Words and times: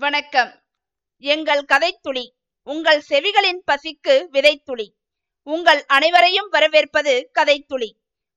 வணக்கம். 0.00 0.62
எங்கள் 1.18 1.64
கதைத்துளி 1.72 2.30
உங்கள் 2.62 3.02
செவிகளின் 3.08 3.58
பசிக்கு 3.66 4.14
விதைத்துளி. 4.32 4.86
உங்கள் 5.42 5.84
அனைவரையும் 5.86 6.48
வரவேற்பது 6.48 7.30
கதைத்துளி. 7.40 7.88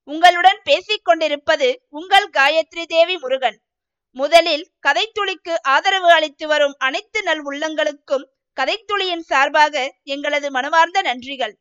உங்களுடன் 0.03 0.59
பேசிக் 0.63 1.05
கொண்டிருப்பது 1.05 1.81
உங்கள் 1.89 2.29
காயத்ரி 2.29 2.83
தேவி 2.85 3.17
முருகன். 3.17 3.61
முதலில் 4.11 4.71
கதைத்துளிக்கு 4.87 5.53
ஆதரவு 5.61 6.11
அளித்து 6.11 6.47
வரும் 6.47 6.75
அனைத்து 6.77 7.23
நல் 7.23 7.45
உள்ளங்களுக்கும் 7.45 8.25
கதைத்துளியின் 8.61 9.25
சார்பாக 9.25 9.95
எங்களது 10.03 10.51
மனமார்ந்த 10.51 11.01
நன்றிகள். 11.01 11.53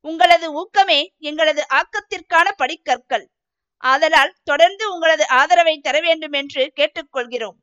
உங்களது 0.00 0.48
ஊக்கமே 0.62 1.06
எங்களது 1.18 1.66
ஆக்கத்திற்கான 1.74 2.50
படிக்கற்கள். 2.56 3.26
ஆதலால் 3.76 4.34
தொடர்ந்து 4.44 4.92
உங்களது 4.92 5.28
ஆதரவை 5.28 5.78
தர 5.78 6.00
வேண்டும் 6.00 6.32
என்று 6.32 6.72
கேட்டுக்கொள்கிறோம். 6.76 7.62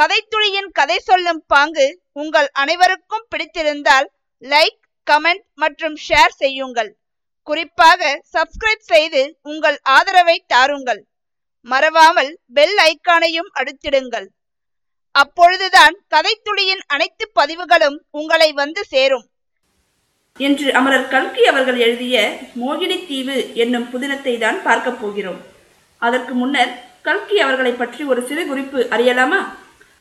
கதைத்துளியின் 0.00 0.70
கதை 0.72 0.98
சொல்லும் 0.98 1.44
பாங்கு 1.46 2.00
உங்கள் 2.12 2.48
அனைவருக்கும் 2.52 3.26
பிடித்திருந்தால் 3.30 4.06
லைக் 4.40 4.78
கமெண்ட் 5.10 5.42
மற்றும் 5.54 5.96
ஷேர் 6.08 6.32
செய்யுங்கள். 6.36 6.96
குறிப்பாக 7.42 8.22
சப்ஸ்கிரைப் 8.32 8.86
செய்து 8.92 9.38
உங்கள் 9.42 9.78
ஆதரவை 9.82 10.44
தாருங்கள். 10.46 11.06
மறவாமல் 11.60 12.38
பெல் 12.52 12.76
ஐக்கானையும் 12.88 13.50
அழுத்திடுங்கள். 13.54 14.26
அப்பொழுதுதான் 15.10 15.94
கதைத்துளியின் 16.14 16.82
அனைத்து 16.86 17.30
பதிவுகளும் 17.32 18.04
உங்களை 18.10 18.52
வந்து 18.52 18.84
சேரும். 18.84 19.26
என்று 20.38 20.74
அமரர் 20.74 21.08
கல்கி 21.08 21.44
அவர்கள் 21.46 21.78
எழுதிய 21.78 22.38
மோகினி 22.60 23.06
தீவு 23.06 23.54
என்னும் 23.54 23.88
புதினத்தை 23.92 24.38
தான் 24.38 24.62
பார்க்கப் 24.62 25.00
போகிறோம். 25.00 25.40
அதற்கு 25.98 26.34
முன்னர் 26.34 26.84
கல்கி 27.02 27.40
அவர்களை 27.40 27.72
பற்றி 27.72 28.04
ஒரு 28.04 28.26
சிறு 28.26 28.46
குறிப்பு 28.46 28.86
அறியலாமா? 28.90 29.59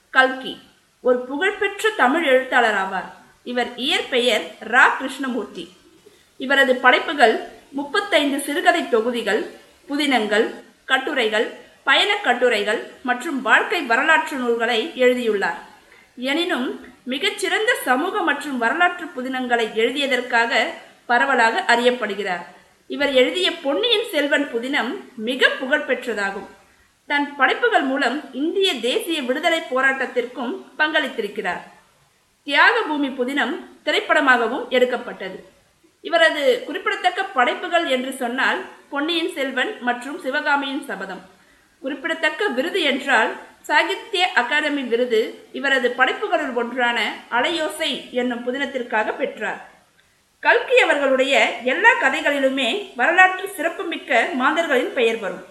கல்கி 0.10 0.58
ஒரு 1.02 1.20
புகழ்பெற்ற 1.20 1.90
தமிழ் 1.90 2.24
எழுத்தாளர் 2.24 2.74
ஆவார். 2.74 3.12
இவர் 3.44 3.76
இயற்பெயர் 3.76 4.42
ரா. 4.60 4.98
கிருஷ்ணமூர்த்தி. 4.98 5.70
இவரது 6.38 6.76
படைப்புகள் 6.76 7.40
முப்பத்தைந்து 7.72 8.40
சிறுகதை 8.40 8.90
தொகுதிகள் 8.90 9.46
புதினங்கள் 9.88 10.54
கட்டுரைகள் 10.86 11.54
பயணக் 11.84 12.24
கட்டுரைகள் 12.24 12.92
மற்றும் 13.02 13.42
வாழ்க்கை 13.42 13.82
வரலாற்று 13.82 14.38
நூல்களை 14.38 14.92
எழுதியுள்ளார். 14.96 15.60
எனினும் 16.16 16.94
மிகச்சிறந்த 17.04 17.76
சமூக 17.84 18.22
மற்றும் 18.22 18.58
வரலாற்று 18.58 19.06
புதினங்களை 19.06 19.74
எழுதியதற்காக 19.74 20.66
பரவலாக 21.06 21.64
அறியப்படுகிறார். 21.68 22.46
இவர் 22.88 23.14
எழுதிய 23.14 23.52
பொன்னியின் 23.52 24.08
செல்வன் 24.12 24.48
புதினம் 24.54 25.00
மிக 25.16 25.48
புகழ்பெற்றதாகும். 25.48 26.48
தன் 27.10 27.28
படைப்புகள் 27.38 27.86
மூலம் 27.92 28.18
இந்திய 28.40 28.70
தேசிய 28.88 29.22
விடுதலை 29.28 29.60
போராட்டத்திற்கும் 29.70 30.52
பங்களித்திருக்கிறார். 30.80 31.64
தியாக 32.48 32.76
பூமி 32.90 33.10
புதினம் 33.20 33.54
திரைப்படமாகவும் 33.86 34.68
எடுக்கப்பட்டது. 34.76 35.38
இவரது 36.08 36.44
குறிப்பிடத்தக்க 36.68 37.24
படைப்புகள் 37.38 37.88
என்று 37.96 38.12
சொன்னால் 38.22 38.60
பொன்னியின் 38.90 39.34
செல்வன் 39.38 39.72
மற்றும் 39.88 40.20
சிவகாமியின் 40.26 40.86
சபதம். 40.90 41.24
குறிப்பிடத்தக்க 41.84 42.48
விருது 42.48 42.82
என்றால் 42.92 43.32
சாகித்ய 43.70 44.28
அகாடமி 44.42 44.84
விருது 44.94 45.22
இவரது 45.60 45.90
படைப்புகளுள் 46.00 46.54
ஒன்றான 46.62 47.00
அலையோசை 47.38 47.92
என்னும் 48.20 48.46
புதினத்திற்காக 48.48 49.14
பெற்றார். 49.22 49.62
கல்கி 50.40 50.78
அவர்களுடைய 50.86 51.36
எல்லா 51.64 51.94
கதைகளிலுமே 52.04 52.70
வரலாற்று 52.96 53.48
சிறப்புமிக்க 53.56 54.28
மாந்தர்களின் 54.42 54.94
பெயர் 55.00 55.20
வரும். 55.24 55.46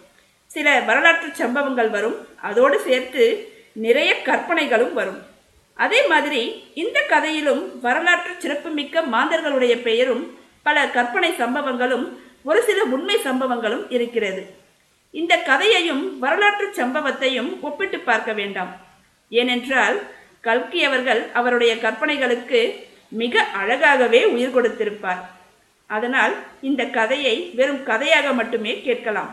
சில 0.54 0.80
வரலாற்று 0.80 1.28
சம்பவங்கள் 1.34 1.88
வரும். 1.88 2.26
அதோடு 2.40 2.80
சேர்த்து 2.80 3.52
நிறைய 3.72 4.22
கற்பனைகளும் 4.22 4.92
வரும். 4.92 5.18
அதே 5.74 6.06
மாதிரி 6.06 6.64
இந்த 6.74 7.04
கதையிலும் 7.08 7.80
வரலாற்று 7.80 8.34
சிறப்புமிக்க 8.38 9.02
மாந்தர்களுடைய 9.02 9.82
பெயரும் 9.82 10.38
பல 10.62 10.86
கற்பனை 10.88 11.30
சம்பவங்களும் 11.32 12.06
ஒரு 12.42 12.62
சில 12.62 12.82
உண்மை 12.82 13.16
சம்பவங்களும் 13.24 13.84
இருக்கிறது. 13.88 14.42
இந்த 15.10 15.36
கதையையும் 15.36 16.18
வரலாற்று 16.18 16.66
சம்பவத்தையும் 16.76 17.60
ஒப்பிட்டு 17.60 17.98
பார்க்க 17.98 18.32
வேண்டாம். 18.32 18.72
ஏனென்றால் 19.28 20.02
கல்கி 20.40 20.84
அவர்கள் 20.84 21.30
அவருடைய 21.32 21.74
கற்பனைகளுக்கு 21.74 22.60
மிக 23.08 23.44
அழகாகவே 23.60 24.24
உயிர் 24.24 24.54
கொடுத்திருப்பார். 24.56 25.22
அதனால் 25.86 26.34
இந்த 26.60 26.84
கதையை 26.84 27.52
வெறும் 27.54 27.84
கதையாக 27.84 28.32
மட்டுமே 28.32 28.80
கேட்கலாம். 28.80 29.30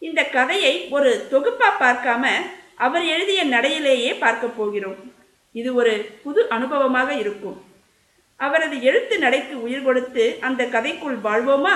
இந்த 0.00 0.24
கதையை 0.24 0.86
ஒரு 0.90 1.26
தொகுப்பாக 1.30 1.74
பார்க்காம 1.84 2.28
அவர் 2.76 3.04
எழுதிய 3.04 3.44
நடையிலேயே 3.44 4.18
பார்க்க 4.18 4.46
போகிறோம். 4.46 5.00
இது 5.52 5.74
ஒரு 5.74 5.94
புது 6.22 6.46
அனுபவமாக 6.50 7.08
இருக்கும். 7.18 7.58
அவரது 8.36 8.82
எழுத்து 8.82 9.18
நடைக்கு 9.18 9.62
உயிர் 9.62 9.82
கொடுத்து 9.82 10.36
அந்த 10.40 10.64
கதைக்குள் 10.64 11.18
வாழ்வோமா? 11.24 11.74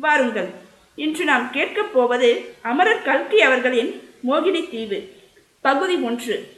வாருங்கள். 0.00 0.50
இன்று 0.94 1.24
நாம் 1.24 1.50
கேட்கப் 1.50 1.92
போவது 1.92 2.54
அமரர் 2.62 3.02
கல்கி 3.02 3.40
அவர்களின் 3.40 4.08
மோகினி 4.28 4.70
தீவு 4.70 5.12
பகுதி 5.60 5.94
ஒன்று 5.94 6.56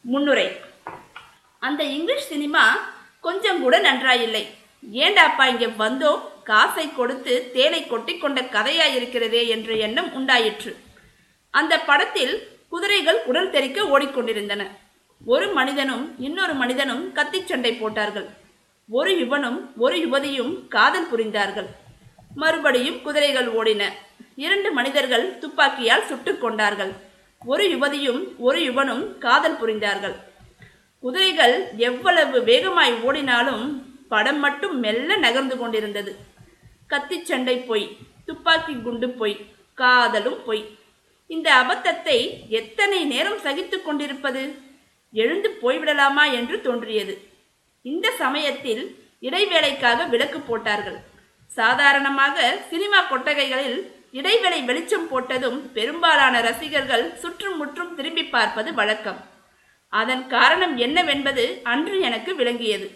முன்னுரை. 0.00 0.48
அந்த 1.58 1.82
இங்கிலீஷ் 1.84 2.28
சினிமா 2.28 2.92
கொஞ்சம் 3.20 3.60
கூட 3.60 3.80
நன்றாயில்லை. 3.80 4.44
ஏண்டாப்பா 4.92 5.44
இங்கே 5.48 5.66
வந்தோம்? 5.66 6.20
காசை 6.50 6.92
கொடுத்து 6.92 7.50
தேனை 7.54 7.86
கொட்டி 7.86 8.18
கொண்ட 8.18 8.40
கதையாயிருக்கிறதே 8.40 9.46
என்ற 9.48 9.72
எண்ணம் 9.72 10.12
உண்டாயிற்று. 10.12 10.76
அந்த 11.50 11.80
படத்தில் 11.80 12.48
குதிரைகள் 12.68 13.24
உடல் 13.24 13.50
தெறிக்க 13.50 13.82
ஓடிக்கொண்டிருந்தன. 13.82 14.66
ஒரு 15.24 15.52
மனிதனும் 15.52 16.20
இன்னொரு 16.20 16.54
மனிதனும் 16.54 17.12
கத்திச் 17.12 17.46
சண்டை 17.46 17.74
போட்டார்கள். 17.74 18.28
ஒரு 18.88 19.10
யுவனும் 19.10 19.60
ஒரு 19.76 19.96
யுவதியும் 19.96 20.68
காதல் 20.68 21.10
புரிந்தார்கள். 21.12 21.66
மறுபடியும் 22.34 23.02
குதிரைகள் 23.02 23.54
ஓடின. 23.54 23.84
இரண்டு 24.36 24.72
மனிதர்கள் 24.72 25.38
துப்பாக்கியால் 25.38 26.06
சுட்டுக் 26.06 26.40
கொண்டார்கள். 26.40 26.92
ஒரு 27.44 27.64
யுவதியும் 27.64 28.24
ஒரு 28.38 28.58
யுவனும் 28.58 29.18
காதல் 29.18 29.60
புரிந்தார்கள். 29.60 30.14
குதிரைகள் 31.00 31.70
எவ்வளவு 31.76 32.42
வேகமாய் 32.42 32.92
ஓடினாலும் 32.92 33.82
படம் 34.08 34.40
மட்டும் 34.40 34.78
மெல்ல 34.78 35.16
நகர்ந்து 35.16 35.58
கொண்டிருந்தது. 35.58 36.29
கத்திச் 36.90 37.28
சண்டை 37.30 37.56
பொய் 37.56 37.96
துப்பாக்கி 38.26 38.72
குண்டு 38.72 39.08
பொய் 39.10 39.36
காதலும் 39.74 40.40
பொய். 40.46 40.62
இந்த 41.26 41.48
அபத்தத்தை 41.60 42.16
எத்தனை 42.48 43.04
நேரம் 43.04 43.38
சகித்து 43.38 43.82
கொண்டிருப்பது? 43.82 44.42
எழுந்து 45.12 45.48
போய்விடலாமா 45.62 46.24
என்று 46.32 46.60
தோன்றியது. 46.60 47.14
இந்த 47.82 48.06
சமயத்தில் 48.22 48.82
இடைவேளைக்காக 49.20 50.08
விளக்கு 50.08 50.40
போட்டார்கள். 50.40 50.98
சாதாரணமாக 51.46 52.56
சினிமா 52.70 53.00
கொட்டகைகளில் 53.10 53.80
இடைவேளை 54.10 54.60
வெளிச்சம் 54.62 55.08
போட்டதும் 55.10 55.58
பெரும்பாலான 55.72 56.40
ரசிகர்கள் 56.40 57.04
சுற்றும் 57.14 57.56
முற்றும் 57.56 57.94
திரும்பி 57.94 58.24
பார்ப்பது 58.24 58.74
வழக்கம். 58.74 59.20
அதன் 59.92 60.24
காரணம் 60.26 60.76
என்னவென்பது 60.76 61.44
அன்று 61.62 62.00
எனக்கு 62.00 62.34
விளங்கியது. 62.34 62.88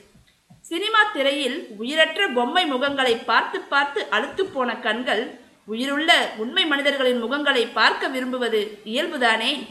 சினிமா 0.68 1.00
திரையில் 1.04 1.68
உயிரற்ற 1.78 2.28
பொம்மை 2.28 2.72
முகங்களை 2.72 3.24
பார்த்து 3.24 3.60
பார்த்து 3.60 4.10
அழுத்து 4.10 4.46
போன 4.46 4.76
கண்கள் 4.76 5.38
உயிருள்ள 5.64 6.10
உண்மை 6.36 6.66
மனிதர்களின் 6.66 7.20
முகங்களை 7.24 7.72
பார்க்க 7.72 8.08
விரும்புவது 8.08 8.78
இயல்புதானே? 8.84 9.66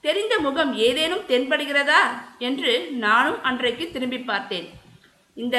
தெரிந்த 0.00 0.38
முகம் 0.38 0.72
ஏதேனும் 0.74 1.22
தென்படுகிறதா? 1.28 2.00
என்று 2.38 2.88
நானும் 2.90 3.42
அன்றைக்கு 3.42 3.90
திரும்பி 3.92 4.18
பார்த்தேன். 4.18 4.66
இந்த 5.34 5.56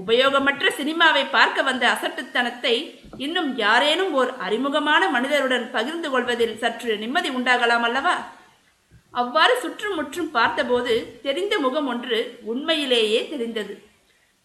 உபயோகமற்ற 0.00 0.66
சினிமாவை 0.80 1.24
பார்க்க 1.30 1.62
வந்த 1.62 1.84
அசட்டுத்தனத்தை 1.94 2.74
இன்னும் 3.16 3.56
யாரேனும் 3.56 4.12
ஓர் 4.12 4.36
அறிமுகமான 4.36 5.10
மனிதருடன் 5.10 5.70
பகிர்ந்து 5.70 6.10
கொள்வதில் 6.10 6.58
சற்று 6.58 6.96
நிம்மதி 6.98 7.28
உண்டாகலாம் 7.28 7.86
அல்லவா? 7.88 8.16
அவ்வாறு 9.10 9.60
சுற்றுமுற்றும் 9.60 10.30
பார்த்தபோது 10.30 11.18
தெரிந்த 11.22 11.58
முகம் 11.58 11.86
ஒன்று 11.86 12.38
உண்மையிலேயே 12.42 13.28
தெரிந்தது. 13.28 13.74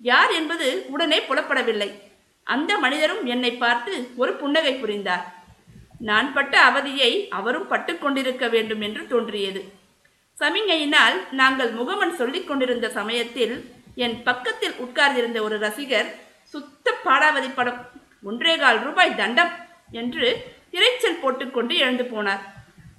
யார் 0.10 0.32
என்பது 0.40 0.68
உடனே 0.94 1.20
புலப்படவில்லை. 1.28 1.90
அந்த 2.48 2.72
மனிதரும் 2.84 3.24
என்னை 3.34 3.52
பார்த்து 3.64 3.94
ஒரு 4.22 4.32
புன்னகை 4.42 4.74
புரிந்தார். 4.76 5.26
நான் 6.10 6.30
பட்ட 6.36 6.54
அவதியை 6.70 7.12
அவரும் 7.38 7.68
பட்டு 7.72 7.94
கொண்டிருக்க 7.98 8.46
வேண்டும் 8.56 8.82
என்று 8.88 9.04
தோன்றியது. 9.14 9.62
சமிங்கையினால் 10.38 11.18
நாங்கள் 11.42 11.72
முகமன் 11.80 12.16
சொல்லிக் 12.22 12.48
கொண்டிருந்த 12.48 12.88
சமயத்தில் 13.00 13.56
என் 14.06 14.18
பக்கத்தில் 14.28 14.76
உட்கார்ந்திருந்த 14.86 15.40
ஒரு 15.48 15.58
ரசிகர் 15.66 16.10
சுத்த 16.54 16.96
பாடாவதி 17.06 17.50
படம் 17.54 17.80
ஒன்றே 18.30 18.56
கால் 18.64 18.82
ரூபாய் 18.88 19.20
தண்டம் 19.22 19.54
என்று 20.02 20.28
இறைச்சல் 20.78 21.22
போட்டுக்கொண்டு 21.22 21.74
எழுந்து 21.84 22.06
போனார். 22.12 22.44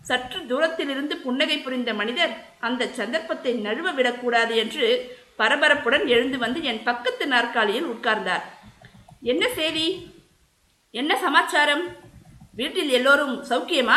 சற்று 0.09 0.39
தூரத்திலிருந்து 0.51 1.15
புன்னகை 1.27 1.59
புரிந்த 1.59 1.91
மனிதர் 2.01 2.33
அந்த 2.67 2.89
சந்தர்ப்பத்தை 2.99 3.53
நழுவ 3.67 3.89
விடக்கூடாது 3.99 4.55
என்று 4.63 4.89
பரபரப்புடன் 5.39 6.07
எழுந்து 6.07 6.39
வந்து 6.39 6.63
என் 6.63 6.83
பக்கத்து 6.83 7.27
நாற்காலியில் 7.27 7.87
உட்கார்ந்தார். 7.87 8.43
என்ன 9.23 9.49
செய்தி 9.49 10.13
என்ன 10.91 11.17
சமாச்சாரம்? 11.17 11.97
வீட்டில் 12.55 12.89
எல்லோரும் 12.89 13.45
சௌக்கியமா? 13.45 13.97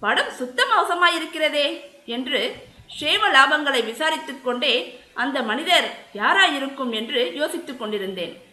படம் 0.00 0.30
சுத்த 0.30 0.64
மோசமாயிருக்கிறதே 0.64 1.80
என்று 2.06 2.54
ஷேம 3.00 3.28
லாபங்களை 3.32 3.84
விசாரித்துக் 3.84 4.42
கொண்டே 4.42 5.00
அந்த 5.14 5.42
மனிதர் 5.42 6.06
யாராயிருக்கும்? 6.14 6.94
என்று 6.94 7.32
யோசித்துக் 7.34 7.78
கொண்டிருந்தேன். 7.78 8.44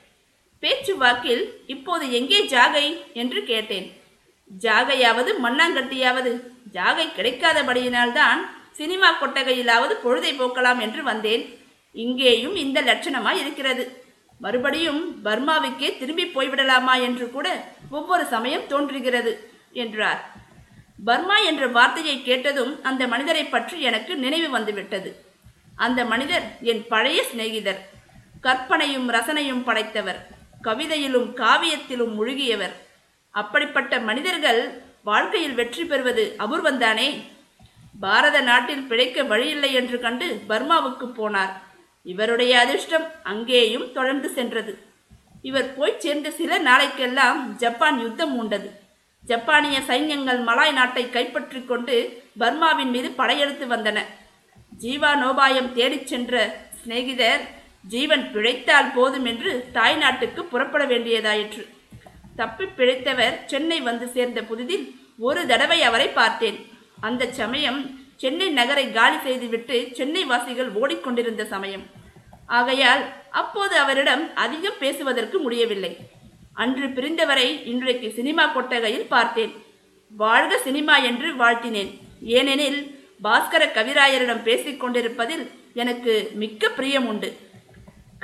பேச்சு 0.59 0.97
வாக்கில் 0.97 1.63
இப்போது 1.67 2.11
எங்கே 2.11 2.45
ஜாகை? 2.45 3.13
என்று 3.13 3.43
கேட்டேன். 3.43 4.01
ஜாகையாவது 4.59 5.31
மண்ணாங்கட்டியாவது? 5.43 6.39
ஜாகை 6.73 7.05
கிடைக்காதபடியினால்தான் 7.17 8.39
சினிமா 8.71 9.21
கொட்டகையிலாவது 9.21 9.93
பொழுதை 10.03 10.31
போக்கலாம் 10.33 10.79
என்று 10.79 11.03
வந்தேன். 11.03 11.62
இங்கேயும் 11.95 12.55
இந்த 12.63 12.79
லட்சணமாய் 12.89 13.41
இருக்கிறது. 13.43 13.83
மறுபடியும் 14.39 15.01
பர்மாவுக்கே 15.25 15.89
திரும்பி 15.99 16.25
போய்விடலாமா 16.35 16.95
என்று 17.07 17.25
கூட 17.35 17.47
ஒவ்வொரு 17.97 18.23
சமயம் 18.33 18.69
தோன்றுகிறது 18.71 19.33
என்றார். 19.83 20.21
பர்மா 21.07 21.37
என்ற 21.49 21.63
வார்த்தையை 21.77 22.15
கேட்டதும் 22.21 22.73
அந்த 22.89 23.03
மனிதரை 23.13 23.43
பற்றி 23.45 23.77
எனக்கு 23.89 24.13
நினைவு 24.23 24.49
வந்துவிட்டது. 24.49 25.09
அந்த 25.85 25.99
மனிதர் 26.11 26.45
என் 26.71 26.83
பழைய 26.93 27.19
சிநேகிதர் 27.31 27.81
கற்பனையும் 28.45 29.07
ரசனையும் 29.15 29.65
படைத்தவர் 29.67 30.19
கவிதையிலும் 30.67 31.29
காவியத்திலும் 31.41 32.13
முழுகியவர். 32.19 32.75
அப்படிப்பட்ட 33.33 33.93
மனிதர்கள் 34.09 34.61
வாழ்க்கையில் 35.09 35.57
வெற்றி 35.59 35.83
பெறுவது 35.85 36.23
அபூர்வந்தானே 36.43 37.07
பாரத 38.03 38.37
நாட்டில் 38.49 38.87
பிழைக்க 38.89 39.23
வழியில்லை 39.31 39.71
என்று 39.79 39.97
கண்டு 40.05 40.27
பர்மாவுக்கு 40.49 41.07
போனார். 41.19 41.53
இவருடைய 42.11 42.53
அதிர்ஷ்டம் 42.63 43.05
அங்கேயும் 43.31 43.87
தொடர்ந்து 43.97 44.29
சென்றது. 44.37 44.73
இவர் 45.49 45.69
போய் 45.75 46.01
சேர்ந்த 46.03 46.27
சில 46.39 46.59
நாளைக்கெல்லாம் 46.69 47.39
ஜப்பான் 47.63 47.97
யுத்தம் 48.05 48.35
உண்டது 48.41 48.69
ஜப்பானிய 49.23 49.77
சைன்யங்கள் 49.89 50.39
மலாய் 50.47 50.73
நாட்டை 50.77 51.03
கைப்பற்றி 51.09 51.59
கொண்டு 51.65 51.95
பர்மாவின் 52.41 52.91
மீது 52.95 53.09
படையெடுத்து 53.19 53.65
வந்தன. 53.65 53.99
ஜீவா 54.83 55.11
நோபாயம் 55.23 55.69
தேடிச் 55.77 56.09
சென்ற 56.11 56.33
சிநேகிதர் 56.79 57.43
ஜீவன் 57.93 58.25
பிழைத்தால் 58.33 58.91
போதும் 58.95 59.27
என்று 59.31 59.51
தாய் 59.77 59.97
நாட்டுக்கு 60.03 60.41
புறப்பட 60.51 60.83
வேண்டியதாயிற்று. 60.91 61.63
தப்பி 62.39 62.65
பிழைத்தவர் 62.77 63.35
சென்னை 63.51 63.79
வந்து 63.89 64.05
சேர்ந்த 64.15 64.41
புதிதில் 64.49 64.85
ஒரு 65.27 65.41
தடவை 65.51 65.79
அவரை 65.89 66.07
பார்த்தேன். 66.19 66.59
அந்த 67.07 67.23
சமயம் 67.39 67.81
சென்னை 68.23 68.47
நகரை 68.57 68.85
காலி 68.91 69.17
செய்துவிட்டு 69.23 69.77
சென்னை 69.97 70.23
வாசிகள் 70.31 70.69
ஓடிக்கொண்டிருந்த 70.81 71.43
சமயம். 71.53 71.85
ஆகையால் 72.57 73.03
அப்போது 73.41 73.75
அவரிடம் 73.83 74.23
அதிகம் 74.43 74.81
பேசுவதற்கு 74.83 75.37
முடியவில்லை. 75.39 75.91
அன்று 76.63 76.87
பிரிந்தவரை 76.87 77.47
இன்றைக்கு 77.71 78.07
சினிமா 78.17 78.43
கொட்டகையில் 78.47 79.09
பார்த்தேன். 79.13 79.53
வாழ்க 80.21 80.57
சினிமா 80.57 80.95
என்று 81.09 81.29
வாழ்த்தினேன். 81.41 81.91
ஏனெனில் 82.37 82.79
பாஸ்கர 83.23 83.63
கவிராயரிடம் 83.77 84.45
பேசிக்கொண்டிருப்பதில் 84.49 85.43
எனக்கு 85.81 86.13
மிக்க 86.41 86.69
பிரியம் 86.69 87.07
உண்டு. 87.07 87.29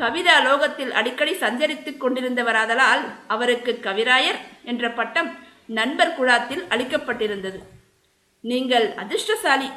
கவிதா 0.02 0.36
லோகத்தில் 0.44 0.94
அடிக்கடி 1.00 1.34
சஞ்சரித்துக் 1.44 2.02
கொண்டிருந்தவராதலால் 2.04 3.04
அவருக்கு 3.36 3.74
கவிராயர் 3.88 4.40
என்ற 4.72 4.92
பட்டம் 5.00 5.30
நண்பர் 5.80 6.16
குழாத்தில் 6.19 6.66
அளிக்கப்பட்டிருந்தது. 6.74 7.62
நீங்கள் 8.44 8.90
அதிர்ஷ்டசாலி. 9.04 9.69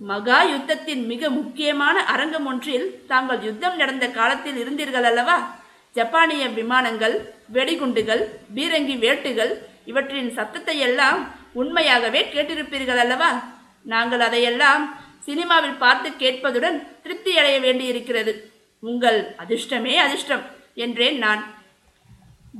மகா 0.00 0.42
யுத்தத்தின் 0.42 1.06
மிக 1.06 1.30
முக்கியமான 1.30 2.04
அரங்கம் 2.04 2.46
ஒன்றில் 2.46 3.04
தாங்கள் 3.06 3.42
யுத்தம் 3.42 3.76
நடந்த 3.76 4.08
காலத்தில் 4.10 4.56
இருந்தீர்கள் 4.56 5.02
அல்லவா? 5.02 5.56
ஜப்பானிய 5.92 6.48
விமானங்கள் 6.48 7.34
வெடிகுண்டுகள் 7.52 8.22
பீரங்கி 8.54 8.96
வேட்டுகள் 8.98 9.52
இவற்றின் 9.84 10.32
சத்தத்தை 10.32 10.78
எல்லாம் 10.78 11.32
உண்மையாகவே 11.52 12.22
கேட்டிருப்பீர்கள் 12.32 12.96
அல்லவா? 12.96 13.42
நாங்கள் 13.82 14.20
அதையெல்லாம் 14.20 14.98
சினிமாவில் 15.20 15.74
பார்த்து 15.74 16.08
கேட்பதுடன் 16.10 17.00
திருப்தி 17.02 17.38
அடைய 17.38 17.60
வேண்டியிருக்கிறது. 17.60 18.52
உங்கள் 18.80 19.34
அதிர்ஷ்டமே 19.38 19.96
அதிர்ஷ்டம் 19.96 20.42
என்றேன் 20.74 21.18
நான். 21.18 21.54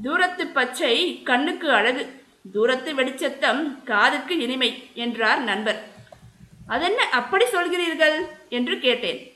தூரத்து 0.02 0.46
பச்சை 0.46 1.22
கண்ணுக்கு 1.22 1.72
அழகு. 1.72 2.22
தூரத்து 2.52 2.94
வெடிச்சத்தம் 2.94 3.84
காதுக்கு 3.84 4.38
இனிமை 4.38 4.90
என்றார் 4.94 5.40
நண்பர். 5.40 5.92
அதென்ன 6.66 7.08
அப்படி 7.10 7.44
சொல்கிறீர்கள்? 7.44 8.26
என்று 8.48 8.78
கேட்டேன். 8.78 9.32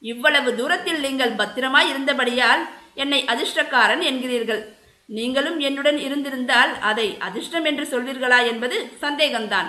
இவ்வளவு 0.00 0.54
தூரத்தில் 0.54 1.00
நீங்கள் 1.00 1.30
பத்திரமாய் 1.30 1.88
இருந்தபடியால் 1.88 2.62
என்னை 2.94 3.24
அதிர்ஷ்டக்காரன் 3.24 4.00
என்கிறீர்கள். 4.00 4.74
நீங்களும் 5.06 5.58
என்னுடன் 5.58 5.98
இருந்திருந்தால் 5.98 6.78
அதை 6.80 7.16
அதிர்ஷ்டம் 7.18 7.64
என்று 7.64 7.84
சொல்வீர்களா 7.84 8.46
என்பது 8.46 8.90
சந்தேகம்தான். 9.02 9.68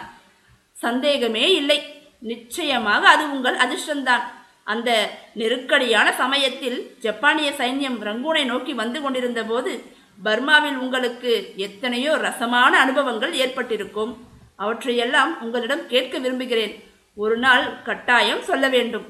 சந்தேகமே 0.73 1.53
இல்லை. 1.55 1.79
நிச்சயமாக 2.19 3.09
அது 3.09 3.31
உங்கள் 3.31 3.57
அதிர்ஷ்டம்தான். 3.57 4.23
அந்த 4.63 5.09
நெருக்கடியான 5.33 6.13
சமயத்தில் 6.13 6.95
ஜப்பானிய 6.99 7.51
சைன்யம் 7.51 7.99
ரங்கூனை 7.99 8.45
நோக்கி 8.45 8.73
வந்து 8.73 9.01
கொண்டிருந்த 9.01 9.43
போது 9.43 9.83
பர்மாவில் 10.23 10.75
உங்களுக்கு 10.75 11.53
எத்தனையோ 11.55 12.15
ரசமான 12.15 12.79
அனுபவங்கள் 12.79 13.33
ஏற்பட்டிருக்கும். 13.33 14.13
அவற்றையெல்லாம் 14.57 15.31
உங்களிடம் 15.41 15.87
கேட்க 15.87 16.17
விரும்புகிறேன். 16.17 16.73
ஒரு 17.15 17.37
நாள் 17.37 17.81
கட்டாயம் 17.83 18.43
சொல்ல 18.43 18.67
வேண்டும். 18.67 19.05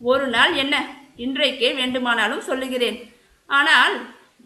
ஒரு 0.00 0.26
நாள் 0.26 0.52
என்ன? 0.54 0.76
இன்றைக்கே 1.16 1.74
வேண்டுமானாலும் 1.74 2.40
சொல்லுகிறேன். 2.40 2.98
ஆனால் 3.46 3.94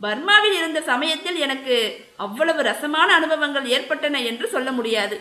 பர்மாவில் 0.03 0.57
இருந்த 0.59 0.81
சமயத்தில் 0.81 1.37
எனக்கு 1.37 1.75
அவ்வளவு 2.17 2.63
ரசமான 2.63 3.09
அனுபவங்கள் 3.15 3.67
ஏற்பட்டன 3.67 4.21
என்று 4.21 4.49
சொல்ல 4.49 4.73
முடியாது. 4.73 5.17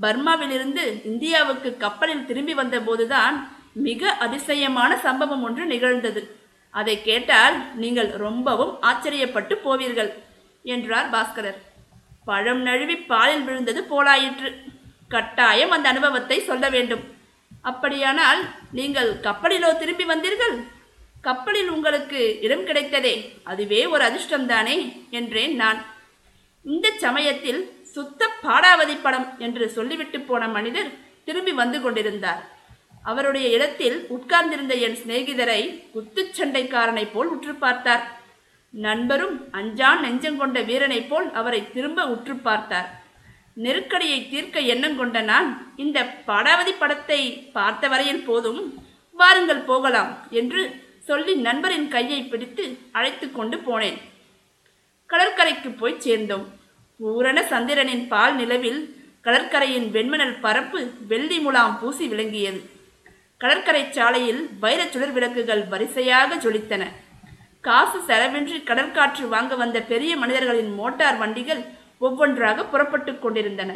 பர்மாவிலிருந்து 0.00 0.84
இந்தியாவுக்கு 1.04 1.76
கப்பலில் 1.76 2.26
திரும்பி 2.26 2.54
வந்தபோதுதான் 2.54 3.36
மிக 3.72 4.10
அதிசயமான 4.24 4.96
சம்பவம் 4.96 5.42
ஒன்று 5.42 5.66
நிகழ்ந்தது. 5.66 6.22
அதை 6.74 7.02
கேட்டால் 7.02 7.56
நீங்கள் 7.74 8.10
ரொம்பவும் 8.26 8.74
ஆச்சரியப்பட்டு 8.82 9.56
போவீர்கள் 9.64 10.10
என்றார் 10.62 11.10
பாஸ்கரர். 11.10 11.58
பழம் 12.24 12.62
நழுவி 12.62 12.96
பாலில் 12.96 13.42
விழுந்தது 13.42 13.82
போலாயிற்று. 13.82 14.62
கட்டாயம் 15.08 15.70
அந்த 15.70 15.88
அனுபவத்தை 15.88 16.40
சொல்ல 16.40 16.68
வேண்டும். 16.68 17.12
அப்படியானால் 17.62 18.48
நீங்கள் 18.72 19.14
கப்பலிலோ 19.20 19.78
திரும்பி 19.78 20.04
வந்தீர்கள்? 20.04 20.62
கப்பலில் 21.22 21.68
உங்களுக்கு 21.68 22.40
இடம் 22.40 22.66
கிடைத்ததே. 22.66 23.40
அதுவே 23.44 23.86
ஒரு 23.86 24.04
அதிர்ஷ்டம்தானே? 24.04 25.06
என்றேன் 25.10 25.56
நான். 25.56 25.84
இந்த 26.62 26.90
சமயத்தில் 26.90 27.82
சுத்த 27.82 28.28
பாடாவதி 28.42 28.96
படம் 29.02 29.34
என்று 29.38 29.70
சொல்லிவிட்டு 29.70 30.20
போன 30.20 30.48
மனிதர் 30.48 30.90
திரும்பி 31.24 31.52
வந்து 31.52 31.80
கொண்டிருந்தார். 31.80 32.52
அவருடைய 33.02 33.48
இடத்தில் 33.48 34.06
உட்கார்ந்திருந்த 34.08 34.74
என் 34.74 34.96
சிநேகிதரை 34.96 35.82
குத்துச்சண்டைக்காரனைப் 35.94 37.12
போல் 37.12 37.26
உற்று 37.26 37.54
பார்த்தார். 37.54 38.23
நண்பரும் 38.74 39.48
அஞ்சான் 39.52 40.00
நெஞ்சங்கொண்ட 40.04 40.64
வீரனைப் 40.64 41.08
போல் 41.08 41.32
அவரை 41.32 41.72
திரும்ப 41.72 42.06
உற்று 42.06 42.36
பார்த்தார். 42.36 43.02
நெருக்கடியை 43.54 44.28
தீர்க்க 44.28 44.60
எண்ணம் 44.60 44.96
கொண்ட 44.96 45.20
நான் 45.20 45.72
இந்த 45.76 46.14
படாவதி 46.26 46.72
படத்தை 46.78 47.50
பார்த்த 47.52 47.88
வரையில் 47.88 48.24
போதும் 48.24 48.84
வாருங்கள் 49.12 49.66
போகலாம் 49.70 50.26
என்று 50.30 50.82
சொல்லி 51.00 51.34
நண்பரின் 51.34 51.88
கையை 51.88 52.22
பிடித்து 52.22 52.78
அழைத்து 52.92 53.32
கொண்டு 53.32 53.56
போனேன். 53.56 53.98
கடற்கரைக்கு 55.06 55.70
போய் 55.70 56.00
சேர்ந்தோம். 56.00 56.46
பூரண 56.98 57.42
சந்திரனின் 57.42 58.08
பால் 58.08 58.34
நிலவில் 58.34 58.96
கடற்கரையின் 59.22 59.92
வெண்மணல் 59.92 60.40
பரப்பு 60.40 60.90
வெள்ளி 61.08 61.38
முலாம் 61.38 61.78
பூசி 61.80 62.08
விளங்கியது. 62.08 62.70
கடற்கரை 63.36 63.86
சாலையில் 63.90 64.48
வைரச் 64.60 65.12
விளக்குகள் 65.12 65.64
வரிசையாக 65.64 66.34
ஜொலித்தன. 66.34 66.84
காசு 67.66 67.98
செலவின்றி 68.08 68.58
கடற்காற்று 68.68 69.24
வாங்க 69.28 69.54
வந்த 69.54 69.80
பெரிய 69.80 70.16
மனிதர்களின் 70.16 70.72
மோட்டார் 70.74 71.18
வண்டிகள் 71.18 71.62
ஒவ்வொன்றாக 71.98 72.64
புறப்பட்டு 72.64 73.18
கொண்டிருந்தன. 73.18 73.72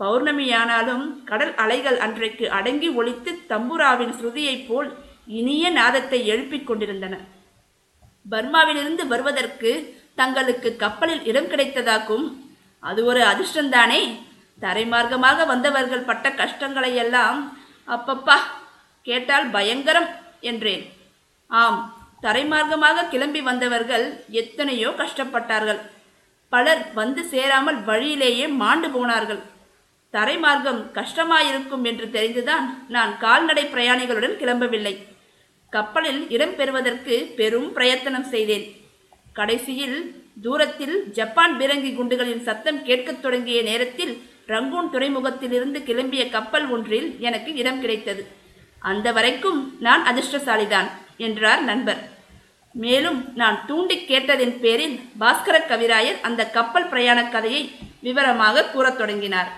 பௌர்ணமியானாலும் 0.00 1.04
கடல் 1.24 1.54
அலைகள் 1.54 1.98
அன்றைக்கு 1.98 2.50
அடங்கி 2.58 2.88
ஒழித்து 2.88 3.32
தம்புராவின் 3.48 4.14
ஸ்ருதியைப் 4.20 4.66
போல் 4.68 4.88
இனிய 5.26 5.64
நாதத்தை 5.70 6.26
எழுப்பிக் 6.26 6.66
கொண்டிருந்தன. 6.66 7.14
பர்மாவிலிருந்து 8.30 9.06
வருவதற்கு 9.06 9.70
தங்களுக்கு 10.14 10.76
கப்பலில் 10.76 11.22
இடம் 11.24 11.50
கிடைத்ததாக்கும் 11.52 12.26
அது 12.78 13.04
ஒரு 13.04 13.20
அதிர்ஷ்டந்தானே 13.22 14.02
தரைமார்க்கமாக 14.60 15.46
வந்தவர்கள் 15.46 16.08
பட்ட 16.10 16.30
கஷ்டங்களை 16.30 16.94
எல்லாம் 16.94 17.38
அப்பப்பா 17.88 18.36
கேட்டால் 19.02 19.46
பயங்கரம் 19.50 20.08
என்றேன். 20.40 20.84
ஆம் 21.50 21.80
தரைமார்க்கமாக 22.22 23.08
கிளம்பி 23.08 23.40
வந்தவர்கள் 23.40 24.24
எத்தனையோ 24.28 24.88
கஷ்டப்பட்டார்கள். 24.90 25.80
பலர் 26.48 26.92
வந்து 26.94 27.24
சேராமல் 27.24 27.84
வழியிலேயே 27.84 28.46
மாண்டு 28.46 28.90
போனார்கள். 28.90 29.42
தரைமார்க்கம் 30.12 30.80
கஷ்டமாயிருக்கும் 30.98 31.84
என்று 31.84 32.06
தெரிந்துதான் 32.06 32.84
நான் 32.88 33.18
கால்நடை 33.18 33.64
பிரயாணிகளுடன் 33.64 34.36
கிளம்பவில்லை. 34.36 34.94
கப்பலில் 35.68 36.30
இடம் 36.30 36.56
பெறுவதற்கு 36.56 37.32
பெரும் 37.36 37.72
பிரயத்தனம் 37.72 38.24
செய்தேன். 38.24 38.66
கடைசியில் 39.32 40.14
தூரத்தில் 40.42 41.10
ஜப்பான் 41.12 41.58
பீரங்கி 41.58 41.90
குண்டுகளின் 41.94 42.42
சத்தம் 42.42 42.84
கேட்கத் 42.84 43.22
தொடங்கிய 43.22 43.62
நேரத்தில் 43.62 44.22
ரங்கூன் 44.46 44.90
துறைமுகத்திலிருந்து 44.90 45.78
கிளம்பிய 45.78 46.30
கப்பல் 46.30 46.68
ஒன்றில் 46.68 47.20
எனக்கு 47.20 47.54
இடம் 47.54 47.80
கிடைத்தது. 47.80 48.26
அந்த 48.78 49.12
வரைக்கும் 49.12 49.76
நான் 49.80 50.02
அதிர்ஷ்டசாலிதான் 50.04 50.88
என்றார் 51.16 51.62
நண்பர். 51.62 52.11
மேலும் 52.72 53.32
நான் 53.34 53.64
தூண்டி 53.66 54.04
கேட்டதின் 54.08 54.60
பேரில் 54.60 55.00
பாஸ்கர 55.20 55.56
கவிராயர் 55.68 56.20
அந்த 56.20 56.50
கப்பல் 56.50 56.88
பிரயாண 56.88 57.24
கதையை 57.24 57.70
விவரமாக 58.00 58.64
கூறத் 58.64 58.98
தொடங்கினார். 58.98 59.52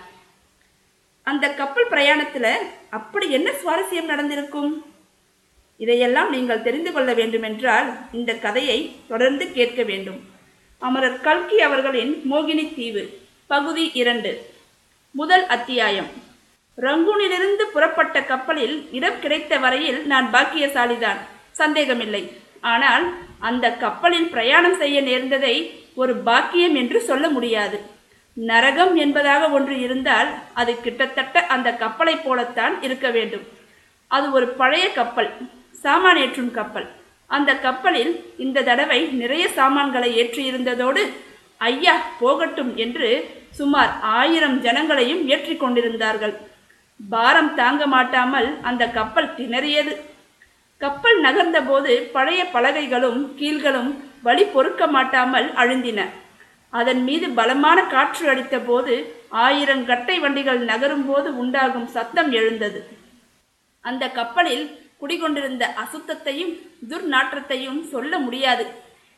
அந்த 1.23 1.49
கப்பல் 1.49 1.87
பிரயாணத்தில் 1.87 2.57
அப்படி 2.89 3.31
என்ன 3.31 3.51
சுவாரஸ்யம் 3.51 4.05
நடந்திருக்கும்? 4.05 4.85
இதையெல்லாம் 5.77 6.29
நீங்கள் 6.29 6.61
தெரிந்து 6.61 6.91
கொள்ள 6.91 7.13
வேண்டுமென்றால் 7.13 7.93
இந்த 8.11 8.33
கதையை 8.33 8.95
தொடர்ந்து 9.07 9.51
கேட்க 9.51 9.83
வேண்டும். 9.83 10.19
அமரர் 10.79 11.21
கல்கி 11.21 11.59
அவர்களின் 11.59 12.21
மோகினி 12.31 12.73
தீவு 12.73 13.19
பகுதி 13.47 13.91
இரண்டு 13.93 14.45
முதல் 15.11 15.45
அத்தியாயம். 15.45 16.07
ரங்கூனிலிருந்து 16.77 17.63
புறப்பட்ட 17.73 18.23
கப்பலில் 18.23 18.87
இடம் 18.91 19.19
கிடைத்த 19.19 19.57
வரையில் 19.57 20.05
நான் 20.05 20.33
பாக்கியசாலிதான். 20.33 21.17
சந்தேகமில்லை. 21.51 22.43
ஆனால் 22.73 23.05
அந்த 23.49 23.65
கப்பலில் 23.83 24.29
பிரயாணம் 24.35 24.77
செய்ய 24.81 24.97
நேர்ந்ததை 25.09 25.55
ஒரு 26.01 26.13
பாக்கியம் 26.27 26.75
என்று 26.81 26.99
சொல்ல 27.09 27.25
முடியாது. 27.35 27.77
நரகம் 28.37 28.93
என்பதாக 29.03 29.43
ஒன்று 29.57 29.75
இருந்தால் 29.85 30.29
அது 30.61 30.71
கிட்டத்தட்ட 30.85 31.45
அந்த 31.55 31.69
கப்பலைப் 31.83 32.23
போலத்தான் 32.25 32.73
இருக்க 32.85 33.09
வேண்டும். 33.17 33.45
அது 34.11 34.25
ஒரு 34.37 34.47
பழைய 34.61 34.85
கப்பல் 34.99 35.29
சாமான் 35.83 36.19
ஏற்றும் 36.23 36.51
கப்பல். 36.57 36.87
அந்த 37.35 37.51
கப்பலில் 37.65 38.11
இந்த 38.45 38.63
தடவை 38.69 38.99
நிறைய 39.21 39.45
சாமான்களை 39.59 40.09
ஏற்றியிருந்ததோடு 40.21 41.03
ஐயா 41.69 41.95
போகட்டும் 42.21 42.73
என்று 42.83 43.09
சுமார் 43.59 43.91
ஆயிரம் 44.19 44.57
ஜனங்களையும் 44.65 45.23
ஏற்றிக் 45.33 45.61
கொண்டிருந்தார்கள். 45.63 46.35
பாரம் 46.99 47.53
தாங்க 47.59 47.83
மாட்டாமல் 47.93 48.49
அந்த 48.69 48.83
கப்பல் 48.97 49.33
திணறியது. 49.37 49.93
கப்பல் 50.77 51.19
நகர்ந்தபோது 51.21 51.93
பழைய 52.15 52.41
பலகைகளும் 52.53 53.19
கீழ்களும் 53.39 53.91
வழி 54.21 54.43
பொறுக்க 54.43 54.87
மாட்டாமல் 54.87 55.47
அழுந்தின. 55.51 56.01
அதன் 56.69 57.03
மீது 57.03 57.29
பலமான 57.29 57.83
காற்று 57.83 58.29
அடித்த 58.29 58.59
போது 58.59 58.93
ஆயிரம் 59.29 59.85
கட்டை 59.85 60.19
வண்டிகள் 60.19 60.59
நகரும் 60.59 61.05
போது 61.05 61.37
உண்டாகும் 61.37 61.87
சத்தம் 61.87 62.31
எழுந்தது. 62.31 62.79
அந்த 63.81 64.09
கப்பலில் 64.09 64.65
குடிகொண்டிருந்த 64.97 65.63
அசுத்தத்தையும் 65.83 66.53
துர்நாற்றத்தையும் 66.89 67.81
சொல்ல 67.83 68.19
முடியாது. 68.19 68.65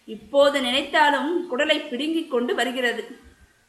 இப்போது 0.05 0.61
நினைத்தாலும் 0.61 1.31
குடலை 1.51 1.77
பிடுங்கிக் 1.89 2.31
கொண்டு 2.31 2.55
வருகிறது. 2.55 3.03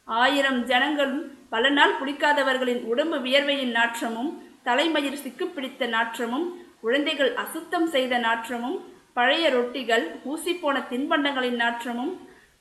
ஆயிரம் 0.04 0.64
ஜனங்களும் 0.64 1.20
பல 1.48 1.70
நாள் 1.70 1.98
குடிக்காதவர்களின் 2.00 2.82
உடம்பு 2.84 3.18
வியர்வையின் 3.20 3.70
நாற்றமும் 3.70 4.30
தலைமயிர் 4.62 5.22
சிக்குப்பிடித்த 5.24 5.88
நாற்றமும் 5.88 6.48
குழந்தைகள் 6.82 7.34
அசுத்தம் 7.34 7.86
செய்த 7.86 8.18
நாற்றமும் 8.18 8.78
பழைய 9.12 9.44
ரொட்டிகள் 9.50 10.04
ஊசிப்போன 10.24 10.76
தின்பண்டங்களின் 10.90 11.56
நாற்றமும் 11.56 12.12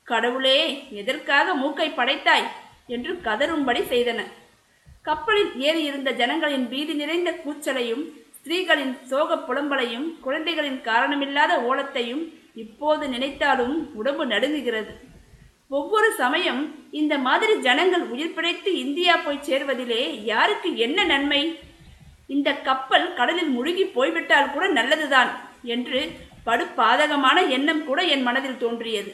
கடவுளே 0.04 0.88
எதற்காக 0.90 1.54
மூக்கை 1.54 1.88
படைத்தாய்? 1.90 2.46
என்று 2.86 3.12
கதறும்படி 3.12 3.82
செய்தன. 3.90 4.20
கப்பலில் 5.02 5.60
ஏறி 5.60 5.82
இருந்த 5.84 6.10
ஜனங்களின் 6.10 6.68
பீதி 6.68 6.94
நிறைந்த 6.94 7.30
கூச்சலையும் 7.44 8.04
ஸ்திரீகளின் 8.38 8.94
சோக 9.02 9.36
புலம்பலையும் 9.36 10.06
குழந்தைகளின் 10.20 10.80
காரணமில்லாத 10.84 11.52
ஓலத்தையும் 11.70 12.22
இப்போது 12.54 13.08
நினைத்தாலும் 13.08 13.94
உடம்பு 13.94 14.26
நடுங்குகிறது. 14.26 14.92
ஒவ்வொரு 15.68 16.12
சமயம் 16.12 16.74
இந்த 16.90 17.18
மாதிரி 17.18 17.54
ஜனங்கள் 17.60 18.02
உயிர் 18.02 18.34
பிழைத்து 18.34 18.78
இந்தியா 18.78 19.16
போய் 19.16 19.46
சேர்வதிலே 19.48 20.02
யாருக்கு 20.24 20.76
என்ன 20.76 21.04
நன்மை? 21.04 21.42
இந்த 22.34 22.48
கப்பல் 22.68 23.06
கடலில் 23.18 23.52
முழுகி 23.56 23.84
போய்விட்டால் 23.96 24.52
கூட 24.54 24.64
நல்லதுதான் 24.78 25.30
என்று 25.74 26.00
படு 26.46 26.64
பாதகமான 26.76 27.38
எண்ணம் 27.56 27.82
கூட 27.84 28.00
என் 28.14 28.22
மனதில் 28.22 28.60
தோன்றியது. 28.64 29.10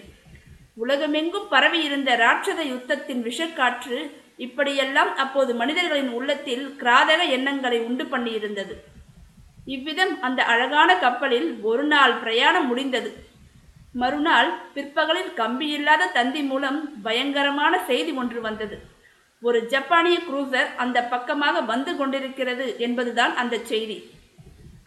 உலகமெங்கும் 0.83 1.49
பரவி 1.49 1.81
இருந்த 1.83 2.11
ராட்சத 2.17 2.61
யுத்தத்தின் 2.73 3.23
விஷக்காற்று 3.29 3.99
இப்படியெல்லாம் 4.37 5.11
அப்போது 5.17 5.53
மனிதர்களின் 5.55 6.11
உள்ளத்தில் 6.19 6.65
கிராதக 6.81 7.21
எண்ணங்களை 7.37 7.79
உண்டு 7.81 8.05
பண்ணியிருந்தது. 8.05 8.75
இவ்விதம் 9.75 10.15
அந்த 10.21 10.41
அழகான 10.53 10.91
கப்பலில் 11.05 11.49
ஒரு 11.71 11.85
நாள் 11.93 12.15
பிரயாணம் 12.23 12.67
முடிந்தது. 12.67 13.13
மறுநாள் 14.03 14.51
பிற்பகலில் 14.75 15.31
கம்பியில்லாத 15.37 16.13
தந்தி 16.13 16.43
மூலம் 16.43 16.81
பயங்கரமான 17.03 17.75
செய்தி 17.91 18.13
ஒன்று 18.23 18.41
வந்தது. 18.41 18.77
ஒரு 19.47 19.59
ஜப்பானிய 19.73 20.17
குரூசர் 20.27 20.69
அந்த 20.83 20.99
பக்கமாக 21.15 21.63
வந்து 21.71 21.93
கொண்டிருக்கிறது 22.01 22.67
என்பதுதான் 22.87 23.33
அந்த 23.43 23.57
செய்தி. 23.71 23.97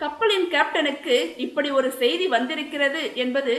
கப்பலின் 0.01 0.47
கேப்டனுக்கு 0.53 1.15
இப்படி 1.45 1.69
ஒரு 1.79 1.89
செய்தி 2.01 2.25
வந்திருக்கிறது 2.35 3.01
என்பது 3.23 3.53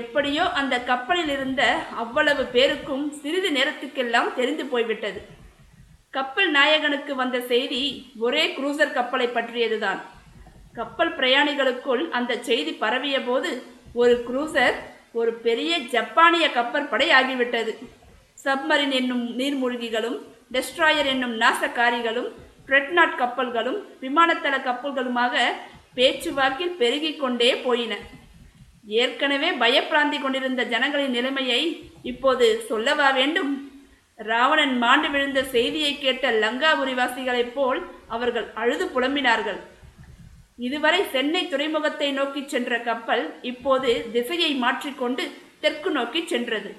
எப்படியோ 0.00 0.44
அந்த 0.60 0.74
கப்பலில் 0.90 1.32
இருந்த 1.34 1.62
அவ்வளவு 2.02 2.42
பேருக்கும் 2.54 3.04
சிறிது 3.20 3.50
நேரத்துக்கெல்லாம் 3.58 4.30
தெரிந்து 4.38 4.64
போய்விட்டது. 4.72 5.20
கப்பல் 6.16 6.50
நாயகனுக்கு 6.56 7.12
வந்த 7.22 7.38
செய்தி 7.52 7.82
ஒரே 8.26 8.44
குரூசர் 8.56 8.96
கப்பலை 8.98 9.28
பற்றியதுதான். 9.36 10.00
கப்பல் 10.78 11.12
பிரயாணிகளுக்குள் 11.18 12.04
அந்த 12.18 12.32
செய்தி 12.48 12.72
பரவிய 12.84 13.18
போது 13.28 13.50
ஒரு 14.00 14.14
குரூசர் 14.28 14.76
ஒரு 15.20 15.32
பெரிய 15.46 15.72
ஜப்பானிய 15.94 16.46
கப்பற்படை 16.58 17.08
ஆகிவிட்டது. 17.18 17.72
சப்மரின் 18.44 18.92
என்னும் 18.98 19.24
நீர்மூழ்கிகளும் 19.38 20.18
டெஸ்ட்ராயர் 20.54 21.08
என்னும் 21.14 21.34
நாசக்காரிகளும் 21.42 22.30
ட்ரெட்நாட் 22.68 23.18
கப்பல்களும் 23.22 23.78
விமானத்தள 24.04 24.54
கப்பல்களுமாக 24.68 25.34
பேச்சுவாக்கில் 25.96 26.76
பெருகிக் 26.80 27.20
கொண்டே 27.22 27.50
போயின. 27.66 27.94
ஏற்கனவே 29.02 29.48
பயப்பிராந்தி 29.62 30.18
கொண்டிருந்த 30.20 30.62
ஜனங்களின் 30.72 31.16
நிலைமையை 31.16 31.62
இப்போது 32.10 32.46
சொல்லவா 32.68 33.08
வேண்டும்? 33.18 33.50
ராவணன் 34.18 34.76
மாண்டு 34.82 35.08
விழுந்த 35.14 35.40
செய்தியை 35.54 35.90
கேட்ட 35.98 36.30
லங்காபுரிவாசிகளைப் 36.44 37.52
போல் 37.56 37.80
அவர்கள் 38.14 38.46
அழுது 38.60 38.86
புலம்பினார்கள். 38.94 39.60
இதுவரை 40.66 41.00
சென்னை 41.14 41.42
துறைமுகத்தை 41.48 42.08
நோக்கி 42.12 42.42
சென்ற 42.44 42.78
கப்பல் 42.88 43.24
இப்போது 43.50 43.90
திசையை 44.14 44.52
மாற்றிக்கொண்டு 44.64 45.24
தெற்கு 45.64 45.90
நோக்கி 45.98 46.20
சென்றது. 46.32 46.70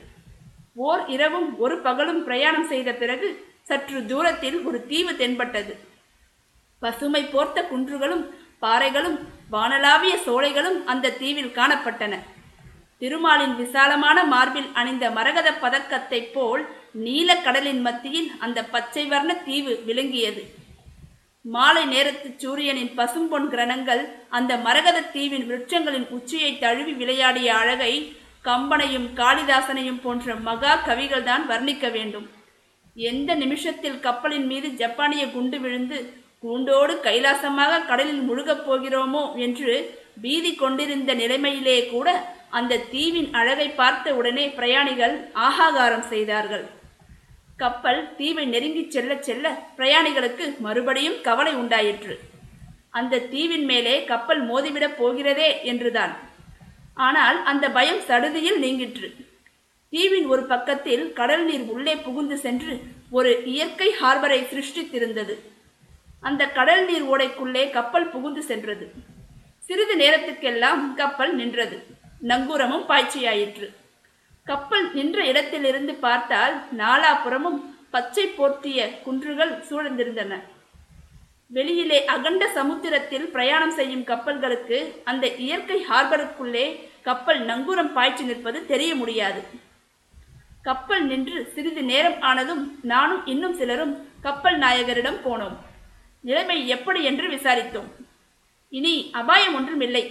ஓர் 0.87 1.03
இரவும் 1.15 1.47
ஒரு 1.63 1.75
பகலும் 1.85 2.23
பிரயாணம் 2.27 2.67
செய்த 2.71 2.89
பிறகு 3.03 3.29
சற்று 3.69 3.99
தூரத்தில் 4.11 4.57
ஒரு 4.67 4.79
தீவு 4.89 5.13
தென்பட்டது. 5.21 5.73
பசுமை 6.81 7.21
போர்த்த 7.33 7.59
குன்றுகளும் 7.71 8.25
பாறைகளும் 8.63 9.17
வானளாவிய 9.53 10.13
சோலைகளும் 10.25 10.79
அந்த 10.91 11.15
தீவில் 11.21 11.55
காணப்பட்டன. 11.57 12.13
திருமாலின் 13.01 13.55
விசாலமான 13.55 14.17
மார்பில் 14.33 14.69
அணிந்த 14.79 15.05
மரகத 15.17 15.49
பதக்கத்தைப் 15.63 16.31
போல் 16.33 16.63
நீல 17.05 17.29
கடலின் 17.45 17.81
மத்தியில் 17.81 18.29
அந்த 18.45 18.59
பச்சை 18.73 19.03
வர்ண 19.11 19.31
தீவு 19.47 19.73
விளங்கியது. 19.87 20.41
மாலை 21.45 21.83
நேரத்து 21.85 22.29
சூரியனின் 22.37 22.91
பசும்பொன் 22.97 23.47
கிரணங்கள் 23.53 24.01
அந்த 24.37 24.51
மரகத 24.65 25.05
தீவின் 25.13 25.45
விருட்சங்களின் 25.49 26.07
உச்சியை 26.17 26.51
தழுவி 26.63 26.93
விளையாடிய 27.01 27.49
அழகை 27.61 27.93
கம்பனையும் 28.43 29.07
காளிதாசனையும் 29.21 30.01
போன்ற 30.03 30.35
மகா 30.49 30.73
கவிகள்தான் 30.87 31.45
வர்ணிக்க 31.53 31.87
வேண்டும். 31.97 32.27
எந்த 32.95 33.35
நிமிஷத்தில் 33.35 33.99
கப்பலின் 33.99 34.45
மீது 34.45 34.69
ஜப்பானிய 34.69 35.27
குண்டு 35.27 35.59
விழுந்து 35.59 36.13
கூண்டோடு 36.39 36.93
கைலாசமாக 37.03 37.85
கடலில் 37.85 38.21
முழுகப் 38.21 38.71
போகிறோமோ 38.71 39.35
என்று 39.35 40.01
பீதி 40.21 40.55
கொண்டிருந்த 40.55 41.13
நிலைமையிலே 41.13 41.89
கூட 41.89 42.37
அந்த 42.49 42.77
தீவின் 42.77 43.33
அழகை 43.33 43.69
பார்த்த 43.69 44.15
உடனே 44.15 44.49
பிரயாணிகள் 44.49 45.31
ஆகாகாரம் 45.33 46.07
செய்தார்கள். 46.07 46.65
கப்பல் 47.57 48.15
தீவை 48.15 48.47
நெருங்கிச் 48.47 48.91
செல்ல 48.91 49.15
செல்ல 49.15 49.63
பிரயாணிகளுக்கு 49.77 50.59
மறுபடியும் 50.59 51.21
கவலை 51.21 51.53
உண்டாயிற்று. 51.53 52.19
அந்த 52.89 53.19
தீவின் 53.19 53.65
மேலே 53.65 54.05
கப்பல் 54.05 54.49
மோதிவிடப் 54.49 54.97
போகிறதே 54.97 55.63
என்றுதான். 55.63 56.15
ஆனால் 56.93 57.43
அந்த 57.43 57.69
பயம் 57.69 58.01
சடுதியில் 58.01 58.59
நீங்கிற்று. 58.59 59.15
தீவின் 59.93 60.27
ஒரு 60.27 60.43
பக்கத்தில் 60.45 61.13
கடல் 61.13 61.45
நீர் 61.45 61.61
உள்ளே 61.61 61.95
புகுந்து 61.95 62.37
சென்று 62.37 62.73
ஒரு 63.09 63.41
இயற்கை 63.45 63.87
ஹார்பரை 64.01 64.39
சிருஷ்டித்திருந்தது. 64.49 65.35
அந்த 66.21 66.47
கடல் 66.47 66.85
நீர் 66.85 67.05
ஓடைக்குள்ளே 67.05 67.69
கப்பல் 67.69 68.09
புகுந்து 68.09 68.41
சென்றது. 68.43 68.91
சிறிது 69.59 69.95
நேரத்துக்கெல்லாம் 69.97 70.93
கப்பல் 70.93 71.35
நின்றது. 71.35 71.77
நங்கூரமும் 72.27 72.85
பாய்ச்சியாயிற்று. 72.91 73.67
கப்பல் 74.45 74.93
நின்ற 74.93 75.25
இடத்திலிருந்து 75.25 75.95
பார்த்தால் 75.95 76.55
நாலாபுறமும் 76.77 77.59
பச்சை 77.89 78.25
போர்த்திய 78.27 79.01
குன்றுகள் 79.03 79.53
சூழ்ந்திருந்தன. 79.69 80.33
வெளியிலே 81.47 82.05
அகண்ட 82.05 82.47
சமுத்திரத்தில் 82.47 83.27
பிரயாணம் 83.27 83.71
செய்யும் 83.71 84.03
கப்பல்களுக்கு 84.03 84.79
அந்த 85.03 85.27
இயற்கை 85.35 85.85
ஹார்பருக்குள்ளே 85.89 86.65
கப்பல் 87.01 87.41
நங்கூரம் 87.45 87.91
பாய்ச்சி 87.93 88.23
நிற்பது 88.23 88.65
தெரிய 88.65 88.95
முடியாது. 88.95 89.67
கப்பல் 90.67 91.03
நின்று 91.09 91.37
சிறிது 91.53 91.81
நேரம் 91.89 92.17
ஆனதும் 92.29 92.63
நானும் 92.91 93.23
இன்னும் 93.33 93.55
சிலரும் 93.59 93.93
கப்பல் 94.25 94.57
நாயகரிடம் 94.63 95.19
போனோம். 95.25 95.55
நிலைமை 96.27 96.57
எப்படி 96.75 97.01
என்று 97.09 97.25
விசாரித்தோம். 97.35 97.89
இனி 98.77 98.93
அபாயம் 99.19 99.55
ஒன்றுமில்லை. 99.59 100.03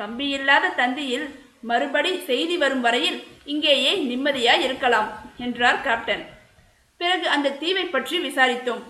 கம்பி 0.00 0.26
இல்லாத 0.38 0.74
தந்தியில் 0.80 1.26
மறுபடி 1.70 2.12
செய்தி 2.28 2.56
வரும் 2.62 2.84
வரையில் 2.86 3.18
இங்கேயே 3.52 3.92
நிம்மதியாய் 4.10 4.64
இருக்கலாம் 4.68 5.08
என்றார் 5.46 5.82
கேப்டன் 5.86 6.24
பிறகு 7.00 7.26
அந்த 7.34 7.54
தீவை 7.60 7.84
பற்றி 7.84 8.16
விசாரித்தோம். 8.28 8.82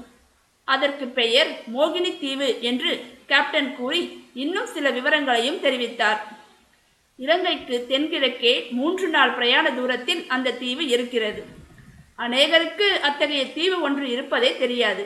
அதற்கு 0.69 1.07
பெயர் 1.19 1.51
மோகினி 1.75 2.13
தீவு 2.23 2.49
என்று 2.71 2.91
கேப்டன் 3.31 3.71
கூறி 3.79 4.01
இன்னும் 4.45 4.69
சில 4.75 4.87
விவரங்களையும் 4.97 5.63
தெரிவித்தார். 5.65 6.21
இலங்கைக்கு 7.23 7.85
தென்கிழக்கே 7.89 8.69
மூன்று 8.71 9.09
நாள் 9.09 9.31
பிரயாண 9.31 9.73
தூரத்தில் 9.73 10.27
அந்த 10.29 10.53
தீவு 10.53 10.87
இருக்கிறது. 10.87 11.45
அநேகருக்கு 12.19 12.87
அத்தகைய 13.01 13.53
தீவு 13.53 13.81
ஒன்று 13.81 14.11
இருப்பதே 14.11 14.57
தெரியாது. 14.57 15.05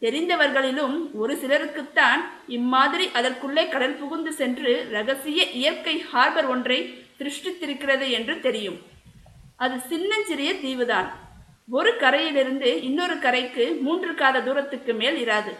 தெரிந்தவர்களிலும் 0.00 1.10
ஒரு 1.12 1.34
சிலருக்குத்தான் 1.34 2.22
இம்மாதிரி 2.48 3.10
அதற்குள்ளே 3.12 3.68
கடல் 3.68 3.94
புகுந்து 3.94 4.32
சென்று 4.32 4.86
ரகசிய 4.90 5.50
இயற்கை 5.50 6.00
ஹார்பர் 6.00 6.46
ஒன்றை 6.46 7.04
திருஷ்டித்திருக்கிறது 7.18 8.10
என்று 8.10 8.40
தெரியும். 8.40 8.78
அது 9.56 9.80
சின்னஞ்சிறிய 9.88 10.52
தீவுதான். 10.52 11.08
ஒரு 11.70 11.96
கரையிலிருந்து 11.96 12.82
இன்னொரு 12.82 13.18
கரைக்கு 13.18 13.78
மூன்று 13.80 14.14
காத 14.14 14.42
தூரத்துக்கு 14.42 14.94
மேல் 14.94 15.26
இராது. 15.26 15.54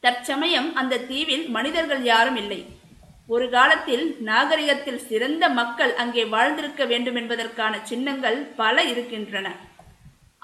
தற்சமயம் 0.00 0.74
அந்த 0.74 0.98
தீவில் 0.98 1.48
மனிதர்கள் 1.48 2.02
யாரும் 2.02 2.36
இல்லை. 2.36 2.77
ஒரு 3.32 3.46
காலத்தில் 3.54 4.04
நாகரிகத்தில் 4.28 5.02
சிறந்த 5.08 5.44
மக்கள் 5.56 5.90
அங்கே 6.02 6.22
வாழ்ந்திருக்க 6.34 6.82
வேண்டும் 6.92 7.18
என்பதற்கான 7.20 7.74
சின்னங்கள் 7.88 8.38
பல 8.60 8.84
இருக்கின்றன. 8.92 9.48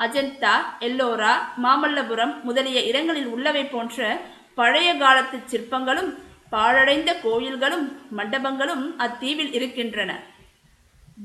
அஜந்தா 0.05 0.55
எல்லோரா 0.89 1.33
மாமல்லபுரம் 1.65 2.35
முதலிய 2.43 2.79
இடங்களில் 2.91 3.31
உள்ளவை 3.35 3.65
போன்ற 3.65 4.19
பழைய 4.61 4.89
காலத்து 4.95 5.39
சிற்பங்களும் 5.53 6.11
பாழடைந்த 6.55 7.11
கோயில்களும் 7.23 7.87
மண்டபங்களும் 8.19 8.85
அத்தீவில் 9.07 9.53
இருக்கின்றன. 9.59 10.11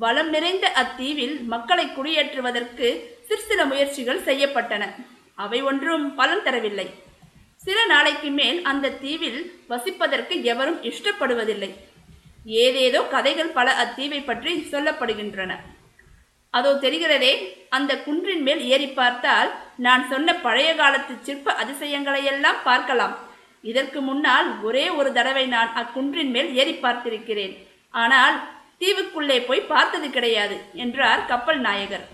வளம் 0.03 0.29
நிறைந்த 0.29 0.65
அத்தீவில் 0.83 1.35
மக்களை 1.53 1.85
குடியேற்றுவதற்கு 1.97 2.87
சிற்சில 3.27 3.65
முயற்சிகள் 3.65 4.25
செய்யப்பட்டன. 4.29 4.83
அவை 5.43 5.61
ஒன்றும் 5.61 6.07
பலன் 6.15 6.45
தரவில்லை. 6.47 6.87
சில 7.69 7.81
நாளைக்கு 7.91 8.29
மேல் 8.37 8.59
அந்த 8.69 8.93
தீவில் 9.01 9.41
வசிப்பதற்கு 9.71 10.35
எவரும் 10.51 10.77
இஷ்டப்படுவதில்லை. 10.89 11.69
ஏதேதோ 12.63 12.99
கதைகள் 13.11 13.51
பல 13.57 13.67
அத்தீவை 13.83 14.19
பற்றி 14.29 14.51
சொல்லப்படுகின்றன. 14.71 15.51
அதோ 16.53 16.71
தெரிகிறதே 16.83 17.31
அந்த 17.77 17.91
குன்றின் 18.05 18.43
மேல் 18.47 18.61
ஏறி 18.73 18.87
பார்த்தால் 18.99 19.49
நான் 19.85 20.03
சொன்ன 20.11 20.35
பழைய 20.45 20.69
காலத்து 20.81 21.15
சிற்ப 21.27 21.53
அதிசயங்களையெல்லாம் 21.63 22.59
பார்க்கலாம். 22.69 23.15
இதற்கு 23.71 24.01
முன்னால் 24.09 24.49
ஒரே 24.69 24.85
ஒரு 24.99 25.11
தடவை 25.17 25.45
நான் 25.55 25.71
அக்குன்றின் 25.81 26.33
மேல் 26.37 26.49
ஏறி 26.61 26.75
பார்த்திருக்கிறேன். 26.85 27.53
ஆனால் 28.03 28.37
தீவுக்குள்ளே 28.81 29.39
போய் 29.49 29.69
பார்த்தது 29.73 30.09
கிடையாது 30.17 30.57
என்றார் 30.85 31.27
கப்பல் 31.33 31.61
நாயகர். 31.67 32.07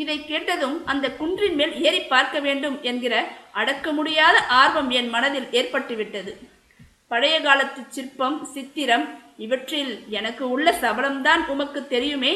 இதை 0.00 0.16
கேட்டதும் 0.30 0.76
அந்த 0.92 1.06
குன்றின் 1.18 1.56
மேல் 1.58 1.74
ஏறி 1.86 2.00
பார்க்க 2.12 2.36
வேண்டும் 2.46 2.76
என்கிற 2.90 3.14
அடக்க 3.60 3.92
முடியாத 3.98 4.36
ஆர்வம் 4.60 4.90
என் 4.98 5.10
மனதில் 5.14 5.48
ஏற்பட்டுவிட்டது. 5.58 6.32
பழைய 7.10 7.36
காலத்து 7.40 7.80
சிற்பம் 7.94 8.38
சித்திரம் 8.52 9.06
இவற்றில் 9.44 9.92
எனக்கு 10.18 10.44
உள்ள 10.54 10.66
சபலம்தான் 10.82 11.42
உமக்கு 11.52 11.80
தெரியுமே? 11.94 12.32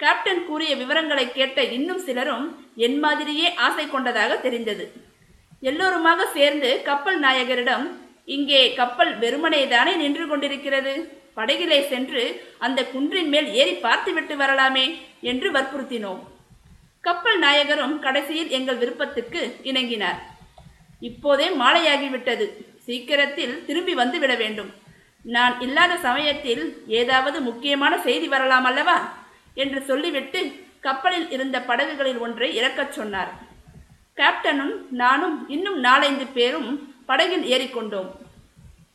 கேப்டன் 0.00 0.42
கூறிய 0.48 0.72
விவரங்களை 0.76 1.26
கேட்ட 1.32 1.64
இன்னும் 1.76 2.02
சிலரும் 2.06 2.46
என் 2.86 2.98
மாதிரியே 2.98 3.48
ஆசை 3.66 3.86
கொண்டதாக 3.88 4.36
தெரிந்தது. 4.46 4.84
எல்லோருமாக 5.70 6.26
சேர்ந்து 6.36 6.70
கப்பல் 6.88 7.18
நாயகரிடம் 7.20 7.86
இங்கே 8.34 8.62
கப்பல் 8.80 9.12
வெறுமனே 9.22 9.62
தானே 9.74 9.92
நின்று 10.02 10.26
கொண்டிருக்கிறது? 10.26 10.94
படகிலே 11.36 11.78
சென்று 11.92 12.22
அந்த 12.66 12.80
குன்றின் 12.92 13.30
மேல் 13.34 13.48
ஏறி 13.60 13.74
பார்த்துவிட்டு 13.86 14.36
வரலாமே 14.42 14.86
என்று 15.30 15.48
வற்புறுத்தினோம். 15.56 16.22
கப்பல் 17.06 17.38
நாயகரும் 17.38 17.98
கடைசியில் 17.98 18.48
எங்கள் 18.48 18.76
விருப்பத்துக்கு 18.76 19.56
இணங்கினார். 19.62 20.18
இப்போதே 21.00 21.48
மாலையாகிவிட்டது. 21.48 22.46
சீக்கிரத்தில் 22.78 23.64
திரும்பி 23.66 23.94
வந்து 23.94 24.18
விட 24.18 24.34
வேண்டும். 24.34 24.70
நான் 25.22 25.60
இல்லாத 25.60 25.96
சமயத்தில் 25.96 26.84
ஏதாவது 26.86 27.40
முக்கியமான 27.40 27.98
செய்தி 27.98 28.28
வரலாம் 28.28 28.64
அல்லவா? 28.64 29.12
என்று 29.54 29.82
சொல்லிவிட்டு 29.82 30.40
கப்பலில் 30.80 31.30
இருந்த 31.30 31.60
படகுகளில் 31.60 32.18
ஒன்றை 32.18 32.56
இறக்கச் 32.56 32.92
சொன்னார். 32.92 33.32
கேப்டனும் 34.16 34.74
நானும் 34.90 35.48
இன்னும் 35.48 35.78
நாலைந்து 35.80 36.26
பேரும் 36.26 36.94
படகில் 37.06 37.46
ஏறிக்கொண்டோம். 37.54 38.10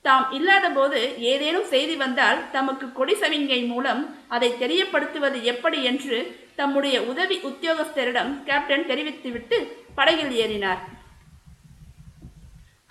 தாம் 0.01 0.31
இல்லாத 0.31 0.69
போது 0.69 0.99
ஏதேனும் 1.17 1.65
செய்தி 1.65 1.95
வந்தால் 1.95 2.51
தமக்கு 2.51 2.91
கொடி 2.91 3.13
சமிங்கை 3.13 3.67
மூலம் 3.67 4.17
அதை 4.27 4.53
தெரியப்படுத்துவது 4.59 5.41
எப்படி 5.41 5.83
என்று 5.83 6.45
தம்முடைய 6.59 6.97
உதவி 7.11 7.37
உத்தியோகஸ்தரிடம் 7.49 8.31
கேப்டன் 8.47 8.85
தெரிவித்துவிட்டு 8.91 9.57
படகில் 9.97 10.33
ஏறினார். 10.43 10.81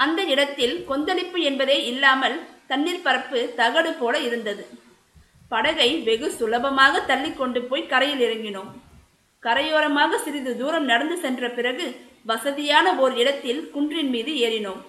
அந்த 0.05 0.21
இடத்தில் 0.35 0.75
கொந்தளிப்பு 0.89 1.39
என்பதே 1.43 1.79
இல்லாமல் 1.93 2.37
தண்ணீர் 2.71 3.05
பரப்பு 3.07 3.41
தகடு 3.61 3.93
போல 3.93 4.19
இருந்தது. 4.19 4.65
படகை 5.49 5.89
வெகு 6.09 6.29
சுலபமாக 6.39 7.01
தள்ளி 7.01 7.31
கொண்டு 7.33 7.63
போய் 7.63 7.91
கரையில் 7.93 8.25
இறங்கினோம். 8.27 8.71
கரையோரமாக 9.43 10.19
சிறிது 10.25 10.53
தூரம் 10.61 10.85
நடந்து 10.85 11.17
சென்ற 11.25 11.49
பிறகு 11.49 11.87
வசதியான 12.25 12.95
ஓர் 13.03 13.15
இடத்தில் 13.23 13.61
குன்றின் 13.75 14.13
மீது 14.15 14.33
ஏறினோம். 14.47 14.81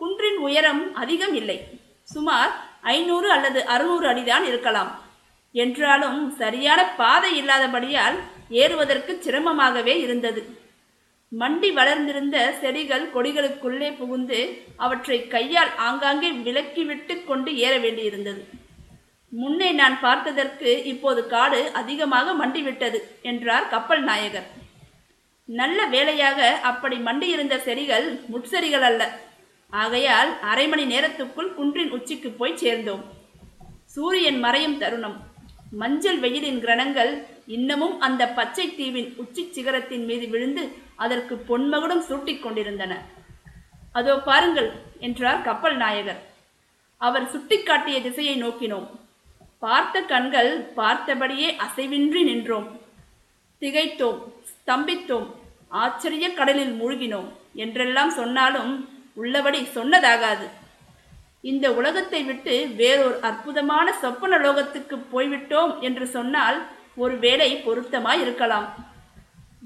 குன்றின் 0.00 0.38
உயரம் 0.46 0.82
அதிகம் 0.94 1.34
இல்லை. 1.40 1.58
சுமார் 2.02 2.52
ஐநூறு 2.82 3.28
அல்லது 3.36 3.60
அறுநூறு 3.74 4.06
அடிதான் 4.12 4.46
இருக்கலாம். 4.50 4.90
என்றாலும் 5.62 6.20
சரியான 6.40 6.80
பாதை 7.00 7.30
இல்லாதபடியால் 7.40 8.16
ஏறுவதற்கு 8.62 9.12
சிரமமாகவே 9.24 9.94
இருந்தது. 10.04 10.42
மண்டி 11.32 11.68
வளர்ந்திருந்த 11.78 12.36
செடிகள் 12.60 13.04
கொடிகளுக்குள்ளே 13.14 13.88
புகுந்து 14.00 14.40
அவற்றை 14.84 15.18
கையால் 15.34 15.72
ஆங்காங்கே 15.86 16.30
விலக்கிவிட்டு 16.46 17.14
கொண்டு 17.30 17.50
ஏற 17.64 17.72
வேண்டியிருந்தது. 17.84 18.42
முன்னே 19.32 19.70
நான் 19.80 19.96
பார்த்ததற்கு 20.04 20.70
இப்போது 20.92 21.20
காடு 21.32 21.60
அதிகமாக 21.80 22.34
மண்டிவிட்டது 22.42 22.98
என்றார் 23.30 23.70
கப்பல் 23.72 24.04
நாயகர். 24.10 24.48
நல்ல 25.48 25.78
வேளையாக 25.94 26.38
அப்படி 26.70 26.96
மண்டியிருந்த 27.08 27.56
செடிகள் 27.66 28.06
முட்செடிகள் 28.32 28.86
அல்ல 28.90 29.02
ஆகையால் 29.72 30.30
அரை 30.50 30.66
மணி 30.72 30.84
நேரத்துக்குள் 30.92 31.50
குன்றின் 31.58 31.94
உச்சிக்கு 31.96 32.30
போய் 32.40 32.60
சேர்ந்தோம். 32.62 33.04
சூரியன் 33.94 34.40
மறையும் 34.44 34.78
தருணம். 34.82 35.18
மஞ்சள் 35.70 36.18
வெயிலின் 36.18 36.60
கிரணங்கள் 36.64 37.22
இன்னமும் 37.46 38.00
அந்த 38.00 38.28
பச்சை 38.28 38.74
தீவின் 38.74 39.14
உச்சி 39.16 39.48
சிகரத்தின் 39.50 40.04
மீது 40.04 40.28
விழுந்து 40.28 40.72
அதற்கு 40.96 41.34
பொன்மகுடம் 41.48 42.04
சூட்டிக் 42.08 42.42
கொண்டிருந்தன. 42.42 43.02
அதோ 43.92 44.18
பாருங்கள் 44.18 44.70
என்றார் 44.98 45.42
கப்பல் 45.42 45.76
நாயகர். 45.76 46.22
அவர் 46.96 47.30
சுட்டிக்காட்டிய 47.32 48.02
திசையை 48.02 48.42
நோக்கினோம். 48.42 48.86
பார்த்த 49.58 50.00
கண்கள் 50.00 50.72
பார்த்தபடியே 50.76 51.48
அசைவின்றி 51.64 52.22
நின்றோம். 52.24 52.80
திகைத்தோம் 53.60 54.18
ஸ்தம்பித்தோம் 54.50 55.26
ஆச்சரிய 55.68 56.34
கடலில் 56.34 56.74
மூழ்கினோம். 56.82 57.28
என்றெல்லாம் 57.54 58.10
சொன்னாலும் 58.10 58.88
உள்ளபடி 59.14 59.60
சொன்னதாகாது. 59.74 60.46
இந்த 61.48 61.66
உலகத்தை 61.78 62.20
விட்டு 62.28 62.54
வேறொரு 62.80 63.16
அற்புதமான 63.28 63.86
சொப்பன 64.02 64.38
லோகத்துக்கு 64.44 64.96
போய்விட்டோம் 65.12 65.72
என்று 65.88 66.06
சொன்னால் 66.16 66.58
ஒருவேளை 67.04 67.48
பொருத்தமாய் 67.66 68.22
இருக்கலாம். 68.24 68.66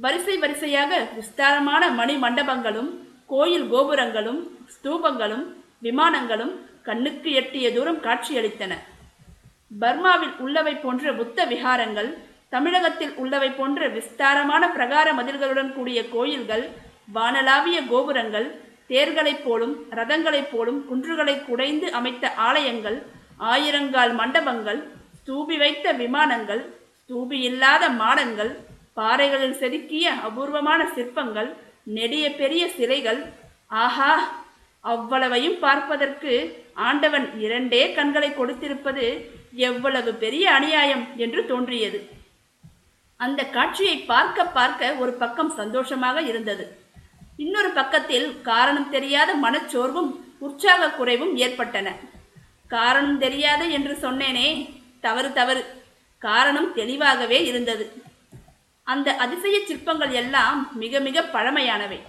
வரிசை 0.05 0.35
வரிசையாக 0.43 0.93
விஸ்தாரமான 1.19 1.83
மணி 2.01 2.15
மண்டபங்களும் 2.25 2.91
கோயில் 3.33 3.67
கோபுரங்களும் 3.73 4.41
ஸ்தூபங்களும் 4.75 5.45
விமானங்களும் 5.87 6.55
கண்ணுக்கு 6.89 7.31
எட்டிய 7.41 7.67
தூரம் 7.77 8.01
காட்சியளித்தன. 8.07 8.73
பர்மாவில் 9.83 10.35
உள்ளவை 10.45 10.75
போன்ற 10.85 11.13
புத்த 11.19 11.45
விகாரங்கள் 11.53 12.11
தமிழகத்தில் 12.55 13.13
உள்ளவை 13.23 13.51
போன்ற 13.59 13.89
விஸ்தாரமான 13.97 14.63
பிரகார 14.77 15.09
மதில்களுடன் 15.19 15.71
கூடிய 15.77 16.01
கோயில்கள் 16.15 16.65
வானலாவிய 17.17 17.79
கோபுரங்கள் 17.93 18.49
தேர்களைப் 18.91 19.45
போலும் 19.45 19.87
ரதங்களைப் 19.91 20.51
போலும் 20.53 20.89
குன்றுகளை 20.89 21.45
குடைந்து 21.45 21.93
அமைத்த 21.93 22.31
ஆலயங்கள் 22.31 22.99
ஆயிரங்கால் 23.41 24.15
மண்டபங்கள் 24.15 24.81
ஸ்தூபி 25.19 25.57
வைத்த 25.57 25.93
விமானங்கள் 25.93 26.63
ஸ்தூபி 26.95 27.39
இல்லாத 27.41 27.89
மாடங்கள் 27.89 28.53
பாறைகளில் 28.95 29.59
செதுக்கிய 29.61 30.07
அபூர்வமான 30.21 30.81
சிற்பங்கள் 30.95 31.57
நெடிய 31.83 32.31
பெரிய 32.31 32.69
சிலைகள். 32.69 33.21
ஆஹா! 33.67 34.13
அவ்வளவையும் 34.81 35.59
பார்ப்பதற்கு 35.59 36.33
ஆண்டவன் 36.75 37.41
இரண்டே 37.41 37.93
கண்களை 37.93 38.31
கொடுத்திருப்பது 38.31 39.05
எவ்வளவு 39.55 40.15
பெரிய 40.15 40.53
அநியாயம் 40.53 41.17
என்று 41.17 41.47
தோன்றியது. 41.47 41.99
அந்த 43.21 43.45
காட்சியை 43.45 43.97
பார்க்க 43.97 44.45
பார்க்க 44.45 44.95
ஒரு 44.95 45.13
பக்கம் 45.13 45.51
சந்தோஷமாக 45.51 46.21
இருந்தது. 46.23 46.80
இன்னொரு 47.43 47.71
பக்கத்தில் 47.71 48.43
காரணம் 48.43 48.91
தெரியாத 48.91 49.35
மனச்சோர்வும் 49.35 50.11
உற்சாக 50.39 50.91
குறைவும் 50.91 51.37
ஏற்பட்டன. 51.37 51.89
காரணம் 52.69 53.19
தெரியாது 53.19 53.71
என்று 53.71 53.95
சொன்னேனே 54.03 54.49
தவறு 55.01 55.33
தவறு. 55.33 55.63
காரணம் 56.19 56.75
தெளிவாகவே 56.75 57.45
இருந்தது. 57.45 58.03
அந்த 58.83 59.17
அதிசய 59.17 59.61
சிற்பங்கள் 59.67 60.11
எல்லாம் 60.11 60.69
மிக 60.73 61.01
மிக 61.01 61.23
பழமையானவை. 61.23 62.01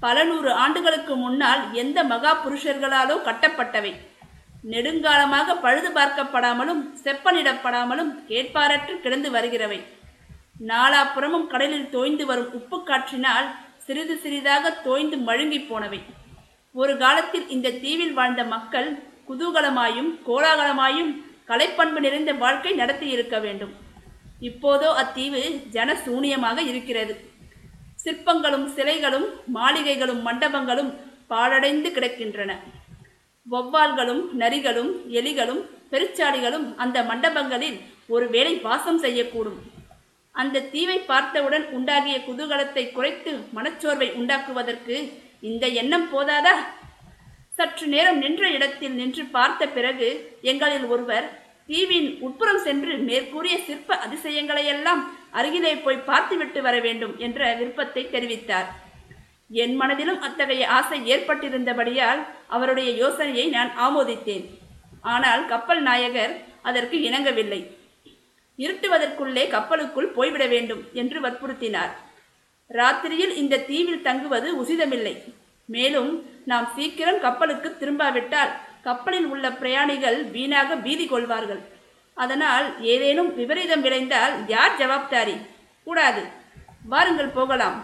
பல 0.00 0.24
நூறு 0.24 0.52
ஆண்டுகளுக்கு 0.52 1.16
முன்னால் 1.16 1.72
எந்த 1.72 2.04
மகா 2.04 2.32
புருஷர்களாலோ 2.44 3.16
கட்டப்பட்டவை. 3.28 3.92
நெடுங்காலமாக 4.70 5.60
பழுது 5.60 5.88
பார்க்கப்படாமலும் 5.88 6.82
செப்பனிடப்படாமலும் 7.04 8.12
கேட்பாரற்று 8.28 9.00
கிடந்து 9.00 9.30
வருகிறவை. 9.30 9.80
நாலாபுறமும் 10.66 11.46
கடலில் 11.46 11.90
தோய்ந்து 11.90 12.26
வரும் 12.26 12.52
உப்பு 12.52 12.82
காற்றினால் 12.82 13.48
சிறிது 13.88 14.14
சிறிதாக 14.22 14.70
தோய்ந்து 14.86 15.16
மழுங்கி 15.16 15.58
போனவை. 15.68 15.98
ஒரு 16.80 16.94
காலத்தில் 17.02 17.46
இந்த 17.54 17.76
தீவில் 17.82 18.12
வாழ்ந்த 18.18 18.42
மக்கள் 18.44 18.88
குதூகலமாயும் 19.28 20.10
கோலாகலமாயும் 20.26 21.12
கலைப்பண்பு 21.50 22.00
நிறைந்த 22.06 22.32
வாழ்க்கை 22.42 22.72
நடத்தி 22.80 23.06
இருக்க 23.14 23.38
வேண்டும். 23.44 23.72
இப்போதோ 24.48 24.88
அத்தீவு 25.02 25.40
ஜன 25.76 25.94
சூனியமாக 26.06 26.58
இருக்கிறது. 26.70 27.14
சிற்பங்களும் 28.04 28.66
சிலைகளும் 28.76 29.26
மாளிகைகளும் 29.56 30.20
மண்டபங்களும் 30.28 30.92
பாழடைந்து 31.32 31.90
கிடக்கின்றன. 31.96 32.50
வௌவால்களும் 33.52 34.22
நரிகளும் 34.42 34.92
எலிகளும் 35.20 35.62
பெருச்சாளிகளும் 35.92 36.68
அந்த 36.76 36.98
மண்டபங்களில் 37.10 37.80
ஒருவேளை 38.08 38.54
வாசம் 38.68 39.02
செய்யக்கூடும். 39.02 39.58
அந்த 40.42 40.64
தீவை 40.72 40.98
பார்த்தவுடன் 41.12 41.64
உண்டாகிய 41.76 42.16
குதூகலத்தை 42.26 42.84
குறைத்து 42.96 43.30
மனச்சோர்வை 43.56 44.08
உண்டாக்குவதற்கு 44.20 44.96
இந்த 45.48 45.64
எண்ணம் 45.80 46.06
போதாதா? 46.14 46.54
சற்று 47.56 47.86
நேரம் 47.94 48.18
நின்ற 48.24 48.44
இடத்தில் 48.56 48.96
நின்று 49.00 49.24
பார்த்த 49.36 49.62
பிறகு 49.76 50.08
எங்களில் 50.50 50.86
ஒருவர் 50.94 51.26
தீவின் 51.70 52.10
உட்புறம் 52.26 52.60
சென்று 52.66 52.92
மேற்கூறிய 53.08 53.54
சிற்ப 53.68 53.96
அதிசயங்களையெல்லாம் 54.04 55.02
அருகிலே 55.38 55.72
போய் 55.86 56.06
பார்த்துவிட்டு 56.10 56.60
வர 56.66 56.76
வேண்டும் 56.86 57.14
என்ற 57.26 57.40
விருப்பத்தை 57.58 58.02
தெரிவித்தார். 58.14 58.68
என் 59.62 59.74
மனதிலும் 59.80 60.20
அத்தகைய 60.26 60.62
ஆசை 60.78 60.98
ஏற்பட்டிருந்தபடியால் 61.14 62.22
அவருடைய 62.56 62.90
யோசனையை 63.02 63.46
நான் 63.56 63.72
ஆமோதித்தேன். 63.86 64.46
ஆனால் 65.14 65.42
கப்பல் 65.46 65.82
நாயகர் 65.88 66.34
அதற்கு 66.62 66.96
இணங்கவில்லை. 67.08 67.60
இருட்டுவதற்குள்ளே 68.58 69.44
கப்பலுக்குள் 69.48 70.12
போய்விட 70.12 70.46
வேண்டும் 70.46 70.82
என்று 70.92 71.20
வற்புறுத்தினார். 71.20 71.92
ராத்திரியில் 72.70 73.34
இந்த 73.36 73.58
தீவில் 73.58 74.02
தங்குவது 74.02 74.48
உசிதமில்லை. 74.62 75.14
மேலும் 75.64 76.10
நாம் 76.44 76.68
சீக்கிரம் 76.76 77.20
கப்பலுக்கு 77.20 77.76
திரும்பாவிட்டால் 77.80 78.52
கப்பலில் 78.82 79.24
உள்ள 79.24 79.52
பிரயாணிகள் 79.52 80.24
வீணாக 80.24 80.76
பீதி 80.76 81.06
கொள்வார்கள். 81.06 81.62
அதனால் 82.14 82.80
ஏதேனும் 82.80 83.34
விபரீதம் 83.34 83.80
விளைந்தால் 83.80 84.34
யார் 84.46 84.76
ஜவாப்தாரி? 84.78 85.36
கூடாது. 85.84 86.22
வாருங்கள் 86.88 87.34
போகலாம். 87.34 87.78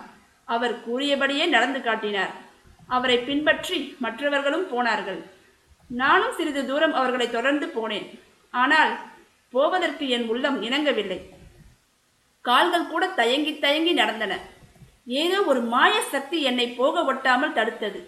அவர் 0.44 0.82
கூறியபடியே 0.82 1.46
நடந்து 1.46 1.80
காட்டினார். 1.80 2.32
அவரை 2.88 3.18
பின்பற்றி 3.18 3.96
மற்றவர்களும் 3.98 4.68
போனார்கள். 4.70 5.20
நானும் 5.88 6.34
சிறிது 6.36 6.66
தூரம் 6.66 6.94
அவர்களை 6.94 7.30
தொடர்ந்து 7.30 7.66
போனேன். 7.66 8.08
ஆனால் 8.50 8.92
போவதற்கு 9.56 10.04
என் 10.16 10.26
உள்ளம் 10.32 10.58
இணங்கவில்லை. 10.66 11.18
கால்கள் 12.44 12.90
கூட 12.92 13.04
தயங்கி 13.20 13.52
தயங்கி 13.64 13.92
நடந்தன. 14.00 14.32
ஏதோ 15.22 15.38
ஒரு 15.50 15.60
மாய 15.72 15.94
சக்தி 16.12 16.38
என்னை 16.50 16.66
போக 16.80 17.02
ஒட்டாமல் 17.12 17.56
தடுத்தது. 17.58 18.00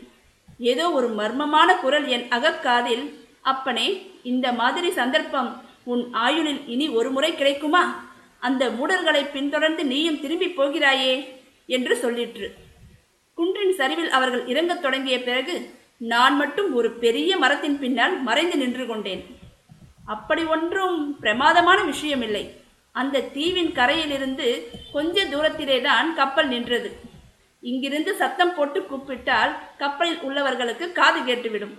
ஏதோ 0.73 0.85
ஒரு 0.99 1.09
மர்மமான 1.19 1.69
குரல் 1.85 2.07
என் 2.17 2.27
அகக்காதில் 2.37 3.05
அப்பனே 3.53 3.87
இந்த 4.31 4.47
மாதிரி 4.61 4.89
சந்தர்ப்பம் 5.01 5.51
உன் 5.93 6.05
ஆயுளில் 6.25 6.63
இனி 6.75 6.87
ஒரு 6.99 7.09
முறை 7.17 7.31
கிடைக்குமா? 7.35 7.83
அந்த 8.47 8.65
மூடர்களை 8.79 9.23
பின்தொடர்ந்து 9.35 9.83
நீயும் 9.93 10.21
திரும்பி 10.23 10.49
போகிறாயே 10.59 11.13
என்று 11.77 11.95
சொல்லிற்று. 12.03 12.49
குன்றின் 13.39 13.75
சரிவில் 13.81 14.15
அவர்கள் 14.17 14.45
இறங்கத் 14.53 14.83
தொடங்கிய 14.85 15.17
பிறகு 15.29 15.55
நான் 16.13 16.35
மட்டும் 16.37 16.71
ஒரு 16.79 16.89
பெரிய 17.05 17.31
மரத்தின் 17.43 17.79
பின்னால் 17.83 18.15
மறைந்து 18.29 18.57
நின்று 18.63 18.85
கொண்டேன். 18.87 19.23
அப்படி 20.07 20.45
ஒன்றும் 20.45 21.19
பிரமாதமான 21.21 21.83
விஷயம் 21.83 22.23
இல்லை 22.23 22.45
அந்த 22.93 23.21
தீவின் 23.21 23.73
கரையிலிருந்து 23.73 24.47
கொஞ்ச 24.93 25.25
தூரத்திலே 25.25 25.83
தான் 25.83 26.15
கப்பல் 26.15 26.49
நின்றது. 26.49 26.91
இங்கிருந்து 27.61 28.15
சத்தம் 28.15 28.55
போட்டு 28.55 28.85
கூப்பிட்டால் 28.85 29.53
கப்பலில் 29.79 30.19
உள்ளவர்களுக்கு 30.19 30.93
காது 30.93 31.21
கேட்டுவிடும். 31.21 31.75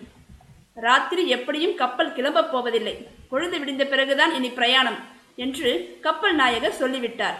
ராத்திரி 0.75 1.27
எப்படியும் 1.27 1.75
கப்பல் 1.75 2.13
கிளம்பப் 2.13 2.51
போவதில்லை. 2.51 3.07
பொழுது 3.29 3.57
விடிந்த 3.59 3.85
பிறகுதான் 3.85 4.33
இனி 4.33 4.49
பிரயாணம் 4.49 4.99
என்று 5.35 5.97
கப்பல் 6.01 6.35
நாயகர் 6.35 6.79
சொல்லிவிட்டார். 6.81 7.37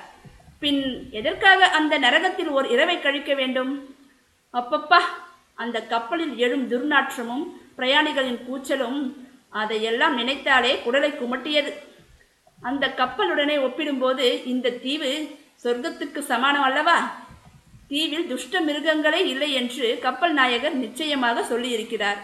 பின் 0.60 1.10
எதற்காக 1.12 1.68
அந்த 1.68 2.00
நரகத்தில் 2.00 2.48
ஓர் 2.48 2.68
இரவை 2.70 3.00
கழிக்க 3.00 3.34
வேண்டும்? 3.34 3.96
அப்பப்பா 4.54 5.00
அந்த 5.56 5.82
கப்பலில் 5.82 6.38
எழும் 6.38 6.66
துர்நாற்றமும் 6.70 7.46
பிரயாணிகளின் 7.78 8.42
கூச்சலும் 8.48 9.00
அதையெல்லாம் 9.50 10.16
நினைத்தாலே 10.16 10.80
குடலை 10.86 11.12
குமட்டியது. 11.12 11.74
அந்த 12.62 12.94
கப்பலுடனே 12.98 13.62
ஒப்பிடும்போது 13.62 14.46
இந்த 14.46 14.70
தீவு 14.70 15.36
சொர்க்கத்துக்கு 15.64 16.20
சமானம் 16.20 16.62
அல்லவா? 16.62 17.26
தீவில் 17.88 18.28
துஷ்ட 18.28 18.62
மிருகங்களே 18.62 19.26
இல்லை 19.26 19.54
என்று 19.54 20.00
கப்பல் 20.02 20.34
நாயகர் 20.34 20.74
நிச்சயமாக 20.74 21.42
சொல்லியிருக்கிறார். 21.42 22.18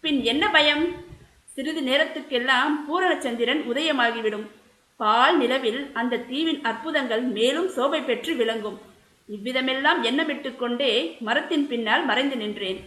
பின் 0.00 0.24
என்ன 0.24 0.50
பயம்? 0.50 0.94
சிறிது 1.44 1.80
நேரத்துக்கெல்லாம் 1.80 2.72
பூரணச்சந்திரன் 2.88 3.62
உதயமாகிவிடும். 3.72 4.46
பால் 4.96 5.38
நிலவில் 5.38 5.90
அந்த 5.92 6.16
தீவின் 6.16 6.64
அற்புதங்கள் 6.64 7.20
மேலும் 7.20 7.68
சோபை 7.68 8.04
பெற்று 8.04 8.34
விளங்கும். 8.34 8.80
இவ்விதமெல்லாம் 9.28 10.02
எண்ணமிட்டு 10.02 10.56
கொண்டே 10.56 11.16
மரத்தின் 11.20 11.68
பின்னால் 11.68 12.04
மறைந்து 12.04 12.36
நின்றேன். 12.36 12.80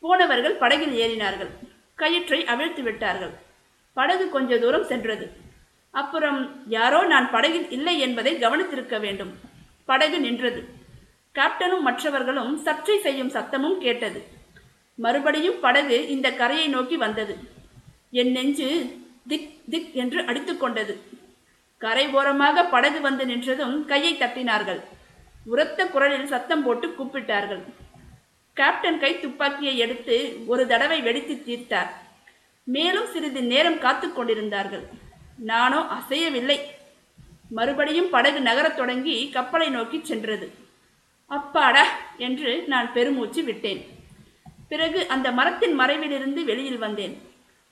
போனவர்கள் 0.00 0.56
படகில் 0.56 0.92
ஏறினார்கள். 0.92 1.69
கயிற்றை 2.02 2.40
அவிழ்த்து 2.52 2.82
விட்டார்கள். 2.82 3.32
படகு 3.96 4.24
கொஞ்ச 4.34 4.58
தூரம் 4.64 4.88
சென்றது. 4.90 5.26
அப்புறம் 5.94 6.40
யாரோ 6.76 7.00
நான் 7.12 7.28
படகில் 7.30 7.68
இல்லை 7.76 7.94
என்பதை 8.06 8.32
கவனித்திருக்க 8.44 8.98
வேண்டும். 9.04 9.32
படகு 9.90 10.18
நின்றது. 10.26 10.60
கேப்டனும் 11.34 11.86
மற்றவர்களும் 11.88 12.52
சர்ச்சை 12.66 12.96
செய்யும் 13.06 13.32
சத்தமும் 13.36 13.78
கேட்டது. 13.78 14.20
மறுபடியும் 14.98 15.60
படகு 15.64 15.98
இந்த 16.14 16.28
கரையை 16.40 16.66
நோக்கி 16.68 16.96
வந்தது. 17.04 17.34
என் 18.20 18.32
நெஞ்சு 18.36 18.68
திக் 19.30 19.50
திக் 19.72 19.92
என்று 20.02 20.20
அடித்துக்கொண்டது 20.30 20.94
கரை 21.84 22.04
ஓரமாக 22.18 22.64
படகு 22.72 22.98
வந்து 23.04 23.24
நின்றதும் 23.26 23.76
கையை 23.90 24.12
தட்டினார்கள். 24.14 24.80
உரத்த 25.52 25.86
குரலில் 25.86 26.30
சத்தம் 26.32 26.64
போட்டு 26.64 26.86
கூப்பிட்டார்கள். 26.88 27.62
கேப்டன் 28.60 28.98
கை 28.98 29.20
துப்பாக்கியை 29.20 29.78
எடுத்து 29.78 30.44
ஒரு 30.46 30.66
தடவை 30.66 31.00
வெடித்து 31.00 31.34
தீர்த்தார். 31.34 31.90
மேலும் 32.64 33.06
சிறிது 33.06 33.42
நேரம் 33.42 33.78
காத்து 33.78 34.12
கொண்டிருந்தார்கள். 34.12 34.88
நானோ 35.38 35.86
அசையவில்லை. 35.90 36.58
மறுபடியும் 37.50 38.10
படகு 38.10 38.40
நகரத் 38.40 38.76
தொடங்கி 38.76 39.30
கப்பலை 39.30 39.68
நோக்கி 39.68 40.00
சென்றது. 40.02 40.52
அப்பாடா! 41.26 41.86
என்று 42.16 42.64
நான் 42.66 42.92
பெருமூச்சு 42.92 43.42
விட்டேன். 43.42 43.84
பிறகு 44.68 45.08
அந்த 45.08 45.32
மரத்தின் 45.32 45.80
மறைவிலிருந்து 45.80 46.44
வெளியில் 46.44 46.78
வந்தேன். 46.78 47.22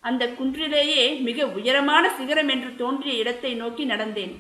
அந்த 0.00 0.26
குன்றிலேயே 0.26 1.20
மிக 1.20 1.46
உயரமான 1.46 2.10
சிகரம் 2.10 2.48
என்று 2.48 2.76
தோன்றிய 2.76 3.14
இடத்தை 3.14 3.54
நோக்கி 3.54 3.86
நடந்தேன். 3.86 4.34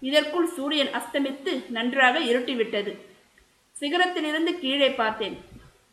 இதற்குள் 0.00 0.48
சூரியன் 0.48 0.88
அஸ்தமித்து 0.88 1.70
நன்றாக 1.70 2.18
இருட்டிவிட்டது. 2.18 2.94
சிகரத்திலிருந்து 3.80 4.58
கீழே 4.58 4.90
பார்த்தேன். 4.90 5.47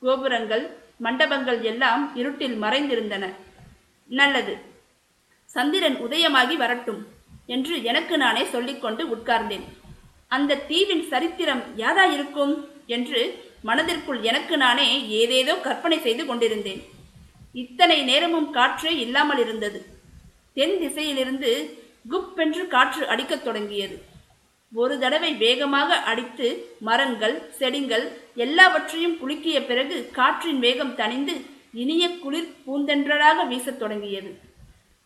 கோபுரங்கள் 0.05 0.63
மண்டபங்கள் 0.97 1.61
எல்லாம் 1.71 2.03
இருட்டில் 2.15 2.61
மறைந்திருந்தன. 2.61 3.25
நல்லது. 4.09 4.53
சந்திரன் 5.55 5.97
உதயமாகி 6.05 6.55
வரட்டும் 6.55 7.01
என்று 7.45 7.83
எனக்கு 7.83 8.17
நானே 8.17 8.43
சொல்லிக்கொண்டு 8.43 9.03
உட்கார்ந்தேன். 9.15 9.65
அந்த 10.27 10.61
தீவின் 10.69 11.03
சரித்திரம் 11.11 11.63
யாதா 11.77 12.05
இருக்கும் 12.15 12.53
என்று 12.85 13.21
மனதிற்குள் 13.61 14.21
எனக்கு 14.21 14.57
நானே 14.57 14.87
ஏதேதோ 15.19 15.53
கற்பனை 15.59 15.97
செய்து 15.99 16.25
கொண்டிருந்தேன். 16.25 16.81
இத்தனை 17.63 17.97
நேரமும் 18.03 18.49
காற்றே 18.51 18.91
இல்லாமல் 18.97 19.37
இருந்தது. 19.37 19.79
தென் 20.53 20.75
திசையிலிருந்து 20.81 21.51
குப்பென்று 22.11 22.63
காற்று 22.67 23.03
அடிக்கத் 23.07 23.43
தொடங்கியது. 23.43 23.95
ஒரு 24.73 24.99
தடவை 24.99 25.33
வேகமாக 25.33 25.95
அடித்து 25.95 26.75
மரங்கள் 26.79 27.51
செடிகள் 27.51 28.21
எல்லாவற்றையும் 28.35 29.15
குலுக்கிய 29.15 29.65
பிறகு 29.65 30.09
காற்றின் 30.11 30.59
வேகம் 30.59 30.95
தணிந்து 30.95 31.45
இனிய 31.73 32.19
குளிர் 32.19 32.55
பூந்தென்றலாக 32.67 33.47
வீசத் 33.47 33.77
தொடங்கியது. 33.77 34.39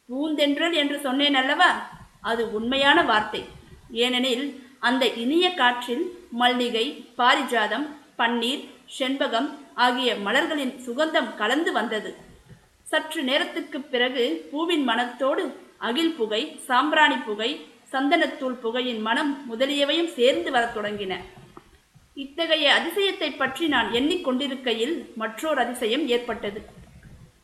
பூந்தென்றல் 0.09 0.73
என்று 0.73 0.99
சொன்னேன் 0.99 1.35
அல்லவா? 1.35 1.89
அது 2.21 2.53
உண்மையான 2.53 3.03
வார்த்தை. 3.03 3.45
ஏனெனில் 3.91 4.63
அந்த 4.79 5.07
இனிய 5.07 5.53
காற்றில் 5.53 6.27
மல்லிகை 6.31 7.05
பாரிஜாதம் 7.17 7.87
பன்னீர் 8.17 8.69
செண்பகம் 8.99 9.49
ஆகிய 9.75 10.15
மலர்களின் 10.15 10.79
சுகந்தம் 10.85 11.35
கலந்து 11.35 11.71
வந்தது. 11.71 12.15
சற்று 12.83 13.23
நேரத்துக்குப் 13.23 13.91
பிறகு 13.91 14.47
பூவின் 14.51 14.83
மனத்தோடு 14.83 15.59
அகில் 15.77 16.13
புகை 16.13 16.59
சாம்பிராணி 16.65 17.15
புகை 17.15 17.67
சந்தனத்தூள் 17.91 18.59
புகையின் 18.63 19.01
மனம் 19.01 19.45
முதலியவையும் 19.51 20.13
சேர்ந்து 20.13 20.51
வரத் 20.51 20.77
தொடங்கின. 20.77 21.15
இத்தகைய 22.13 22.73
அதிசயத்தை 22.79 23.37
பற்றி 23.37 23.67
நான் 23.67 23.91
எண்ணிக்கொண்டிருக்கையில் 23.91 25.13
மற்றொரு 25.15 25.61
அதிசயம் 25.61 26.07
ஏற்பட்டது. 26.07 26.61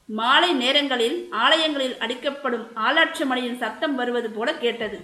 மாலை 0.08 0.54
நேரங்களில் 0.54 1.28
ஆலயங்களில் 1.32 1.96
அடிக்கப்படும் 2.00 2.66
ஆளாட்சி 2.76 3.26
மணியின் 3.26 3.58
சத்தம் 3.58 3.96
வருவது 3.96 4.30
போல 4.30 4.54
கேட்டது. 4.54 5.00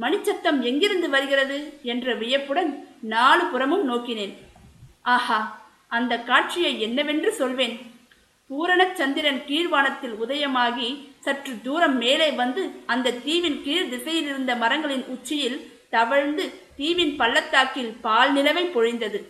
மணிச்சத்தம் 0.00 0.60
எங்கிருந்து 0.60 1.10
வருகிறது 1.10 1.78
என்ற 1.82 2.14
வியப்புடன் 2.14 2.88
நாலு 3.00 3.44
புறமும் 3.46 3.88
நோக்கினேன். 3.90 4.34
ஆஹா 5.02 5.66
அந்த 5.88 6.18
காட்சியை 6.18 6.80
என்னவென்று 6.80 7.32
சொல்வேன். 7.32 7.92
பூரண 8.46 8.94
சந்திரன் 8.94 9.42
கீழ்வானத்தில் 9.46 10.16
உதயமாகி 10.24 10.88
சற்று 11.24 11.52
தூரம் 11.66 11.96
மேலே 12.02 12.28
வந்து 12.40 12.62
அந்த 12.92 13.16
தீவின் 13.26 13.58
கீழ் 13.64 13.90
திசையில் 13.92 14.28
இருந்த 14.32 14.52
மரங்களின் 14.62 15.04
உச்சியில் 15.14 15.58
தவழ்ந்து 15.94 16.44
தீவின் 16.78 17.14
பள்ளத்தாக்கில் 17.20 17.92
பால் 18.06 18.32
நிலவை 18.36 18.64
பொழிந்தது. 18.76 19.20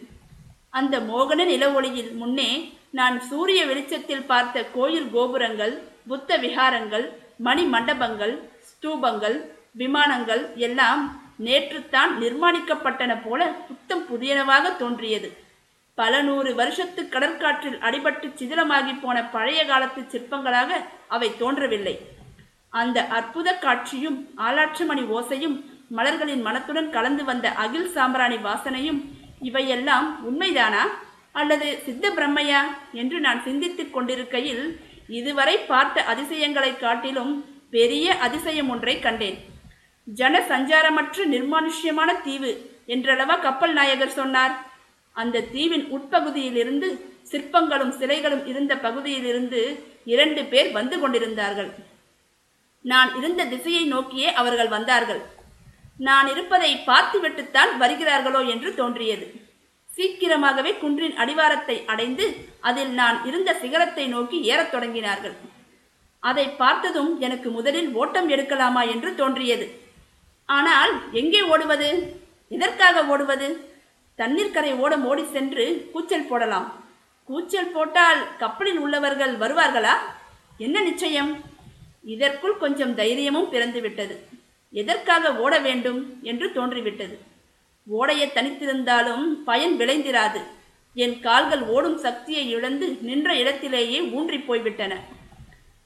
அந்த 0.79 0.95
மோகன 1.11 1.41
நில 1.51 1.65
ஒளியில் 1.79 2.13
முன்னே 2.21 2.51
நான் 2.99 3.17
சூரிய 3.29 3.61
வெளிச்சத்தில் 3.67 4.29
பார்த்த 4.31 4.65
கோயில் 4.77 5.09
கோபுரங்கள் 5.15 5.75
புத்த 6.11 6.37
விகாரங்கள் 6.45 7.07
மணி 7.47 7.65
மண்டபங்கள் 7.75 8.35
ஸ்தூபங்கள் 8.69 9.37
விமானங்கள் 9.81 10.43
எல்லாம் 10.67 11.03
நேற்றுத்தான் 11.47 12.13
நிர்மாணிக்கப்பட்டன 12.23 13.13
போல 13.25 13.41
புத்தம் 13.69 14.05
புதியனவாக 14.11 14.75
தோன்றியது. 14.83 15.29
பல 15.95 16.23
நூறு 16.23 16.55
வருஷத்து 16.55 17.03
கடற்காற்றில் 17.03 17.79
அடிபட்டு 17.79 18.33
சிதிலமாகி 18.37 19.01
போன 19.01 19.25
பழைய 19.25 19.67
காலத்து 19.67 20.01
சிற்பங்களாக 20.01 20.73
அவை 21.09 21.37
தோன்றவில்லை. 21.37 22.01
அந்த 22.69 23.05
அற்புத 23.05 23.55
காட்சியும் 23.55 24.29
ஆலாற்றுமணி 24.37 25.03
ஓசையும் 25.03 25.65
மலர்களின் 25.89 26.43
மனத்துடன் 26.43 26.91
கலந்து 26.91 27.25
வந்த 27.25 27.51
அகில் 27.51 27.89
சாம்பிராணி 27.89 28.37
வாசனையும் 28.37 29.01
இவையெல்லாம் 29.41 30.21
உண்மைதானா? 30.25 30.89
அல்லது 31.33 31.79
சித்த 31.85 32.11
பிரம்மையா? 32.11 32.59
என்று 32.93 33.21
நான் 33.21 33.43
சிந்தித்துக் 33.43 33.93
கொண்டிருக்கையில் 33.93 34.81
இதுவரை 35.09 35.59
பார்த்த 35.59 36.05
அதிசயங்களைக் 36.05 36.81
காட்டிலும் 36.81 37.45
பெரிய 37.71 38.15
அதிசயம் 38.15 38.69
ஒன்றை 38.69 39.01
கண்டேன். 39.01 39.39
ஜன 40.05 40.39
சஞ்சாரமற்ற 40.39 41.27
நிர்மானுஷ்யமான 41.27 42.23
தீவு 42.23 42.81
என்றளவா 42.87 43.41
கப்பல் 43.41 43.73
நாயகர் 43.73 44.11
சொன்னார்? 44.11 44.73
அந்த 45.17 45.45
தீவின் 45.55 45.87
உட்பகுதியிலிருந்து 45.97 46.89
சிற்பங்களும் 47.31 47.93
சிலைகளும் 48.01 48.45
இருந்த 48.53 48.73
பகுதியிலிருந்து 48.87 49.61
இரண்டு 50.15 50.43
பேர் 50.53 50.71
வந்து 50.79 50.97
கொண்டிருந்தார்கள். 51.03 51.71
நான் 52.85 53.11
இருந்த 53.19 53.43
திசையை 53.53 53.85
நோக்கியே 53.93 54.29
அவர்கள் 54.41 54.71
வந்தார்கள். 54.77 55.23
நான் 56.09 56.27
இருப்பதை 56.33 56.71
பார்த்துவிட்டுத்தான் 56.91 57.73
வருகிறார்களோ 57.83 58.41
என்று 58.55 58.71
தோன்றியது. 58.75 59.27
சீக்கிரமாகவே 59.91 60.71
குன்றின் 60.83 61.17
அடிவாரத்தை 61.23 61.77
அடைந்து 61.93 62.25
அதில் 62.69 62.93
நான் 63.01 63.19
இருந்த 63.29 63.51
சிகரத்தை 63.63 64.07
நோக்கி 64.15 64.39
ஏறத் 64.53 64.73
தொடங்கினார்கள். 64.75 65.37
அதை 66.23 66.47
பார்த்ததும் 66.63 67.13
எனக்கு 67.27 67.49
முதலில் 67.51 67.91
ஓட்டம் 68.01 68.29
எடுக்கலாமா 68.35 68.83
என்று 68.95 69.11
தோன்றியது. 69.15 69.67
ஆனால் 70.49 70.93
எங்கே 71.21 71.43
ஓடுவது? 71.53 71.89
எதற்காக 72.51 73.05
ஓடுவது? 73.15 73.49
தண்ணீர் 74.15 74.51
கரை 74.51 74.73
ஓடம் 74.75 75.07
ஓடி 75.07 75.25
சென்று 75.25 75.91
கூச்சல் 75.93 76.27
போடலாம். 76.27 76.85
கூச்சல் 77.25 77.73
போட்டால் 77.73 78.37
கப்பலில் 78.37 78.79
உள்ளவர்கள் 78.79 79.37
வருவார்களா? 79.37 79.95
என்ன 80.59 80.81
நிச்சயம்? 80.81 81.41
இதற்குள் 82.05 82.57
கொஞ்சம் 82.57 82.95
தைரியமும் 82.95 83.53
பிறந்துவிட்டது. 83.53 84.17
எதற்காக 84.71 85.37
ஓட 85.37 85.59
வேண்டும் 85.59 86.19
என்று 86.23 86.49
தோன்றிவிட்டது. 86.49 87.19
ஓடைய 87.99 88.31
தனித்திருந்தாலும் 88.35 89.25
பயன் 89.45 89.79
விளைந்திராது. 89.79 90.41
என் 90.95 91.21
கால்கள் 91.21 91.63
ஓடும் 91.63 91.99
சக்தியை 91.99 92.51
இழந்து 92.51 92.99
நின்ற 93.01 93.35
இடத்திலேயே 93.35 94.03
ஊன்றி 94.03 94.39
போய்விட்டன. 94.39 94.99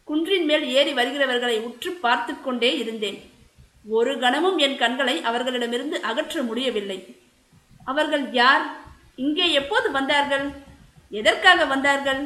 குன்றின் 0.05 0.45
மேல் 0.45 0.69
ஏறி 0.69 0.93
வருகிறவர்களை 0.93 1.61
உற்று 1.61 1.93
பார்த்து 1.93 2.41
கொண்டே 2.41 2.79
இருந்தேன். 2.79 3.31
ஒரு 3.89 4.19
கணமும் 4.19 4.59
என் 4.59 4.79
கண்களை 4.79 5.23
அவர்களிடமிருந்து 5.23 6.03
அகற்ற 6.03 6.43
முடியவில்லை. 6.43 7.27
அவர்கள் 7.93 8.25
யார்? 8.33 8.65
இங்கே 9.17 9.47
எப்போது 9.53 9.87
வந்தார்கள்? 9.91 10.47
எதற்காக 11.11 11.65
வந்தார்கள்? 11.65 12.21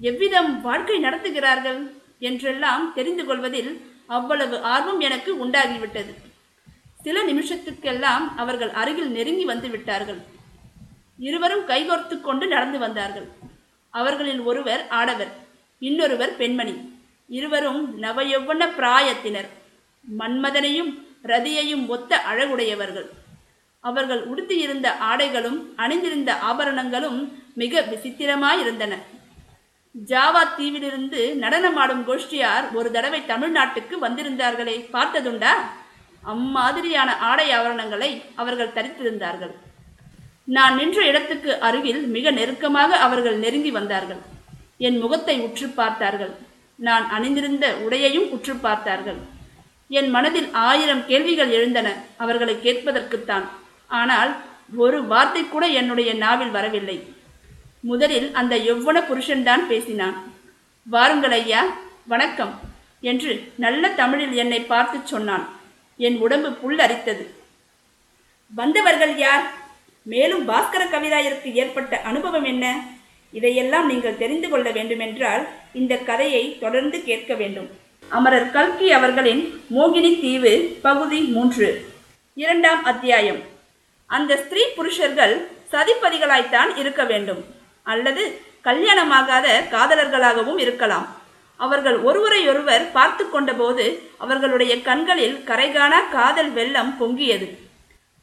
எவ்விதம் 0.00 0.50
வாழ்க்கை 0.60 0.96
நடத்துகிறார்கள்? 1.04 1.80
என்றெல்லாம் 2.18 2.84
தெரிந்து 2.94 3.24
கொள்வதில் 3.24 3.70
அவ்வளவு 4.06 4.56
ஆர்வம் 4.74 5.00
எனக்கு 5.00 5.30
உண்டாகிவிட்டது. 5.46 6.12
சில 7.02 7.18
நிமிஷத்துக்கெல்லாம் 7.24 8.24
அவர்கள் 8.36 8.72
அருகில் 8.80 9.10
நெருங்கி 9.10 9.44
வந்து 9.44 9.68
விட்டார்கள். 9.68 10.20
இருவரும் 11.18 11.64
கைகோர்த்து 11.68 12.16
கொண்டு 12.20 12.46
நடந்து 12.46 12.78
வந்தார்கள். 12.78 13.28
அவர்களில் 13.94 14.42
ஒருவர் 14.50 14.82
ஆடவர் 15.00 15.32
இன்னொருவர் 15.82 16.36
பெண்மணி. 16.36 16.74
இருவரும் 17.28 17.80
நவயௌவன 18.02 18.62
பிராயத்தினர். 18.78 19.48
மன்மதனையும் 20.18 20.92
ரதியையும் 21.22 21.86
ஒத்த 21.86 22.20
அழகுடையவர்கள். 22.30 23.08
அவர்கள் 23.90 24.22
உடுத்தியிருந்த 24.30 24.88
ஆடைகளும் 25.10 25.58
அணிந்திருந்த 25.84 26.30
ஆபரணங்களும் 26.50 27.20
மிக 27.62 27.82
விசித்திரமாயிருந்தன. 27.92 28.94
ஜாவா 30.10 30.42
தீவிலிருந்து 30.56 31.20
நடனமாடும் 31.42 32.02
கோஷ்டியார் 32.08 32.66
ஒரு 32.78 32.88
தடவை 32.96 33.20
தமிழ்நாட்டுக்கு 33.32 33.94
வந்திருந்தார்களே 34.06 34.76
பார்த்ததுண்டா? 34.96 35.52
அம்மாதிரியான 36.34 37.10
ஆடை 37.30 37.46
ஆபரணங்களை 37.58 38.10
அவர்கள் 38.42 38.74
தரித்திருந்தார்கள். 38.76 39.54
நான் 40.56 40.76
நின்ற 40.78 40.98
இடத்துக்கு 41.10 41.50
அருகில் 41.66 42.02
மிக 42.16 42.30
நெருக்கமாக 42.38 42.90
அவர்கள் 43.06 43.36
நெருங்கி 43.44 43.72
வந்தார்கள். 43.78 44.20
என் 44.86 44.98
முகத்தை 45.02 45.36
உற்று 45.46 45.66
பார்த்தார்கள். 45.80 46.32
நான் 46.86 47.04
அணிந்திருந்த 47.16 47.66
உடையையும் 47.86 48.28
உற்று 48.36 48.54
பார்த்தார்கள். 48.66 49.18
என் 49.98 50.10
மனதில் 50.14 50.48
ஆயிரம் 50.68 51.02
கேள்விகள் 51.10 51.52
எழுந்தன. 51.58 51.88
அவர்களை 52.24 52.54
கேட்பதற்குத்தான். 52.66 53.46
ஆனால் 53.90 54.30
ஒரு 54.84 54.98
வார்த்தை 55.10 55.42
கூட 55.44 55.64
என்னுடைய 55.80 56.10
நாவில் 56.14 56.54
வரவில்லை. 56.56 56.96
முதலில் 57.90 58.28
அந்த 58.40 58.54
எவ்வன 58.72 58.96
புருஷன்தான் 59.10 59.64
பேசினான். 59.70 60.16
வாருங்கள் 60.86 61.34
ஐயா 61.40 61.62
வணக்கம் 62.12 62.52
என்று 63.10 63.32
நல்ல 63.64 63.90
தமிழில் 64.00 64.34
என்னை 64.42 64.60
பார்த்து 64.72 64.98
சொன்னான். 65.04 65.44
என் 65.96 66.18
உடம்பு 66.24 66.50
புல்லரித்தது 66.60 67.24
வந்தவர்கள் 68.52 69.14
யார்? 69.16 69.44
மேலும் 70.02 70.44
பாஸ்கர 70.48 70.82
கவிராயருக்கு 70.92 71.50
ஏற்பட்ட 71.62 72.00
அனுபவம் 72.10 72.46
என்ன? 72.52 72.64
இதையெல்லாம் 73.32 73.86
நீங்கள் 73.90 74.20
தெரிந்து 74.22 74.48
கொள்ள 74.48 74.68
வேண்டுமென்றால் 74.76 75.44
இந்த 75.80 75.94
கதையை 76.08 76.44
தொடர்ந்து 76.58 76.98
கேட்க 77.08 77.34
வேண்டும். 77.34 77.68
அமரர் 78.08 78.50
கல்கி 78.50 78.88
அவர்களின் 78.98 79.42
மோகினி 79.76 80.12
தீவு 80.20 80.52
பகுதி 80.82 81.20
மூன்று 81.34 81.68
இரண்டாம் 82.34 82.82
அத்தியாயம். 82.84 83.40
அந்த 84.16 84.32
ஸ்திரீ 84.42 84.62
புருஷர்கள் 84.76 85.34
சதிப்பதிகளாய்த்தான் 85.72 86.70
இருக்க 86.82 87.02
வேண்டும். 87.04 87.40
அல்லது 87.92 88.22
கல்யாணமாகாத 88.68 89.46
காதலர்களாகவும் 89.74 90.60
இருக்கலாம். 90.64 91.06
அவர்கள் 91.60 91.98
ஒருவரையொருவர் 92.08 92.84
பார்த்து 92.96 93.24
கொண்டபோது 93.24 93.84
அவர்களுடைய 94.24 94.72
கண்களில் 94.88 95.36
கரைகான 95.44 95.94
காதல் 96.16 96.50
வெள்ளம் 96.58 96.92
பொங்கியது. 97.00 97.48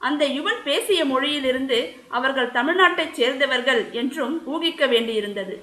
அந்த 0.02 0.24
யுவன் 0.38 0.60
பேசிய 0.64 1.02
மொழியிலிருந்து 1.06 1.78
அவர்கள் 2.18 2.54
தமிழ்நாட்டைச் 2.58 3.16
சேர்ந்தவர்கள் 3.20 3.82
என்றும் 4.02 4.36
ஊகிக்க 4.54 4.86
வேண்டியிருந்தது. 4.94 5.56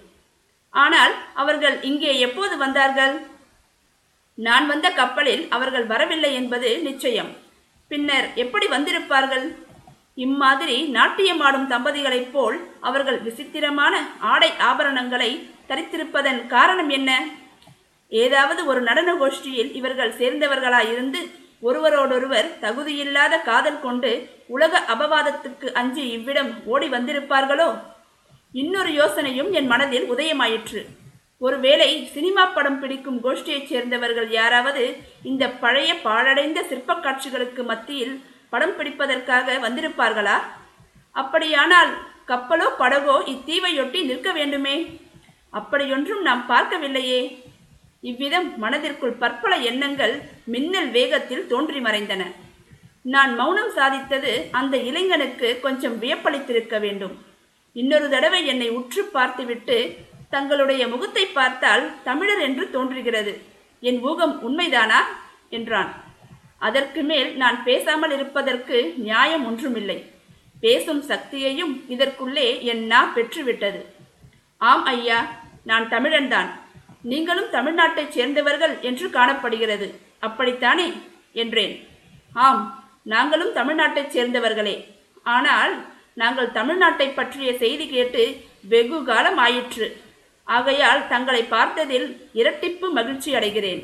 ஆனால் 0.75 1.15
அவர்கள் 1.43 1.77
இங்கே 1.91 2.13
எப்போது 2.27 2.55
வந்தார்கள்? 2.57 3.15
நான் 4.39 4.67
வந்த 4.67 4.91
கப்பலில் 5.01 5.43
அவர்கள் 5.49 5.87
வரவில்லை 5.87 6.31
என்பது 6.35 6.71
நிச்சயம். 6.89 7.31
பின்னர் 7.91 8.29
எப்படி 8.45 8.67
வந்திருப்பார்கள்? 8.67 9.47
இம்மாதிரி 10.15 10.93
நாட்டியமாடும் 10.93 11.71
தம்பதிகளைப் 11.71 12.31
போல் 12.33 12.67
அவர்கள் 12.81 13.21
விசித்திரமான 13.21 14.07
ஆடை 14.19 14.51
ஆபரணங்களை 14.59 15.51
தரித்திருப்பதன் 15.69 16.47
காரணம் 16.47 16.89
என்ன? 16.89 17.29
ஏதாவது 18.09 18.67
ஒரு 18.67 18.81
நடன 18.81 19.15
கோஷ்டியில் 19.15 19.75
இவர்கள் 19.75 20.13
சேர்ந்தவர்களாயிருந்து 20.13 21.31
ஒருவரோடொருவர் 21.61 22.57
தகுதியில்லாத 22.61 23.43
காதல் 23.43 23.81
கொண்டு 23.81 24.29
உலக 24.47 24.83
அபவாதத்துக்கு 24.89 25.73
அஞ்சு 25.73 26.11
இவ்விடம் 26.11 26.65
ஓடி 26.65 26.89
வந்திருப்பார்களோ? 26.89 27.79
இன்னொரு 28.53 28.89
யோசனையும் 28.89 29.51
என் 29.51 29.67
மனதில் 29.67 30.13
உதயமாயிற்று. 30.13 30.85
ஒருவேளை 31.39 32.07
சினிமா 32.07 32.47
படம் 32.47 32.81
பிடிக்கும் 32.81 33.25
கோஷ்டியைச் 33.25 33.67
சேர்ந்தவர்கள் 33.67 34.31
யாராவது 34.31 34.97
இந்த 35.23 35.49
பழைய 35.49 35.95
பாழடைந்த 35.95 36.63
சிற்பக் 36.63 37.03
காட்சிகளுக்கு 37.03 37.63
மத்தியில் 37.63 38.23
படம் 38.53 38.77
பிடிப்பதற்காக 38.79 39.57
வந்திருப்பார்களா? 39.59 40.39
அப்படியானால் 41.13 41.91
கப்பலோ 42.27 42.67
படகோ 42.79 43.17
இத்தீவையொட்டி 43.27 44.05
நிற்க 44.05 44.33
வேண்டுமே. 44.33 45.01
அப்படியொன்றும் 45.51 46.23
நாம் 46.23 46.45
பார்க்கவில்லையே. 46.49 47.43
இவ்விதம் 48.01 48.59
மனதிற்குள் 48.59 49.13
பற்பல 49.13 49.57
எண்ணங்கள் 49.57 50.23
மின்னல் 50.45 50.91
வேகத்தில் 50.91 51.47
தோன்றி 51.47 51.81
மறைந்தன. 51.81 52.23
நான் 53.03 53.35
மௌனம் 53.35 53.73
சாதித்தது 53.77 54.49
அந்த 54.51 54.77
இளைஞனுக்கு 54.77 55.61
கொஞ்சம் 55.61 56.03
வியப்பளித்திருக்க 56.03 56.81
வேண்டும். 56.81 57.25
இன்னொரு 57.73 58.09
தடவை 58.09 58.47
என்னை 58.47 58.69
உற்று 58.69 59.05
பார்த்துவிட்டு 59.05 59.97
தங்களுடைய 60.31 60.89
முகத்தை 60.89 61.27
பார்த்தால் 61.27 61.91
தமிழர் 62.05 62.41
என்று 62.41 62.71
தோன்றுகிறது. 62.71 63.43
என் 63.81 64.01
ஊகம் 64.03 64.35
உண்மைதானா? 64.49 65.01
என்றான். 65.49 66.02
அதற்கு 66.69 67.03
மேல் 67.03 67.37
நான் 67.37 67.65
பேசாமல் 67.65 68.13
இருப்பதற்கு 68.13 68.95
நியாயம் 68.97 69.47
ஒன்றுமில்லை. 69.47 69.99
பேசும் 70.61 71.03
சக்தியையும் 71.03 71.73
இதற்குள்ளே 71.89 72.61
என் 72.61 72.87
நா 72.87 73.13
பெற்றுவிட்டது. 73.15 73.81
ஆம் 74.59 74.85
ஐயா 74.85 75.19
நான் 75.63 75.89
தமிழன்தான். 75.89 76.51
நீங்களும் 77.03 77.51
தமிழ்நாட்டைச் 77.53 78.09
சேர்ந்தவர்கள் 78.09 78.79
என்று 78.81 79.11
காணப்படுகிறது. 79.11 79.89
அப்படித்தானே? 80.21 80.93
என்றேன். 81.33 81.89
ஆம் 82.33 82.85
நாங்களும் 83.03 83.55
தமிழ்நாட்டைச் 83.55 84.15
சேர்ந்தவர்களே. 84.17 84.77
ஆனால் 85.23 85.75
நாங்கள் 86.15 86.55
தமிழ்நாட்டை 86.55 87.13
பற்றிய 87.15 87.57
செய்தி 87.57 87.89
கேட்டு 87.89 88.45
வெகு 88.69 89.05
காலம் 89.05 89.37
ஆயிற்று. 89.37 90.01
ஆகையால் 90.45 91.09
தங்களை 91.09 91.43
பார்த்ததில் 91.43 92.17
இரட்டிப்பு 92.35 92.91
மகிழ்ச்சி 92.93 93.35
அடைகிறேன். 93.35 93.83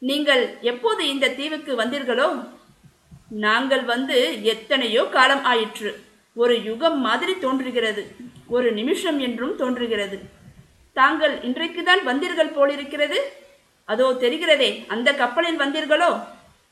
நீங்கள் 0.00 0.58
எப்போது 0.60 1.08
இந்த 1.08 1.28
தீவுக்கு 1.28 1.76
வந்தீர்களோ? 1.76 2.48
நாங்கள் 3.28 3.84
வந்து 3.84 4.44
எத்தனையோ 4.44 5.04
காலம் 5.04 5.44
ஆயிற்று. 5.44 6.02
ஒரு 6.34 6.62
யுகம் 6.62 7.00
மாதிரி 7.00 7.38
தோன்றுகிறது. 7.38 8.14
ஒரு 8.48 8.72
நிமிஷம் 8.72 9.18
என்றும் 9.18 9.56
தோன்றுகிறது. 9.56 10.20
தாங்கள் 10.92 11.38
இன்றைக்குதான் 11.38 12.02
வந்தீர்கள் 12.06 12.52
போலிருக்கிறது? 12.52 13.32
அதோ 13.84 14.16
தெரிகிறதே 14.20 14.86
அந்த 14.86 15.14
கப்பலில் 15.14 15.60
வந்தீர்களோ? 15.60 16.20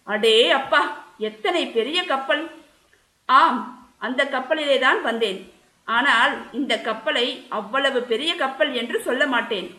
அடே 0.04 0.50
அப்பா 0.50 1.04
எத்தனை 1.18 1.66
பெரிய 1.66 2.04
கப்பல்? 2.04 2.50
ஆம் 3.26 3.90
அந்த 3.98 4.24
கப்பலிலே 4.24 4.78
தான் 4.78 5.02
வந்தேன். 5.02 5.52
ஆனால் 5.84 6.52
இந்த 6.52 6.80
கப்பலை 6.80 7.46
அவ்வளவு 7.48 8.02
பெரிய 8.02 8.34
கப்பல் 8.34 8.74
என்று 8.74 9.00
சொல்ல 9.00 9.26
மாட்டேன். 9.26 9.78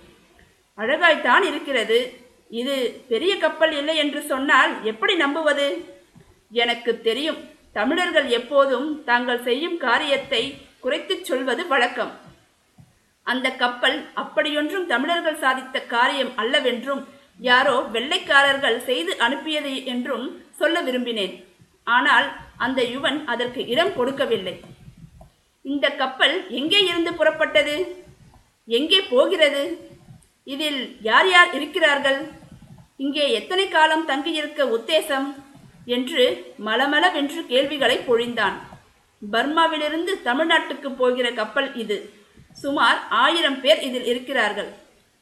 அழகாய்த்தான் 0.77 1.43
இருக்கிறது. 1.43 2.27
இது 2.49 2.75
பெரிய 3.07 3.37
கப்பல் 3.37 3.73
இல்லை 3.79 3.95
என்று 3.97 4.21
சொன்னால் 4.21 4.71
எப்படி 4.83 5.15
நம்புவது? 5.15 5.67
எனக்கு 6.51 6.91
தெரியும் 7.01 7.39
தமிழர்கள் 7.73 8.27
எப்போதும் 8.39 9.03
தாங்கள் 9.03 9.43
செய்யும் 9.47 9.77
காரியத்தை 9.77 10.41
குறைத்துச் 10.79 11.27
சொல்வது 11.29 11.67
வழக்கம். 11.67 12.11
அந்த 13.23 13.47
கப்பல் 13.51 13.97
அப்படியொன்றும் 14.21 14.87
தமிழர்கள் 14.87 15.41
சாதித்த 15.43 15.85
காரியம் 15.87 16.31
அல்லவென்றும் 16.35 17.01
யாரோ 17.49 17.75
வெள்ளைக்காரர்கள் 17.95 18.79
செய்து 18.89 19.11
அனுப்பியது 19.25 19.85
என்றும் 19.85 20.25
சொல்ல 20.51 20.81
விரும்பினேன். 20.81 21.35
ஆனால் 21.83 22.27
அந்த 22.57 22.81
யுவன் 22.93 23.19
அதற்கு 23.25 23.61
இடம் 23.67 23.93
கொடுக்கவில்லை. 23.95 24.55
இந்த 25.61 25.85
கப்பல் 26.01 26.35
எங்கே 26.49 26.81
இருந்து 26.85 27.11
புறப்பட்டது? 27.11 27.75
எங்கே 28.65 28.99
போகிறது? 29.13 29.63
இதில் 30.53 30.97
யார் 31.01 31.29
யார் 31.29 31.53
இருக்கிறார்கள்? 31.53 32.19
இங்கே 32.97 33.31
எத்தனை 33.31 33.67
காலம் 33.67 34.05
தங்கியிருக்க 34.05 34.65
உத்தேசம்? 34.77 35.27
என்று 35.85 36.23
மலமளவென்று 36.65 37.45
கேள்விகளை 37.45 37.97
பொழிந்தான். 37.97 38.57
பர்மாவிலிருந்து 39.31 40.13
தமிழ்நாட்டுக்கு 40.25 40.89
போகிற 40.97 41.31
கப்பல் 41.31 41.69
இது. 41.75 41.97
சுமார் 42.51 42.99
ஆயிரம் 43.09 43.61
பேர் 43.61 43.81
இதில் 43.81 44.05
இருக்கிறார்கள். 44.05 44.69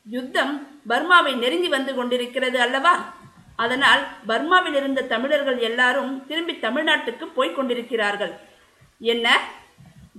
யுத்தம் 0.05 0.53
பர்மாவை 0.89 1.35
நெருங்கி 1.35 1.67
வந்து 1.67 1.95
கொண்டிருக்கிறது 1.95 2.59
அல்லவா? 2.59 2.93
அதனால் 3.55 4.03
பர்மாவில் 4.27 4.75
இருந்த 4.75 5.01
தமிழர்கள் 5.01 5.59
எல்லாரும் 5.59 6.25
திரும்பி 6.27 6.53
தமிழ்நாட்டுக்கு 6.53 7.25
போய்க் 7.35 7.55
கொண்டிருக்கிறார்கள். 7.55 8.33
என்ன? 8.99 9.27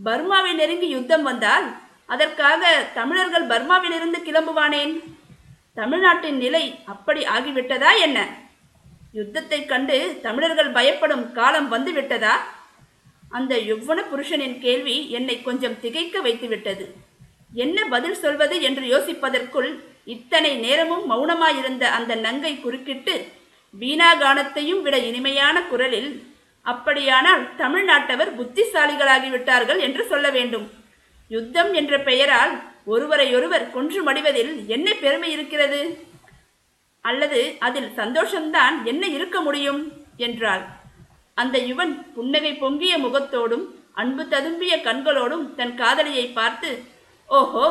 பர்மாவை 0.05 0.55
நெருங்கி 0.55 0.88
யுத்தம் 0.88 1.23
வந்தால் 1.23 1.68
அதற்காக 2.09 2.90
தமிழர்கள் 2.99 3.47
பர்மாவிலிருந்து 3.53 4.18
கிளம்புவானேன்? 4.27 4.94
தமிழ்நாட்டின் 5.75 6.37
நிலை 6.37 6.79
அப்படி 6.85 7.25
ஆகிவிட்டதா 7.25 7.90
என்ன? 8.07 8.29
யுத்தத்தை 9.12 9.64
கண்டு 9.64 10.18
தமிழர்கள் 10.23 10.71
பயப்படும் 10.71 11.33
காலம் 11.33 11.68
வந்து 11.68 11.92
விட்டதா 11.92 12.35
அந்த 13.29 13.55
யுவன 13.57 13.99
புருஷனின் 14.11 14.59
கேள்வி 14.59 15.11
என்னை 15.11 15.42
கொஞ்சம் 15.42 15.81
திகைக்க 15.81 16.21
வைத்துவிட்டது. 16.21 16.85
என்ன 17.55 17.85
பதில் 17.85 18.14
சொல்வது 18.14 18.62
என்று 18.62 18.85
யோசிப்பதற்குள் 18.94 19.71
இத்தனை 20.05 20.57
நேரமும் 20.57 21.05
மௌனமாயிருந்த 21.11 21.83
அந்த 21.83 22.14
நங்கை 22.14 22.61
குறுக்கிட்டு 22.61 23.14
வீணாகானத்தையும் 23.81 24.83
விட 24.83 24.97
இனிமையான 24.99 25.62
குரலில் 25.62 26.11
அப்படியானால் 26.62 27.49
தமிழ்நாட்டவர் 27.59 28.31
புத்திசாலிகளாகிவிட்டார்கள் 28.38 29.79
என்று 29.79 30.07
சொல்ல 30.07 30.31
வேண்டும். 30.31 30.66
யுத்தம் 31.31 31.71
என்ற 31.75 31.95
பெயரால் 32.09 32.53
ஒருவரையொருவர் 32.85 33.67
கொன்று 33.71 34.01
மடிவதில் 34.09 34.53
என்ன 34.67 34.88
பெருமை 35.03 35.31
இருக்கிறது? 35.33 35.81
அல்லது 37.05 37.41
அதில் 37.67 37.91
சந்தோஷம்தான் 37.97 38.77
என்ன 38.85 39.07
இருக்க 39.07 39.41
முடியும்? 39.41 39.83
என்றாள். 40.27 40.62
அந்த 41.35 41.57
யுவன் 41.71 41.93
புன்னகை 42.14 42.53
பொங்கிய 42.55 42.95
முகத்தோடும் 42.99 43.64
அன்பு 43.93 44.23
ததும்பிய 44.25 44.75
கண்களோடும் 44.87 45.45
தன் 45.55 45.75
காதலியை 45.75 46.27
பார்த்து 46.38 46.71
ஓஹோ 47.29 47.67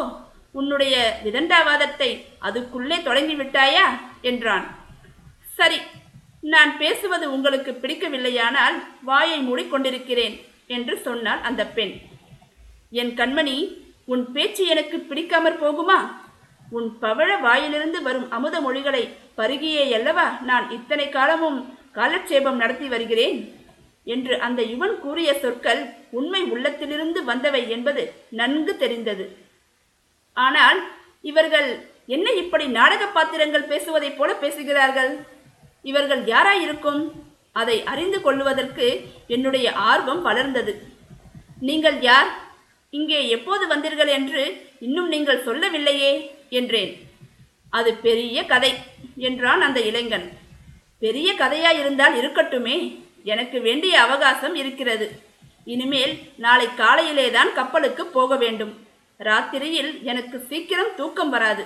உன்னுடைய 0.52 0.96
விதண்டாவாதத்தை 1.26 2.10
அதுக்குள்ளே 2.48 2.98
தொடங்கி 3.04 3.36
விட்டாயா 3.36 3.86
என்றான். 4.22 4.65
சரி 5.58 5.80
நான் 6.54 6.72
பேசுவது 6.78 7.26
உங்களுக்கு 7.36 7.72
பிடிக்கவில்லையானால் 7.82 8.78
வாயை 9.10 9.39
மூடிக்கொண்டிருக்கிறேன் 9.48 10.36
என்று 10.67 10.96
சொன்னாள் 11.08 11.41
அந்த 11.41 11.65
பெண். 11.78 11.93
என் 12.89 13.13
கண்மணி 13.15 13.86
உன் 14.06 14.32
பேச்சு 14.32 14.65
எனக்கு 14.65 14.97
பிடிக்காமற் 14.97 15.62
போகுமா? 15.62 16.12
உன் 16.69 16.97
பவழ 17.02 17.39
வாயிலிருந்து 17.39 18.02
வரும் 18.02 18.32
அமுத 18.32 18.62
மொழிகளை 18.62 19.13
பருகியே 19.38 19.93
அல்லவா 19.93 20.38
நான் 20.41 20.71
இத்தனை 20.71 21.10
காலமும் 21.10 21.78
காலட்சேபம் 21.91 22.56
நடத்தி 22.56 22.88
வருகிறேன்? 22.88 23.65
என்று 24.04 24.39
அந்த 24.39 24.62
யுவன் 24.62 25.00
கூறிய 25.00 25.34
சொற்கள் 25.34 25.93
உண்மை 26.12 26.43
உள்ளத்திலிருந்து 26.43 27.23
வந்தவை 27.23 27.69
என்பது 27.69 28.13
நன்கு 28.30 28.78
தெரிந்தது. 28.78 29.38
ஆனால் 30.34 30.88
இவர்கள் 31.21 31.89
என்ன 32.06 32.32
இப்படி 32.32 32.67
நாடக 32.67 33.06
பாத்திரங்கள் 33.06 33.63
பேசுவதைப் 33.63 34.17
போல 34.17 34.34
பேசுகிறார்கள்? 34.34 35.19
இவர்கள் 35.84 36.23
யாராயிருக்கும்? 36.23 37.12
அதை 37.52 37.84
அறிந்து 37.84 38.21
கொள்வதற்கு 38.21 39.02
என்னுடைய 39.28 39.73
ஆர்வம் 39.73 40.21
வளர்ந்தது. 40.21 40.82
நீங்கள் 41.60 42.02
யார்? 42.02 42.45
இங்கே 42.97 43.19
எப்போது 43.36 43.63
வந்தீர்கள் 43.73 44.12
என்று 44.17 44.43
இன்னும் 44.86 45.10
நீங்கள் 45.13 45.45
சொல்லவில்லையே 45.47 46.12
என்றேன். 46.60 46.91
அது 47.77 47.91
பெரிய 48.05 48.38
கதை 48.51 48.71
என்றான் 49.27 49.62
அந்த 49.67 49.79
இளைஞன். 49.89 50.27
பெரிய 51.03 51.29
கதையாயிருந்தால் 51.41 52.15
இருக்கட்டுமே 52.21 52.77
எனக்கு 53.33 53.57
வேண்டிய 53.67 53.93
அவகாசம் 54.05 54.55
இருக்கிறது. 54.62 55.07
இனிமேல் 55.73 56.13
நாளை 56.45 56.67
காலையிலே 56.81 57.25
தான் 57.38 57.51
கப்பலுக்கு 57.57 58.03
போக 58.17 58.36
வேண்டும். 58.43 58.73
ராத்திரியில் 59.19 59.91
எனக்கு 60.12 60.38
சீக்கிரம் 60.49 60.91
தூக்கம் 60.99 61.31
வராது. 61.36 61.63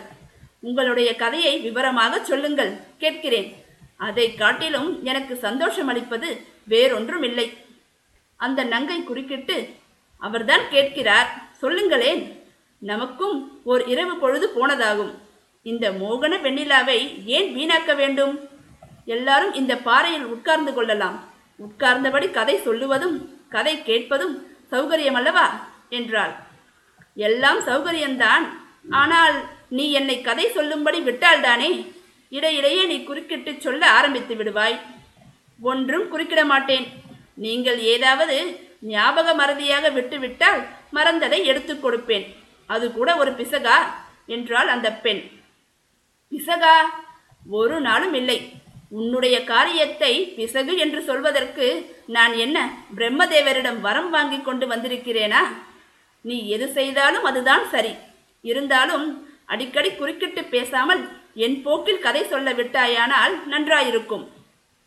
உங்களுடைய 0.67 1.10
கதையை 1.24 1.54
விவரமாக 1.65 2.20
சொல்லுங்கள் 2.30 2.72
கேட்கிறேன். 3.04 3.50
அதை 4.08 4.26
காட்டிலும் 4.41 4.89
எனக்கு 5.10 5.34
சந்தோஷம் 5.46 5.89
அளிப்பது 5.91 6.30
வேறொன்றுமில்லை. 6.74 7.48
அந்த 8.39 8.62
நங்கை 8.74 8.98
குறுக்கிட்டு 9.10 9.56
அவர்தான் 10.28 10.66
கேட்கிறார் 10.70 11.30
சொல்லுங்களேன் 11.62 12.22
நமக்கும் 12.89 13.36
ஓர் 13.64 13.84
இரவு 13.93 14.14
பொழுது 14.18 14.48
போனதாகும். 14.56 15.12
இந்த 15.72 15.86
மோகன 15.91 16.34
வெண்ணிலாவை 16.45 17.00
ஏன் 17.38 17.50
வீணாக்க 17.58 17.95
வேண்டும்? 17.95 18.34
எல்லாரும் 19.16 19.54
இந்த 19.54 19.74
பாறையில் 19.88 20.28
உட்கார்ந்து 20.34 20.72
கொள்ளலாம். 20.74 21.18
உட்கார்ந்தபடி 21.66 22.28
கதை 22.32 22.56
சொல்லுவதும் 22.66 23.18
கதை 23.50 23.84
கேட்பதும் 23.84 24.36
சௌகரியமல்லவா? 24.72 25.45
என்றாள். 25.89 26.34
எல்லாம் 27.16 27.60
சௌகரியம்தான். 27.60 28.45
ஆனால் 28.89 29.38
நீ 29.70 29.86
என்னை 29.91 30.22
கதை 30.22 30.45
சொல்லும்படி 30.52 31.00
விட்டால்தானே 31.00 31.70
இடையிடையே 32.30 32.84
நீ 32.86 32.98
குறுக்கிட்டு 33.04 33.54
சொல்ல 33.60 33.89
ஆரம்பித்து 33.91 34.36
விடுவாய். 34.36 34.78
ஒன்றும் 35.62 36.06
குறுக்கிட 36.12 36.43
மாட்டேன். 36.45 36.88
நீங்கள் 37.45 37.80
ஏதாவது 37.95 38.38
ஞாபக 38.82 39.34
மறதியாக 39.34 39.94
விட்டுவிட்டால் 39.94 40.62
மறந்ததை 40.94 41.44
எடுத்து 41.44 41.74
கொடுப்பேன். 41.74 42.26
அது 42.68 42.94
கூட 42.94 43.16
ஒரு 43.16 43.32
பிசகா? 43.32 43.78
என்றாள் 44.28 44.68
அந்த 44.68 44.92
பெண். 44.92 45.32
பிசகா? 46.32 46.76
ஒரு 47.50 47.82
நாளும் 47.82 48.14
இல்லை. 48.14 48.52
உன்னுடைய 48.90 49.44
காரியத்தை 49.44 50.34
பிசகு 50.36 50.78
என்று 50.78 51.02
சொல்வதற்கு 51.02 51.96
நான் 52.08 52.34
என்ன 52.34 52.58
பிரம்மதேவரிடம் 52.96 53.80
வரம் 53.80 54.10
வாங்கி 54.10 54.42
கொண்டு 54.42 54.68
வந்திருக்கிறேனா? 54.68 55.42
நீ 56.22 56.50
எது 56.50 56.72
செய்தாலும் 56.72 57.24
அதுதான் 57.24 57.70
சரி. 57.70 57.96
இருந்தாலும் 58.42 59.30
அடிக்கடி 59.46 59.96
குறுக்கிட்டு 59.96 60.44
பேசாமல் 60.44 61.10
என் 61.36 61.62
போக்கில் 61.62 62.00
கதை 62.00 62.24
சொல்ல 62.26 62.54
விட்டாயானால் 62.54 63.34
நன்றாயிருக்கும். 63.50 64.28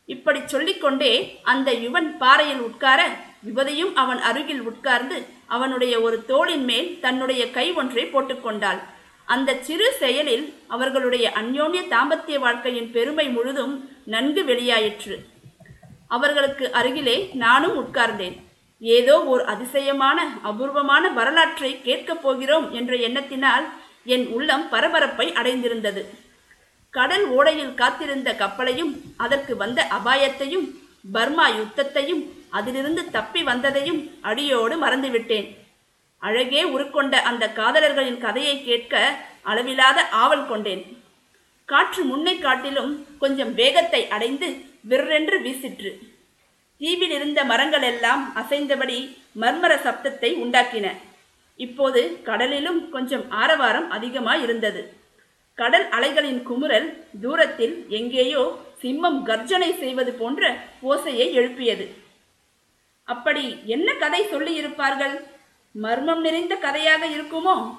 இப்படி 0.07 0.41
சொல்லிக்கொண்டே 0.47 1.41
அந்த 1.43 1.73
யுவன் 1.73 2.17
பாறையில் 2.17 2.61
உட்கார 2.61 3.17
யுவதியும் 3.47 3.95
அவன் 3.95 4.21
அருகில் 4.21 4.63
உட்கார்ந்து 4.63 5.27
அவனுடைய 5.47 6.01
ஒரு 6.01 6.25
தோளின் 6.27 6.65
மேல் 6.65 7.01
தன்னுடைய 7.01 7.51
கை 7.51 7.73
ஒன்றை 7.73 8.05
போட்டுக்கொண்டாள். 8.05 8.81
அந்த 9.27 9.57
சிறு 9.61 9.93
செயலில் 9.93 10.55
அவர்களுடைய 10.69 11.33
அந்யோன்ய 11.35 11.83
தாம்பத்திய 11.91 12.39
வாழ்க்கையின் 12.39 12.91
பெருமை 12.91 13.29
முழுதும் 13.29 13.91
நன்கு 14.05 14.43
வெளியாயிற்று. 14.43 15.17
அவர்களுக்கு 16.09 16.73
அருகிலே 16.73 17.31
நானும் 17.35 17.79
உட்கார்ந்தேன். 17.79 18.37
ஏதோ 18.81 19.25
ஓர் 19.25 19.45
அதிசயமான 19.45 20.29
அபூர்வமான 20.43 21.09
வரலாற்றை 21.09 21.83
கேட்கப் 21.83 22.23
போகிறோம் 22.23 22.73
என்ற 22.73 22.97
எண்ணத்தினால் 22.97 23.65
என் 24.05 24.27
உள்ளம் 24.27 24.69
பரபரப்பை 24.69 25.33
அடைந்திருந்தது. 25.33 26.03
கடல் 26.91 27.37
ஓடையில் 27.37 27.75
காத்திருந்த 27.75 28.33
கப்பலையும் 28.33 28.93
அதற்கு 29.17 29.57
வந்த 29.57 29.87
அபாயத்தையும் 29.91 30.67
பர்மா 31.13 31.49
யுத்தத்தையும் 31.49 32.23
அதிலிருந்து 32.59 33.03
தப்பி 33.17 33.41
வந்ததையும் 33.51 34.01
அடியோடு 34.31 34.77
மறந்துவிட்டேன். 34.85 35.47
அழகே 36.23 36.63
உருக்கொண்ட 36.75 37.15
அந்த 37.31 37.45
காதலர்களின் 37.59 38.21
கதையை 38.25 38.57
கேட்க 38.69 38.95
அளவிலாத 39.51 39.99
ஆவல் 40.23 40.47
கொண்டேன். 40.51 40.83
காற்று 41.69 42.03
முன்னை 42.11 42.35
காட்டிலும் 42.39 42.93
கொஞ்சம் 43.23 43.53
வேகத்தை 43.61 44.01
அடைந்து 44.17 44.49
விற்றென்று 44.91 45.37
வீசிற்று. 45.45 45.93
தீவில் 46.81 47.15
இருந்த 47.19 47.41
மரங்கள் 47.51 47.87
எல்லாம் 47.91 48.23
அசைந்தபடி 48.41 48.99
மர்மர 49.43 49.73
சப்தத்தை 49.87 50.31
உண்டாக்கின. 50.45 50.87
இப்போது 51.61 52.01
கடலிலும் 52.29 52.81
கொஞ்சம் 52.95 53.25
ஆரவாரம் 53.43 53.89
அதிகமாய் 53.97 54.43
இருந்தது 54.47 54.83
கடல் 55.59 55.87
அலைகளின் 55.97 56.41
குமுறல் 56.49 56.89
தூரத்தில் 57.23 57.75
எங்கேயோ 57.99 58.45
சிம்மம் 58.81 59.21
கர்ஜனை 59.29 59.69
செய்வது 59.83 60.13
போன்ற 60.21 60.43
ஓசையை 60.91 61.27
எழுப்பியது. 61.41 61.87
அப்படி 63.05 63.57
என்ன 63.67 63.93
கதை 63.93 64.27
சொல்லி 64.31 64.55
இருப்பார்கள்? 64.55 65.23
மர்மம் 65.73 66.21
நிறைந்த 66.21 66.55
கதையாக 66.55 67.07
இருக்குமோ? 67.07 67.77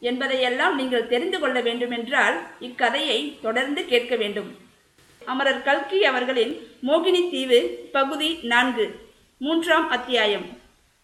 என்பதையெல்லாம் 0.00 0.74
நீங்கள் 0.74 1.06
தெரிந்து 1.06 1.38
கொள்ள 1.38 1.60
வேண்டுமென்றால் 1.60 2.40
இக்கதையை 2.60 3.38
தொடர்ந்து 3.42 3.84
கேட்க 3.84 4.16
வேண்டும். 4.16 4.56
அமரர் 5.24 5.62
கல்கி 5.62 6.04
அவர்களின் 6.04 6.52
மோகினி 6.82 7.30
தீவு 7.30 7.88
பகுதி 7.92 8.38
நான்கு 8.42 8.94
மூன்றாம் 9.38 9.90
அத்தியாயம். 9.90 10.58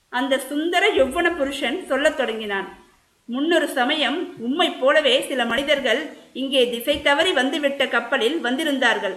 அந்த 0.09 0.39
சுந்தர 0.39 0.93
யௌவன 0.93 1.37
புருஷன் 1.37 1.87
சொல்லத் 1.87 2.17
தொடங்கினான். 2.17 2.79
முன்னொரு 3.25 3.69
சமயம் 3.69 4.35
உம்மை 4.39 4.71
போலவே 4.71 5.21
சில 5.21 5.45
மனிதர்கள் 5.45 6.09
இங்கே 6.33 6.71
திசை 6.71 7.03
தவறி 7.03 7.33
வந்துவிட்ட 7.33 7.89
கப்பலில் 7.89 8.45
வந்திருந்தார்கள். 8.45 9.17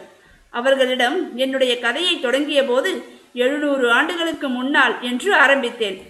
அவர்களிடம் 0.49 1.37
என்னுடைய 1.37 1.79
கதையை 1.79 2.19
தொடங்கிய 2.19 2.63
போது 2.63 3.17
எழுநூறு 3.33 3.91
ஆண்டுகளுக்கு 3.91 4.49
முன்னால் 4.49 5.01
என்று 5.01 5.35
ஆரம்பித்தேன். 5.35 6.01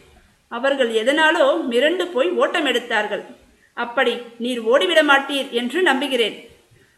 அவர்கள் 0.48 0.92
எதனாலோ 0.92 1.62
மிரண்டு 1.72 2.06
போய் 2.12 2.30
ஓட்டம் 2.30 2.66
எடுத்தார்கள். 2.66 3.26
அப்படி 3.74 4.18
நீர் 4.38 4.62
ஓடிவிட 4.62 5.02
மாட்டீர் 5.04 5.50
என்று 5.50 5.82
நம்புகிறேன். 5.82 6.48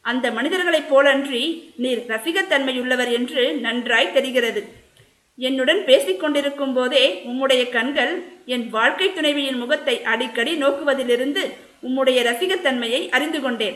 அந்த 0.02 0.32
மனிதர்களைப் 0.32 0.96
போலன்றி 0.96 1.72
நீர் 1.76 2.00
ரசிகத்தன்மையுள்ளவர் 2.08 3.12
என்று 3.12 3.54
நன்றாய் 3.58 4.14
தெரிகிறது. 4.14 4.80
என்னுடன் 5.36 5.82
பேசிக்கொண்டிருக்கும் 5.86 6.74
போதே 6.74 7.24
உம்முடைய 7.26 7.70
கண்கள் 7.70 8.24
என் 8.46 8.70
வாழ்க்கை 8.70 9.14
துணைவியின் 9.14 9.58
முகத்தை 9.58 10.04
அடிக்கடி 10.04 10.56
நோக்குவதிலிருந்து 10.64 11.44
உம்முடைய 11.84 12.20
ரசிகத்தன்மையை 12.30 13.10
அறிந்து 13.10 13.42
கொண்டேன். 13.42 13.76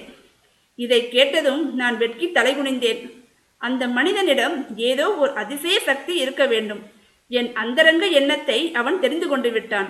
இதை 0.76 1.10
கேட்டதும் 1.10 1.76
நான் 1.76 1.98
வெட்கி 1.98 2.28
தலைகுனிந்தேன். 2.28 3.25
அந்த 3.58 3.88
மனிதனிடம் 3.88 4.56
ஏதோ 4.76 5.06
ஒரு 5.14 5.32
அதிசய 5.34 5.80
சக்தி 5.80 6.14
இருக்க 6.16 6.46
வேண்டும். 6.46 6.82
என் 7.28 7.54
அந்தரங்க 7.54 8.06
எண்ணத்தை 8.06 8.72
அவன் 8.72 9.00
தெரிந்து 9.00 9.28
கொண்டு 9.28 9.52
விட்டான். 9.52 9.90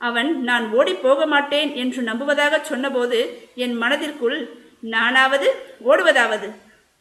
அவன் 0.00 0.42
நான் 0.42 0.64
ஓடி 0.72 0.94
போக 0.94 1.26
மாட்டேன் 1.26 1.74
என்று 1.74 2.02
நம்புவதாக 2.02 2.58
சொன்னபோது 2.62 3.18
என் 3.54 3.74
மனதிற்குள் 3.74 4.38
நானாவது 4.80 5.48
ஓடுவதாவது? 5.84 6.48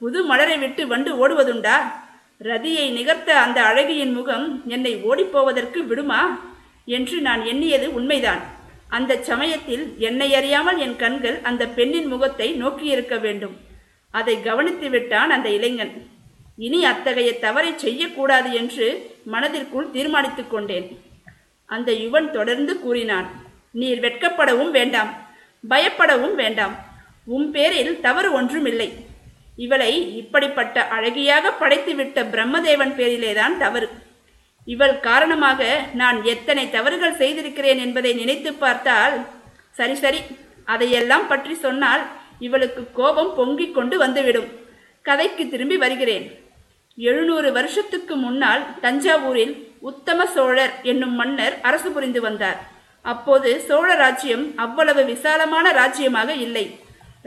புது 0.01 0.23
மலரை 0.23 0.57
விட்டு 0.57 0.87
வண்டு 0.87 1.27
ஓடுவதுண்டா? 1.27 1.77
ரதியை 2.41 2.85
நிகர்த்த 2.91 3.29
அந்த 3.31 3.59
அழகியின் 3.63 4.13
முகம் 4.13 4.63
என்னை 4.67 4.95
ஓடிப்போவதற்கு 4.95 5.79
விடுமா? 5.85 6.21
என்று 6.85 7.21
நான் 7.21 7.45
எண்ணியது 7.45 7.93
உண்மைதான். 7.93 8.41
அந்த 8.87 9.17
சமயத்தில் 9.17 9.95
என்னை 9.97 10.35
அறியாமல் 10.35 10.77
என் 10.77 10.95
கண்கள் 10.95 11.41
அந்த 11.41 11.67
பெண்ணின் 11.67 12.05
முகத்தை 12.05 12.47
நோக்கியிருக்க 12.61 13.19
வேண்டும். 13.19 13.55
அதை 14.13 14.35
கவனித்து 14.41 14.87
விட்டான் 14.89 15.31
அந்த 15.35 15.47
இளைஞன். 15.57 15.93
இனி 16.65 16.79
அத்தகைய 16.91 17.29
தவறை 17.45 17.71
செய்யக்கூடாது 17.83 18.49
என்று 18.61 18.87
மனதிற்குள் 19.33 19.93
தீர்மானித்துக் 19.95 20.51
கொண்டேன். 20.53 20.87
அந்த 21.69 21.89
யுவன் 22.03 22.27
தொடர்ந்து 22.37 22.73
கூறினான் 22.79 23.27
நீர் 23.81 24.01
வெட்கப்படவும் 24.05 24.71
வேண்டாம் 24.77 25.11
பயப்படவும் 25.69 26.35
வேண்டாம். 26.41 26.75
உன் 27.35 27.47
பேரில் 27.51 27.93
தவறு 28.05 28.29
ஒன்றுமில்லை. 28.39 28.89
இவளை 29.65 29.91
இப்படிப்பட்ட 30.21 30.77
அழகியாக 30.95 31.51
படைத்துவிட்ட 31.59 32.19
பிரம்மதேவன் 32.33 32.93
பேரிலேதான் 32.99 33.55
தவறு. 33.57 33.87
இவள் 34.67 34.95
காரணமாக 35.07 35.61
நான் 36.01 36.17
எத்தனை 36.33 36.63
தவறுகள் 36.75 37.19
செய்திருக்கிறேன் 37.21 37.79
என்பதை 37.85 38.11
நினைத்து 38.13 38.51
பார்த்தால் 38.53 39.15
சரி 39.79 39.95
சரி 39.95 40.19
அதையெல்லாம் 40.73 41.27
பற்றி 41.27 41.55
சொன்னால் 41.65 42.03
இவளுக்கு 42.47 42.81
கோபம் 42.99 43.31
பொங்கிக் 43.37 43.75
கொண்டு 43.77 43.95
வந்துவிடும். 44.03 44.49
கதைக்கு 45.07 45.43
திரும்பி 45.53 45.77
வருகிறேன். 45.83 46.25
எழுநூறு 47.09 47.49
வருஷத்துக்கு 47.57 48.15
முன்னால் 48.23 48.63
தஞ்சாவூரில் 48.85 49.53
உத்தம 49.89 50.25
சோழர் 50.35 50.73
என்னும் 50.91 51.15
மன்னர் 51.19 51.55
அரசு 51.69 51.89
புரிந்து 51.95 52.21
வந்தார். 52.27 52.59
அப்போது 53.05 53.49
சோழ 53.69 53.87
ராஜ்யம் 54.03 54.45
அவ்வளவு 54.65 55.01
விசாலமான 55.11 55.65
ராஜ்யமாக 55.81 56.31
இல்லை. 56.45 56.65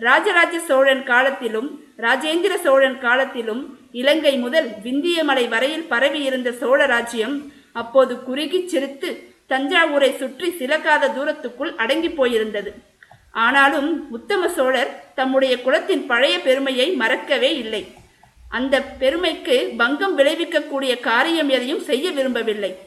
ராஜராஜ 0.06 0.54
சோழன் 0.70 1.02
காலத்திலும் 1.10 1.68
ராஜேந்திர 2.06 2.54
சோழன் 2.64 2.98
காலத்திலும் 3.04 3.62
இலங்கை 4.00 4.32
முதல் 4.44 4.68
விந்தியமலை 4.86 5.44
வரையில் 5.54 5.86
பரவியிருந்த 5.92 6.50
சோழ 6.62 6.80
ராஜ்யம் 6.94 7.36
அப்போது 7.82 8.14
குறுகிச் 8.26 8.68
சிரித்து 8.72 9.10
தஞ்சாவூரை 9.52 10.10
சுற்றி 10.20 10.48
சிலகாத 10.60 11.10
தூரத்துக்குள் 11.16 11.72
அடங்கி 11.82 12.10
போயிருந்தது. 12.18 12.70
ஆனாலும் 13.44 14.10
உத்தம 14.10 14.48
சோழர் 14.48 15.12
தம்முடைய 15.14 15.62
குலத்தின் 15.62 16.06
பழைய 16.06 16.40
பெருமையை 16.40 16.90
மறக்கவே 16.90 17.56
இல்லை. 17.56 17.86
அந்த 18.48 18.82
பெருமைக்கு 18.82 19.72
பங்கம் 19.76 20.18
விளைவிக்கக்கூடிய 20.18 21.00
காரியம் 21.00 21.48
எதையும் 21.48 21.80
செய்ய 21.80 22.10
விரும்பவில்லை. 22.10 22.78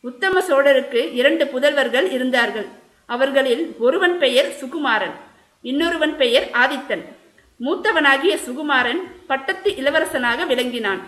உத்தம 0.00 0.40
சோழருக்கு 0.40 1.14
இரண்டு 1.14 1.44
புதல்வர்கள் 1.44 2.12
இருந்தார்கள். 2.12 2.68
அவர்களில் 3.06 3.74
ஒருவன் 3.78 4.18
பெயர் 4.18 4.52
சுகுமாரன் 4.60 5.16
இன்னொருவன் 5.62 6.16
பெயர் 6.16 6.50
ஆதித்தன். 6.52 7.04
மூத்தவனாகிய 7.60 8.36
சுகுமாரன் 8.46 9.00
பட்டத்து 9.26 9.70
இளவரசனாக 9.70 10.46
விளங்கினான். 10.46 11.02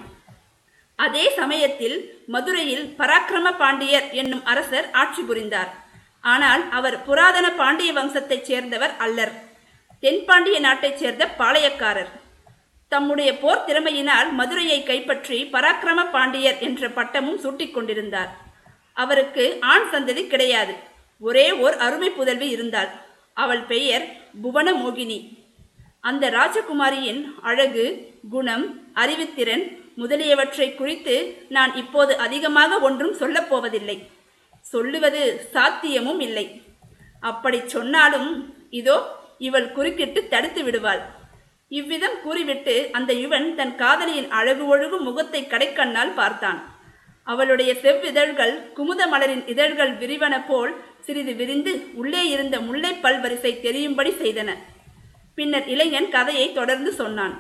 அதே 0.97 1.31
சமயத்தில் 1.37 2.19
மதுரையில் 2.27 2.95
பராக்கிரம 2.99 3.57
பாண்டியர் 3.59 4.11
என்னும் 4.11 4.45
அரசர் 4.45 4.91
ஆட்சி 4.91 5.23
புரிந்தார். 5.23 5.82
ஆனால் 6.23 6.71
அவர் 6.71 7.05
புராதன 7.05 7.51
பாண்டிய 7.51 7.93
வம்சத்தைச் 7.93 8.45
சேர்ந்தவர் 8.45 8.97
அல்லர். 8.97 9.33
தென்பாண்டிய 10.01 10.61
நாட்டைச் 10.61 10.99
சேர்ந்த 10.99 11.29
பாளையக்காரர். 11.39 12.09
தம்முடைய 12.89 13.39
போர் 13.39 13.65
திறமையினால் 13.67 14.33
மதுரையை 14.33 14.83
கைப்பற்றி 14.83 15.49
பராக்கிரம 15.53 16.11
பாண்டியர் 16.11 16.59
என்ற 16.59 16.89
பட்டமும் 16.89 17.39
சூட்டிக் 17.39 17.75
கொண்டிருந்தார். 17.75 18.37
அவருக்கு 18.93 19.59
ஆண் 19.61 19.89
சந்ததி 19.93 20.27
கிடையாது. 20.27 20.75
ஒரே 21.21 21.53
ஓர் 21.53 21.77
அருமை 21.77 22.11
புதல்வி 22.11 22.49
இருந்தாள். 22.49 22.89
அவள் 23.35 23.63
பெயர் 23.63 24.17
புவன 24.43 24.73
மோகினி 24.73 25.41
அந்த 26.01 26.31
ராஜகுமாரியின் 26.31 27.25
அழகு 27.43 28.15
குணம் 28.31 28.81
அறிவுத்திறன் 28.95 29.81
முதலியவற்றை 29.95 30.75
குறித்து 30.75 31.47
நான் 31.49 31.75
இப்போது 31.75 32.19
அதிகமாக 32.19 32.79
ஒன்றும் 32.79 33.15
சொல்லப் 33.15 33.49
போவதில்லை. 33.49 34.12
சொல்லுவது 34.73 35.23
சாத்தியமும் 35.55 36.21
இல்லை. 36.27 36.47
அப்படி 37.31 37.59
சொன்னாலும் 37.75 38.31
இதோ 38.81 38.97
இவள் 39.49 39.69
குறுக்கிட்டு 39.77 40.21
தடுத்து 40.33 40.63
விடுவாள். 40.67 41.03
இவ்விதம் 41.71 42.17
கூறிவிட்டு 42.25 42.75
அந்த 42.99 43.11
யுவன் 43.23 43.47
தன் 43.59 43.75
காதலியின் 43.83 44.31
அழகு 44.39 44.65
ஒழுகும் 44.73 45.07
முகத்தை 45.09 45.41
கடைக்கண்ணால் 45.53 46.13
பார்த்தான். 46.21 46.61
அவளுடைய 47.33 47.71
செவ்விதழ்கள் 47.83 48.55
குமுத 48.77 49.03
மலரின் 49.13 49.45
இதழ்கள் 49.53 49.93
விரிவன 50.01 50.35
போல் 50.49 50.73
சிறிது 51.07 51.33
விரிந்து 51.41 51.73
உள்ளே 52.01 52.23
இருந்த 52.35 52.57
முல்லை 52.67 52.93
பல்வரிசை 53.05 53.53
தெரியும்படி 53.67 54.13
செய்தன. 54.23 54.51
பின்னர் 55.39 55.69
இளைஞன் 55.75 56.11
கதையை 56.17 56.47
தொடர்ந்து 56.59 56.91
சொன்னான். 57.01 57.35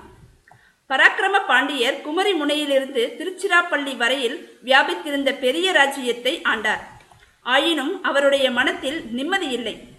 பராக்கிரம 0.91 1.37
பாண்டியர் 1.51 2.01
குமரி 2.07 2.33
முனையிலிருந்து 2.41 3.03
திருச்சிராப்பள்ளி 3.19 3.95
வரையில் 4.03 4.39
வியாபித்திருந்த 4.69 5.31
பெரிய 5.45 5.67
ராஜ்யத்தை 5.81 6.35
ஆண்டார். 6.53 6.83
ஆயினும் 7.43 8.03
அவருடைய 8.03 8.51
மனத்தில் 8.51 9.05
நிம்மதி 9.11 9.49
இல்லை. 9.49 9.91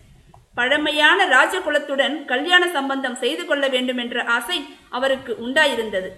பழமையான 0.56 1.26
ராஜகுலத்துடன் 1.26 2.26
கல்யாண 2.26 2.68
சம்பந்தம் 2.68 3.16
செய்து 3.16 3.46
கொள்ள 3.46 3.68
வேண்டும் 3.68 3.98
என்ற 3.98 4.24
ஆசை 4.24 4.66
அவருக்கு 4.90 5.38
உண்டாயிருந்தது. 5.40 6.10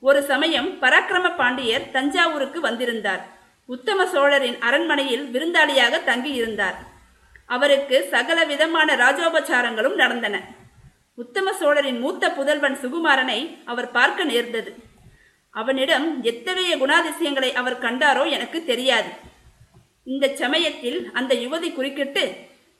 ஒரு 0.00 0.22
சமயம் 0.22 0.82
பராக்கிரம 0.82 1.36
பாண்டியர் 1.36 1.90
தஞ்சாவூருக்கு 1.90 2.60
வந்திருந்தார். 2.60 3.26
உத்தம 3.66 4.06
சோழரின் 4.06 4.60
அரண்மனையில் 4.60 5.28
விருந்தாளியாக 5.32 6.04
தங்கியிருந்தார். 6.04 6.74
அவருக்கு 7.46 8.06
சகல 8.10 8.44
விதமான 8.44 8.96
ராஜோபச்சாரங்களும் 8.96 9.94
நடந்தன. 9.94 10.40
உத்தம 11.14 11.52
சோழரின் 11.52 12.00
மூத்த 12.00 12.30
புதல்வன் 12.30 12.76
சுகுமாரனை 12.76 13.58
அவர் 13.64 13.90
பார்க்க 13.90 14.24
நேர்ந்தது. 14.24 14.74
அவனிடம் 15.50 16.22
எத்தகைய 16.22 16.76
குணாதிசயங்களை 16.76 17.52
அவர் 17.52 17.80
கண்டாரோ 17.80 18.30
எனக்கு 18.30 18.64
தெரியாது. 18.64 19.30
இந்த 20.06 20.26
சமயத்தில் 20.42 20.98
அந்த 21.18 21.32
யுவதி 21.42 21.68
குறுக்கிட்டு 21.72 22.24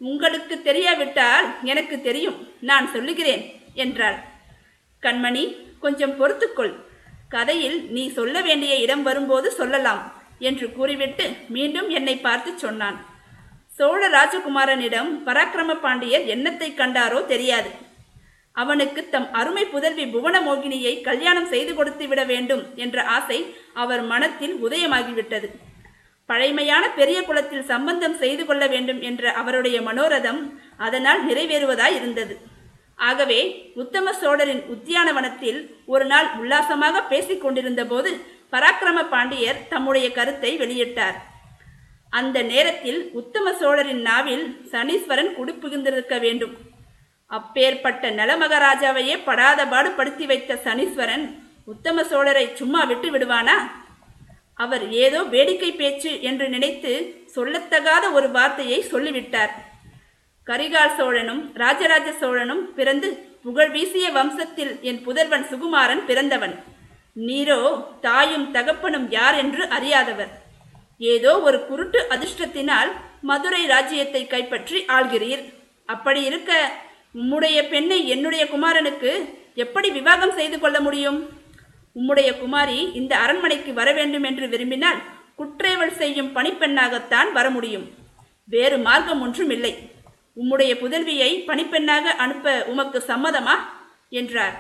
உங்களுக்கு 0.01 0.55
தெரியாவிட்டால் 0.69 1.47
எனக்கு 1.73 1.97
தெரியும் 2.01 2.39
நான் 2.71 2.87
சொல்லுகிறேன் 2.95 3.45
என்றாள். 3.85 4.19
கண்மணி 5.03 5.45
கொஞ்சம் 5.85 6.17
பொறுத்துக்கொள். 6.21 6.75
கதையில் 7.35 7.79
நீ 7.95 8.03
சொல்ல 8.19 8.37
வேண்டிய 8.49 8.73
இடம் 8.85 9.05
வரும்போது 9.09 9.49
சொல்லலாம் 9.61 10.03
என்று 10.49 10.67
கூறிவிட்டு 10.77 11.25
மீண்டும் 11.57 11.89
என்னை 11.99 12.17
பார்த்து 12.27 12.51
சொன்னான். 12.65 12.99
சோழ 13.79 14.01
ராஜகுமாரனிடம் 14.17 15.11
பராக்கிரம 15.27 15.79
பாண்டியர் 15.85 16.25
என்னத்தை 16.35 16.69
கண்டாரோ 16.81 17.21
தெரியாது. 17.33 17.71
அவனுக்கு 18.57 19.01
தம் 19.13 19.29
அருமை 19.41 19.65
புதல்வி 19.75 20.05
புவனமோகினியை 20.15 20.95
கல்யாணம் 21.09 21.51
செய்து 21.53 21.73
கொடுத்து 21.75 22.07
விட 22.09 22.23
வேண்டும் 22.33 22.65
என்ற 22.85 23.05
ஆசை 23.17 23.39
அவர் 23.83 24.03
மனத்தில் 24.13 24.57
உதயமாகிவிட்டது. 24.67 25.49
பழைமையான 26.31 26.85
பெரிய 26.99 27.19
குலத்தில் 27.23 27.69
சம்பந்தம் 27.73 28.17
செய்து 28.23 28.45
கொள்ள 28.47 28.67
வேண்டும் 28.67 29.01
என்ற 29.01 29.33
அவருடைய 29.41 29.77
மனோரதம் 29.81 30.41
அதனால் 30.77 31.21
நிறைவேறுவதாய் 31.29 31.97
இருந்தது. 31.99 32.35
ஆகவே 33.09 33.41
உத்தம 33.83 34.13
சோழரின் 34.13 34.63
உத்தியானவனத்தில் 34.75 35.61
ஒரு 35.87 36.05
நாள் 36.05 36.29
உல்லாசமாக 36.41 37.03
பேசிக் 37.03 37.43
கொண்டிருந்த 37.43 37.85
போது 37.85 38.11
பராக்கிரம 38.53 39.03
பாண்டியர் 39.09 39.61
தம்முடைய 39.69 40.07
கருத்தை 40.13 40.51
வெளியிட்டார். 40.59 41.19
அந்த 42.11 42.39
நேரத்தில் 42.43 43.01
உத்தம 43.21 43.53
சோழரின் 43.61 44.03
நாவில் 44.09 44.45
சனீஸ்வரன் 44.73 45.31
குடிப்புகிந்திருக்க 45.39 46.17
வேண்டும். 46.21 46.55
அப்பேற்பட்ட 47.31 48.11
நலமகராஜாவையே 48.11 49.15
படாத 49.25 49.61
பாடு 49.67 49.91
படுத்தி 49.91 50.27
வைத்த 50.27 50.59
சனீஸ்வரன் 50.65 51.25
உத்தம 51.73 52.03
சோழரை 52.11 52.47
சும்மா 52.61 52.83
விட்டு 52.85 53.11
விடுவானா? 53.11 53.57
அவர் 54.63 54.85
ஏதோ 55.05 55.21
வேடிக்கை 55.35 55.71
பேச்சு 55.81 56.11
என்று 56.31 56.47
நினைத்து 56.55 56.93
சொல்லத்தகாத 57.37 58.05
ஒரு 58.17 58.29
வார்த்தையை 58.37 58.79
சொல்லிவிட்டார். 58.93 59.53
கரிகால் 60.47 60.97
சோழனும் 60.99 61.43
ராஜராஜ 61.63 62.09
சோழனும் 62.21 62.63
பிறந்து 62.79 63.09
புகழ் 63.45 63.73
வீசிய 63.77 64.07
வம்சத்தில் 64.19 64.73
என் 64.91 65.01
புதல்வன் 65.07 65.47
சுகுமாரன் 65.51 66.03
பிறந்தவன். 66.09 66.55
நீரோ 67.29 67.61
தாயும் 68.07 68.47
தகப்பனும் 68.57 69.09
யார் 69.17 69.37
என்று 69.43 69.63
அறியாதவர். 69.77 70.33
ஏதோ 71.15 71.33
ஒரு 71.47 71.59
குருட்டு 71.69 72.01
அதிர்ஷ்டத்தினால் 72.15 72.91
மதுரை 73.31 73.63
ராஜ்யத்தை 73.75 74.23
கைப்பற்றி 74.33 74.79
ஆள்கிறீர். 74.97 75.45
அப்படி 75.89 76.21
இருக்க 76.31 76.53
உம்முடைய 77.21 77.59
பெண்ணை 77.73 77.99
என்னுடைய 78.15 78.43
குமாரனுக்கு 78.53 79.11
எப்படி 79.65 79.89
விவாகம் 79.97 80.37
செய்து 80.39 80.59
கொள்ள 80.61 80.77
முடியும்? 80.87 81.19
உம்முடைய 81.95 82.39
குமாரி 82.39 82.79
இந்த 82.93 83.19
அரண்மனைக்கு 83.19 83.73
வர 83.75 83.93
வேண்டும் 83.93 84.23
என்று 84.23 84.49
விரும்பினால் 84.49 85.01
குற்றேவல் 85.37 85.97
செய்யும் 85.97 86.35
பணிப்பெண்ணாகத்தான் 86.37 87.33
வர 87.33 87.51
முடியும். 87.51 87.87
வேறு 88.45 88.79
மார்க்கம் 88.79 89.21
ஒன்றும் 89.21 89.51
இல்லை 89.51 89.73
உம்முடைய 90.37 90.73
புதல்வியை 90.75 91.31
பணிப்பெண்ணாக 91.47 92.05
அனுப்ப 92.25 92.65
உமக்கு 92.67 92.99
சம்மதமா? 93.07 93.57
என்றார். 94.11 94.57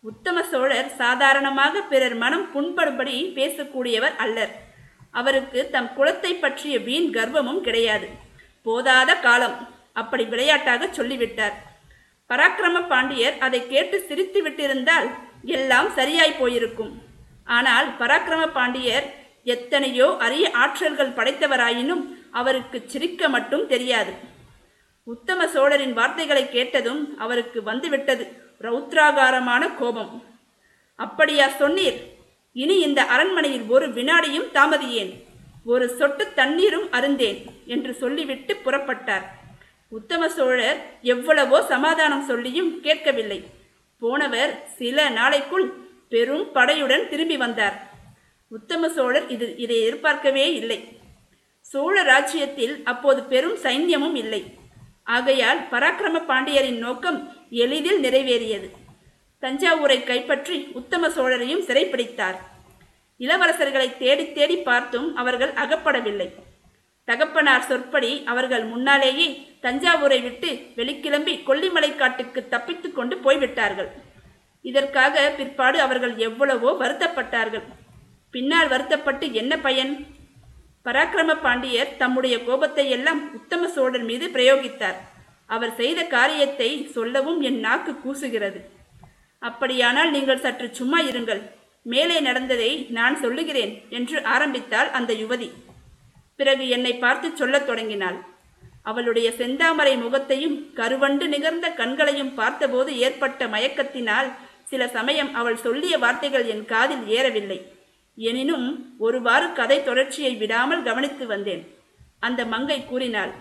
உத்தம 0.00 0.42
சோழர் 0.42 0.90
சாதாரணமாக 0.96 1.80
பிறர் 1.82 2.14
மனம் 2.14 2.46
புண்படும்படி 2.54 3.16
பேசக்கூடியவர் 3.34 4.16
அல்லர். 4.16 4.52
அவருக்கு 5.10 5.68
தம் 5.70 5.90
குலத்தை 5.96 6.32
பற்றிய 6.40 6.78
வீண் 6.78 7.08
கர்வமும் 7.14 7.60
கிடையாது. 7.60 8.08
போதாத 8.64 9.20
காலம். 9.20 9.56
அப்படி 9.92 10.24
விளையாட்டாக 10.24 10.88
சொல்லிவிட்டார். 10.90 11.56
பராக்கிரம 12.30 12.86
பாண்டியர் 12.88 13.38
அதை 13.38 13.66
கேட்டு 13.66 14.00
சிரித்து 14.00 14.42
விட்டிருந்தால் 14.42 15.08
எல்லாம் 15.44 15.90
சரியாய் 15.94 16.38
போயிருக்கும். 16.38 17.02
ஆனால் 17.44 17.88
பராக்கிரம 18.00 18.52
பாண்டியர் 18.52 19.06
எத்தனையோ 19.44 20.16
அரிய 20.18 20.50
ஆற்றல்கள் 20.54 21.16
படைத்தவராயினும் 21.18 22.02
அவருக்கு 22.30 22.82
சிரிக்க 22.86 23.28
மட்டும் 23.28 23.66
தெரியாது. 23.66 24.12
உத்தம 25.06 25.46
சோழரின் 25.46 25.92
வார்த்தைகளை 25.92 26.48
கேட்டதும் 26.48 27.18
அவருக்கு 27.18 27.62
வந்துவிட்டது 27.62 28.24
ரௌத்ராகாரமான 28.60 29.74
கோபம். 29.74 30.22
அப்படியா 30.96 31.46
சொன்னீர். 31.60 31.98
இனி 32.52 32.78
இந்த 32.80 33.00
அரண்மனையில் 33.04 33.66
ஒரு 33.68 33.92
வினாடியும் 33.92 34.48
தாமதியேன். 34.54 35.12
ஒரு 35.64 35.88
சொட்டு 35.88 36.32
தண்ணீரும் 36.34 36.90
அருந்தேன் 36.90 37.38
என்று 37.66 37.94
சொல்லிவிட்டு 37.94 38.56
புறப்பட்டார். 38.64 39.26
உத்தம 39.92 40.28
சோழர் 40.28 40.78
எவ்வளவோ 41.02 41.62
சமாதானம் 41.62 42.26
சொல்லியும் 42.26 42.80
கேட்கவில்லை. 42.80 43.38
போனவர் 43.98 44.52
சில 44.76 45.08
நாளைக்குள் 45.10 45.66
பெரும் 46.08 46.44
படையுடன் 46.54 47.08
திரும்பி 47.08 47.36
வந்தார். 47.36 47.76
உத்தம 48.48 48.88
சோழர் 48.88 49.28
இது 49.28 49.56
இதை 49.56 49.80
எதிர்பார்க்கவே 49.80 50.54
இல்லை. 50.54 50.78
சோழ 51.60 52.02
ராஜ்யத்தில் 52.02 52.84
அப்போது 52.84 53.22
பெரும் 53.22 53.56
சைன்யமும் 53.62 54.14
இல்லை. 54.14 54.42
ஆகையால் 55.04 55.60
பராக்கிரம 55.70 56.16
பாண்டியரின் 56.26 56.78
நோக்கம் 56.78 57.18
எளிதில் 57.50 58.00
நிறைவேறியது. 58.02 58.68
தஞ்சாவூரை 59.42 60.04
கைப்பற்றி 60.04 60.68
உத்தம 60.72 61.08
சோழரையும் 61.08 61.66
சிறைப்பிடித்தார். 61.66 62.38
இளவரசர்களை 63.20 63.96
தேடி 63.96 64.32
தேடி 64.32 64.56
பார்த்தும் 64.56 65.16
அவர்கள் 65.16 65.52
அகப்படவில்லை. 65.52 66.28
தகப்பனார் 67.08 67.66
சொற்படி 67.68 68.10
அவர்கள் 68.32 68.64
முன்னாலேயே 68.72 69.26
தஞ்சாவூரை 69.64 70.18
விட்டு 70.26 70.50
வெளிக்கிளம்பி 70.78 71.34
கொல்லிமலை 71.48 71.90
காட்டுக்கு 71.96 72.40
தப்பித்து 72.54 72.88
கொண்டு 72.98 73.14
போய்விட்டார்கள். 73.24 73.90
இதற்காக 74.64 75.14
பிற்பாடு 75.38 75.78
அவர்கள் 75.86 76.14
எவ்வளவோ 76.28 76.70
வருத்தப்பட்டார்கள். 76.82 77.66
பின்னால் 78.34 78.72
வருத்தப்பட்டு 78.72 79.26
என்ன 79.40 79.52
பயன்? 79.66 79.92
பராக்கிரம 80.86 81.32
பாண்டியர் 81.44 81.94
தம்முடைய 82.02 82.34
கோபத்தை 82.48 82.84
எல்லாம் 82.96 83.20
உத்தம 83.38 83.68
சோழர் 83.76 84.06
மீது 84.10 84.26
பிரயோகித்தார். 84.36 84.98
அவர் 85.54 85.72
செய்த 85.80 86.00
காரியத்தை 86.16 86.68
சொல்லவும் 86.96 87.40
என் 87.48 87.60
நாக்கு 87.66 87.92
கூசுகிறது. 88.04 88.60
அப்படியானால் 89.42 90.12
நீங்கள் 90.16 90.42
சற்று 90.44 90.68
சும்மா 90.78 91.00
இருங்கள். 91.10 91.42
மேலே 91.92 92.16
நடந்ததை 92.28 92.70
நான் 92.98 93.16
சொல்லுகிறேன் 93.24 93.72
என்று 93.98 94.18
ஆரம்பித்தாள் 94.34 94.90
அந்த 95.00 95.12
யுவதி. 95.22 95.48
பிறகு 96.38 96.64
என்னை 96.68 96.92
பார்த்து 96.94 97.28
சொல்லத் 97.36 97.66
தொடங்கினாள். 97.68 98.18
அவளுடைய 98.90 99.28
செந்தாமரை 99.38 99.94
முகத்தையும் 100.02 100.56
கருவண்டு 100.76 101.24
நிகர்ந்த 101.34 101.66
கண்களையும் 101.80 102.34
பார்த்தபோது 102.34 102.90
ஏற்பட்ட 103.06 103.46
மயக்கத்தினால் 103.46 104.28
சில 104.70 104.82
சமயம் 104.96 105.32
அவள் 105.40 105.58
சொல்லிய 105.64 105.94
வார்த்தைகள் 105.98 106.46
என் 106.54 106.64
காதில் 106.72 107.04
ஏறவில்லை. 107.16 107.58
எனினும் 108.18 108.66
ஒருவாறு 108.98 109.46
கதை 109.58 109.78
தொடர்ச்சியை 109.82 110.32
விடாமல் 110.36 110.86
கவனித்து 110.88 111.26
வந்தேன். 111.26 111.62
அந்த 112.26 112.40
மங்கை 112.54 112.78
கூறினாள் 112.84 113.34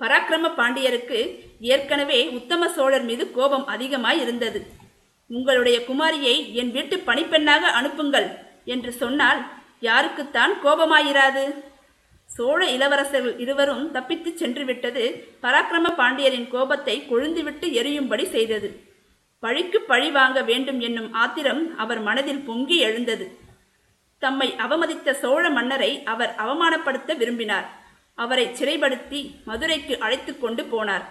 பராக்கிரம 0.00 0.46
பாண்டியருக்கு 0.58 1.18
ஏற்கனவே 1.72 2.20
உத்தம 2.38 2.68
சோழர் 2.76 3.04
மீது 3.04 3.24
கோபம் 3.36 3.66
அதிகமாய் 3.74 4.20
இருந்தது. 4.20 4.60
உங்களுடைய 5.30 5.76
குமாரியை 5.88 6.36
என் 6.60 6.72
வீட்டு 6.76 6.96
பணிப்பெண்ணாக 7.06 7.70
அனுப்புங்கள் 7.78 8.28
என்று 8.64 8.90
சொன்னால் 9.02 9.40
யாருக்குத்தான் 9.80 10.52
கோபமாயிராது? 10.64 11.44
சோழ 12.36 12.60
இளவரசர்கள் 12.70 13.40
இருவரும் 13.40 13.90
தப்பித்து 13.90 14.36
சென்று 14.36 14.64
விட்டது 14.64 15.28
பராக்கிரம 15.42 15.90
பாண்டியரின் 15.98 16.48
கோபத்தை 16.48 17.06
கொழுந்துவிட்டு 17.10 17.66
எரியும்படி 17.80 18.24
செய்தது. 18.24 18.82
பழிக்கு 19.40 19.80
பழி 19.80 20.10
வாங்க 20.10 20.42
வேண்டும் 20.42 20.80
என்னும் 20.80 21.12
ஆத்திரம் 21.12 21.78
அவர் 21.78 22.00
மனதில் 22.00 22.44
பொங்கி 22.46 22.78
எழுந்தது. 22.78 23.38
தம்மை 24.18 24.54
அவமதித்த 24.56 25.14
சோழ 25.14 25.50
மன்னரை 25.50 26.02
அவர் 26.04 26.34
அவமானப்படுத்த 26.38 27.16
விரும்பினார். 27.16 27.68
அவரை 28.14 28.46
சிறைப்படுத்தி 28.46 29.30
மதுரைக்கு 29.44 29.98
அழைத்து 29.98 30.38
கொண்டு 30.38 30.62
போனார். 30.62 31.04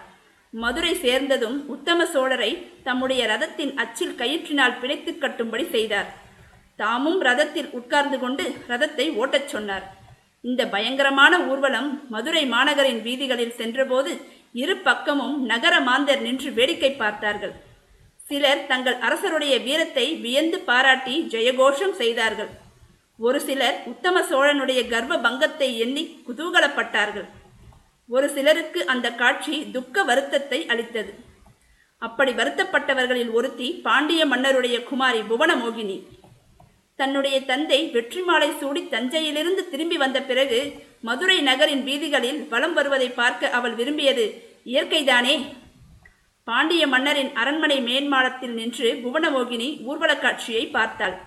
மதுரை 0.50 0.94
சேர்ந்ததும் 0.94 1.66
உத்தம 1.66 2.04
சோழரை 2.04 2.66
தம்முடைய 2.82 3.26
ரதத்தின் 3.26 3.76
அச்சில் 3.76 4.16
கயிற்றினால் 4.18 4.78
பிணைத்து 4.80 5.12
கட்டும்படி 5.12 5.70
செய்தார். 5.70 6.14
தாமும் 6.76 7.22
ரதத்தில் 7.22 7.70
உட்கார்ந்து 7.70 8.18
கொண்டு 8.18 8.54
ரதத்தை 8.68 9.12
ஓட்டச் 9.12 9.48
சொன்னார். 9.48 9.93
இந்த 10.48 10.62
பயங்கரமான 10.72 11.34
ஊர்வலம் 11.50 11.90
மதுரை 12.14 12.42
மாநகரின் 12.54 13.00
வீதிகளில் 13.06 13.54
சென்றபோது 13.60 14.10
இரு 14.62 14.74
பக்கமும் 14.88 15.36
நகர 15.52 15.74
மாந்தர் 15.86 16.24
நின்று 16.26 16.50
வேடிக்கை 16.58 16.90
பார்த்தார்கள். 17.02 17.54
சிலர் 18.28 18.60
தங்கள் 18.70 18.98
அரசருடைய 19.06 19.54
வீரத்தை 19.66 20.04
வியந்து 20.24 20.58
பாராட்டி 20.68 21.14
ஜெயகோஷம் 21.32 21.94
செய்தார்கள். 22.00 22.50
ஒரு 23.18 23.38
சிலர் 23.46 23.78
உத்தம 23.92 24.22
சோழனுடைய 24.30 24.80
கர்வ 24.92 25.18
பங்கத்தை 25.26 25.68
எண்ணி 25.84 26.04
குதூகலப்பட்டார்கள். 26.26 27.26
ஒரு 28.08 28.26
சிலருக்கு 28.36 28.80
அந்த 28.94 29.06
காட்சி 29.22 29.56
துக்க 29.76 30.04
வருத்தத்தை 30.10 30.60
அளித்தது. 30.72 31.12
அப்படி 32.02 32.32
வருத்தப்பட்டவர்களில் 32.40 33.32
ஒருத்தி 33.38 33.68
பாண்டிய 33.86 34.22
மன்னருடைய 34.32 34.76
குமாரி 34.90 35.20
புவனமோகினி. 35.30 35.96
தன்னுடைய 36.96 37.40
தந்தை 37.40 37.86
வெற்றி 37.86 38.20
மாலை 38.20 38.50
சூடி 38.60 38.88
தஞ்சையிலிருந்து 38.88 39.68
திரும்பி 39.68 39.96
வந்த 39.96 40.22
பிறகு 40.22 40.72
மதுரை 41.00 41.40
நகரின் 41.40 41.84
வீதிகளில் 41.84 42.48
வலம் 42.48 42.74
வருவதை 42.74 43.08
பார்க்க 43.08 43.48
அவள் 43.48 43.74
விரும்பியது. 43.74 44.42
இயற்கைதானே. 44.66 45.42
பாண்டிய 46.44 46.86
மன்னரின் 46.86 47.32
அரண்மனை 47.32 47.80
மேன்மாடத்தில் 47.80 48.52
நின்று 48.52 48.92
புவனமோகினி 48.92 49.84
ஊர்வலக் 49.84 50.20
காட்சியை 50.20 50.66
பார்த்தாள். 50.66 51.20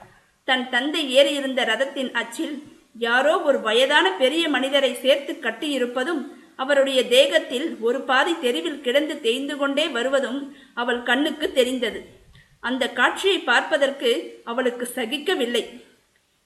தன் 0.44 0.70
தந்தை 0.70 1.18
ஏறியிருந்த 1.18 1.66
ரதத்தின் 1.66 2.14
அச்சில் 2.14 2.64
யாரோ 2.98 3.42
ஒரு 3.42 3.62
வயதான 3.62 4.14
பெரிய 4.14 4.50
மனிதரை 4.50 4.96
சேர்த்து 4.96 5.34
கட்டியிருப்பதும் 5.34 6.26
அவருடைய 6.56 7.08
தேகத்தில் 7.08 7.78
ஒரு 7.80 8.02
பாதி 8.02 8.40
தெருவில் 8.40 8.82
கிடந்து 8.82 9.22
தேய்ந்து 9.22 9.58
கொண்டே 9.58 9.88
வருவதும் 9.88 10.56
அவள் 10.74 11.04
கண்ணுக்கு 11.04 11.52
தெரிந்தது. 11.52 12.17
அந்த 12.60 12.90
காட்சியை 12.90 13.40
பார்ப்பதற்கு 13.40 14.42
அவளுக்கு 14.46 14.90
சகிக்கவில்லை. 14.96 15.64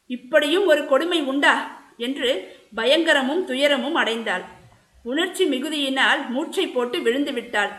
இப்படியும் 0.08 0.66
ஒரு 0.66 0.86
கொடுமை 0.86 1.22
உண்டா? 1.22 1.80
என்று 1.98 2.30
பயங்கரமும் 2.76 3.44
துயரமும் 3.44 3.96
அடைந்தாள். 3.96 4.44
உணர்ச்சி 5.04 5.46
மிகுதியினால் 5.46 6.30
மூச்சை 6.30 6.68
போட்டு 6.68 7.02
விழுந்து 7.02 7.34
விட்டாள். 7.34 7.72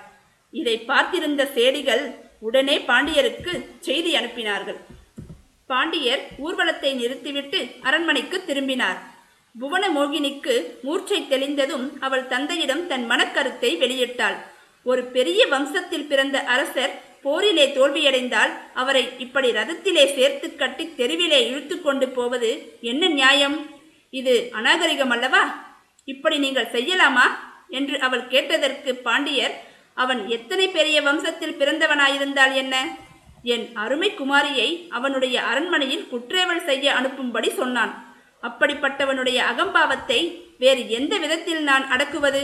இதை 0.51 0.85
பார்த்திருந்த 0.89 1.43
சேடிகள் 1.55 2.05
உடனே 2.39 2.79
பாண்டியருக்கு 2.79 3.53
செய்தி 3.79 4.17
அனுப்பினார்கள். 4.17 4.77
பாண்டியர் 5.67 6.23
ஊர்வலத்தை 6.39 6.95
நிறுத்திவிட்டு 6.95 7.67
அரண்மனைக்கு 7.81 8.45
திரும்பினார். 8.45 8.99
புவனமோகினிக்கு 9.61 10.55
மூர்ச்சை 10.83 11.21
தெளிந்ததும் 11.23 11.87
அவள் 12.01 12.27
தந்தையிடம் 12.27 12.87
தன் 12.87 13.11
மனக்கருத்தை 13.11 13.71
வெளியிட்டாள். 13.79 14.37
ஒரு 14.85 15.03
பெரிய 15.05 15.47
வம்சத்தில் 15.47 16.07
பிறந்த 16.07 16.45
அரசர் 16.45 16.95
போரிலே 17.25 17.67
தோல்வியடைந்தால் 17.67 18.53
அவரை 18.75 19.09
இப்படி 19.19 19.51
ரதத்திலே 19.51 20.15
சேர்த்து 20.15 20.57
கட்டி 20.57 20.95
தெருவிலே 20.95 21.49
இழுத்து 21.49 21.81
கொண்டு 21.81 22.09
போவது 22.09 22.79
என்ன 22.81 23.09
நியாயம்? 23.09 23.57
இது 24.11 24.49
அநாகரிகம் 24.53 25.11
அல்லவா? 25.11 25.43
இப்படி 26.05 26.39
நீங்கள் 26.39 26.73
செய்யலாமா? 26.73 27.27
என்று 27.69 28.01
அவள் 28.01 28.27
கேட்டதற்கு 28.27 28.95
பாண்டியர் 28.95 29.55
அவன் 29.95 30.29
எத்தனை 30.29 30.69
பெரிய 30.69 31.03
வம்சத்தில் 31.03 31.59
பிறந்தவனாயிருந்தால் 31.59 32.55
என்ன? 32.55 32.75
என் 33.43 33.71
அருமை 33.75 34.11
குமாரியை 34.11 34.89
அவனுடைய 34.89 35.43
அரண்மனையில் 35.43 36.09
குற்றேவல் 36.13 36.65
செய்ய 36.65 36.93
அனுப்பும்படி 36.93 37.51
சொன்னான். 37.51 37.93
அப்படிப்பட்டவனுடைய 38.43 39.39
அகம்பாவத்தை 39.53 40.21
வேறு 40.59 40.91
எந்த 40.91 41.19
விதத்தில் 41.19 41.63
நான் 41.63 41.89
அடக்குவது? 41.89 42.43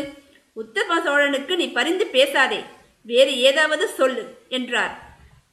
உத்தம 0.55 1.01
சோழனுக்கு 1.01 1.57
நீ 1.57 1.69
பரிந்து 1.69 2.07
பேசாதே. 2.07 2.61
வேறு 3.11 3.33
ஏதாவது 3.49 3.85
சொல்லு 3.99 4.25
என்றார். 4.57 4.95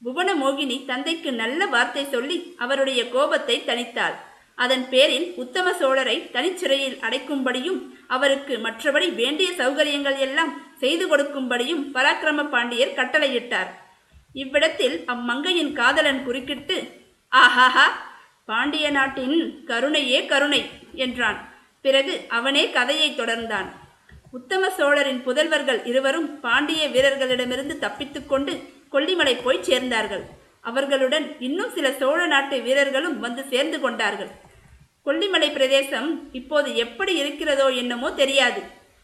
புவனமோகினி 0.05 0.77
தந்தைக்கு 0.89 1.29
நல்ல 1.41 1.65
வார்த்தை 1.73 2.03
சொல்லி 2.15 2.37
அவருடைய 2.63 3.01
கோபத்தை 3.15 3.55
தணித்தாள். 3.69 4.15
அதன் 4.63 4.83
பேரில் 4.91 5.27
உத்தம 5.43 5.71
சோழரை 5.79 6.17
தனிச்சிறையில் 6.35 6.99
அடைக்கும்படியும் 7.05 7.79
அவருக்கு 8.15 8.53
மற்றபடி 8.65 9.07
வேண்டிய 9.21 9.49
சௌகரியங்கள் 9.61 10.19
எல்லாம் 10.25 10.53
செய்து 10.81 11.05
கொடுக்கும்படியும் 11.07 11.81
பராக்கிரம 11.95 12.45
பாண்டியர் 12.53 12.97
கட்டளையிட்டார். 12.99 13.71
இவ்விடத்தில் 14.41 14.95
அம்மங்கையின் 15.13 15.73
காதலன் 15.79 16.21
குறுக்கிட்டு 16.27 16.77
ஆஹாஹா 17.31 17.87
பாண்டிய 18.49 18.87
நாட்டின் 18.97 19.37
கருணையே 19.69 20.19
கருணை 20.31 20.61
என்றான். 21.05 21.39
பிறகு 21.85 22.13
அவனே 22.37 22.63
கதையை 22.77 23.09
தொடர்ந்தான். 23.11 23.69
உத்தம 24.37 24.69
சோழரின் 24.77 25.21
புதல்வர்கள் 25.25 25.79
இருவரும் 25.89 26.29
பாண்டிய 26.45 26.83
வீரர்களிடமிருந்து 26.93 27.75
தப்பித்துக்கொண்டு 27.83 28.53
கொல்லிமலை 28.93 29.35
போய் 29.43 29.65
சேர்ந்தார்கள். 29.67 30.23
அவர்களுடன் 30.69 31.25
இன்னும் 31.47 31.73
சில 31.75 31.87
சோழ 32.01 32.19
நாட்டு 32.33 32.55
வீரர்களும் 32.67 33.17
வந்து 33.25 33.41
சேர்ந்து 33.51 33.77
கொண்டார்கள். 33.83 34.31
கொல்லிமலை 35.07 35.49
பிரதேசம் 35.57 36.09
இப்போது 36.39 36.69
எப்படி 36.75 37.13
இருக்கிறதோ 37.23 37.67
என்னமோ 37.81 38.09
தெரியாது. 38.21 38.61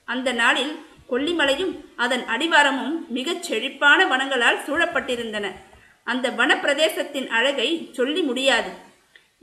அந்த 0.08 0.30
நாளில் 0.42 0.74
கொல்லிமலையும் 1.12 1.74
அதன் 2.04 2.24
அடிவாரமும் 2.34 2.96
மிகச் 3.18 3.44
செழிப்பான 3.48 4.00
வனங்களால் 4.12 4.64
சூழப்பட்டிருந்தன. 4.68 5.48
அந்த 6.12 6.28
வனப்பிரதேசத்தின் 6.40 7.28
அழகை 7.38 7.70
சொல்லி 7.98 8.22
முடியாது. 8.30 8.72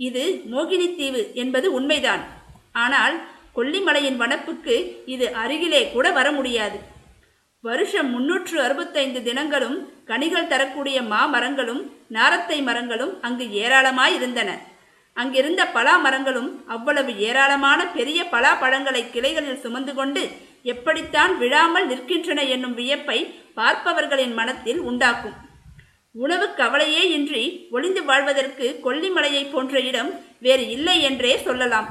இது 0.08 0.24
மோகினி 0.52 0.88
தீவு 0.96 1.22
என்பது 1.42 1.68
உண்மைதான். 1.78 2.24
ஆனால் 2.84 3.16
கொல்லிமலையின் 3.58 4.20
வனப்புக்கு 4.22 4.76
இது 5.14 5.28
அருகிலே 5.42 5.82
கூட 5.96 6.06
வர 6.18 6.28
முடியாது 6.38 6.78
வருஷம் 7.64 8.10
முன்னூற்று 8.14 8.56
அறுபத்தைந்து 8.64 9.20
தினங்களும் 9.28 9.78
கனிகள் 10.10 10.50
தரக்கூடிய 10.50 10.98
மாமரங்களும் 11.12 11.80
நாரத்தை 12.16 12.58
மரங்களும் 12.68 13.14
அங்கு 13.26 13.46
ஏராளமாய் 13.62 14.14
இருந்தன. 14.18 14.50
அங்கிருந்த 15.16 15.62
பலா 15.76 15.94
மரங்களும் 16.04 16.48
அவ்வளவு 16.74 17.12
ஏராளமான 17.28 17.80
பெரிய 17.96 18.20
பலா 18.34 18.52
பழங்களை 18.62 19.02
கிளைகளில் 19.14 19.62
சுமந்து 19.64 19.92
கொண்டு 19.94 20.22
எப்படித்தான் 20.72 21.32
விழாமல் 21.42 21.88
நிற்கின்றன 21.90 22.40
என்னும் 22.54 22.76
வியப்பை 22.80 23.18
பார்ப்பவர்களின் 23.58 24.34
மனத்தில் 24.40 24.80
உண்டாக்கும். 24.90 25.36
உணவு 26.14 26.46
கவலையே 26.60 27.02
இன்றி 27.16 27.44
ஒளிந்து 27.76 28.04
வாழ்வதற்கு 28.10 28.68
கொல்லிமலையை 28.84 29.42
போன்ற 29.50 29.80
இடம் 29.90 30.12
வேறு 30.46 30.66
இல்லை 30.76 30.96
என்றே 31.08 31.34
சொல்லலாம். 31.46 31.88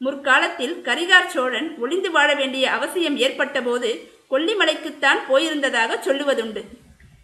முற்காலத்தில் 0.00 0.74
கரிகார் 0.82 1.26
சோழன் 1.26 1.78
ஒளிந்து 1.78 2.10
வாழ 2.10 2.34
வேண்டிய 2.34 2.72
அவசியம் 2.72 3.16
ஏற்பட்டபோது 3.16 3.90
கொல்லிமலைக்குத்தான் 4.30 5.20
போயிருந்ததாக 5.28 5.98
சொல்லுவதுண்டு. 6.06 6.62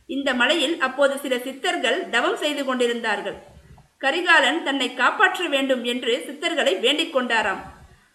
இந்த 0.06 0.34
மலையில் 0.34 0.78
அப்போது 0.78 1.18
சில 1.18 1.38
சித்தர்கள் 1.38 2.08
தவம் 2.10 2.36
செய்து 2.36 2.64
கொண்டிருந்தார்கள். 2.64 3.36
கரிகாலன் 3.98 4.62
தன்னை 4.62 4.94
காப்பாற்ற 4.94 5.48
வேண்டும் 5.48 5.84
என்று 5.84 6.12
சித்தர்களை 6.26 6.80
வேண்டிக் 6.80 7.16
கொண்டாராம். 7.16 7.62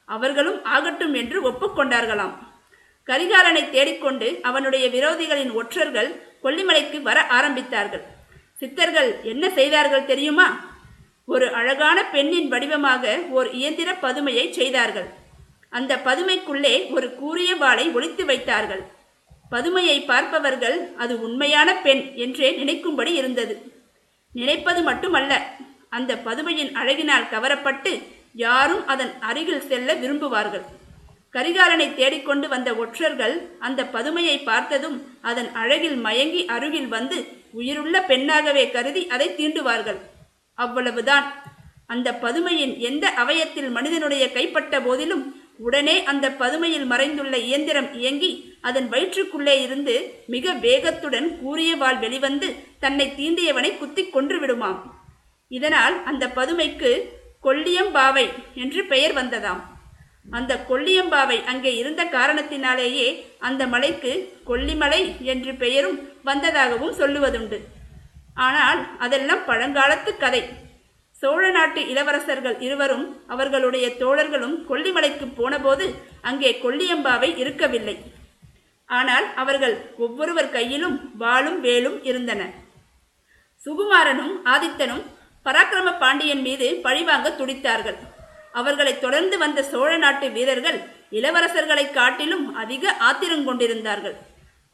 அவர்களும் 0.05 0.63
ஆகட்டும் 0.63 1.13
என்று 1.13 1.37
ஒப்புக்கொண்டார்களாம் 1.51 2.35
கரிகாலனை 3.07 3.69
தேடிக்கொண்டு 3.69 4.39
அவனுடைய 4.41 4.85
விரோதிகளின் 4.87 5.51
ஒற்றர்கள் 5.53 6.09
கொல்லிமலைக்கு 6.43 7.01
வர 7.01 7.27
ஆரம்பித்தார்கள். 7.29 8.03
சித்தர்கள் 8.59 9.09
என்ன 9.23 9.49
செய்தார்கள் 9.49 10.05
தெரியுமா? 10.05 10.47
ஒரு 11.27 11.45
அழகான 11.59 11.99
பெண்ணின் 12.05 12.47
வடிவமாக 12.47 13.13
ஓர் 13.29 13.47
இயந்திர 13.51 13.89
பதுமையை 14.05 14.45
செய்தார்கள். 14.51 15.07
அந்த 15.69 15.93
பதுமைக்குள்ளே 16.07 16.73
ஒரு 16.95 17.07
கூரிய 17.21 17.55
வாளை 17.55 17.85
ஒழித்து 17.89 18.25
வைத்தார்கள். 18.25 18.83
பதுமையை 19.49 19.97
பார்ப்பவர்கள் 20.11 20.77
அது 20.97 21.13
உண்மையான 21.21 21.69
பெண் 21.85 22.03
என்றே 22.25 22.49
நினைக்கும்படி 22.61 23.11
இருந்தது. 23.21 23.55
நினைப்பது 24.33 24.81
மட்டுமல்ல 24.81 25.33
அந்த 25.89 26.11
பதுமையின் 26.27 26.71
அழகினால் 26.79 27.29
கவரப்பட்டு 27.33 27.91
யாரும் 28.45 28.81
அதன் 28.93 29.13
அருகில் 29.19 29.67
செல்ல 29.67 29.89
விரும்புவார்கள். 29.93 30.65
கரிகாலனை 31.35 31.87
தேடிக்கொண்டு 31.95 32.47
வந்த 32.47 32.69
ஒற்றர்கள் 32.81 33.35
அந்த 33.59 33.81
பதுமையை 33.95 34.35
பார்த்ததும் 34.43 34.97
அதன் 35.21 35.49
அழகில் 35.61 35.97
மயங்கி 36.07 36.41
அருகில் 36.55 36.87
வந்து 36.87 37.17
உயிருள்ள 37.51 37.95
பெண்ணாகவே 38.01 38.63
கருதி 38.75 39.03
அதை 39.07 39.27
தீண்டுவார்கள். 39.39 39.99
அவ்வளவுதான். 40.63 41.27
அந்த 41.93 42.09
பதுமையின் 42.21 42.75
எந்த 42.89 43.05
அவயத்தில் 43.23 43.69
மனிதனுடைய 43.69 44.25
கைப்பட்ட 44.35 44.75
போதிலும் 44.85 45.25
உடனே 45.65 45.95
அந்த 46.11 46.25
பதுமையில் 46.39 46.87
மறைந்துள்ள 46.91 47.35
இயந்திரம் 47.47 47.89
இயங்கி 47.99 48.31
அதன் 48.67 48.87
வயிற்றுக்குள்ளே 48.93 49.55
இருந்து 49.61 49.93
மிக 50.33 50.53
வேகத்துடன் 50.65 51.27
கூறிய 51.41 51.75
வாள் 51.75 51.99
வெளிவந்து 51.99 52.47
தன்னை 52.79 53.05
தீண்டியவனை 53.19 53.71
குத்தி 53.77 54.03
கொன்று 54.09 54.39
விடுமாம் 54.39 54.79
இதனால் 55.51 55.95
அந்த 56.03 56.27
பதுமைக்கு 56.39 56.91
கொல்லியம்பாவை 57.43 58.25
என்று 58.63 58.81
பெயர் 58.91 59.13
வந்ததாம். 59.13 59.61
அந்த 60.31 60.53
கொல்லியம்பாவை 60.69 61.37
அங்கே 61.51 61.71
இருந்த 61.75 62.01
காரணத்தினாலேயே 62.17 63.07
அந்த 63.39 63.63
மலைக்கு 63.73 64.13
கொல்லிமலை 64.47 65.01
என்று 65.33 65.53
பெயரும் 65.63 65.99
வந்ததாகவும் 66.23 66.97
சொல்லுவதுண்டு. 66.99 67.59
ஆனால் 68.35 68.79
அதெல்லாம் 69.05 69.43
பழங்காலத்து 69.49 70.11
கதை. 70.23 70.41
சோழ 71.21 71.43
நாட்டு 71.57 71.81
இளவரசர்கள் 71.91 72.57
இருவரும் 72.65 73.05
அவர்களுடைய 73.33 73.85
தோழர்களும் 74.01 74.55
கொல்லிமலைக்கு 74.69 75.25
போனபோது 75.37 75.85
அங்கே 76.29 76.51
கொல்லியம்பாவை 76.63 77.29
இருக்கவில்லை. 77.41 77.95
ஆனால் 78.89 79.27
அவர்கள் 79.41 79.75
ஒவ்வொருவர் 80.05 80.53
கையிலும் 80.55 80.97
வாளும் 81.21 81.59
வேலும் 81.65 81.97
இருந்தன. 82.09 82.41
சுகுமாரனும் 83.63 84.33
ஆதித்தனும் 84.53 85.03
பராக்கிரம 85.45 85.89
பாண்டியன் 86.03 86.43
மீது 86.47 86.67
பழிவாங்க 86.85 87.29
துடித்தார்கள். 87.39 87.97
அவர்களை 88.59 88.93
தொடர்ந்து 89.05 89.35
வந்த 89.43 89.59
சோழ 89.71 89.91
நாட்டு 90.03 90.27
வீரர்கள் 90.35 90.77
இளவரசர்களை 91.19 91.85
காட்டிலும் 91.91 92.45
அதிக 92.63 92.93
ஆத்திரம் 93.07 93.45
கொண்டிருந்தார்கள். 93.47 94.15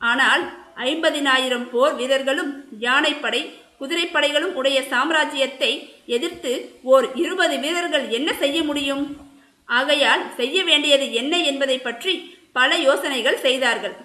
ஆனால் 0.02 0.44
ஐம்பதினாயிரம் 0.90 1.66
போர் 1.72 1.96
வீரர்களும் 1.96 2.52
யானைப்படை 2.86 3.42
குதிரைப்படைகளும் 3.80 4.54
உடைய 4.60 4.78
சாம்ராஜ்யத்தை 4.92 5.72
எதிர்த்து 6.16 6.52
ஓர் 6.94 7.06
இருபது 7.24 7.56
வீரர்கள் 7.60 8.06
என்ன 8.18 8.30
செய்ய 8.34 8.58
முடியும்? 8.64 9.04
ஆகையால் 9.66 10.24
செய்ய 10.40 10.64
வேண்டியது 10.70 11.06
என்ன 11.22 11.34
என்பதை 11.50 11.78
பற்றி 11.78 12.14
பல 12.58 12.78
யோசனைகள் 12.88 13.40
செய்தார்கள். 13.46 13.96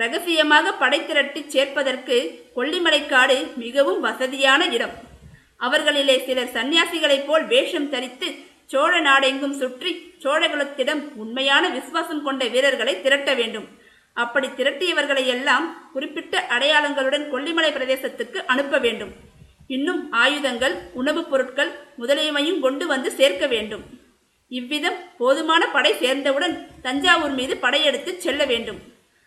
ரகசியமாக 0.00 0.72
படை 0.72 0.98
திரட்டி 1.06 1.40
சேர்ப்பதற்கு 1.54 2.16
கொல்லிமலைக்காடு 2.56 3.38
மிகவும் 3.56 4.00
வசதியான 4.00 4.66
இடம். 4.76 4.94
அவர்களிலே 5.66 6.16
சிலர் 6.26 6.54
சன்னியாசிகளைப் 6.56 7.26
போல் 7.28 7.46
வேஷம் 7.52 7.90
தரித்து 7.94 8.28
சோழ 8.72 8.92
நாடெங்கும் 9.00 9.56
சுற்றி 9.62 9.92
சோழகுலத்திடம் 10.24 11.02
உண்மையான 11.22 11.64
விசுவாசம் 11.76 12.22
கொண்ட 12.22 12.44
வீரர்களை 12.54 12.94
திரட்ட 13.04 13.30
வேண்டும். 13.40 13.68
அப்படி 14.14 14.46
திரட்டியவர்களை 14.46 15.26
எல்லாம் 15.26 15.90
குறிப்பிட்ட 15.92 16.46
அடையாளங்களுடன் 16.48 17.30
கொல்லிமலை 17.30 17.70
பிரதேசத்துக்கு 17.70 18.36
அனுப்ப 18.36 18.78
வேண்டும். 18.78 19.12
இன்னும் 19.66 20.12
ஆயுதங்கள் 20.12 20.74
உணவுப் 20.92 21.30
பொருட்கள் 21.30 21.72
முதலியமையும் 21.98 22.60
கொண்டு 22.60 22.86
வந்து 22.86 23.10
சேர்க்க 23.10 23.46
வேண்டும். 23.46 23.82
இவ்விதம் 24.48 24.96
போதுமான 25.18 25.70
படை 25.70 25.94
சேர்ந்தவுடன் 25.94 26.68
தஞ்சாவூர் 26.82 27.30
மீது 27.30 27.56
படையெடுத்து 27.56 28.20
செல்ல 28.20 28.44
வேண்டும். 28.44 28.78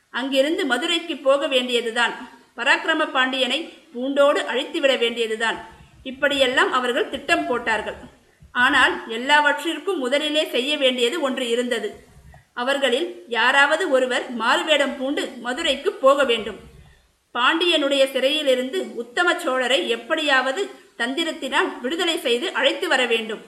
அங்கிருந்து 0.10 0.66
மதுரைக்கு 0.66 1.18
போக 1.18 1.48
வேண்டியதுதான். 1.48 2.30
பராக்கிரம 2.58 3.12
பாண்டியனை 3.12 3.74
பூண்டோடு 3.94 4.46
அழித்துவிட 4.46 4.96
வேண்டியதுதான். 4.96 5.68
இப்படியெல்லாம் 6.04 6.72
அவர்கள் 6.72 7.10
திட்டம் 7.10 7.48
போட்டார்கள். 7.48 7.96
ஆனால் 8.52 9.04
எல்லாவற்றிற்கும் 9.08 10.00
முதலிலே 10.00 10.46
செய்ய 10.46 10.78
வேண்டியது 10.78 11.22
ஒன்று 11.22 11.50
இருந்தது. 11.50 12.12
அவர்களில் 12.54 13.26
யாராவது 13.28 13.90
ஒருவர் 13.90 14.30
மாறுவேடம் 14.32 14.98
பூண்டு 14.98 15.24
மதுரைக்கு 15.46 15.92
போக 15.94 16.24
வேண்டும். 16.24 16.60
பாண்டியனுடைய 17.36 18.12
சிறையிலிருந்து 18.12 18.96
உத்தம 18.96 19.34
சோழரை 19.34 19.88
எப்படியாவது 19.88 20.70
தந்திரத்தினால் 20.98 21.80
விடுதலை 21.82 22.20
செய்து 22.20 22.54
அழைத்து 22.54 22.88
வர 22.88 23.06
வேண்டும். 23.06 23.42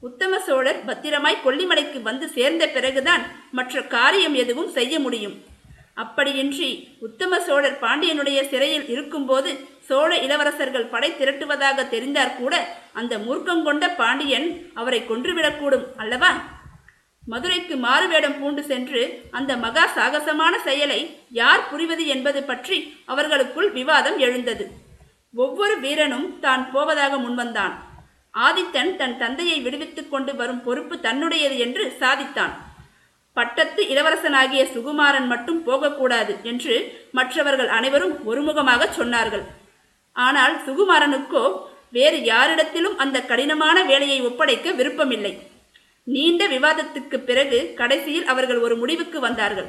உத்தம 0.00 0.38
சோழர் 0.38 0.84
பத்திரமாய் 0.84 1.42
கொல்லிமலைக்கு 1.44 2.02
வந்து 2.02 2.28
சேர்ந்த 2.28 2.66
பிறகுதான் 2.68 3.22
மற்ற 3.50 3.82
காரியம் 3.82 4.34
எதுவும் 4.34 4.70
செய்ய 4.70 5.00
முடியும். 5.00 5.36
அப்படியின்றி 5.96 6.70
உத்தம 7.00 7.40
சோழர் 7.40 7.78
பாண்டியனுடைய 7.80 8.48
சிறையில் 8.48 8.88
இருக்கும்போது 8.88 9.50
சோழ 9.88 10.16
இளவரசர்கள் 10.16 10.90
படை 10.90 11.10
திரட்டுவதாக 11.10 11.88
தெரிந்தார் 11.88 12.36
கூட 12.36 12.54
அந்த 12.92 13.18
மூர்க்கங்கொண்ட 13.18 13.94
பாண்டியன் 13.96 14.70
அவரை 14.74 15.02
கொன்றுவிடக்கூடும் 15.08 15.86
அல்லவா? 15.96 16.53
மதுரைக்கு 17.32 17.74
மாறுவேடம் 17.84 18.36
பூண்டு 18.40 18.62
சென்று 18.70 19.02
அந்த 19.38 19.52
மகா 19.56 19.84
சாகசமான 19.96 20.54
செயலை 20.66 20.98
யார் 21.40 21.62
புரிவது 21.70 22.04
என்பது 22.14 22.40
பற்றி 22.42 22.78
அவர்களுக்குள் 23.12 23.68
விவாதம் 23.78 24.18
எழுந்தது. 24.18 24.64
ஒவ்வொரு 25.34 25.74
வீரனும் 25.84 26.26
தான் 26.40 26.64
போவதாக 26.74 27.14
முன்வந்தான். 27.16 27.74
ஆதித்தன் 28.34 28.92
தன் 28.96 29.16
தந்தையை 29.22 29.56
விடுவித்துக் 29.60 30.10
கொண்டு 30.12 30.32
வரும் 30.40 30.62
பொறுப்பு 30.66 30.94
தன்னுடையது 31.06 31.56
என்று 31.66 31.84
சாதித்தான். 32.00 32.54
பட்டத்து 33.36 33.82
இளவரசனாகிய 33.92 34.62
சுகுமாரன் 34.74 35.28
மட்டும் 35.32 35.60
போகக்கூடாது 35.68 36.34
என்று 36.50 36.74
மற்றவர்கள் 37.18 37.70
அனைவரும் 37.78 38.14
ஒருமுகமாக 38.30 38.88
சொன்னார்கள். 38.98 39.44
ஆனால் 40.16 40.54
சுகுமாரனுக்கோ 40.66 41.44
வேறு 41.96 42.18
யாரிடத்திலும் 42.32 42.96
அந்த 42.96 43.16
கடினமான 43.32 43.76
வேலையை 43.90 44.20
ஒப்படைக்க 44.28 44.70
விருப்பமில்லை. 44.78 45.34
நீண்ட 46.06 46.46
விவாதத்துக்கு 46.46 47.18
பிறகு 47.18 47.58
கடைசியில் 47.74 48.26
அவர்கள் 48.26 48.58
ஒரு 48.58 48.76
முடிவுக்கு 48.76 49.20
வந்தார்கள். 49.20 49.68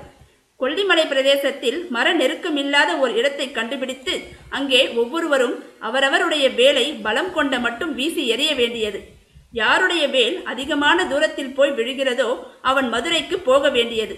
கொல்லிமலை 0.59 1.05
பிரதேசத்தில் 1.07 1.77
மர 1.89 2.07
நெருக்கமில்லாத 2.13 2.91
ஒரு 2.99 3.13
இடத்தை 3.15 3.51
கண்டுபிடித்து 3.51 4.13
அங்கே 4.49 4.81
ஒவ்வொருவரும் 5.01 5.55
அவரவருடைய 5.79 6.45
வேலை 6.49 6.85
பலம் 7.05 7.33
கொண்ட 7.33 7.59
மட்டும் 7.59 7.95
வீசி 7.95 8.23
எறிய 8.33 8.51
வேண்டியது. 8.55 8.99
யாருடைய 9.51 10.07
வேல் 10.07 10.43
அதிகமான 10.43 11.07
தூரத்தில் 11.07 11.53
போய் 11.53 11.71
விழுகிறதோ 11.71 12.29
அவன் 12.61 12.89
மதுரைக்கு 12.89 13.39
போக 13.39 13.69
வேண்டியது. 13.69 14.15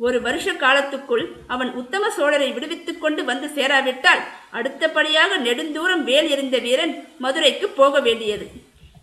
ஒரு 0.00 0.18
வருஷ 0.20 0.52
காலத்துக்குள் 0.52 1.24
அவன் 1.46 1.70
உத்தம 1.74 2.04
சோழரை 2.18 2.48
விடுவித்துக் 2.54 3.00
கொண்டு 3.00 3.24
வந்து 3.24 3.48
சேராவிட்டால் 3.56 4.22
அடுத்தபடியாக 4.50 5.38
நெடுந்தூரம் 5.38 6.02
வேல் 6.02 6.28
எறிந்த 6.28 6.58
வீரன் 6.58 6.94
மதுரைக்கு 7.18 7.68
போக 7.80 8.00
வேண்டியது. 8.00 8.46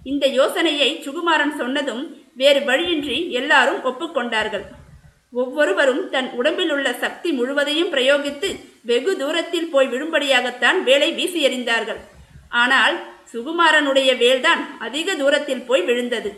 இந்த 0.03 0.25
யோசனையை 0.39 0.89
சுகுமாரன் 1.05 1.55
சொன்னதும் 1.57 2.03
வேறு 2.41 2.59
வழியின்றி 2.69 3.17
எல்லாரும் 3.39 3.81
ஒப்புக்கொண்டார்கள். 3.89 4.65
ஒவ்வொருவரும் 5.41 6.03
தன் 6.13 6.29
உடம்பில் 6.39 6.71
உள்ள 6.75 6.87
சக்தி 7.03 7.29
முழுவதையும் 7.39 7.91
பிரயோகித்து 7.93 8.49
வெகு 8.89 9.13
தூரத்தில் 9.21 9.71
போய் 9.73 9.89
விழும்படியாகத்தான் 9.93 10.77
வேலை 10.89 11.09
வீசி 11.17 11.39
எறிந்தார்கள். 11.47 11.99
ஆனால் 12.61 12.95
சுகுமாரனுடைய 13.33 14.11
வேல்தான் 14.23 14.61
அதிக 14.85 15.15
தூரத்தில் 15.15 15.65
போய் 15.67 15.83
விழுந்தது. 15.89 16.31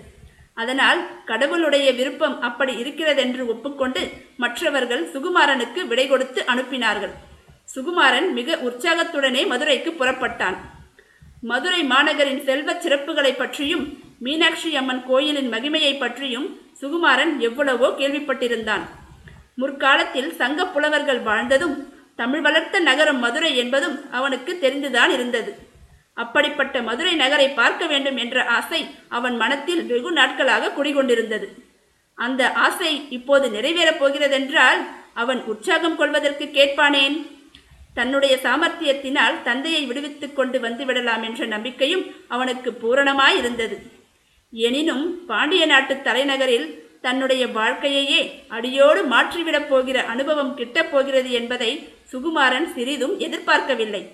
அதனால் 0.61 0.99
கடவுளுடைய 1.29 1.87
விருப்பம் 1.99 2.35
அப்படி 2.47 2.73
இருக்கிறதென்று 2.81 3.43
ஒப்புக்கொண்டு 3.53 4.01
மற்றவர்கள் 4.43 5.03
சுகுமாரனுக்கு 5.13 5.81
விடை 5.91 6.05
கொடுத்து 6.07 6.41
அனுப்பினார்கள். 6.53 7.13
சுகுமாரன் 7.75 8.27
மிக 8.37 8.57
உற்சாகத்துடனே 8.67 9.43
மதுரைக்கு 9.51 9.91
புறப்பட்டான். 9.99 10.57
மதுரை 11.51 11.81
மாநகரின் 11.91 12.43
செல்வச் 12.47 12.83
சிறப்புகளை 12.85 13.31
பற்றியும் 13.37 13.85
மீனாட்சி 14.23 14.75
அம்மன் 14.75 15.03
கோயிலின் 15.07 15.53
மகிமையை 15.53 15.97
பற்றியும் 15.99 16.47
சுகுமாரன் 16.81 17.37
எவ்வளவோ 17.37 17.87
கேள்விப்பட்டிருந்தான். 17.87 18.83
முற்காலத்தில் 19.55 20.29
சங்க 20.33 20.65
புலவர்கள் 20.65 21.19
வாழ்ந்ததும் 21.19 21.75
தமிழ் 22.15 22.41
வளர்த்த 22.41 22.79
நகரம் 22.79 23.19
மதுரை 23.19 23.57
என்பதும் 23.57 24.11
அவனுக்கு 24.11 24.57
தெரிந்துதான் 24.61 25.09
இருந்தது. 25.09 25.51
அப்படிப்பட்ட 26.13 26.81
மதுரை 26.81 27.15
நகரை 27.15 27.49
பார்க்க 27.49 27.85
வேண்டும் 27.85 28.17
என்ற 28.17 28.45
ஆசை 28.45 28.81
அவன் 29.09 29.35
மனத்தில் 29.35 29.83
வெகு 29.85 30.11
நாட்களாக 30.11 30.71
குடிகொண்டிருந்தது. 30.77 31.47
அந்த 32.13 32.51
ஆசை 32.65 32.91
இப்போது 33.09 33.47
நிறைவேறப் 33.49 33.99
போகிறதென்றால் 33.99 34.81
அவன் 35.13 35.41
உற்சாகம் 35.43 35.95
கொள்வதற்கு 35.95 36.45
கேட்பானேன்? 36.45 37.15
தன்னுடைய 37.93 38.37
சாமர்த்தியத்தினால் 38.43 39.41
தந்தையை 39.43 39.85
விடுவித்துக் 39.85 40.35
கொண்டு 40.35 40.59
வந்துவிடலாம் 40.59 41.23
என்ற 41.23 41.45
நம்பிக்கையும் 41.45 42.05
அவனுக்கு 42.27 42.71
பூரணமாய் 42.71 43.37
இருந்தது 43.37 43.77
எனினும் 44.53 45.25
பாண்டிய 45.25 45.65
நாட்டு 45.65 45.93
தலைநகரில் 45.95 46.65
தன்னுடைய 47.01 47.47
வாழ்க்கையையே 47.47 48.21
அடியோடு 48.47 49.01
மாற்றிவிடப் 49.03 49.69
போகிற 49.69 50.03
அனுபவம் 50.03 50.57
கிட்டப் 50.57 50.91
போகிறது 50.91 51.31
என்பதை 51.31 51.87
சுகுமாரன் 52.11 52.73
சிறிதும் 52.73 53.19
எதிர்பார்க்கவில்லை. 53.19 54.11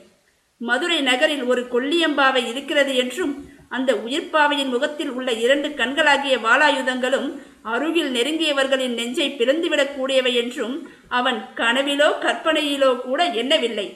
மதுரை 0.57 1.01
நகரில் 1.01 1.43
ஒரு 1.43 1.67
கொல்லியம்பாவை 1.71 2.47
இருக்கிறது 2.47 2.95
என்றும் 2.95 3.33
அந்த 3.69 3.93
உயிர்ப்பாவையின் 3.93 4.69
முகத்தில் 4.69 5.09
உள்ள 5.09 5.31
இரண்டு 5.31 5.69
கண்களாகிய 5.69 6.37
வாலாயுதங்களும் 6.37 7.27
அருகில் 7.63 8.11
நெருங்கியவர்களின் 8.11 8.93
நெஞ்சை 8.93 9.35
பிளந்துவிடக்கூடியவை 9.37 10.33
என்றும் 10.33 10.89
அவன் 11.09 11.45
கனவிலோ 11.55 12.09
கற்பனையிலோ 12.21 13.01
கூட 13.01 13.23
எண்ணவில்லை. 13.25 13.87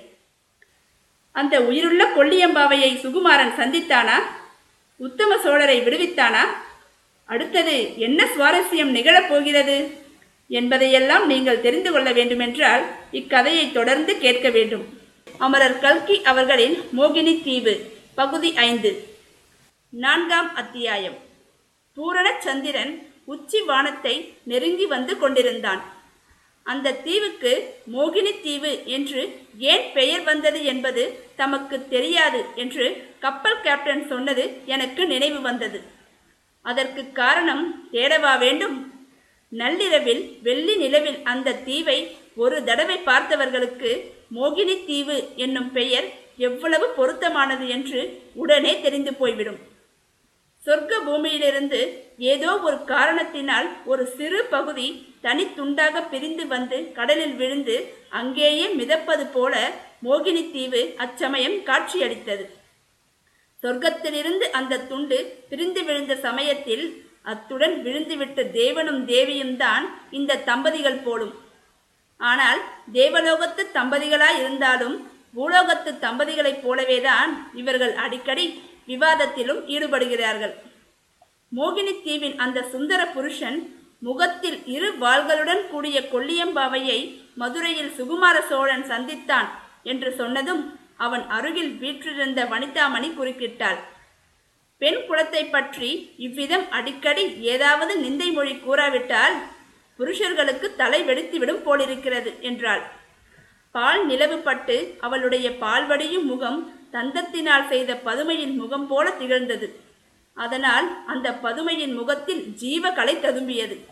அந்த 1.31 1.61
உயிருள்ள 1.61 2.03
கொல்லியம்பாவையை 2.17 2.93
சுகுமாரன் 2.95 3.57
சந்தித்தானா? 3.57 4.19
உத்தம 5.01 5.35
சோழரை 5.35 5.77
விடுவித்தானா? 5.81 6.43
அடுத்தது 7.25 7.99
என்ன 7.99 8.25
சுவாரஸ்யம் 8.25 8.93
நிகழப்போகிறது 8.97 9.91
என்பதையெல்லாம் 10.47 11.25
நீங்கள் 11.25 11.61
தெரிந்து 11.61 11.91
கொள்ள 11.91 12.11
வேண்டுமென்றால் 12.11 12.83
இக்கதையை 13.11 13.71
தொடர்ந்து 13.71 14.17
கேட்க 14.17 14.49
வேண்டும். 14.49 14.99
அமரர் 15.37 15.79
கல்கி 15.79 16.23
அவர்களின் 16.23 16.77
மோகினி 16.97 17.43
தீவு 17.43 17.91
பகுதி 18.15 18.53
ஐந்து. 18.55 18.91
நான்காம் 19.89 20.55
அத்தியாயம். 20.55 21.17
பூரண 21.93 22.33
சந்திரன் 22.39 23.13
உச்சி 23.25 23.61
வானத்தை 23.61 24.33
நெருங்கி 24.43 24.85
வந்து 24.85 25.17
கொண்டிருந்தான். 25.17 26.00
அந்த 26.63 26.91
தீவுக்கு 26.91 27.73
மோகினி 27.93 28.41
தீவு 28.41 28.83
என்று 28.85 29.21
ஏன் 29.57 29.91
பெயர் 29.93 30.23
வந்தது 30.23 30.63
என்பது 30.63 31.19
தமக்கு 31.35 31.87
தெரியாது 31.87 32.45
என்று 32.55 32.85
கப்பல் 33.19 33.61
கேப்டன் 33.61 34.07
சொன்னது 34.07 34.61
எனக்கு 34.65 35.07
நினைவு 35.07 35.41
வந்தது. 35.41 35.81
அதற்கு 36.61 37.11
காரணம் 37.11 37.89
தேடவா 37.91 38.39
வேண்டும்? 38.39 38.93
நள்ளிரவில் 39.49 40.39
வெள்ளி 40.43 40.75
நிலவில் 40.75 41.23
அந்த 41.23 41.53
தீவை 41.53 42.15
ஒரு 42.35 42.63
தடவை 42.63 42.97
பார்த்தவர்களுக்கு 42.97 44.11
மோகினி 44.35 44.85
தீவு 44.85 45.29
என்னும் 45.35 45.71
பெயர் 45.71 46.07
எவ்வளவு 46.37 46.89
பொருத்தமானது 46.89 47.67
என்று 47.67 48.21
உடனே 48.33 48.81
தெரிந்து 48.81 49.13
போய்விடும். 49.13 49.70
சொர்க்க 50.65 50.93
பூமியிலிருந்து 51.05 51.79
ஏதோ 52.31 52.49
ஒரு 52.57 52.77
காரணத்தினால் 52.83 53.67
ஒரு 53.85 54.03
சிறு 54.17 54.39
பகுதி 54.49 54.87
தனித்துண்டாக 55.23 56.03
பிரிந்து 56.09 56.43
வந்து 56.47 56.77
கடலில் 56.93 57.35
விழுந்து 57.35 57.75
அங்கேயே 58.09 58.65
மிதப்பது 58.79 59.25
போல 59.31 59.53
மோகினி 60.03 60.43
தீவு 60.51 60.81
அச்சமயம் 60.97 61.57
காட்சியளித்தது. 61.63 62.45
சொர்க்கத்திலிருந்து 63.63 64.45
அந்த 64.59 64.81
துண்டு 64.89 65.17
பிரிந்து 65.49 65.81
விழுந்த 65.83 66.13
சமயத்தில் 66.27 66.85
அத்துடன் 67.23 67.75
விழுந்துவிட்ட 67.85 68.41
தேவனும் 68.59 69.01
தேவியும் 69.05 69.57
தான் 69.57 69.85
இந்த 70.11 70.41
தம்பதிகள் 70.49 71.03
போலும். 71.03 71.33
ஆனால் 72.19 72.59
தேவலோகத்து 72.93 73.63
தம்பதிகளாய் 73.77 74.39
இருந்தாலும் 74.41 74.95
பூலோகத்து 75.35 75.91
தம்பதிகளைப் 76.05 76.63
போலவேதான் 76.63 77.31
இவர்கள் 77.53 77.93
அடிக்கடி 78.05 78.45
விவாதத்திலும் 78.87 79.61
ஈடுபடுகிறார்கள். 79.75 80.53
மோகினி 81.51 81.93
தீவின் 82.03 82.35
அந்த 82.45 82.65
சுந்தர 82.73 83.01
புருஷன் 83.15 83.59
முகத்தில் 84.01 84.59
இரு 84.75 84.89
வாள்களுடன் 85.03 85.63
கூடிய 85.71 85.97
கொல்லியம்பாவையை 86.13 86.99
மதுரையில் 87.41 87.91
சுகுமார 87.97 88.37
சோழன் 88.51 88.85
சந்தித்தான் 88.91 89.49
என்று 89.91 90.09
சொன்னதும் 90.19 90.63
அவன் 91.05 91.23
அருகில் 91.37 91.73
வீற்றிருந்த 91.81 92.39
வனிதாமணி 92.51 93.09
குறுக்கிட்டாள். 93.19 93.79
பெண் 94.81 95.01
குலத்தை 95.07 95.43
பற்றி 95.49 95.89
இவ்விதம் 96.25 96.65
அடிக்கடி 96.77 97.23
ஏதாவது 97.53 97.93
நிந்தை 98.03 98.29
மொழி 98.33 98.53
கூறாவிட்டால் 98.57 99.35
புருஷர்களுக்கு 99.99 100.67
தலை 100.75 100.99
வெடித்துவிடும் 101.07 101.63
போலிருக்கிறது 101.65 102.31
என்றாள். 102.49 102.83
பால் 103.75 104.01
நிலவுபட்டு 104.05 104.77
அவளுடைய 104.99 105.47
பால்வடியும் 105.63 106.29
முகம் 106.31 106.59
தந்தத்தினால் 106.91 107.67
செய்த 107.67 107.93
பதுமையின் 108.05 108.55
முகம் 108.55 108.87
போல 108.87 109.09
திகழ்ந்தது. 109.09 109.79
அதனால் 110.33 111.05
அந்த 111.05 111.31
பதுமையின் 111.43 111.93
முகத்தில் 111.93 112.53
ஜீவகலை 112.61 113.19
ததும்பியது. 113.19 113.85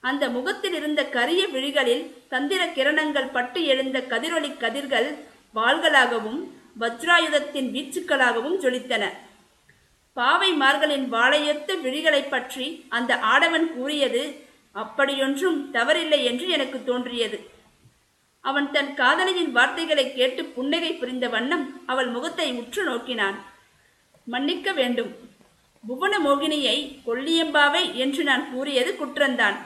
அந்த 0.00 0.28
முகத்தில் 0.28 0.74
இருந்த 0.74 1.04
கரிய 1.04 1.48
விழிகளில் 1.48 2.22
தந்திர 2.28 2.66
கிரணங்கள் 2.66 3.32
பட்டு 3.32 3.64
எழுந்த 3.64 4.00
கதிரொலி 4.00 4.56
கதிர்கள் 4.56 5.16
வாள்களாகவும் 5.54 6.46
வஜ்ராயுதத்தின் 6.80 7.72
வீச்சுக்களாகவும் 7.72 8.60
ஜொலித்தன. 8.60 9.08
பாவைமார்களின் 10.16 11.08
வாழையொத்த 11.08 11.74
விழிகளைப் 11.74 12.30
பற்றி 12.30 12.86
அந்த 12.88 13.16
ஆடவன் 13.16 13.74
கூறியது 13.74 14.46
அப்படியொன்றும் 14.74 15.74
தவறில்லை 15.74 16.24
என்று 16.24 16.48
எனக்கு 16.48 16.84
தோன்றியது. 16.84 17.57
அவன் 18.44 18.70
தன் 18.70 18.94
காதலியின் 18.94 19.52
வார்த்தைகளை 19.52 20.14
கேட்டு 20.14 20.44
புன்னகை 20.44 20.92
புரிந்த 20.92 21.28
வண்ணம் 21.28 21.82
அவள் 21.86 22.06
முகத்தை 22.06 22.52
உற்று 22.52 22.84
நோக்கினான். 22.84 23.38
மன்னிக்க 24.24 24.72
வேண்டும். 24.72 25.10
புவன 25.84 26.14
மோகினியை 26.18 26.76
கொல்லியம்பாவை 27.06 27.94
என்று 27.94 28.22
நான் 28.24 28.44
கூறியது 28.52 28.96
குற்றந்தான். 28.96 29.58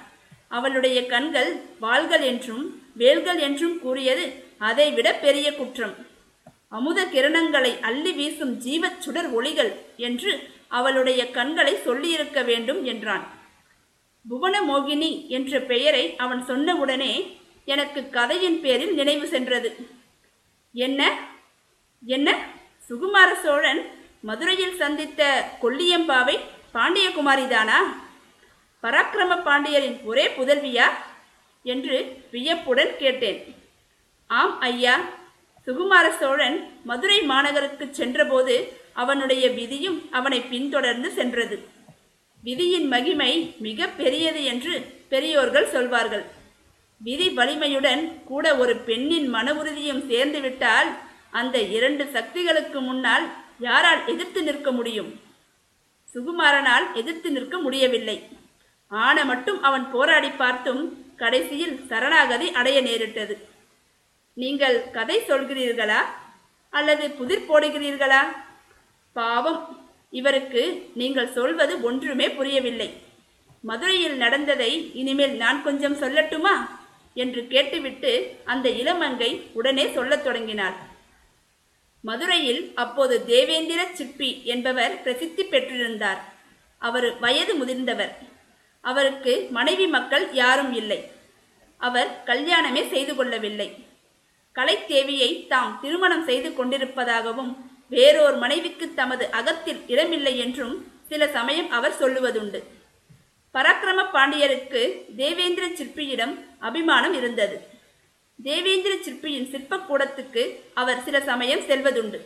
அவளுடைய 0.48 1.06
கண்கள் 1.06 1.50
வாள்கள் 1.80 2.20
என்றும் 2.20 2.64
வேல்கள் 2.94 3.38
என்றும் 3.38 3.76
கூறியது 3.80 4.24
அதைவிட 4.58 5.14
பெரிய 5.14 5.54
குற்றம். 5.54 5.94
அமுத 6.68 7.04
கிரணங்களை 7.04 7.80
அள்ளி 7.80 8.12
வீசும் 8.12 8.54
ஜீவச் 8.60 8.98
சுடர் 8.98 9.30
ஒளிகள் 9.30 9.72
என்று 9.96 10.32
அவளுடைய 10.68 11.30
கண்களை 11.30 11.74
சொல்லியிருக்க 11.76 12.42
வேண்டும் 12.42 12.84
என்றான். 12.84 13.24
புவன 14.28 14.54
மோகினி 14.62 15.28
என்ற 15.28 15.60
பெயரை 15.60 16.16
அவன் 16.16 16.42
சொன்னவுடனே 16.46 17.12
எனக்கு 17.64 18.10
கதையின் 18.10 18.60
பேரில் 18.60 18.94
நினைவு 18.94 19.26
சென்றது. 19.26 19.88
என்ன? 20.72 21.18
என்ன? 22.06 22.46
சுகுமார 22.88 23.34
சோழன் 23.42 23.90
மதுரையில் 24.20 24.76
சந்தித்த 24.76 25.48
கொல்லியம்பாவை 25.62 26.38
பாண்டியகுமாரிதானா? 26.74 27.76
பராக்கிரம 28.82 29.42
பாண்டியரின் 29.42 30.04
ஒரே 30.04 30.26
புதல்வியா? 30.26 30.84
என்று 31.62 32.22
வியப்புடன் 32.30 32.96
கேட்டேன். 32.98 33.54
ஆம் 34.26 34.60
ஐயா. 34.60 35.00
சுகுமார 35.66 36.10
சோழன் 36.10 36.80
மதுரை 36.84 37.20
மாநகருக்கு 37.20 37.90
சென்றபோது 37.90 38.80
அவனுடைய 38.92 39.50
விதியும் 39.50 40.08
அவனை 40.10 40.40
பின்தொடர்ந்து 40.40 41.10
சென்றது. 41.10 41.68
விதியின் 42.42 42.86
மகிமை 42.86 43.54
மிக 43.58 43.86
பெரியது 43.86 44.44
என்று 44.44 45.02
பெரியோர்கள் 45.08 45.70
சொல்வார்கள். 45.70 46.40
விதி 47.04 47.28
வலிமையுடன் 47.28 48.02
கூட 48.24 48.56
ஒரு 48.56 48.76
பெண்ணின் 48.76 49.28
மன 49.28 49.54
உறுதியும் 49.54 50.02
சேர்ந்துவிட்டால் 50.10 50.90
அந்த 51.30 51.58
இரண்டு 51.76 52.04
சக்திகளுக்கு 52.04 52.80
முன்னால் 52.80 53.26
யாரால் 53.58 54.02
எதிர்த்து 54.06 54.42
நிற்க 54.42 54.72
முடியும்? 54.72 55.10
சுகுமாரனால் 56.12 56.86
எதிர்த்து 56.94 57.30
நிற்க 57.30 57.58
முடியவில்லை. 57.58 58.16
ஆன 58.88 59.24
மட்டும் 59.24 59.62
அவன் 59.62 59.90
போராடி 59.90 60.30
பார்த்தும் 60.30 60.82
கடைசியில் 61.16 61.86
சரணாகதி 61.88 62.50
அடைய 62.50 62.80
நேரிட்டது. 62.80 63.34
நீங்கள் 64.34 64.90
கதை 64.90 65.16
சொல்கிறீர்களா? 65.28 66.00
அல்லது 66.70 67.10
புதிர் 67.10 67.48
போடுகிறீர்களா? 67.48 68.22
பாவம் 69.12 69.60
இவருக்கு 70.10 70.62
நீங்கள் 70.94 71.32
சொல்வது 71.32 71.82
ஒன்றுமே 71.82 72.28
புரியவில்லை. 72.30 72.90
மதுரையில் 73.62 74.16
நடந்ததை 74.16 74.70
இனிமேல் 74.94 75.34
நான் 75.36 75.62
கொஞ்சம் 75.62 75.96
சொல்லட்டுமா? 75.96 76.54
என்று 77.14 77.46
கேட்டுவிட்டு 77.46 78.36
அந்த 78.44 78.68
இளமங்கை 78.68 79.42
உடனே 79.52 79.92
சொல்லத் 79.92 80.24
தொடங்கினார் 80.24 80.90
மதுரையில் 82.04 82.72
அப்போது 82.74 83.24
தேவேந்திர 83.24 83.86
சிற்பி 83.92 84.44
என்பவர் 84.44 85.02
பிரசித்தி 85.02 85.44
பெற்றிருந்தார். 85.44 86.18
அவர் 86.78 87.18
வயது 87.18 87.56
முதிர்ந்தவர். 87.56 88.14
அவருக்கு 88.80 89.48
மனைவி 89.50 89.86
மக்கள் 89.86 90.32
யாரும் 90.32 90.74
இல்லை. 90.74 91.10
அவர் 91.78 92.22
கல்யாணமே 92.26 92.88
செய்து 92.88 93.14
கொள்ளவில்லை. 93.14 93.86
கலைத்தேவியை 94.54 95.46
தாம் 95.46 95.78
திருமணம் 95.82 96.24
செய்து 96.24 96.50
கொண்டிருப்பதாகவும் 96.50 97.56
வேறோர் 97.88 98.36
மனைவிக்கு 98.36 98.94
தமது 98.94 99.30
அகத்தில் 99.30 99.80
இடமில்லை 99.86 100.38
என்றும் 100.38 100.92
சில 101.08 101.28
சமயம் 101.28 101.70
அவர் 101.70 101.98
சொல்லுவதுண்டு. 102.00 102.62
பராக்கிரம 103.54 104.04
பாண்டியருக்கு 104.12 105.14
தேவேந்திர 105.16 105.66
சிற்பியிடம் 105.66 106.38
அபிமானம் 106.58 107.14
இருந்தது. 107.14 107.66
தேவேந்திர 108.42 108.96
சிற்பியின் 108.96 109.50
சிற்பக்கூடத்துக்கு 109.52 110.62
அவர் 110.74 111.02
சில 111.02 111.20
சமயம் 111.20 111.60
செல்வதுண்டு. 111.60 112.20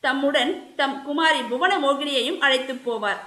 தம்முடன் 0.00 0.74
தம் 0.76 1.02
குமாரி 1.02 1.42
புவன 1.42 1.78
மோகினியையும் 1.78 2.38
அழைத்து 2.38 2.74
போவார். 2.74 3.22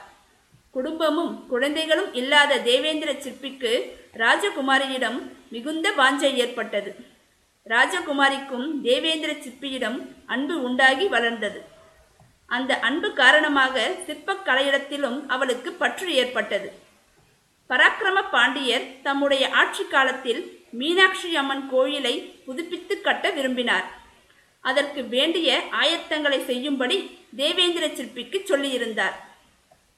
குடும்பமும் 0.72 1.48
குழந்தைகளும் 1.48 2.14
இல்லாத 2.14 2.58
தேவேந்திர 2.58 3.14
சிற்பிக்கு 3.14 3.96
ராஜகுமாரியிடம் 4.18 5.32
மிகுந்த 5.50 5.92
வாஞ்சை 5.92 6.34
ஏற்பட்டது. 6.34 6.96
ராஜகுமாரிக்கும் 7.66 8.82
தேவேந்திர 8.82 9.34
சிற்பியிடம் 9.34 9.98
அன்பு 10.26 10.64
உண்டாகி 10.64 11.08
வளர்ந்தது. 11.08 11.64
அந்த 12.46 12.80
அன்பு 12.80 13.14
காரணமாக 13.14 13.92
சிற்பக் 14.06 14.48
கலையிடத்திலும் 14.48 15.26
அவளுக்கு 15.28 15.72
பற்று 15.72 16.14
ஏற்பட்டது. 16.14 16.88
பராக்கிரம 17.70 18.20
பாண்டியர் 18.32 18.86
தம்முடைய 19.04 19.44
ஆட்சி 19.62 19.84
காலத்தில் 19.86 20.42
மீனாட்சி 20.80 21.30
அம்மன் 21.36 21.66
கோயிலை 21.70 22.14
புதுப்பித்து 22.46 23.02
கட்ட 23.02 23.26
விரும்பினார். 23.30 23.88
அதற்கு 24.62 25.02
வேண்டிய 25.16 25.50
ஆயத்தங்களை 25.82 26.40
செய்யும்படி 26.46 26.98
தேவேந்திர 27.36 27.86
சிற்பிக்கு 27.98 28.40
சொல்லியிருந்தார். 28.50 29.16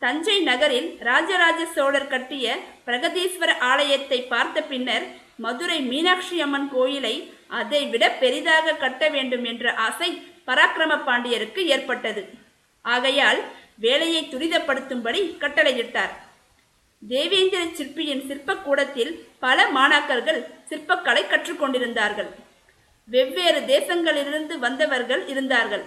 தஞ்சை 0.04 0.38
நகரில் 0.50 0.90
ராஜராஜ 1.10 1.60
சோழர் 1.76 2.12
கட்டிய 2.14 2.46
பிரகதீஸ்வர 2.86 3.52
ஆலயத்தை 3.72 4.20
பார்த்த 4.34 4.64
பின்னர் 4.72 5.06
மதுரை 5.46 5.80
மீனாட்சி 5.92 6.38
அம்மன் 6.46 6.70
கோயிலை 6.70 7.16
அதைவிட 7.60 8.04
பெரிதாக 8.24 8.76
கட்ட 8.84 9.10
வேண்டும் 9.10 9.46
என்ற 9.52 9.74
ஆசை 9.88 10.10
பராக்கிரம 10.48 10.94
பாண்டியருக்கு 11.08 11.64
ஏற்பட்டது. 11.76 12.24
ஆகையால் 12.86 13.42
வேலையை 13.86 14.22
துரிதப்படுத்தும்படி 14.32 15.22
கட்டளையிட்டார். 15.44 16.14
தேவேந்திர 17.08 17.66
சிற்பியின் 17.74 18.22
சிற்பக்கூடத்தில் 18.22 19.12
பல 19.40 19.72
மாணாக்கர்கள் 19.76 20.46
சிற்பக்கலை 20.70 21.24
கற்றுக்கொண்டிருந்தார்கள். 21.28 22.28
வெவ்வேறு 23.06 23.60
தேசங்களிலிருந்து 23.60 24.60
வந்தவர்கள் 24.60 25.28
இருந்தார்கள். 25.28 25.84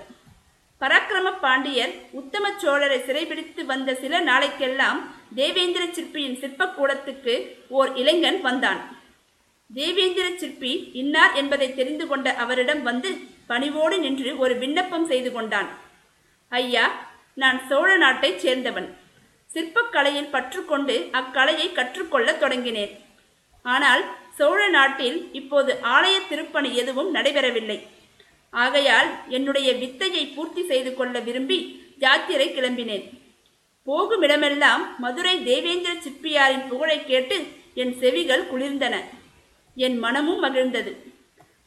பராக்கிரம 0.81 1.39
பாண்டியர் 1.41 1.93
உத்தம 2.11 2.51
சோழரை 2.51 2.99
சிறைபிடித்து 3.05 3.65
வந்த 3.65 3.95
சில 3.95 4.21
நாளைக்கெல்லாம் 4.21 5.01
தேவேந்திர 5.35 5.87
சிற்பியின் 5.87 6.37
சிற்பக்கூடத்துக்கு 6.37 7.57
ஓர் 7.69 7.97
இளைஞன் 7.97 8.41
வந்தான். 8.41 9.03
தேவேந்திர 9.75 10.31
சிற்பி 10.37 10.91
இன்னார் 10.93 11.33
என்பதை 11.35 11.75
தெரிந்து 11.75 12.07
கொண்ட 12.07 12.35
அவரிடம் 12.35 12.83
வந்து 12.83 13.17
பணிவோடு 13.47 13.99
நின்று 13.99 14.39
ஒரு 14.39 14.57
விண்ணப்பம் 14.57 15.07
செய்து 15.07 15.33
கொண்டான். 15.33 15.69
ஐயா 16.49 17.07
நான் 17.35 17.67
சோழ 17.69 17.97
நாட்டைச் 17.97 18.47
சேர்ந்தவன். 18.47 18.93
சிற்பக்கலையில் 19.55 20.31
பற்றுக்கொண்டு 20.31 21.09
அக்கலையை 21.13 21.73
கற்றுக்கொள்ளத் 21.73 22.43
தொடங்கினேன். 22.43 22.93
ஆனால் 23.63 24.05
சோழ 24.39 24.69
நாட்டில் 24.69 25.33
இப்போது 25.33 25.79
ஆலய 25.83 26.29
திருப்பணி 26.29 26.77
எதுவும் 26.77 27.15
நடைபெறவில்லை. 27.15 27.81
ஆகையால் 28.51 29.11
என்னுடைய 29.29 29.73
வித்தையை 29.73 30.27
பூர்த்தி 30.27 30.67
செய்து 30.67 30.95
கொள்ள 30.95 31.19
விரும்பி 31.19 31.59
யாத்திரை 31.99 32.49
கிளம்பினேன். 32.49 33.05
போகும் 33.83 34.23
இடமெல்லாம் 34.23 34.95
மதுரை 34.99 35.45
தேவேந்திர 35.45 35.93
சிற்பியாரின் 35.93 36.69
புகழை 36.69 37.05
கேட்டு 37.05 37.47
என் 37.75 37.99
செவிகள் 37.99 38.49
குளிர்ந்தன. 38.53 38.95
என் 39.75 39.99
மனமும் 39.99 40.45
மகிழ்ந்தது. 40.45 40.93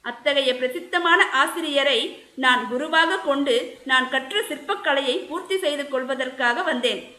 அத்தகைய 0.01 0.55
பிரசித்தமான 0.55 1.29
ஆசிரியரை 1.29 2.23
நான் 2.35 2.67
குருவாக 2.69 3.17
கொண்டு 3.17 3.77
நான் 3.85 4.09
கற்ற 4.09 4.41
சிற்பக்கலையை 4.49 5.27
பூர்த்தி 5.27 5.57
செய்து 5.57 5.88
கொள்வதற்காக 5.88 6.63
வந்தேன். 6.63 7.16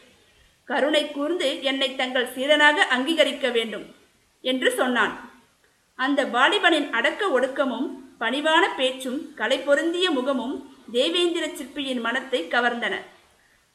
கருணை 0.69 1.03
கூர்ந்து 1.11 1.47
என்னை 1.69 1.89
தங்கள் 2.01 2.31
சீடனாக 2.35 2.87
அங்கீகரிக்க 2.95 3.47
வேண்டும் 3.57 3.85
என்று 4.43 4.69
சொன்னான். 4.79 5.13
அந்த 5.99 6.19
வாலிபனின் 6.35 6.89
அடக்க 6.97 7.21
ஒடுக்கமும் 7.37 7.87
பணிவான 8.21 8.63
பேச்சும் 8.79 9.19
கலை 9.39 9.57
பொருந்திய 9.59 10.07
முகமும் 10.17 10.55
தேவேந்திர 10.95 11.45
சிற்பியின் 11.59 12.01
மனத்தை 12.05 12.39
கவர்ந்தன. 12.53 12.95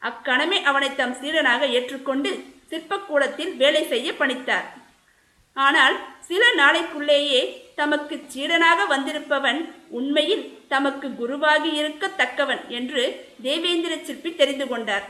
அக்கணமே 0.03 0.59
அவனை 0.70 0.88
தம் 0.95 1.16
சீடனாக 1.20 1.68
ஏற்றுக்கொண்டு 1.76 2.30
சிற்பக்கூடத்தில் 2.70 3.53
வேலை 3.62 3.82
செய்ய 3.92 4.09
பணித்தார். 4.20 4.66
ஆனால் 5.57 5.97
சில 6.28 6.42
நாளைக்குள்ளேயே 6.61 7.42
தமக்கு 7.80 8.16
சீடனாக 8.32 8.86
வந்திருப்பவன் 8.92 9.61
உண்மையில் 9.99 10.45
தமக்கு 10.72 11.09
குருவாகி 11.20 11.70
இருக்கத்தக்கவன் 11.82 12.62
என்று 12.78 13.03
தேவேந்திர 13.47 13.95
சிற்பி 14.09 14.32
தெரிந்து 14.40 14.68
கொண்டார். 14.72 15.07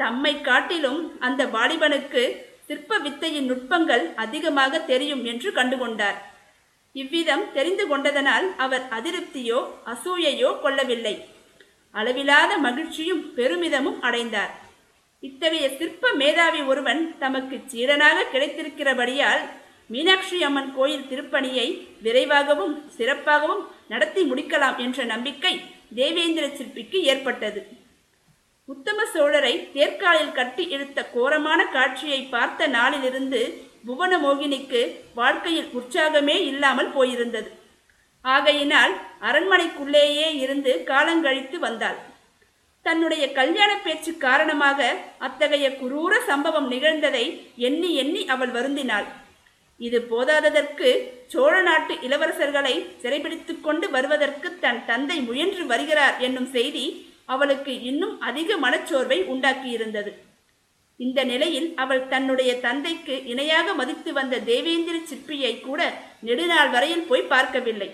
தம்மை 0.00 0.34
காட்டிலும் 0.48 1.00
அந்த 1.26 1.42
வாலிபனுக்கு 1.54 2.22
சிற்ப 2.68 2.98
வித்தையின் 3.04 3.48
நுட்பங்கள் 3.50 4.04
அதிகமாக 4.24 4.82
தெரியும் 4.90 5.22
என்று 5.30 5.48
கண்டுகொண்டார். 5.58 6.18
இவ்விதம் 6.94 7.44
தெரிந்து 7.56 7.84
கொண்டதனால் 7.90 8.46
அவர் 8.64 8.84
அதிருப்தியோ 8.96 9.58
அசூயையோ 9.92 10.50
கொள்ளவில்லை. 10.64 11.14
அளவிலாத 11.94 12.52
மகிழ்ச்சியும் 12.66 13.22
பெருமிதமும் 13.36 13.98
அடைந்தார். 14.08 14.52
இத்தகைய 15.22 15.66
சிற்ப 15.78 16.12
மேதாவி 16.20 16.60
ஒருவன் 16.72 17.02
தமக்கு 17.22 17.56
சீடனாக 17.72 18.26
கிடைத்திருக்கிறபடியால் 18.34 19.42
மீனாட்சி 19.94 20.38
அம்மன் 20.48 20.72
கோயில் 20.76 21.08
திருப்பணியை 21.10 21.66
விரைவாகவும் 22.04 22.74
சிறப்பாகவும் 22.96 23.62
நடத்தி 23.92 24.22
முடிக்கலாம் 24.30 24.78
என்ற 24.84 25.04
நம்பிக்கை 25.12 25.54
தேவேந்திர 25.98 26.46
சிற்பிக்கு 26.58 26.98
ஏற்பட்டது. 27.12 27.60
உத்தம 28.68 29.04
சோழரை 29.14 29.52
தேர்காலில் 29.72 30.34
கட்டி 30.34 30.64
இழுத்த 30.68 30.98
கோரமான 31.14 31.60
காட்சியை 31.66 32.20
பார்த்த 32.24 32.68
நாளிலிருந்து 32.68 33.40
புவனமோகினிக்கு 33.88 34.80
வாழ்க்கையில் 35.14 35.70
உற்சாகமே 35.78 36.36
இல்லாமல் 36.50 36.92
போயிருந்தது. 36.92 37.50
ஆகையினால் 38.24 38.94
அரண்மனைக்குள்ளேயே 39.28 40.28
இருந்து 40.44 40.72
காலங்கழித்து 40.84 41.58
வந்தாள். 41.58 41.98
தன்னுடைய 42.86 43.24
கல்யாண 43.32 43.70
பேச்சு 43.76 44.12
காரணமாக 44.18 44.80
அத்தகைய 45.18 45.66
குரூர 45.80 46.12
சம்பவம் 46.26 46.68
நிகழ்ந்ததை 46.70 47.24
எண்ணி 47.68 47.90
எண்ணி 47.94 48.22
அவள் 48.26 48.52
வருந்தினாள். 48.58 49.08
இது 49.80 49.98
போதாததற்கு 50.12 50.88
சோழ 51.26 51.54
நாட்டு 51.62 51.94
இளவரசர்களை 52.06 52.74
சிறைபிடித்து 53.02 53.54
கொண்டு 53.60 53.86
வருவதற்கு 53.90 54.48
தன் 54.64 54.82
தந்தை 54.86 55.18
முயன்று 55.28 55.64
வருகிறார் 55.66 56.16
என்னும் 56.20 56.50
செய்தி 56.56 56.84
அவளுக்கு 57.34 57.72
இன்னும் 57.90 58.14
அதிக 58.28 58.56
மனச்சோர்வை 58.64 59.18
உண்டாக்கியிருந்தது. 59.32 60.12
இந்த 61.00 61.20
நிலையில் 61.30 61.68
அவள் 61.82 62.02
தன்னுடைய 62.12 62.50
தந்தைக்கு 62.64 63.14
இணையாக 63.32 63.74
மதித்து 63.80 64.10
வந்த 64.18 64.40
தேவேந்திர 64.48 64.96
சிற்பியை 65.10 65.52
கூட 65.60 65.80
நெடுநாள் 66.28 66.72
வரையில் 66.74 67.06
போய் 67.10 67.30
பார்க்கவில்லை. 67.34 67.90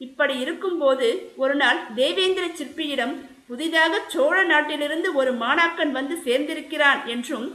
இப்படி 0.00 0.34
இருக்கும்போது 0.44 1.08
ஒரு 1.42 1.54
நாள் 1.62 1.80
தேவேந்திர 1.98 2.44
சிற்பியிடம் 2.60 3.14
புதிதாக 3.48 4.00
சோழ 4.14 4.36
நாட்டிலிருந்து 4.52 5.08
ஒரு 5.20 5.32
மாணாக்கன் 5.42 5.92
வந்து 5.98 6.14
சேர்ந்திருக்கிறான் 6.26 7.00
என்றும் 7.14 7.46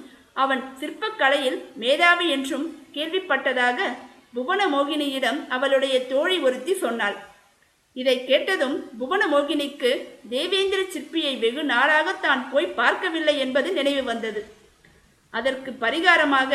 அவன் 0.43 0.63
சிற்பக்கலையில் 0.80 1.59
மேதாவி 1.82 2.28
என்றும் 2.36 2.65
கேள்விப்பட்டதாக 2.95 3.88
புவன 4.36 4.61
மோகினியிடம் 4.73 5.39
அவளுடைய 5.55 5.95
தோழி 6.11 6.38
ஒருத்தி 6.39 6.73
சொன்னாள். 6.84 7.17
இதை 7.99 8.15
கேட்டதும் 8.29 8.75
புவனமோகினிக்கு 8.99 9.91
தேவேந்திர 10.33 10.81
சிற்பியை 10.93 11.33
வெகு 11.43 11.63
நாளாக 11.71 12.13
தான் 12.25 12.41
போய் 12.51 12.75
பார்க்கவில்லை 12.79 13.35
என்பது 13.45 13.69
நினைவு 13.77 14.03
வந்தது. 14.11 14.41
அதற்கு 15.33 15.71
பரிகாரமாக 15.83 16.51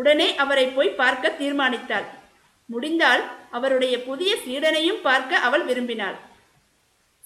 உடனே 0.00 0.28
அவரை 0.42 0.66
போய் 0.76 0.98
பார்க்க 1.00 1.36
தீர்மானித்தாள். 1.40 2.06
முடிந்தால் 2.68 3.22
அவருடைய 3.56 3.94
புதிய 4.08 4.32
சீடனையும் 4.44 5.00
பார்க்க 5.08 5.40
அவள் 5.46 5.64
விரும்பினாள். 5.70 6.18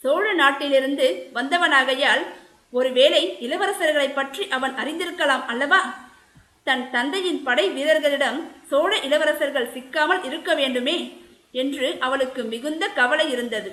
சோழ 0.05 0.25
நாட்டிலிருந்து 0.41 1.07
வந்தவனாகையால் 1.37 2.25
ஒருவேளை 2.73 3.23
இளவரசர்களை 3.47 4.09
பற்றி 4.15 4.43
அவன் 4.57 4.75
அறிந்திருக்கலாம் 4.81 5.45
அல்லவா? 5.53 5.83
தன் 6.67 6.85
தந்தையின் 6.95 7.45
படை 7.47 7.67
வீரர்களிடம் 7.77 8.39
சோழ 8.71 8.91
இளவரசர்கள் 9.07 9.73
சிக்காமல் 9.75 10.25
இருக்க 10.29 10.51
வேண்டுமே. 10.61 10.97
என்று 11.63 11.89
அவளுக்கு 12.07 12.41
மிகுந்த 12.53 12.85
கவலை 12.99 13.27
இருந்தது. 13.35 13.71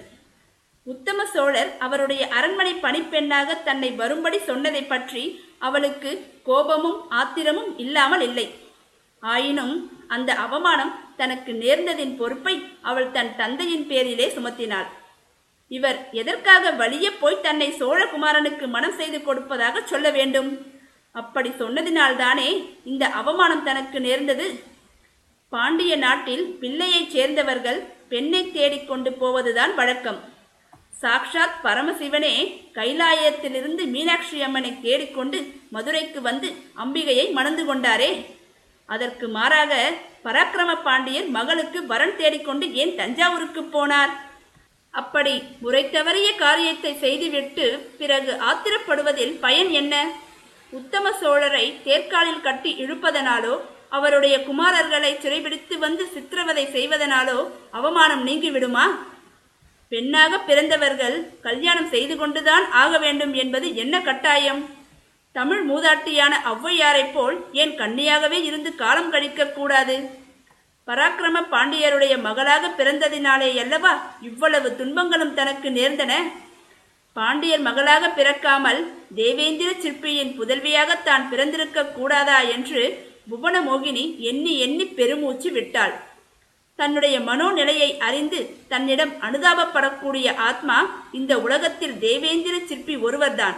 உத்தம 0.87 1.25
சோழர் 1.33 1.69
அவருடைய 1.85 2.23
அரண்மனை 2.37 2.73
பணிப்பெண்ணாக 2.85 3.55
தன்னை 3.67 3.89
வரும்படி 4.01 4.39
சொன்னதை 4.49 4.81
பற்றி 4.83 5.23
அவளுக்கு 5.67 6.11
கோபமும் 6.47 6.99
ஆத்திரமும் 7.19 7.71
இல்லாமல் 7.83 8.23
இல்லை. 8.27 8.47
ஆயினும் 9.23 9.75
அந்த 10.15 10.31
அவமானம் 10.45 10.91
தனக்கு 11.19 11.51
நேர்ந்ததின் 11.61 12.17
பொறுப்பை 12.19 12.55
அவள் 12.89 13.13
தன் 13.15 13.31
தந்தையின் 13.41 13.87
பேரிலே 13.91 14.27
சுமத்தினாள். 14.35 14.89
இவர் 15.71 15.99
எதற்காக 16.21 16.71
வழியே 16.81 17.11
போய் 17.21 17.43
தன்னை 17.45 17.69
சோழகுமாரனுக்கு 17.79 18.65
மனம் 18.75 18.97
செய்து 18.99 19.19
கொடுப்பதாக 19.21 19.85
சொல்ல 19.91 20.07
வேண்டும்? 20.17 20.51
அப்படி 21.15 21.49
சொன்னதினால்தானே 21.61 22.49
இந்த 22.91 23.03
அவமானம் 23.21 23.65
தனக்கு 23.69 23.97
நேர்ந்தது? 24.07 24.45
பாண்டிய 25.53 25.93
நாட்டில் 26.03 26.45
பிள்ளையைச் 26.61 27.11
சேர்ந்தவர்கள் 27.15 27.79
பெண்ணை 28.11 28.41
தேடிக்கொண்டு 28.51 29.09
போவதுதான் 29.21 29.73
வழக்கம். 29.79 30.19
சாக்ஷாத் 31.01 31.57
பரமசிவனே 31.65 32.35
கைலாயத்திலிருந்து 32.77 33.83
மீனாட்சி 33.93 34.37
அம்மனை 34.47 34.71
தேடிக்கொண்டு 34.85 35.39
மதுரைக்கு 35.75 36.19
வந்து 36.29 36.49
அம்பிகையை 36.83 37.25
மணந்து 37.37 37.63
கொண்டாரே. 37.69 38.09
அதற்கு 38.89 39.27
மாறாக 39.35 39.73
பராக்கிரம 40.25 40.71
பாண்டியர் 40.87 41.29
மகளுக்கு 41.37 41.79
வரன் 41.91 42.15
தேடிக்கொண்டு 42.21 42.65
ஏன் 42.81 42.95
தஞ்சாவூருக்கு 42.99 43.63
போனார்? 43.75 44.13
அப்படி 44.93 45.35
முறை 45.63 45.83
தவறிய 45.93 46.29
காரியத்தை 46.43 46.93
செய்துவிட்டு 47.03 47.67
பிறகு 48.01 48.33
ஆத்திரப்படுவதில் 48.49 49.35
பயன் 49.45 49.71
என்ன? 49.81 49.93
உத்தம 50.79 51.13
சோழரை 51.21 51.65
தேர்காலில் 51.87 52.45
கட்டி 52.47 52.73
இழுப்பதனாலோ 52.85 53.55
அவருடைய 53.93 54.35
குமாரர்களை 54.47 55.11
சிறைபிடித்து 55.23 55.75
வந்து 55.77 56.03
சித்திரவதை 56.13 56.63
செய்வதனாலோ 56.75 57.39
அவமானம் 57.71 58.23
நீங்கிவிடுமா? 58.27 58.85
பெண்ணாக 59.91 60.39
பிறந்தவர்கள் 60.39 61.17
கல்யாணம் 61.41 61.89
செய்து 61.89 62.15
கொண்டுதான் 62.17 62.65
ஆக 62.83 62.91
வேண்டும் 62.97 63.33
என்பது 63.33 63.67
என்ன 63.75 63.95
கட்டாயம்? 64.01 64.61
தமிழ் 65.35 65.63
மூதாட்டியான 65.69 66.33
ஔவையாரைப் 66.53 67.13
போல் 67.13 67.37
ஏன் 67.61 67.75
கன்னியாகவே 67.75 68.39
இருந்து 68.43 68.71
காலம் 68.75 69.11
கழிக்கக்கூடாது 69.13 69.95
பராக்கிரம 70.87 71.41
பாண்டியருடைய 71.51 72.13
மகளாக 72.21 72.73
பிறந்ததினாலே 72.79 73.49
அல்லவா 73.63 73.93
இவ்வளவு 74.21 74.69
துன்பங்களும் 74.75 75.37
தனக்கு 75.39 75.69
நேர்ந்தன? 75.71 76.13
பாண்டியர் 77.15 77.65
மகளாக 77.67 78.03
பிறக்காமல் 78.09 78.81
தேவேந்திர 79.15 79.69
சிற்பியின் 79.83 80.35
புதல்வியாக 80.37 80.91
தான் 81.03 81.25
பிறந்திருக்க 81.31 81.89
கூடாதா 81.97 82.39
என்று 82.55 82.83
புவனமோகினி 83.29 84.03
எண்ணி 84.29 84.53
எண்ணி 84.65 84.85
பெருமூச்சு 84.99 85.51
விட்டாள். 85.51 85.93
தன்னுடைய 86.79 87.15
மனோநிலையை 87.19 87.89
அறிந்து 87.97 88.39
தன்னிடம் 88.71 89.13
அனுதாபப்படக்கூடிய 89.21 90.27
ஆத்மா 90.49 90.77
இந்த 91.11 91.33
உலகத்தில் 91.39 91.95
தேவேந்திர 91.99 92.55
சிற்பி 92.65 92.95
ஒருவர்தான். 92.97 93.57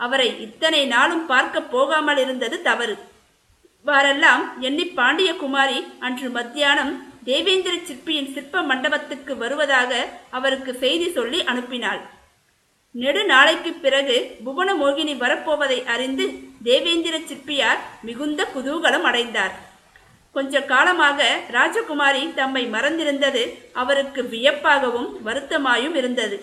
அவரை 0.00 0.28
இத்தனை 0.40 0.82
நாளும் 0.86 1.26
பார்க்க 1.26 1.62
போகாமல் 1.74 2.16
இருந்தது 2.16 2.56
தவறு. 2.62 2.94
இவ்வாறெல்லாம் 3.78 4.42
எண்ணி 4.60 4.84
பாண்டியகுமாரி 4.98 5.78
அன்று 6.06 6.28
மத்தியானம் 6.30 6.92
தேவேந்திர 7.24 7.74
சிற்பியின் 7.88 8.32
சிற்ப 8.34 8.62
மண்டபத்துக்கு 8.62 9.32
வருவதாக 9.36 9.92
அவருக்கு 10.30 10.72
செய்தி 10.84 11.08
சொல்லி 11.12 11.40
அனுப்பினாள். 11.52 12.00
நெடு 12.94 13.22
நாளைக்கு 13.24 13.70
பிறகு 13.84 14.16
புவனமோகினி 14.46 15.14
வரப்போவதை 15.22 15.78
அறிந்து 15.94 16.26
தேவேந்திர 16.66 17.16
சிற்பியார் 17.18 17.80
மிகுந்த 18.02 18.46
குதூகலம் 18.54 19.06
அடைந்தார். 19.08 19.54
கொஞ்ச 20.32 20.60
காலமாக 20.60 21.40
ராஜகுமாரி 21.56 22.34
தம்மை 22.34 22.62
மறந்திருந்தது 22.66 23.42
அவருக்கு 23.72 24.22
வியப்பாகவும் 24.22 25.10
வருத்தமாயும் 25.26 25.94
இருந்தது. 25.94 26.36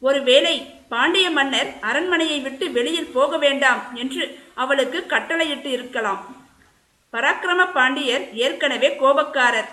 ஒருவேளை 0.00 0.54
பாண்டிய 0.88 1.30
மன்னர் 1.30 1.70
அரண்மனையை 1.80 2.40
விட்டு 2.40 2.70
வெளியில் 2.70 3.12
போக 3.16 3.38
வேண்டாம் 3.38 3.80
என்று 3.94 4.38
அவளுக்கு 4.54 5.06
கட்டளையிட்டு 5.06 5.70
இருக்கலாம். 5.70 6.20
பராக்கிரம 7.12 7.72
பாண்டியர் 7.72 8.24
ஏற்கனவே 8.34 8.88
கோபக்காரர். 9.02 9.70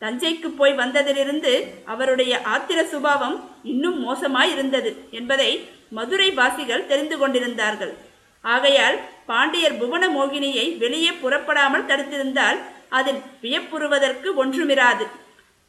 தஞ்சைக்கு 0.00 0.48
போய் 0.56 0.78
வந்ததிலிருந்து 0.82 1.52
அவருடைய 1.84 2.40
ஆத்திர 2.54 2.80
சுபாவம் 2.84 3.36
இன்னும் 3.62 3.98
மோசமாயிருந்தது 4.08 4.92
என்பதை 5.10 5.50
மதுரை 5.90 6.30
வாசிகள் 6.30 6.86
தெரிந்து 6.86 7.18
கொண்டிருந்தார்கள். 7.18 7.94
ஆகையால் 8.54 8.96
பாண்டியர் 9.30 9.78
புவன 9.80 10.04
மோகினியை 10.16 10.66
வெளியே 10.82 11.12
புறப்படாமல் 11.12 11.88
தடுத்திருந்தால் 11.90 12.58
அதில் 12.98 13.20
வியப்புறுவதற்கு 13.42 14.28
ஒன்றுமிராது. 14.42 15.06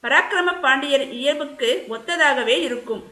பராக்கிரம 0.03 0.49
பாண்டியர் 0.65 1.05
இயல்புக்கு 1.19 1.69
ஒத்ததாகவே 1.95 2.57
இருக்கும். 2.67 3.03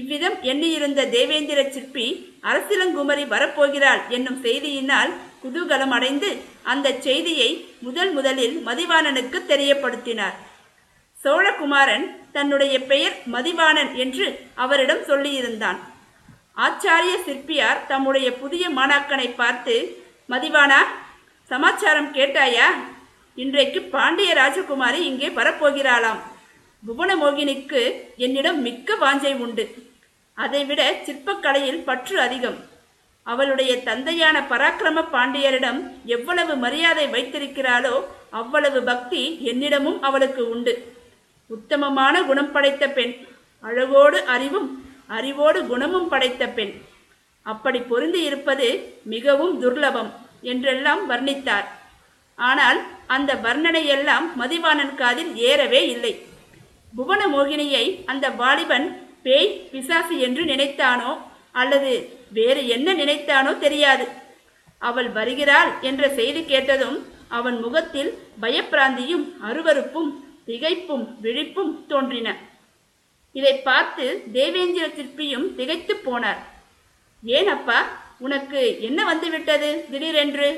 இவ்விதம் 0.00 0.36
எண்ணியிருந்த 0.50 1.00
தேவேந்திர 1.16 1.60
சிற்பி 1.74 2.06
அரசிலங்குமரி 2.50 3.24
வரப்போகிறாள் 3.34 4.02
என்னும் 4.08 4.40
செய்தியினால் 4.44 5.12
குதூகலம் 5.42 5.94
அடைந்து 5.96 6.30
அந்த 6.72 6.88
செய்தியை 7.06 7.50
முதல் 7.86 8.12
முதலில் 8.12 8.56
மதிவாணனுக்கு 8.66 9.40
தெரியப்படுத்தினார். 9.52 10.36
சோழகுமாரன் 11.16 12.06
தன்னுடைய 12.32 12.74
பெயர் 12.92 13.16
மதிவாணன் 13.34 13.90
என்று 14.04 14.26
அவரிடம் 14.64 15.04
சொல்லியிருந்தான். 15.10 15.78
ஆச்சாரிய 16.56 17.14
சிற்பியார் 17.26 17.86
தம்முடைய 17.86 18.32
புதிய 18.32 18.70
மாணாக்கனை 18.70 19.34
பார்த்து 19.34 20.04
மதிவானா 20.28 20.80
சமாச்சாரம் 21.50 22.12
கேட்டாயா? 22.14 22.66
இன்றைக்கு 23.34 23.82
பாண்டிய 23.82 24.34
ராஜகுமாரி 24.34 25.00
இங்கே 25.10 25.28
வரப்போகிறாளாம். 25.28 26.20
புவனமோகினிக்கு 26.86 27.82
என்னிடம் 28.16 28.60
மிக்க 28.60 28.94
வாஞ்சை 28.94 29.34
உண்டு. 29.36 29.64
அதைவிட 30.34 30.94
சிற்பக்கலையில் 31.06 31.82
பற்று 31.88 32.20
அதிகம். 32.20 32.58
அவளுடைய 33.22 33.82
தந்தையான 33.82 34.40
பராக்கிரம 34.40 35.04
பாண்டியரிடம் 35.12 35.80
எவ்வளவு 36.04 36.56
மரியாதை 36.56 37.06
வைத்திருக்கிறாளோ 37.06 37.94
அவ்வளவு 38.30 38.82
பக்தி 38.82 39.22
என்னிடமும் 39.44 40.00
அவளுக்கு 40.00 40.42
உண்டு. 40.48 40.74
உத்தமமான 41.50 42.22
குணம் 42.22 42.52
படைத்த 42.52 42.84
பெண். 42.88 43.14
அழகோடு 43.60 44.24
அறிவும் 44.24 44.68
அறிவோடு 45.18 45.60
குணமும் 45.70 46.10
படைத்த 46.12 46.42
பெண். 46.56 46.74
அப்படி 47.46 47.78
பொருந்தி 47.90 48.20
இருப்பது 48.28 48.68
மிகவும் 49.14 49.54
துர்லபம் 49.62 50.10
என்றெல்லாம் 50.52 51.02
வர்ணித்தார். 51.10 51.66
ஆனால் 52.38 52.78
அந்த 53.16 53.30
வர்ணனையெல்லாம் 53.46 54.26
மதிவாணன் 54.40 54.94
காதில் 55.00 55.32
ஏறவே 55.48 55.82
இல்லை. 55.94 56.12
புவன 56.92 57.22
மோகினியை 57.34 57.84
அந்த 58.12 58.26
வாலிபன் 58.40 58.86
பேய் 59.24 59.54
பிசாசு 59.72 60.14
என்று 60.26 60.42
நினைத்தானோ 60.52 61.12
அல்லது 61.60 61.92
வேறு 62.36 62.62
என்ன 62.76 62.88
நினைத்தானோ 63.00 63.52
தெரியாது. 63.64 64.06
அவள் 64.82 65.10
வருகிறாள் 65.18 65.70
என்ற 65.88 66.02
செய்தி 66.18 66.42
கேட்டதும் 66.52 66.98
அவன் 67.38 67.56
முகத்தில் 67.64 68.10
பயப்பிராந்தியும் 68.42 69.24
அருவருப்பும் 69.48 70.10
திகைப்பும் 70.48 71.04
விழிப்பும் 71.24 71.72
தோன்றின. 71.90 72.28
இதை 73.38 73.54
பார்த்து 73.68 74.04
தேவேந்திர 74.36 74.86
சிற்பியும் 74.96 75.46
திகைத்து 75.58 75.94
போனார். 76.06 76.40
ஏன் 77.22 77.48
அப்பா 77.56 77.78
உனக்கு 78.24 78.60
என்ன 78.88 79.00
வந்துவிட்டது 79.10 79.70
திடீரென்று? 79.90 80.48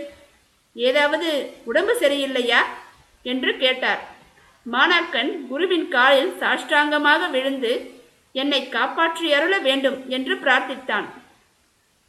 ஏதாவது 0.76 1.28
உடம்பு 1.70 1.92
சரியில்லையா? 2.02 2.60
என்று 3.32 3.50
கேட்டார். 3.62 4.02
மாணாக்கன் 4.72 5.30
குருவின் 5.50 5.88
காலில் 5.94 6.32
சாஷ்டாங்கமாக 6.40 7.30
விழுந்து 7.34 7.72
என்னை 8.40 8.60
காப்பாற்றி 8.68 9.26
அருள 9.36 9.54
வேண்டும் 9.66 9.98
என்று 10.16 10.34
பிரார்த்தித்தான். 10.34 11.06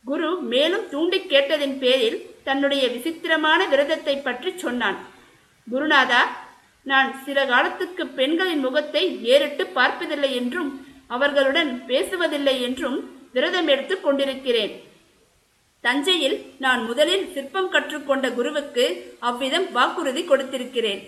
குரு 0.06 0.30
மேலும் 0.52 0.86
தூண்டி 0.90 1.20
கேட்டதின் 1.32 1.78
பேரில் 1.84 2.20
தன்னுடைய 2.48 2.84
விசித்திரமான 2.96 3.60
விரதத்தை 3.72 4.16
பற்றி 4.18 4.52
சொன்னான். 4.64 5.00
குருநாதா 5.72 6.22
நான் 6.90 7.10
சில 7.26 7.46
காலத்துக்கு 7.46 8.04
பெண்களின் 8.18 8.64
முகத்தை 8.66 9.04
ஏறிட்டு 9.34 9.64
பார்ப்பதில்லை 9.78 10.36
என்றும் 10.36 10.70
அவர்களுடன் 11.08 11.72
பேசுவதில்லை 11.88 12.56
என்றும் 12.62 12.98
விரதம் 13.36 13.70
எடுத்துக் 13.74 14.04
கொண்டிருக்கிறேன். 14.04 14.74
தஞ்சையில் 15.84 16.38
நான் 16.58 16.82
முதலில் 16.86 17.26
சிற்பம் 17.34 17.70
கற்றுக்கொண்ட 17.70 18.28
குருவுக்கு 18.30 18.86
அவ்விதம் 19.20 19.68
வாக்குறுதி 19.72 20.24
கொடுத்திருக்கிறேன். 20.24 21.02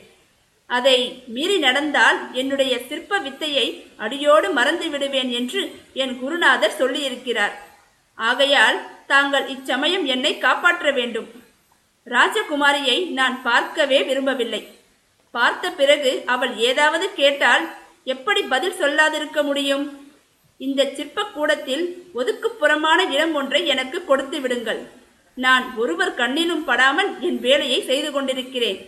அதை 0.70 0.98
மீறி 1.28 1.58
நடந்தால் 1.58 2.20
என்னுடைய 2.34 2.74
சிற்ப 2.90 3.20
வித்தையை 3.20 3.66
அடியோடு 3.98 4.50
மறந்து 4.50 4.90
விடுவேன் 4.90 5.30
என்று 5.30 5.62
என் 5.94 6.16
குருநாதர் 6.20 6.78
சொல்லியிருக்கிறார். 6.82 7.56
ஆகையால் 8.18 8.78
தாங்கள் 9.08 9.48
இச்சமயம் 9.48 10.06
என்னை 10.06 10.34
காப்பாற்ற 10.38 10.92
வேண்டும். 10.92 11.30
ராஜகுமாரியை 12.08 13.00
நான் 13.20 13.38
பார்க்கவே 13.42 14.02
விரும்பவில்லை. 14.04 14.62
பார்த்த 15.36 15.72
பிறகு 15.80 16.12
அவள் 16.34 16.54
ஏதாவது 16.70 17.08
கேட்டால் 17.14 17.66
எப்படி 18.14 18.42
பதில் 18.54 18.78
சொல்லாதிருக்க 18.82 19.40
முடியும்? 19.44 19.86
இந்த 20.58 20.84
சிற்பக்கூடத்தில் 20.98 21.84
ஒதுக்குப்புறமான 22.20 23.00
இடம் 23.16 23.34
ஒன்றை 23.40 23.62
எனக்கு 23.74 24.00
கொடுத்து 24.06 24.40
விடுங்கள். 24.40 24.82
நான் 25.38 25.66
ஒருவர் 25.82 26.18
கண்ணிலும் 26.22 26.64
படாமல் 26.70 27.12
என் 27.28 27.40
வேலையை 27.40 27.82
செய்து 27.90 28.10
கொண்டிருக்கிறேன் 28.12 28.80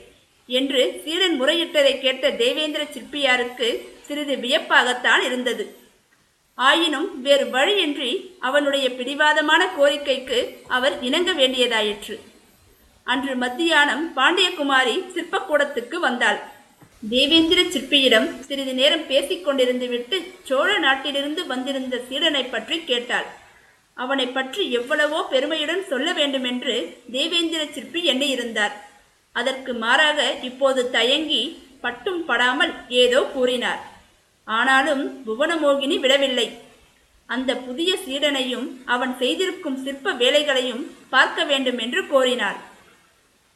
என்று 0.50 0.82
சீடன் 1.04 1.36
முறையிட்டதை 1.42 1.94
கேட்ட 2.00 2.32
தேவேந்திர 2.42 2.84
சிற்பியாருக்கு 2.96 3.70
சிறிது 4.08 4.36
வியப்பாகத்தான் 4.46 5.22
இருந்தது. 5.28 5.66
ஆயினும் 6.58 7.08
வேறு 7.22 7.46
வழியின்றி 7.50 8.12
அவனுடைய 8.48 8.88
பிடிவாதமான 8.98 9.62
கோரிக்கைக்கு 9.78 10.40
அவர் 10.78 10.98
இணங்க 11.10 11.32
வேண்டியதாயிற்று. 11.32 12.16
அன்று 13.08 13.34
மத்தியானம் 13.44 14.04
பாண்டியகுமாரி 14.18 14.96
சிற்பக்கூடத்துக்கு 15.14 15.98
வந்தாள். 16.08 16.40
தேவேந்திர 17.14 17.60
சிற்பியிடம் 17.74 18.28
சிறிது 18.48 18.74
நேரம் 18.80 19.06
பேசிக் 19.12 19.46
கொண்டிருந்து 19.46 19.88
விட்டு 19.94 20.18
சோழ 20.50 20.70
நாட்டிலிருந்து 20.86 21.42
வந்திருந்த 21.52 21.96
சீடனை 22.10 22.44
பற்றி 22.50 22.78
கேட்டாள். 22.90 23.28
அவனை 23.98 24.28
பற்றி 24.38 24.62
எவ்வளவோ 24.80 25.20
பெருமையுடன் 25.34 25.84
சொல்ல 25.92 26.08
வேண்டுமென்று 26.20 26.76
தேவேந்திர 27.16 27.62
சிற்பி 27.76 28.02
எண்ணியிருந்தார். 28.14 28.76
அதற்கு 29.36 29.72
மாறாக 29.84 30.20
இப்போது 30.50 30.82
தயங்கி 30.98 31.44
பட்டும் 31.84 32.22
படாமல் 32.30 32.74
ஏதோ 33.04 33.20
கூறினார். 33.36 33.82
ஆனாலும் 34.48 35.04
புவனமோகினி 35.28 35.98
விடவில்லை. 36.00 36.48
அந்த 37.30 37.52
புதிய 37.68 37.92
சீடனையும் 38.06 38.68
அவன் 38.94 39.14
செய்திருக்கும் 39.22 39.80
சிற்ப 39.86 40.14
வேலைகளையும் 40.24 40.84
பார்க்க 41.14 41.44
வேண்டும் 41.52 41.80
என்று 41.86 42.02
கோரினாள். 42.14 42.60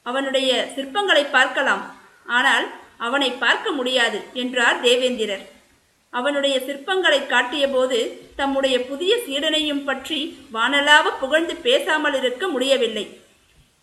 அவனுடைய 0.05 0.49
சிற்பங்களை 0.75 1.23
பார்க்கலாம். 1.35 1.83
ஆனால் 2.37 2.65
அவனை 3.05 3.29
பார்க்க 3.43 3.71
முடியாது 3.71 4.19
என்றார் 4.41 4.77
தேவேந்திரர். 4.81 5.45
அவனுடைய 6.13 6.55
சிற்பங்களை 6.67 7.19
காட்டியபோது 7.25 7.97
தம்முடைய 8.35 8.75
புதிய 8.89 9.13
சீடனையும் 9.25 9.83
பற்றி 9.83 10.19
வானலாவ 10.53 11.05
புகழ்ந்து 11.21 11.55
பேசாமல் 11.65 12.15
இருக்க 12.21 12.47
முடியவில்லை. 12.47 13.05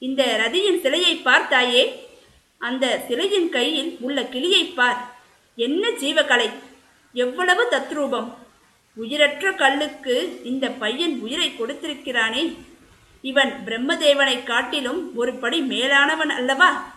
இந்த 0.02 0.22
ரதியின் 0.42 0.80
சிலையை 0.84 1.14
பார்த்தாயே 1.26 1.82
அந்த 2.60 2.86
சிலையின் 3.08 3.48
கையில் 3.48 3.92
உள்ள 4.00 4.18
கிளியை 4.34 4.62
பார். 4.78 5.00
என்ன 5.58 5.84
ஜீவகலை! 6.02 6.48
எவ்வளவு 7.14 7.62
தத்ரூபம்! 7.72 8.28
உயிரற்ற 8.96 9.52
கல்லுக்கு 9.62 10.14
இந்த 10.50 10.66
பையன் 10.82 11.14
உயிரை 11.24 11.48
கொடுத்திருக்கிறானே. 11.50 12.44
இவன் 13.22 13.52
பிரம்மதேவனை 13.66 14.42
காட்டிலும் 14.42 15.16
ஒரு 15.16 15.34
படி 15.34 15.60
மேலானவன் 15.60 16.30
அல்லவா? 16.30 16.94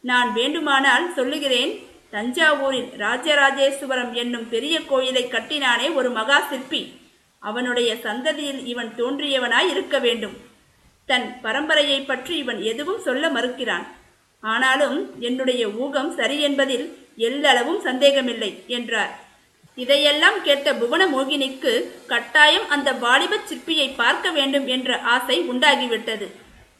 நான் 0.00 0.32
வேண்டுமானால் 0.32 1.12
சொல்லுகிறேன் 1.14 1.84
தஞ்சாவூரில் 2.12 2.88
ராஜராஜேஸ்வரம் 2.98 4.12
என்னும் 4.12 4.48
பெரிய 4.48 4.84
கோயிலை 4.84 5.28
கட்டினானே 5.28 5.94
ஒரு 5.94 6.10
மகா 6.10 6.40
சிற்பி. 6.40 6.98
அவனுடைய 7.38 7.94
சந்ததியில் 7.94 8.64
இவன் 8.64 8.92
தோன்றியவனாய் 8.96 9.70
இருக்க 9.70 9.98
வேண்டும். 9.98 10.36
தன் 11.06 11.36
பரம்பரையை 11.42 12.06
பற்றி 12.06 12.36
இவன் 12.36 12.62
எதுவும் 12.62 13.00
சொல்ல 13.00 13.28
மறுக்கிறான். 13.28 13.86
ஆனாலும் 14.40 15.20
என்னுடைய 15.20 15.68
ஊகம் 15.68 16.14
சரி 16.14 16.40
என்பதில் 16.40 16.98
எல்லளவும் 17.18 17.80
சந்தேகமில்லை 17.80 18.64
என்றார். 18.66 19.25
இதையெல்லாம் 19.76 20.42
கேட்ட 20.42 20.74
புவன 20.74 21.02
மோகினிக்கு 21.06 21.72
கட்டாயம் 22.06 22.68
அந்த 22.68 22.92
வாலிப 23.04 23.38
சிற்பியை 23.48 23.88
பார்க்க 23.96 24.30
வேண்டும் 24.30 24.66
என்ற 24.66 24.98
ஆசை 25.14 25.36
உண்டாகிவிட்டது. 25.52 26.26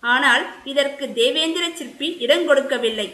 ஆனால் 0.01 0.45
இதற்கு 0.65 1.13
தேவேந்திர 1.13 1.65
சிற்பி 1.71 2.09
இடங்கொடுக்கவில்லை 2.27 3.09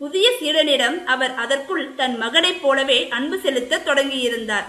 புதிய 0.00 0.26
சீடனிடம் 0.40 0.96
அவர் 1.04 1.34
அதற்குள் 1.34 1.94
தன் 1.94 2.16
மகனைப் 2.18 2.62
போலவே 2.62 3.08
அன்பு 3.08 3.36
செலுத்த 3.38 3.82
தொடங்கியிருந்தார். 3.88 4.66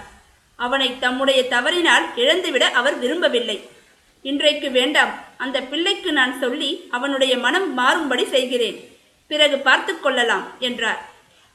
அவனை 0.56 0.88
தம்முடைய 0.98 1.40
தவறினால் 1.54 2.04
இழந்துவிட 2.16 2.64
அவர் 2.70 2.98
விரும்பவில்லை. 2.98 3.56
இன்றைக்கு 4.22 4.70
வேண்டாம். 4.70 5.12
அந்த 5.36 5.60
பிள்ளைக்கு 5.70 6.12
நான் 6.12 6.34
சொல்லி 6.40 6.70
அவனுடைய 6.90 7.38
மனம் 7.38 7.68
மாறும்படி 7.78 8.26
செய்கிறேன். 8.34 8.78
பிறகு 9.30 9.58
பார்த்து 9.58 10.00
கொள்ளலாம் 10.00 10.46
என்றார். 10.58 11.02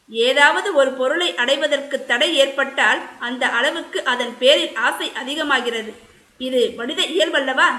ஏதாவது 0.09 0.73
ஒரு 0.73 0.91
பொருளை 0.91 1.35
அடைவதற்கு 1.35 2.05
தடை 2.05 2.37
ஏற்பட்டால் 2.37 3.01
அந்த 3.19 3.47
அளவுக்கு 3.47 4.03
அதன் 4.03 4.37
பேரில் 4.39 4.75
ஆசை 4.75 5.11
அதிகமாகிறது. 5.13 5.93
இது 6.37 6.73
மனித 6.77 7.01
இயல்பல்லவா? 7.03 7.69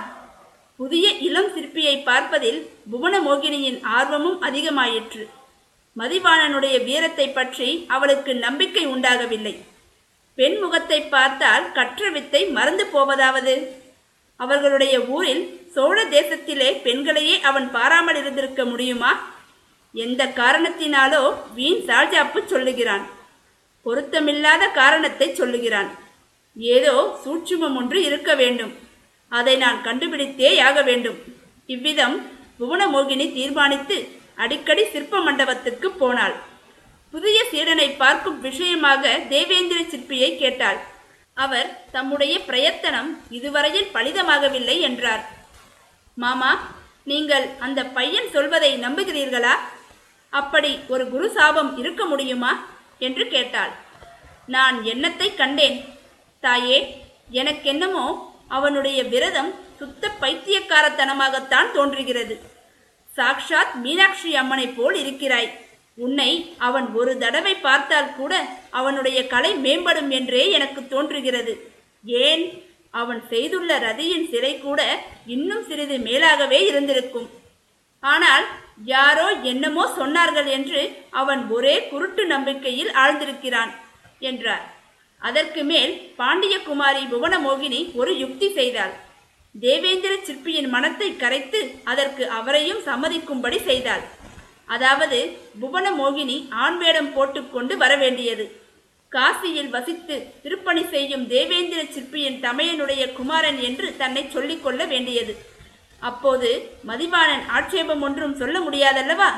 புதிய 0.77 1.11
இளம் 1.11 1.51
சிற்பியை 1.57 2.03
பார்ப்பதில் 2.05 2.71
புவன 2.91 3.21
மோகினியின் 3.21 3.83
ஆர்வமும் 3.83 4.43
அதிகமாயிற்று. 4.43 5.29
மதிவாணனுடைய 5.97 6.85
வீரத்தை 6.85 7.29
பற்றி 7.29 7.85
அவளுக்கு 7.89 8.35
நம்பிக்கை 8.35 8.87
உண்டாகவில்லை. 8.87 9.59
பெண் 10.35 10.59
முகத்தை 10.59 11.01
பார்த்தால் 11.03 11.73
கற்ற 11.73 12.11
வித்தை 12.11 12.47
மறந்து 12.47 12.85
போவதாவது? 12.85 13.67
அவர்களுடைய 14.37 15.01
ஊரில் 15.01 15.69
சோழ 15.75 16.05
தேசத்திலே 16.05 16.83
பெண்களையே 16.83 17.41
அவன் 17.41 17.71
பாராமல் 17.71 18.17
இருந்திருக்க 18.17 18.65
முடியுமா? 18.65 19.30
எந்த 19.95 20.23
காரணத்தினாலோ 20.41 21.23
வீண் 21.57 21.81
சால்ஜாப்பு 21.89 22.41
சொல்லுகிறான். 22.53 23.05
பொருத்தமில்லாத 23.87 24.65
காரணத்தை 24.81 25.29
சொல்லுகிறான். 25.41 25.91
ஏதோ 26.57 26.95
சூட்சுமம் 27.25 27.77
ஒன்று 27.81 27.99
இருக்க 28.09 28.31
வேண்டும். 28.43 28.73
அதை 29.33 29.55
நான் 29.65 29.79
கண்டுபிடித்தே 29.87 30.53
ஆக 30.69 30.83
வேண்டும். 30.89 31.19
இவ்விதம் 31.75 32.17
புவனமோகினி 32.61 33.27
தீர்மானித்து 33.39 33.99
அடிக்கடி 34.45 34.85
சிற்ப 34.93 35.21
மண்டபத்துக்கு 35.27 35.89
போனாள். 36.03 36.37
புதிய 37.15 37.39
சீடனை 37.53 37.89
பார்க்கும் 38.03 38.39
விஷயமாக 38.47 39.13
தேவேந்திர 39.33 39.79
சிற்பியை 39.93 40.31
கேட்டாள். 40.43 40.81
அவர் 41.37 41.69
தம்முடைய 41.95 42.35
பிரயத்தனம் 42.49 43.11
இதுவரையில் 43.39 43.93
பலிதமாகவில்லை 43.95 44.77
என்றார். 44.89 45.23
மாமா 46.17 46.53
நீங்கள் 47.11 47.47
அந்த 47.67 47.81
பையன் 47.97 48.29
சொல்வதை 48.35 48.73
நம்புகிறீர்களா? 48.87 49.55
அப்படி 50.31 50.79
ஒரு 50.89 51.09
குரு 51.09 51.31
சாபம் 51.31 51.79
இருக்க 51.79 52.05
முடியுமா? 52.05 52.67
என்று 52.99 53.27
கேட்டாள். 53.27 53.71
நான் 54.47 54.83
எண்ணத்தை 54.83 55.35
கண்டேன்? 55.35 55.85
தாயே 56.41 57.05
எனக்கென்னமோ 57.33 58.19
அவனுடைய 58.49 59.03
விரதம் 59.03 59.55
சுத்த 59.79 60.11
பைத்தியக்காரத்தனமாகத்தான் 60.21 61.73
தோன்றுகிறது. 61.73 62.41
சாக்ஷாத் 63.17 63.75
மீனாட்சி 63.75 64.37
அம்மனை 64.37 64.67
போல் 64.67 64.95
இருக்கிறாய். 64.95 65.59
உன்னை 65.95 66.55
அவன் 66.59 66.93
ஒரு 66.93 67.19
தடவை 67.19 67.55
பார்த்தால் 67.55 68.15
கூட 68.15 68.47
அவனுடைய 68.71 69.27
கலை 69.27 69.55
மேம்படும் 69.55 70.09
என்றே 70.09 70.51
எனக்கு 70.51 70.89
தோன்றுகிறது. 70.89 71.73
ஏன்? 72.05 72.63
அவன் 72.91 73.23
செய்துள்ள 73.29 73.79
ரதியின் 73.79 74.31
சிலை 74.31 74.59
கூட 74.59 75.03
இன்னும் 75.27 75.65
சிறிது 75.65 75.97
மேலாகவே 75.99 76.67
இருந்திருக்கும். 76.67 77.31
ஆனால் 78.03 78.45
யாரோ 78.93 79.27
என்னமோ 79.51 79.85
சொன்னார்கள் 79.97 80.49
என்று 80.57 80.83
அவன் 81.21 81.43
ஒரே 81.57 81.75
குருட்டு 81.91 82.23
நம்பிக்கையில் 82.35 82.93
ஆழ்ந்திருக்கிறான் 83.03 83.73
என்றார். 84.31 84.65
அதற்கு 85.23 85.63
மேல் 85.71 85.93
பாண்டியகுமாரி 86.21 87.03
புவனமோகினி 87.13 87.81
ஒரு 88.01 88.13
யுக்தி 88.23 88.49
செய்தாள். 88.59 88.95
தேவேந்திர 89.55 90.13
சிற்பியின் 90.29 90.71
மனத்தை 90.75 91.09
கரைத்து 91.23 91.61
அதற்கு 91.93 92.25
அவரையும் 92.39 92.83
சம்மதிக்கும்படி 92.89 93.59
செய்தாள். 93.69 94.05
அதாவது 94.75 95.19
புவனமோகினி 95.63 96.37
ஆண் 96.65 96.79
வேடம் 96.83 97.13
போட்டுக்கொண்டு 97.15 97.77
வரவேண்டியது. 97.83 98.45
காசியில் 99.13 99.71
வசித்து 99.77 100.17
திருப்பணி 100.43 100.83
செய்யும் 100.93 101.25
தேவேந்திர 101.33 101.81
சிற்பியின் 101.95 102.41
தமையனுடைய 102.45 103.05
குமாரன் 103.19 103.59
என்று 103.69 103.87
தன்னை 104.03 104.23
சொல்லிக்கொள்ள 104.35 104.81
வேண்டியது. 104.93 105.33
அப்போது 106.03 106.51
மதிவாணன் 106.85 107.49
ஆட்சேபம் 107.49 108.03
ஒன்றும் 108.03 108.35
சொல்ல 108.35 108.61
முடியாதல்லவா? 108.61 109.31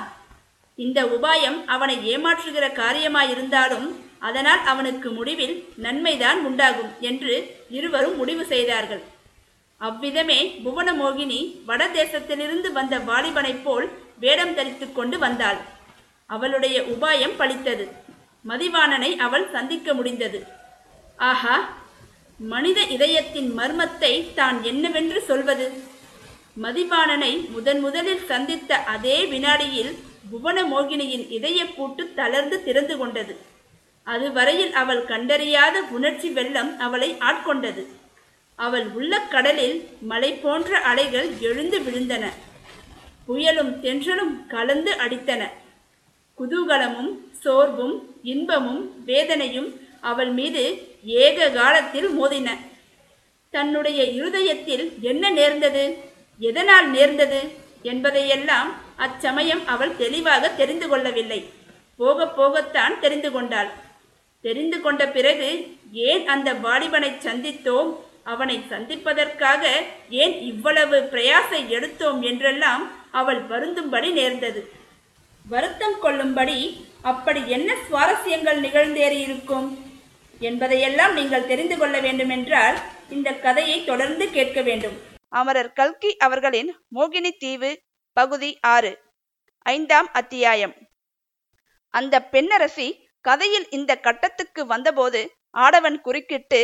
இந்த 0.78 1.06
உபாயம் 1.06 1.64
அவனை 1.66 1.96
ஏமாற்றுகிற 2.08 2.72
காரியமாயிருந்தாலும் 2.72 3.88
அதனால் 4.20 4.60
அவனுக்கு 4.64 5.10
முடிவில் 5.10 5.54
நன்மைதான் 5.76 6.44
உண்டாகும் 6.44 6.92
என்று 7.00 7.34
இருவரும் 7.70 8.16
முடிவு 8.16 8.44
செய்தார்கள். 8.44 9.02
அவ்விதமே 9.80 10.60
புவனமோகினி 10.64 11.40
வடதேசத்திலிருந்து 11.66 12.72
வந்த 12.72 12.98
வாலிபனைப் 12.98 13.62
போல் 13.62 13.86
வேடம் 14.18 14.54
தரித்து 14.54 14.92
கொண்டு 14.92 15.18
வந்தாள். 15.18 15.60
அவளுடைய 16.30 16.82
உபாயம் 16.82 17.38
பளித்தது 17.38 17.84
மதிவாணனை 18.44 19.16
அவள் 19.16 19.50
சந்திக்க 19.50 19.94
முடிந்தது. 19.94 20.38
ஆஹா! 21.18 21.56
மனித 22.40 22.80
இதயத்தின் 22.86 23.58
மர்மத்தை 23.58 24.32
தான் 24.34 24.62
என்னவென்று 24.62 25.20
சொல்வது? 25.20 25.66
மதிவாணனை 26.60 27.50
முதன் 27.50 27.80
முதலில் 27.80 28.26
சந்தித்த 28.26 28.76
அதே 28.76 29.26
வினாடியில் 29.26 29.96
புவனமோகினியின் 30.32 31.24
இதயப்பூட்டு 31.38 32.14
தளர்ந்து 32.14 32.64
திறந்து 32.64 32.96
கொண்டது. 32.96 33.36
அதுவரையில் 34.04 34.72
அவள் 34.72 35.04
கண்டறியாத 35.04 35.80
உணர்ச்சி 35.90 36.30
வெள்ளம் 36.30 36.78
அவளை 36.78 37.16
ஆட்கொண்டது. 37.18 37.86
அவள் 38.56 38.86
உள்ள 38.88 39.18
கடலில் 39.18 39.88
மலை 40.00 40.32
போன்ற 40.32 40.78
அலைகள் 40.78 41.28
எழுந்து 41.40 41.78
விழுந்தன. 41.78 42.24
புயலும் 43.28 43.72
தென்றலும் 43.82 44.46
கலந்து 44.46 44.92
அடித்தன. 44.92 45.48
குதூகலமும் 46.38 47.18
சோர்வும் 47.40 48.16
இன்பமும் 48.22 49.04
வேதனையும் 49.04 49.80
அவள் 50.00 50.30
மீது 50.30 50.88
ஏக 51.04 51.48
காலத்தில் 51.48 52.08
மோதின. 52.20 52.48
தன்னுடைய 53.50 54.04
இருதயத்தில் 54.04 54.92
என்ன 55.00 55.30
நேர்ந்தது? 55.30 56.10
எதனால் 56.48 56.88
நேர்ந்தது 56.94 57.40
என்பதையெல்லாம் 57.90 58.70
அச்சமயம் 59.04 59.62
அவள் 59.74 59.98
தெளிவாக 60.02 60.50
தெரிந்து 60.60 60.86
கொள்ளவில்லை. 60.90 61.40
போக 62.00 62.26
போகத்தான் 62.38 62.94
தெரிந்து 63.04 63.30
கொண்டாள். 63.34 63.70
தெரிந்து 64.44 64.78
கொண்ட 64.84 65.02
பிறகு 65.16 65.50
ஏன் 66.08 66.24
அந்த 66.34 66.48
வாலிபனை 66.64 67.10
சந்தித்தோம்? 67.26 67.90
அவனை 68.32 68.56
சந்திப்பதற்காக 68.72 69.62
ஏன் 70.22 70.34
இவ்வளவு 70.50 70.98
பிரயாசை 71.12 71.60
எடுத்தோம்? 71.76 72.20
என்றெல்லாம் 72.30 72.84
அவள் 73.20 73.40
வருந்தும்படி 73.52 74.10
நேர்ந்தது. 74.18 74.60
வருத்தம் 75.44 75.96
கொள்ளும்படி 76.04 76.58
அப்படி 77.12 77.40
என்ன 77.56 77.70
சுவாரஸ்யங்கள் 77.86 78.60
நிகழ்ந்தேறியிருக்கும் 78.66 79.68
என்பதையெல்லாம் 80.40 81.14
நீங்கள் 81.18 81.48
தெரிந்து 81.52 81.78
கொள்ள 81.78 81.96
வேண்டுமென்றால் 82.06 82.78
இந்த 83.16 83.30
கதையை 83.46 83.78
தொடர்ந்து 83.90 84.24
கேட்க 84.36 84.60
வேண்டும். 84.68 84.98
அமரர் 85.32 85.72
கல்கி 85.72 86.16
அவர்களின் 86.16 86.70
மோகினி 86.94 87.30
தீவு 87.38 87.70
பகுதி 88.16 88.58
ஆறு 88.60 88.90
ஐந்தாம் 89.66 90.08
அத்தியாயம். 90.12 90.74
அந்த 91.88 92.14
பெண்ணரசி 92.24 92.88
கதையில் 93.20 93.66
இந்த 93.70 93.92
கட்டத்துக்கு 93.96 94.66
வந்தபோது 94.66 95.20
ஆடவன் 95.50 96.00
குறுக்கிட்டு 96.00 96.60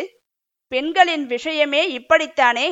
பெண்களின் 0.72 1.26
விஷயமே 1.26 1.82
இப்படித்தானே? 1.98 2.68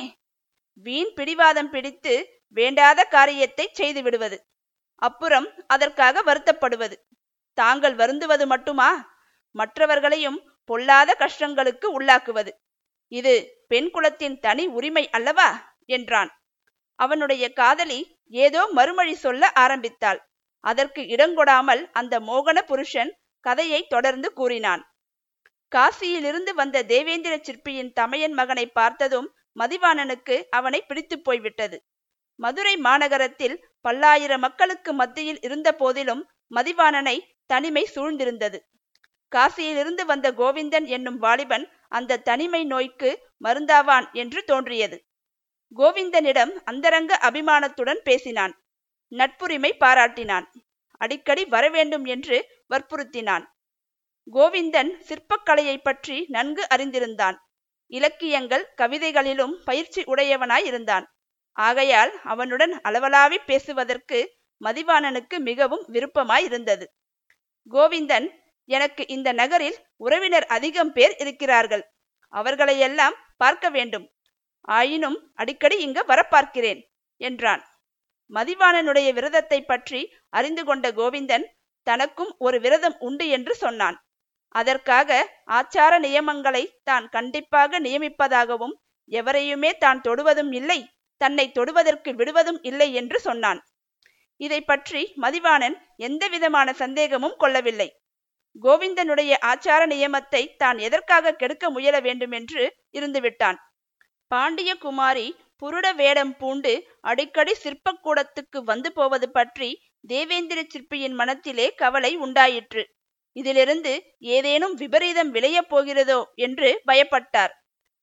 வீண் 0.73 1.13
பிடிவாதம் 1.15 1.71
பிடித்து 1.71 2.15
வேண்டாத 2.49 3.05
காரியத்தை 3.05 3.69
செய்து 3.73 4.03
விடுவது. 4.03 4.39
அப்புறம் 5.03 5.49
அதற்காக 5.67 6.23
வருத்தப்படுவது. 6.23 6.97
தாங்கள் 7.59 7.95
வருந்துவது 7.95 8.47
மட்டுமா? 8.47 8.91
மற்றவர்களையும் 9.55 10.39
பொல்லாத 10.65 11.17
கஷ்டங்களுக்கு 11.19 11.87
உள்ளாக்குவது. 11.99 12.53
இது 13.13 13.35
பெண் 13.69 13.91
குலத்தின் 13.91 14.39
தனி 14.39 14.67
உரிமை 14.67 15.11
அல்லவா? 15.11 15.49
என்றான். 15.87 16.31
அவனுடைய 16.95 17.53
காதலி 17.53 18.01
ஏதோ 18.29 18.69
மறுமொழி 18.73 19.15
சொல்ல 19.15 19.53
ஆரம்பித்தாள். 19.55 20.21
அதற்கு 20.61 21.03
இடங்கொடாமல் 21.03 21.91
அந்த 21.93 22.21
மோகன 22.21 22.59
புருஷன் 22.63 23.17
கதையை 23.41 23.87
தொடர்ந்து 23.87 24.33
கூறினான். 24.33 24.83
காசியிலிருந்து 25.73 26.55
வந்த 26.55 26.83
தேவேந்திர 26.83 27.39
சிற்பியின் 27.43 27.93
தமையன் 27.93 28.33
மகனை 28.33 28.67
பார்த்ததும் 28.67 29.29
மதிவாணனுக்கு 29.55 30.43
அவனை 30.51 30.81
பிடித்து 30.83 31.21
போய்விட்டது. 31.21 31.77
மதுரை 32.35 32.77
மாநகரத்தில் 32.77 33.57
பல்லாயிரம் 33.81 34.41
மக்களுக்கு 34.41 34.93
மத்தியில் 34.93 35.41
இருந்த 35.41 35.73
போதிலும் 35.73 36.23
மதிவாணனை 36.55 37.17
தனிமை 37.47 37.89
சூழ்ந்திருந்தது. 37.95 38.59
காசியிலிருந்து 39.33 40.05
வந்த 40.07 40.33
கோவிந்தன் 40.33 40.87
என்னும் 40.87 41.19
வாலிபன் 41.19 41.73
அந்த 41.89 42.17
தனிமை 42.19 42.65
நோய்க்கு 42.65 43.11
மருந்தாவான் 43.45 44.13
என்று 44.13 44.45
தோன்றியது. 44.45 45.06
கோவிந்தனிடம் 45.73 46.53
அந்தரங்க 46.65 47.19
அபிமானத்துடன் 47.23 48.01
பேசினான். 48.05 48.55
நட்புரிமை 49.13 49.73
பாராட்டினான். 49.81 50.47
அடிக்கடி 51.01 51.45
வரவேண்டும் 51.45 52.05
என்று 52.05 52.37
வற்புறுத்தினான். 52.69 53.45
கோவிந்தன் 54.33 54.91
சிற்பக்கலையை 55.09 55.77
பற்றி 55.83 56.27
நன்கு 56.29 56.67
அறிந்திருந்தான். 56.75 57.37
இலக்கியங்கள் 57.87 58.65
கவிதைகளிலும் 58.77 59.55
பயிற்சி 59.65 60.03
உடையவனாயிருந்தான் 60.03 61.05
ஆகையால் 61.53 62.13
அவனுடன் 62.23 62.81
அளவலாவி 62.85 63.39
பேசுவதற்கு 63.47 64.19
மதிவாணனுக்கு 64.65 65.39
மிகவும் 65.39 65.85
விருப்பமாயிருந்தது. 65.93 66.87
கோவிந்தன் 67.71 68.27
எனக்கு 68.65 69.07
இந்த 69.07 69.33
நகரில் 69.33 69.79
உறவினர் 69.97 70.47
அதிகம் 70.47 70.93
பேர் 70.93 71.15
இருக்கிறார்கள். 71.19 71.85
அவர்களையெல்லாம் 72.29 73.17
பார்க்க 73.37 73.69
வேண்டும். 73.71 74.07
ஆயினும் 74.69 75.19
அடிக்கடி 75.35 75.77
இங்கு 75.79 76.03
வரப்பார்க்கிறேன் 76.09 76.81
என்றான். 77.21 77.63
மதிவாணனுடைய 78.31 79.09
விரதத்தை 79.13 79.61
பற்றி 79.63 80.01
அறிந்து 80.29 80.63
கொண்ட 80.65 80.87
கோவிந்தன் 80.91 81.47
தனக்கும் 81.87 82.33
ஒரு 82.39 82.57
விரதம் 82.61 82.97
உண்டு 82.99 83.27
என்று 83.29 83.55
சொன்னான். 83.55 83.97
அதற்காக 84.55 85.11
ஆச்சார 85.59 85.93
நியமங்களை 85.99 86.65
தான் 86.83 87.07
கண்டிப்பாக 87.09 87.81
நியமிப்பதாகவும் 87.81 88.75
எவரையுமே 89.13 89.71
தான் 89.79 90.01
தொடுவதும் 90.01 90.53
இல்லை 90.53 90.79
தன்னை 91.21 91.47
தொடுவதற்கு 91.53 92.11
விடுவதும் 92.15 92.61
இல்லை 92.63 92.89
என்று 92.93 93.19
சொன்னான். 93.21 93.61
இதை 94.41 94.61
பற்றி 94.61 95.03
மதிவாணன் 95.23 95.77
எந்தவிதமான 95.97 96.73
சந்தேகமும் 96.73 97.37
கொள்ளவில்லை. 97.37 97.89
கோவிந்தனுடைய 98.63 99.33
ஆச்சார 99.43 99.83
நியமத்தை 99.87 100.43
தான் 100.57 100.79
எதற்காக 100.79 101.33
கெடுக்க 101.33 101.71
முயல 101.71 101.97
வேண்டுமென்று 102.01 102.63
இருந்துவிட்டான். 102.91 103.59
பாண்டிய 104.31 104.71
குமாரி 104.75 105.27
புருட 105.63 105.87
வேடம் 105.95 106.33
பூண்டு 106.37 106.73
அடிக்கடி 107.01 107.53
சிற்பக்கூடத்துக்கு 107.63 108.59
வந்து 108.65 108.93
போவது 108.93 109.31
பற்றி 109.31 109.69
தேவேந்திர 110.09 110.61
சிற்பியின் 110.69 111.13
மனத்திலே 111.13 111.67
கவலை 111.75 112.17
உண்டாயிற்று. 112.17 112.83
இதிலிருந்து 113.37 113.93
ஏதேனும் 114.19 114.75
விபரீதம் 114.75 115.31
விளையப் 115.31 115.71
போகிறதோ 115.71 116.21
என்று 116.35 116.83
பயப்பட்டார். 116.87 117.53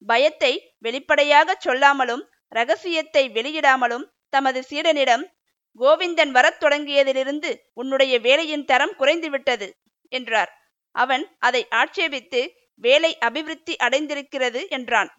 பயத்தை 0.02 0.54
வெளிப்படையாக 0.78 1.56
சொல்லாமலும் 1.60 2.24
ரகசியத்தை 2.52 3.24
வெளியிடாமலும் 3.30 4.06
தமது 4.30 4.60
சீடனிடம் 4.70 5.24
கோவிந்தன் 5.80 6.32
வரத் 6.32 6.60
தொடங்கியதிலிருந்து 6.64 7.52
உன்னுடைய 7.74 8.14
வேலையின் 8.20 8.66
தரம் 8.66 8.96
குறைந்துவிட்டது 9.00 9.68
என்றார். 10.12 10.52
அவன் 10.96 11.24
அதை 11.40 11.62
ஆட்சேபித்து 11.72 12.42
வேலை 12.84 13.12
அபிவிருத்தி 13.18 13.74
அடைந்திருக்கிறது 13.84 14.62
என்றான். 14.70 15.10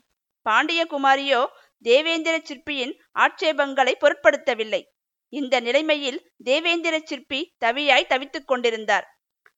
பாண்டியகுமாரியோ 0.48 1.46
தேவேந்திர 1.78 2.38
சிற்பியின் 2.42 3.02
ஆட்சேபங்களை 3.12 3.96
பொருட்படுத்தவில்லை. 4.00 4.82
இந்த 5.28 5.60
நிலைமையில் 5.60 6.30
தேவேந்திர 6.44 6.98
சிற்பி 7.04 7.54
தவியாய் 7.64 8.06
தவித்துக் 8.06 8.46
கொண்டிருந்தார். 8.46 9.06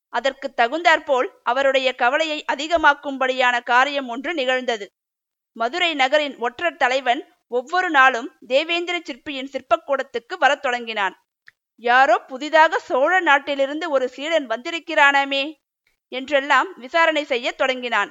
அதற்கு 0.09 0.55
தகுந்தாற்போல் 0.55 1.41
அவருடைய 1.43 1.95
கவலையை 1.95 2.45
அதிகமாக்கும்படியான 2.53 3.63
காரியம் 3.63 4.09
ஒன்று 4.09 4.35
நிகழ்ந்தது. 4.35 4.93
மதுரை 5.53 5.95
நகரின் 5.95 6.37
ஒற்றர் 6.37 6.77
தலைவன் 6.77 7.35
ஒவ்வொரு 7.49 7.91
நாளும் 7.91 8.33
தேவேந்திர 8.47 9.01
சிற்பியின் 9.03 9.51
சிற்பக்கூடத்துக்கு 9.53 10.35
வரத் 10.39 10.63
தொடங்கினான். 10.63 11.15
யாரோ 11.77 12.19
புதிதாக 12.19 12.79
சோழ 12.79 13.21
நாட்டிலிருந்து 13.21 13.91
ஒரு 13.91 14.09
சீடன் 14.09 14.47
வந்திருக்கிறானாமே 14.47 15.53
என்றெல்லாம் 16.09 16.79
விசாரணை 16.79 17.25
செய்ய 17.25 17.53
தொடங்கினான். 17.53 18.11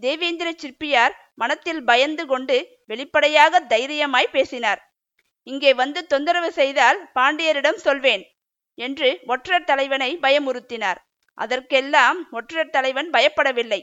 தேவேந்திர 0.00 0.48
சிற்பியார் 0.52 1.14
மனத்தில் 1.34 1.84
பயந்து 1.84 2.26
கொண்டு 2.26 2.82
வெளிப்படையாக 2.86 3.60
தைரியமாய் 3.60 4.26
பேசினார். 4.32 4.96
இங்கே 5.42 5.74
வந்து 5.74 6.06
தொந்தரவு 6.06 6.52
செய்தால் 6.52 7.10
பாண்டியரிடம் 7.14 7.74
சொல்வேன் 7.74 8.24
என்று 8.74 9.20
ஒற்றர் 9.26 9.64
தலைவனை 9.64 10.18
பயமுறுத்தினார். 10.22 10.96
அதற்கெல்லாம் 11.34 12.28
ஒற்றர் 12.30 12.70
தலைவன் 12.70 13.10
பயப்படவில்லை. 13.10 13.80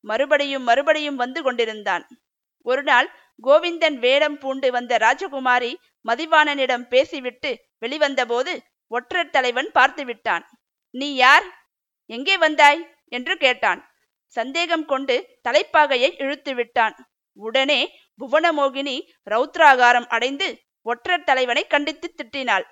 மறுபடியும் 0.00 0.62
மறுபடியும் 0.62 1.16
வந்து 1.16 1.42
கொண்டிருந்தான். 1.42 2.08
ஒரு 2.62 2.82
நாள் 2.82 3.08
கோவிந்தன் 3.42 3.98
வேடம் 3.98 4.38
பூண்டு 4.38 4.70
வந்த 4.70 4.96
ராஜகுமாரி 4.96 5.74
மதிவாணனிடம் 6.08 6.86
பேசிவிட்டு 6.88 7.50
வெளிவந்தபோது 7.80 8.58
ஒற்றர் 8.88 9.30
தலைவன் 9.30 9.70
பார்த்து 9.72 10.04
விட்டான் 10.04 10.44
நீ 10.90 11.14
யார்? 11.14 11.46
எங்கே 12.06 12.36
வந்தாய்? 12.36 12.80
என்று 13.08 13.36
கேட்டான். 13.36 13.87
சந்தேகம் 14.36 14.84
கொண்டு 14.84 15.16
தலைப்பாகையை 15.48 16.10
இழுத்து 16.22 16.52
விட்டான். 16.54 16.96
உடனே 17.38 17.80
புவனமோகினி 18.20 18.96
ரௌத்ராகாரம் 19.30 20.08
அடைந்து 20.08 20.48
ஒற்றர் 20.86 21.24
தலைவனை 21.24 21.64
கண்டித்து 21.66 22.08
திட்டினாள். 22.12 22.64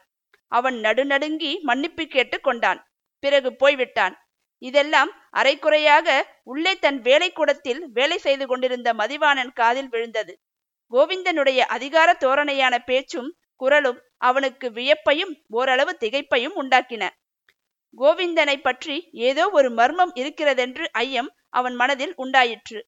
அவன் 0.53 0.77
நடுநடுங்கி 0.81 1.53
மன்னிப்பு 1.61 2.05
கேட்டு 2.07 2.37
கொண்டான். 2.41 2.81
பிறகு 3.23 3.51
போய்விட்டான். 3.55 4.15
இதெல்லாம் 4.63 5.11
அரைக்குறையாக 5.33 6.09
உள்ளே 6.43 6.73
தன் 6.79 6.99
வேலைக்கூடத்தில் 7.03 7.81
வேலை 7.93 8.19
செய்து 8.19 8.45
கொண்டிருந்த 8.47 8.89
மதிவாணன் 8.95 9.53
காதில் 9.53 9.89
விழுந்தது. 9.89 10.33
கோவிந்தனுடைய 10.93 11.61
அதிகார 11.77 12.09
தோரணையான 12.25 12.75
பேச்சும் 12.85 13.31
குரலும் 13.61 13.99
அவனுக்கு 14.19 14.67
வியப்பையும் 14.71 15.33
ஓரளவு 15.51 15.93
திகைப்பையும் 16.01 16.57
உண்டாக்கின. 16.63 17.05
கோவிந்தனை 17.99 18.57
பற்றி 18.59 18.97
ஏதோ 19.29 19.45
ஒரு 19.49 19.69
மர்மம் 19.71 20.13
இருக்கிறதென்று 20.15 20.87
ஐயம் 20.93 21.31
அவன் 21.59 21.75
மனதில் 21.75 22.15
உண்டாயிற்று. 22.17 22.81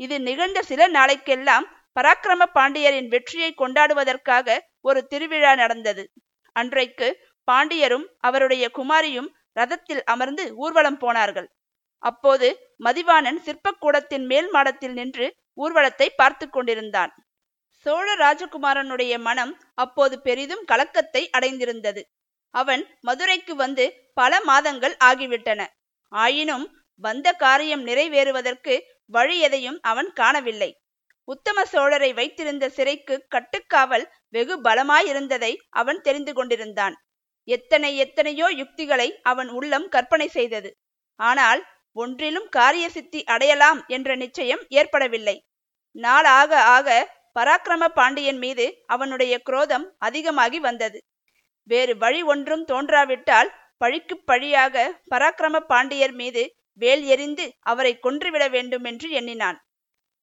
இது 0.00 0.16
நிகழ்ந்த 0.20 0.58
சில 0.62 0.82
நாளைக்கெல்லாம் 0.88 1.66
பராக்கிரம 1.96 2.42
பாண்டியரின் 2.56 3.08
வெற்றியை 3.08 3.50
கொண்டாடுவதற்காக 3.54 4.58
ஒரு 4.80 5.00
திருவிழா 5.06 5.52
நடந்தது. 5.54 6.04
அன்றைக்கு 6.56 7.08
பாண்டியரும் 7.48 8.06
அவருடைய 8.18 8.64
குமாரியும் 8.78 9.30
ரதத்தில் 9.56 10.02
அமர்ந்து 10.04 10.44
ஊர்வலம் 10.56 10.98
போனார்கள். 10.98 11.48
அப்போது 12.02 12.48
மதிவாணன் 12.84 13.40
சிற்பக்கூடத்தின் 13.46 14.26
மேல் 14.26 14.48
மாடத்தில் 14.50 14.94
நின்று 14.98 15.26
ஊர்வலத்தை 15.58 16.08
பார்த்து 16.20 16.46
கொண்டிருந்தான். 16.48 17.12
சோழ 17.86 18.06
ராஜகுமாரனுடைய 18.16 19.14
மனம் 19.18 19.52
அப்போது 19.74 20.14
பெரிதும் 20.20 20.64
கலக்கத்தை 20.64 21.22
அடைந்திருந்தது. 21.36 22.02
அவன் 22.54 22.82
மதுரைக்கு 23.00 23.54
வந்து 23.56 23.84
பல 24.12 24.40
மாதங்கள் 24.40 24.94
ஆகிவிட்டன. 25.04 25.60
ஆயினும் 26.12 26.66
வந்த 27.00 27.28
காரியம் 27.42 27.82
நிறைவேறுவதற்கு 27.86 28.74
வழி 29.12 29.36
எதையும் 29.38 29.78
அவன் 29.82 30.10
காணவில்லை. 30.12 30.70
உத்தம 31.28 31.64
சோழரை 31.72 32.10
வைத்திருந்த 32.14 32.64
சிறைக்கு 32.68 33.14
கட்டுக்காவல் 33.34 34.06
வெகு 34.28 34.54
பலமாயிருந்ததை 34.62 35.52
அவன் 35.80 36.00
தெரிந்து 36.00 36.32
கொண்டிருந்தான். 36.32 36.94
எத்தனை 37.48 37.90
எத்தனையோ 37.96 38.46
யுக்திகளை 38.60 39.08
அவன் 39.22 39.48
உள்ளம் 39.48 39.86
கற்பனை 39.88 40.28
செய்தது. 40.28 40.70
ஆனால் 41.20 41.60
ஒன்றிலும் 41.96 42.48
காரிய 42.48 42.86
சித்தி 42.88 43.20
அடையலாம் 43.24 43.80
என்ற 43.86 44.10
நிச்சயம் 44.14 44.62
ஏற்படவில்லை. 44.70 45.36
நாளாக 45.96 46.52
ஆக 46.76 46.88
பராக்கிரம 47.38 47.84
பாண்டியன் 47.98 48.38
மீது 48.38 48.66
அவனுடைய 48.86 49.34
குரோதம் 49.42 49.86
அதிகமாகி 49.98 50.58
வந்தது. 50.60 50.98
வேறு 51.68 51.92
வழி 51.96 52.20
ஒன்றும் 52.22 52.64
தோன்றாவிட்டால் 52.64 53.50
பழிக்கு 53.76 54.14
பழியாக 54.30 54.74
பராக்கிரம 55.10 55.60
பாண்டியர் 55.72 56.14
மீது 56.20 56.42
வேல் 56.74 57.02
எறிந்து 57.04 57.54
அவரை 57.60 57.98
கொன்றுவிட 57.98 58.48
வேண்டும் 58.48 58.84
என்று 58.84 59.10
எண்ணினான். 59.10 59.58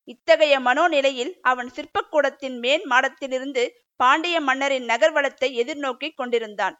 இத்தகைய 0.04 0.60
மனோநிலையில் 0.60 1.34
அவன் 1.42 1.70
சிற்பக்கூடத்தின் 1.76 2.58
மேன் 2.60 2.84
மாடத்திலிருந்து 2.90 3.70
பாண்டிய 3.96 4.42
மன்னரின் 4.42 4.86
நகர்வலத்தை 4.86 5.50
எதிர்நோக்கி 5.64 6.10
கொண்டிருந்தான். 6.14 6.76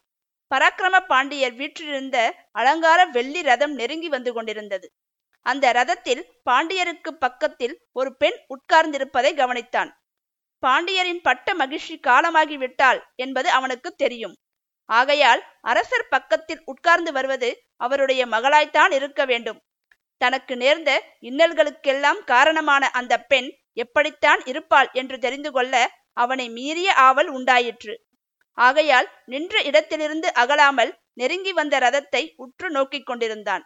பராக்கிரம 0.52 1.00
பாண்டியர் 1.08 1.54
வீற்றிருந்த 1.54 2.18
அலங்கார 2.52 3.06
வெள்ளி 3.06 3.42
ரதம் 3.42 3.74
நெருங்கி 3.74 4.10
வந்து 4.10 4.34
கொண்டிருந்தது. 4.34 4.88
அந்த 5.42 5.72
ரதத்தில் 5.72 6.24
பாண்டியருக்கு 6.50 7.12
பக்கத்தில் 7.20 7.76
ஒரு 7.92 8.16
பெண் 8.16 8.38
உட்கார்ந்திருப்பதை 8.50 9.32
கவனித்தான். 9.34 9.92
பாண்டியரின் 10.60 11.22
பட்ட 11.22 11.54
மகிழ்ச்சி 11.54 12.00
காலமாகி 12.00 12.58
விட்டாள் 12.58 13.14
என்பது 13.16 13.50
அவனுக்கு 13.50 13.96
தெரியும். 13.96 14.36
ஆகையால் 14.90 15.42
அரசர் 15.62 16.10
பக்கத்தில் 16.10 16.62
உட்கார்ந்து 16.64 17.12
வருவது 17.12 17.50
அவருடைய 17.76 18.22
மகளாய்த்தான் 18.26 18.92
இருக்க 18.92 19.22
வேண்டும். 19.26 19.60
தனக்கு 20.22 20.54
நேர்ந்த 20.58 20.92
இன்னல்களுக்கெல்லாம் 21.22 22.20
காரணமான 22.24 22.84
அந்த 22.90 23.14
பெண் 23.32 23.50
எப்படித்தான் 23.74 24.42
இருப்பாள் 24.46 24.90
என்று 24.94 25.18
தெரிந்து 25.20 25.52
கொள்ள 25.52 25.74
அவனை 26.14 26.50
மீறிய 26.50 26.90
ஆவல் 27.08 27.30
உண்டாயிற்று. 27.30 27.96
ஆகையால் 28.58 29.08
நின்ற 29.26 29.62
இடத்திலிருந்து 29.62 30.28
அகலாமல் 30.34 30.92
நெருங்கி 31.14 31.52
வந்த 31.54 31.76
ரதத்தை 31.80 32.24
உற்று 32.36 32.68
நோக்கிக் 32.70 33.06
கொண்டிருந்தான். 33.06 33.64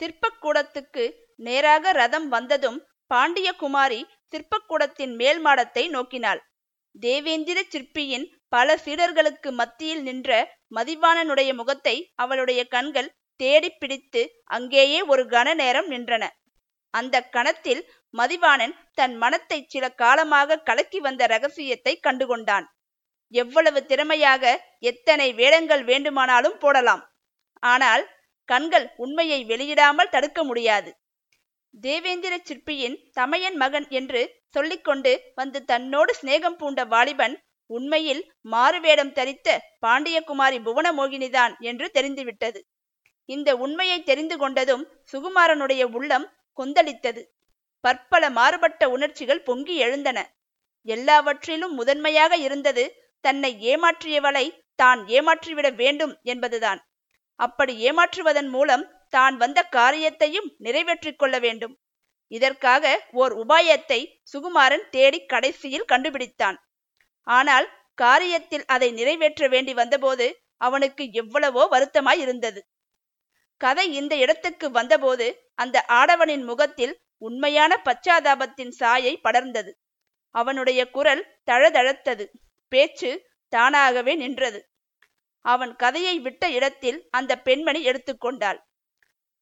சிற்பக்கூடத்துக்கு 0.00 1.04
நேராக 1.36 1.92
ரதம் 1.92 2.28
வந்ததும் 2.28 2.78
பாண்டிய 3.10 3.48
குமாரி 3.52 4.00
சிற்பக்கூடத்தின் 4.32 5.14
மேல் 5.14 5.40
மாடத்தை 5.40 5.84
நோக்கினாள். 5.88 6.40
தேவேந்திர 6.94 7.58
சிற்பியின் 7.68 8.26
பல 8.54 8.76
சீடர்களுக்கு 8.84 9.50
மத்தியில் 9.52 10.02
நின்ற 10.02 10.30
மதிவாணனுடைய 10.76 11.50
முகத்தை 11.54 11.96
அவளுடைய 12.14 12.60
கண்கள் 12.74 13.12
தேடி 13.40 13.70
பிடித்து 13.72 14.22
அங்கேயே 14.56 15.00
ஒரு 15.12 15.22
கன 15.26 15.54
நேரம் 15.54 15.88
நின்றன. 15.90 16.24
அந்த 16.94 17.16
கணத்தில் 17.36 17.82
மதிவாணன் 18.14 18.74
தன் 18.94 19.14
மனத்தை 19.22 19.58
சில 19.68 19.84
காலமாக 20.02 20.58
கலக்கி 20.68 20.98
வந்த 21.00 21.22
ரகசியத்தை 21.26 21.94
கண்டுகொண்டான். 22.06 22.66
எவ்வளவு 23.34 23.80
திறமையாக 23.86 24.44
எத்தனை 24.90 25.28
வேடங்கள் 25.32 25.82
வேண்டுமானாலும் 25.84 26.58
போடலாம். 26.58 27.02
ஆனால் 27.62 28.04
கண்கள் 28.48 28.86
உண்மையை 28.96 29.40
வெளியிடாமல் 29.44 30.12
தடுக்க 30.14 30.40
முடியாது. 30.44 30.90
தேவேந்திர 31.74 32.34
சிற்பியின் 32.48 32.96
தமையன் 33.12 33.56
மகன் 33.56 33.86
என்று 33.98 34.20
சொல்லிக்கொண்டு 34.48 35.12
வந்து 35.34 35.58
தன்னோடு 35.64 36.12
சிநேகம் 36.20 36.58
பூண்ட 36.60 36.80
வாலிபன் 36.84 37.34
உண்மையில் 37.66 38.22
மாறுவேடம் 38.40 39.12
தரித்த 39.12 39.58
பாண்டியகுமாரி 39.86 40.58
புவனமோகினிதான் 40.58 41.58
என்று 41.58 41.90
தெரிந்துவிட்டது. 41.90 42.60
இந்த 43.28 43.56
உண்மையை 43.56 44.02
தெரிந்து 44.02 44.36
கொண்டதும் 44.36 44.84
சுகுமாரனுடைய 45.12 45.82
உள்ளம் 45.92 46.26
கொந்தளித்தது. 46.58 47.22
பற்பல 47.80 48.30
மாறுபட்ட 48.30 48.88
உணர்ச்சிகள் 48.88 49.42
பொங்கி 49.42 49.76
எழுந்தன. 49.76 50.18
எல்லாவற்றிலும் 50.86 51.74
முதன்மையாக 51.74 52.36
இருந்தது 52.36 52.84
தன்னை 53.20 53.76
ஏமாற்றியவளை 53.76 54.64
தான் 54.74 55.06
ஏமாற்றிவிட 55.06 55.74
வேண்டும் 55.74 56.18
என்பதுதான். 56.22 56.80
அப்படி 57.40 57.90
ஏமாற்றுவதன் 57.90 58.48
மூலம் 58.48 58.84
தான் 59.08 59.36
வந்த 59.36 59.62
காரியத்தையும் 59.62 60.54
நிறைவேற்றிக் 60.58 61.18
கொள்ள 61.18 61.38
வேண்டும். 61.38 61.78
இதற்காக 62.26 63.00
ஓர் 63.12 63.32
உபாயத்தை 63.38 64.00
சுகுமாரன் 64.32 64.84
தேடி 64.90 65.26
கடைசியில் 65.26 65.90
கண்டுபிடித்தான். 65.92 66.56
ஆனால் 67.26 67.66
காரியத்தில் 67.98 68.66
அதை 68.66 68.88
நிறைவேற்ற 68.92 69.48
வேண்டி 69.48 69.72
வந்தபோது 69.74 70.26
அவனுக்கு 70.60 71.04
எவ்வளவோ 71.12 71.62
வருத்தமாய் 71.72 72.20
இருந்தது 72.20 72.60
கதை 73.60 73.86
இந்த 73.94 74.14
இடத்துக்கு 74.16 74.66
வந்தபோது 74.70 75.26
அந்த 75.54 75.76
ஆடவனின் 75.92 76.44
முகத்தில் 76.44 76.94
உண்மையான 77.22 77.72
பச்சாதாபத்தின் 77.84 78.72
சாயை 78.72 79.12
படர்ந்தது. 79.24 79.70
அவனுடைய 80.34 80.80
குரல் 80.90 81.22
தழதழத்தது. 81.48 82.24
பேச்சு 82.72 83.10
தானாகவே 83.52 84.14
நின்றது. 84.14 84.60
அவன் 85.44 85.72
கதையை 85.76 86.16
விட்ட 86.18 86.44
இடத்தில் 86.50 86.98
அந்த 87.10 87.32
பெண்மணி 87.38 87.80
எடுத்துக்கொண்டாள். 87.84 88.58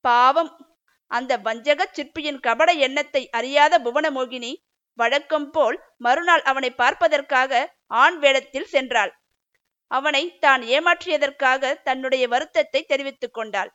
பாவம்! 0.04 0.52
அந்த 1.10 1.32
வஞ்சக 1.38 1.80
சிற்பியின் 1.92 2.40
கபட 2.40 2.70
எண்ணத்தை 2.86 3.22
அறியாத 3.30 3.74
புவனமோகினி 3.78 4.52
வழக்கம் 4.98 5.50
போல் 5.50 5.76
மறுநாள் 5.96 6.42
அவனை 6.42 6.70
பார்ப்பதற்காக 6.70 7.52
ஆண் 7.86 8.16
வேடத்தில் 8.18 8.70
சென்றாள். 8.72 9.12
அவனை 9.90 10.24
தான் 10.38 10.62
ஏமாற்றியதற்காக 10.74 11.72
தன்னுடைய 11.82 12.24
வருத்தத்தை 12.28 12.80
தெரிவித்துக் 12.82 13.34
கொண்டாள். 13.34 13.70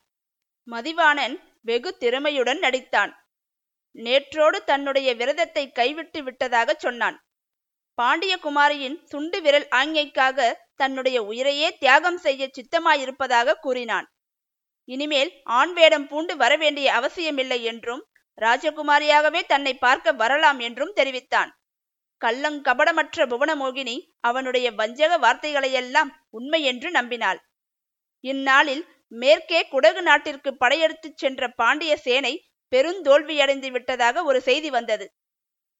மதிவாணன் 0.68 1.36
வெகு 1.62 1.90
திறமையுடன் 1.98 2.58
நடித்தான். 2.58 3.12
நேற்றோடு 3.94 4.58
தன்னுடைய 4.64 5.08
விரதத்தை 5.14 5.64
கைவிட்டு 5.72 6.20
விட்டதாக 6.22 6.74
சொன்னான். 6.78 7.16
பாண்டியகுமாரியின் 7.98 8.98
சுண்டு 9.04 9.38
விரல் 9.40 9.68
ஆங்கைக்காக 9.70 10.48
தன்னுடைய 10.74 11.18
உயிரையே 11.22 11.68
தியாகம் 11.78 12.20
செய்ய 12.26 12.42
சித்தமாயிருப்பதாக 12.56 13.56
கூறினான். 13.60 14.06
இனிமேல் 14.88 15.30
ஆண் 15.42 15.72
வேடம் 15.72 16.06
பூண்டு 16.06 16.34
வரவேண்டிய 16.36 16.88
அவசியமில்லை 16.92 17.60
என்றும் 17.62 18.02
ராஜகுமாரியாகவே 18.38 19.40
தன்னை 19.46 19.72
பார்க்க 19.74 20.12
வரலாம் 20.12 20.58
என்றும் 20.58 20.92
தெரிவித்தான். 20.92 21.50
கள்ளங்கபடமற்ற 22.22 23.26
புவனமோகினி 23.26 23.96
அவனுடைய 24.20 24.72
வஞ்சக 24.72 25.12
வார்த்தைகளையெல்லாம் 25.18 26.10
உண்மை 26.30 26.60
என்று 26.62 26.88
நம்பினாள். 26.90 27.38
இந்நாளில் 28.24 28.84
மேற்கே 29.12 29.60
குடகு 29.70 30.02
நாட்டிற்கு 30.02 30.50
படையெடுத்துச் 30.54 31.16
சென்ற 31.16 31.48
பாண்டிய 31.50 31.92
சேனை 31.96 32.32
பெருந்தோல்வியடைந்து 32.72 33.68
விட்டதாக 33.70 34.22
ஒரு 34.22 34.40
செய்தி 34.40 34.70
வந்தது. 34.70 35.06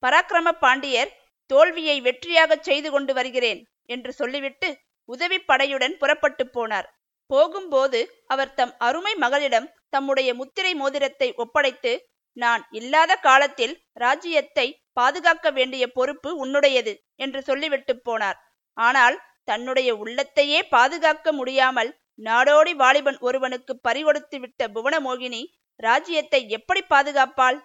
பராக்கிரம 0.03 0.49
பாண்டியர் 0.59 1.11
தோல்வியை 1.51 1.97
வெற்றியாகச் 2.01 2.63
செய்து 2.63 2.91
கொண்டு 2.91 3.13
வருகிறேன் 3.15 3.61
என்று 3.87 4.13
சொல்லிவிட்டு 4.13 4.69
உதவி 5.09 5.39
படையுடன் 5.41 5.95
புறப்பட்டு 5.97 6.45
போனார். 6.55 6.89
போகும்போது 7.31 8.01
அவர் 8.27 8.55
தம் 8.55 8.75
அருமை 8.79 9.15
மகளிடம் 9.15 9.69
தம்முடைய 9.89 10.31
முத்திரை 10.35 10.73
மோதிரத்தை 10.75 11.29
ஒப்படைத்து 11.35 11.93
நான் 12.39 12.63
இல்லாத 12.71 13.13
காலத்தில் 13.19 13.75
ராஜ்யத்தை 13.93 14.67
பாதுகாக்க 14.93 15.51
வேண்டிய 15.51 15.85
பொறுப்பு 15.89 16.31
உன்னுடையது 16.45 16.93
என்று 17.17 17.41
சொல்லிவிட்டு 17.43 17.95
போனார். 18.09 18.39
ஆனால் 18.77 19.17
தன்னுடைய 19.45 19.91
உள்ளத்தையே 19.95 20.61
பாதுகாக்க 20.69 21.33
முடியாமல் 21.33 21.91
நாடோடி 22.19 22.73
வாலிபன் 22.77 23.19
ஒருவனுக்கு 23.19 23.73
பறிகொடுத்து 23.89 24.37
விட்ட 24.41 24.69
புவனமோகினி 24.69 25.43
ராஜ்யத்தை 25.81 26.41
எப்படி 26.49 26.83
பாதுகாப்பாள்? 26.91 27.59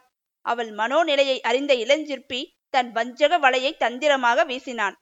அவள் 0.45 0.71
மனோநிலையை 0.71 1.37
அறிந்த 1.41 1.73
இளஞ்சிற்பி 1.83 2.41
தன் 2.69 2.89
வஞ்சக 2.91 3.37
வலையை 3.39 3.71
தந்திரமாக 3.77 4.43
வீசினான். 4.43 4.95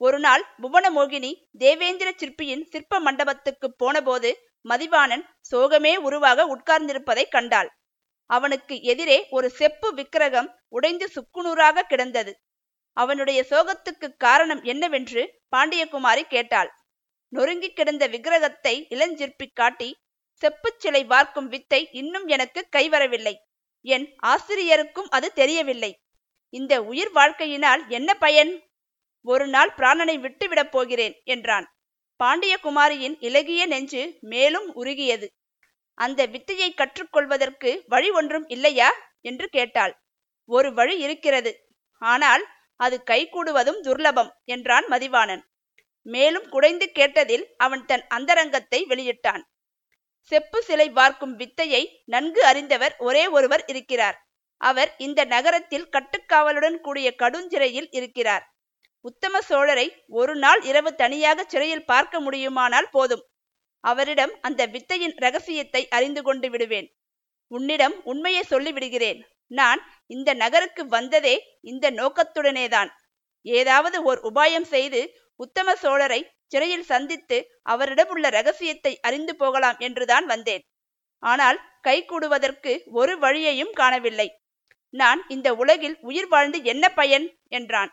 ஒரு 0.00 0.18
நாள் 0.18 0.42
புவனமோகினி 0.62 1.30
தேவேந்திர 1.58 2.08
சிற்பியின் 2.12 2.64
சிற்ப 2.72 3.00
மண்டபத்துக்கு 3.00 3.68
போனபோது 3.82 4.30
மதிவாணன் 4.64 5.24
சோகமே 5.52 5.92
உருவாக 6.06 6.46
உட்கார்ந்திருப்பதைக் 6.54 7.34
கண்டாள். 7.34 7.70
அவனுக்கு 8.30 8.82
எதிரே 8.82 9.26
ஒரு 9.30 9.50
செப்பு 9.50 9.94
விக்கிரகம் 9.94 10.48
உடைந்து 10.68 11.06
சுக்குநூறாக 11.06 11.82
கிடந்தது. 11.82 12.32
அவனுடைய 12.96 13.46
சோகத்துக்கு 13.50 14.16
காரணம் 14.16 14.62
என்னவென்று 14.62 15.22
பாண்டியகுமாரி 15.56 16.22
கேட்டாள். 16.22 16.70
நொறுங்கி 17.32 17.72
கிடந்த 17.72 18.08
விக்கிரகத்தை 18.08 18.74
இளஞ்சிற்பி 18.90 19.46
காட்டி 19.52 19.96
செப்புச் 20.42 20.80
சிலை 20.80 21.04
வார்க்கும் 21.04 21.48
வித்தை 21.48 21.88
இன்னும் 21.92 22.26
எனக்கு 22.26 22.68
கைவரவில்லை. 22.76 23.34
என் 23.84 24.06
ஆசிரியருக்கும் 24.26 25.08
அது 25.08 25.32
தெரியவில்லை. 25.32 25.92
இந்த 26.48 26.82
உயிர் 26.82 27.12
வாழ்க்கையினால் 27.12 27.82
என்ன 27.88 28.10
பயன்? 28.14 28.52
ஒரு 29.24 29.46
நாள் 29.46 29.72
பிராணனை 29.76 30.16
விட்டுவிடப் 30.18 30.70
போகிறேன் 30.70 31.14
என்றான். 31.24 31.66
பாண்டியகுமாரியின் 32.20 33.16
இலகிய 33.20 33.66
நெஞ்சு 33.66 34.02
மேலும் 34.20 34.74
உருகியது. 34.74 35.26
அந்த 35.98 36.20
வித்தையை 36.26 36.70
கற்றுக்கொள்வதற்கு 36.74 37.70
வழி 37.86 38.10
ஒன்றும் 38.10 38.46
இல்லையா? 38.48 38.90
என்று 39.20 39.46
கேட்டாள். 39.48 39.94
ஒரு 40.48 40.68
வழி 40.72 40.98
இருக்கிறது. 40.98 41.52
ஆனால் 42.02 42.44
அது 42.80 42.96
கைகூடுவதும் 43.06 43.80
துர்லபம் 43.82 44.30
என்றான் 44.44 44.86
மதிவாணன். 44.90 45.42
மேலும் 46.06 46.48
குடைந்து 46.48 46.86
கேட்டதில் 46.94 47.44
அவன் 47.56 47.84
தன் 47.84 48.04
அந்தரங்கத்தை 48.08 48.80
வெளியிட்டான். 48.88 49.42
செப்பு 50.32 50.62
சிலை 50.62 50.88
வார்க்கும் 50.90 51.34
வித்தையை 51.36 51.82
நன்கு 52.04 52.42
அறிந்தவர் 52.44 52.94
ஒரே 52.98 53.24
ஒருவர் 53.26 53.64
இருக்கிறார். 53.66 54.16
அவர் 54.60 54.90
இந்த 54.96 55.20
நகரத்தில் 55.24 55.88
கட்டுக்காவலுடன் 55.88 56.78
கூடிய 56.80 57.08
கடுஞ்சிறையில் 57.18 57.88
இருக்கிறார். 57.90 58.44
உத்தம 59.04 59.40
சோழரை 59.48 59.86
ஒரு 60.10 60.34
நாள் 60.36 60.60
இரவு 60.62 60.94
தனியாக 60.94 61.44
சிறையில் 61.44 61.84
பார்க்க 61.84 62.20
முடியுமானால் 62.20 62.88
போதும். 62.90 63.24
அவரிடம் 63.80 64.32
அந்த 64.40 64.66
வித்தையின் 64.66 65.14
ரகசியத்தை 65.16 65.88
அறிந்து 65.88 66.22
கொண்டு 66.22 66.50
விடுவேன். 66.50 66.88
உன்னிடம் 67.48 68.04
உண்மையை 68.04 68.44
சொல்லிவிடுகிறேன். 68.50 69.20
நான் 69.46 69.80
இந்த 70.06 70.34
நகருக்கு 70.34 70.86
வந்ததே 70.86 71.58
இந்த 71.60 71.90
நோக்கத்துடனேதான். 71.90 72.90
ஏதாவது 73.40 74.02
ஓர் 74.02 74.20
உபாயம் 74.20 74.64
செய்து 74.64 75.00
உத்தம 75.36 75.74
சோழரை 75.82 76.20
சிறையில் 76.46 76.82
சந்தித்து 76.82 77.58
அவரிடம் 77.62 78.08
உள்ள 78.08 78.28
ரகசியத்தை 78.28 79.00
அறிந்து 79.00 79.36
போகலாம் 79.36 79.78
என்றுதான் 79.78 80.26
வந்தேன். 80.26 80.62
ஆனால் 81.22 81.60
கை 81.80 82.04
கூடுவதற்கு 82.04 82.82
ஒரு 82.90 83.18
வழியையும் 83.18 83.72
காணவில்லை. 83.72 84.28
நான் 84.94 85.24
இந்த 85.28 85.54
உலகில் 85.54 85.96
உயிர் 86.00 86.28
வாழ்ந்து 86.28 86.62
என்ன 86.62 86.88
பயன்? 86.88 87.26
என்றான். 87.48 87.90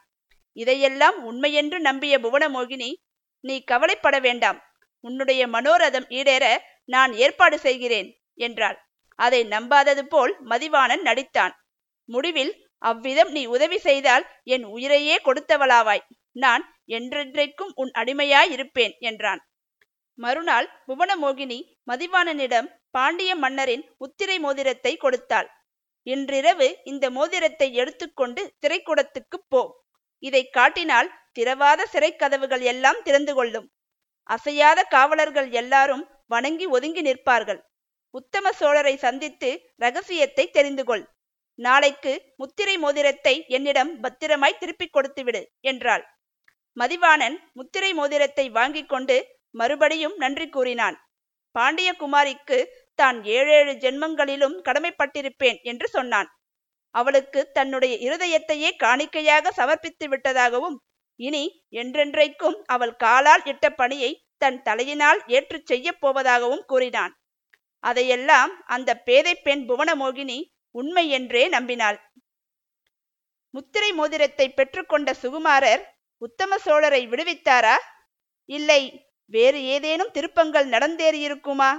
இதையெல்லாம் 0.57 1.17
உண்மையென்று 1.25 1.79
நம்பிய 1.79 2.17
புவனமோகினி 2.17 2.93
நீ 3.39 3.63
கவலைப்பட 3.63 4.19
வேண்டாம். 4.19 4.59
உன்னுடைய 5.03 5.41
மனோரதம் 5.47 6.07
ஈடேற 6.09 6.45
நான் 6.85 7.13
ஏற்பாடு 7.13 7.59
செய்கிறேன் 7.59 8.09
என்றாள். 8.37 8.77
அதை 9.19 9.41
நம்பாதது 9.45 10.03
போல் 10.03 10.33
மதிவாணன் 10.45 11.03
நடித்தான். 11.03 11.53
முடிவில் 12.09 12.53
அவ்விதம் 12.81 13.31
நீ 13.31 13.45
உதவி 13.45 13.77
செய்தால் 13.79 14.23
என் 14.45 14.65
உயிரையே 14.65 15.15
கொடுத்தவளாவாய். 15.25 16.03
நான் 16.35 16.63
என்றென்றைக்கும் 16.87 17.73
உன் 17.75 17.91
அடிமையாயிருப்பேன் 17.91 18.93
என்றான். 18.99 19.41
மறுநாள் 20.19 20.67
புவனமோகினி 20.87 21.59
மதிவாணனிடம் 21.87 22.67
பாண்டிய 22.89 23.31
மன்னரின் 23.35 23.83
உத்திரை 23.97 24.39
மோதிரத்தை 24.39 24.93
கொடுத்தாள். 24.97 25.47
இன்றிரவு 26.07 26.67
இந்த 26.83 27.05
மோதிரத்தை 27.09 27.73
எடுத்துக்கொண்டு 27.73 28.41
திரைக்கூடத்துக்குப் 28.61 29.47
போ. 29.49 29.61
இதை 30.23 30.49
காட்டினால் 30.49 31.09
திறவாத 31.39 31.81
சிறைக்கதவுகள் 31.91 32.63
எல்லாம் 32.63 32.99
திறந்து 33.03 33.33
கொள்ளும். 33.33 33.67
அசையாத 34.29 34.79
காவலர்கள் 34.85 35.49
எல்லாரும் 35.51 36.03
வணங்கி 36.25 36.65
ஒதுங்கி 36.65 37.01
நிற்பார்கள். 37.01 37.61
உத்தம 38.13 38.45
சோழரை 38.59 38.95
சந்தித்து 38.95 39.49
ரகசியத்தை 39.75 40.45
தெரிந்து 40.49 40.83
கொள். 40.83 41.03
நாளைக்கு 41.59 42.13
முத்திரை 42.35 42.75
மோதிரத்தை 42.77 43.33
என்னிடம் 43.47 43.91
பத்திரமாய் 43.99 44.59
திருப்பிக் 44.59 44.93
கொடுத்துவிடு 44.93 45.41
என்றாள். 45.61 46.03
மதிவாணன் 46.77 47.35
முத்திரை 47.53 47.91
மோதிரத்தை 47.93 48.45
வாங்கி 48.49 48.83
கொண்டு 48.85 49.17
மறுபடியும் 49.55 50.15
நன்றி 50.15 50.47
கூறினான். 50.49 50.95
பாண்டியகுமாரிக்கு 51.55 52.57
தான் 52.99 53.17
ஏழேழு 53.35 53.73
ஜென்மங்களிலும் 53.73 54.55
கடமைப்பட்டிருப்பேன் 54.67 55.59
என்று 55.63 55.87
சொன்னான். 55.87 56.29
அவளுக்கு 56.95 57.39
தன்னுடைய 57.51 57.93
இருதயத்தையே 58.07 58.69
காணிக்கையாக 58.77 59.51
சமர்ப்பித்து 59.51 60.07
விட்டதாகவும் 60.07 60.77
இனி 61.23 61.43
என்றென்றைக்கும் 61.73 62.57
அவள் 62.65 62.95
காலால் 62.95 63.43
இட்ட 63.45 63.65
பணியை 63.71 64.11
தன் 64.37 64.59
தலையினால் 64.61 65.19
ஏற்றுச் 65.27 65.67
செய்யப் 65.67 66.01
போவதாகவும் 66.01 66.65
கூறினான். 66.65 67.13
அதையெல்லாம் 67.83 68.51
அந்த 68.65 68.89
பேதை 68.99 69.33
பெண் 69.37 69.63
புவனமோகினி 69.69 70.39
உண்மை 70.75 71.05
என்றே 71.09 71.43
நம்பினாள். 71.49 71.97
முத்திரை 73.53 73.89
மோதிரத்தை 73.93 74.47
பெற்றுக்கொண்ட 74.49 75.09
சுகுமாரர் 75.21 75.83
உத்தம 76.21 76.57
சோழரை 76.65 77.01
விடுவித்தாரா? 77.09 77.75
இல்லை 78.49 78.81
வேறு 79.33 79.59
ஏதேனும் 79.65 80.11
திருப்பங்கள் 80.11 80.67
நடந்தேறியிருக்குமா 80.67 81.71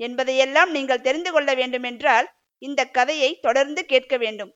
என்பதையெல்லாம் 0.00 0.70
நீங்கள் 0.70 1.04
தெரிந்து 1.06 1.30
கொள்ள 1.32 1.50
வேண்டுமென்றால் 1.54 2.26
இந்த 2.62 2.80
கதையை 2.88 3.30
தொடர்ந்து 3.40 3.80
கேட்க 3.84 4.14
வேண்டும் 4.16 4.52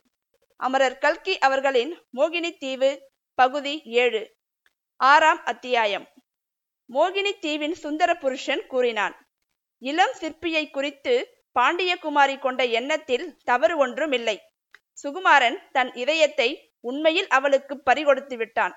அமரர் 0.59 0.97
கல்கி 0.97 1.33
அவர்களின் 1.37 1.91
மோகினி 2.17 2.51
தீவு 2.57 2.91
பகுதி 3.39 3.73
ஏழு. 4.03 4.21
ஆறாம் 4.99 5.41
அத்தியாயம். 5.51 6.05
மோகினி 6.89 7.31
தீவின் 7.43 7.75
சுந்தர 7.83 8.11
புருஷன் 8.15 8.63
கூறினான் 8.67 9.15
இளம் 9.81 10.15
சிற்பியை 10.21 10.63
குறித்து 10.69 11.13
பாண்டியகுமாரி 11.55 12.35
கொண்ட 12.39 12.63
எண்ணத்தில் 12.79 13.25
தவறு 13.43 13.75
ஒன்றும் 13.77 14.11
இல்லை 14.11 14.35
சுகுமாரன் 15.03 15.57
தன் 15.71 15.91
இதயத்தை 15.93 16.49
உண்மையில் 16.89 17.29
அவளுக்கு 17.37 17.75
பறிகொடுத்து 17.89 18.35
விட்டான். 18.37 18.75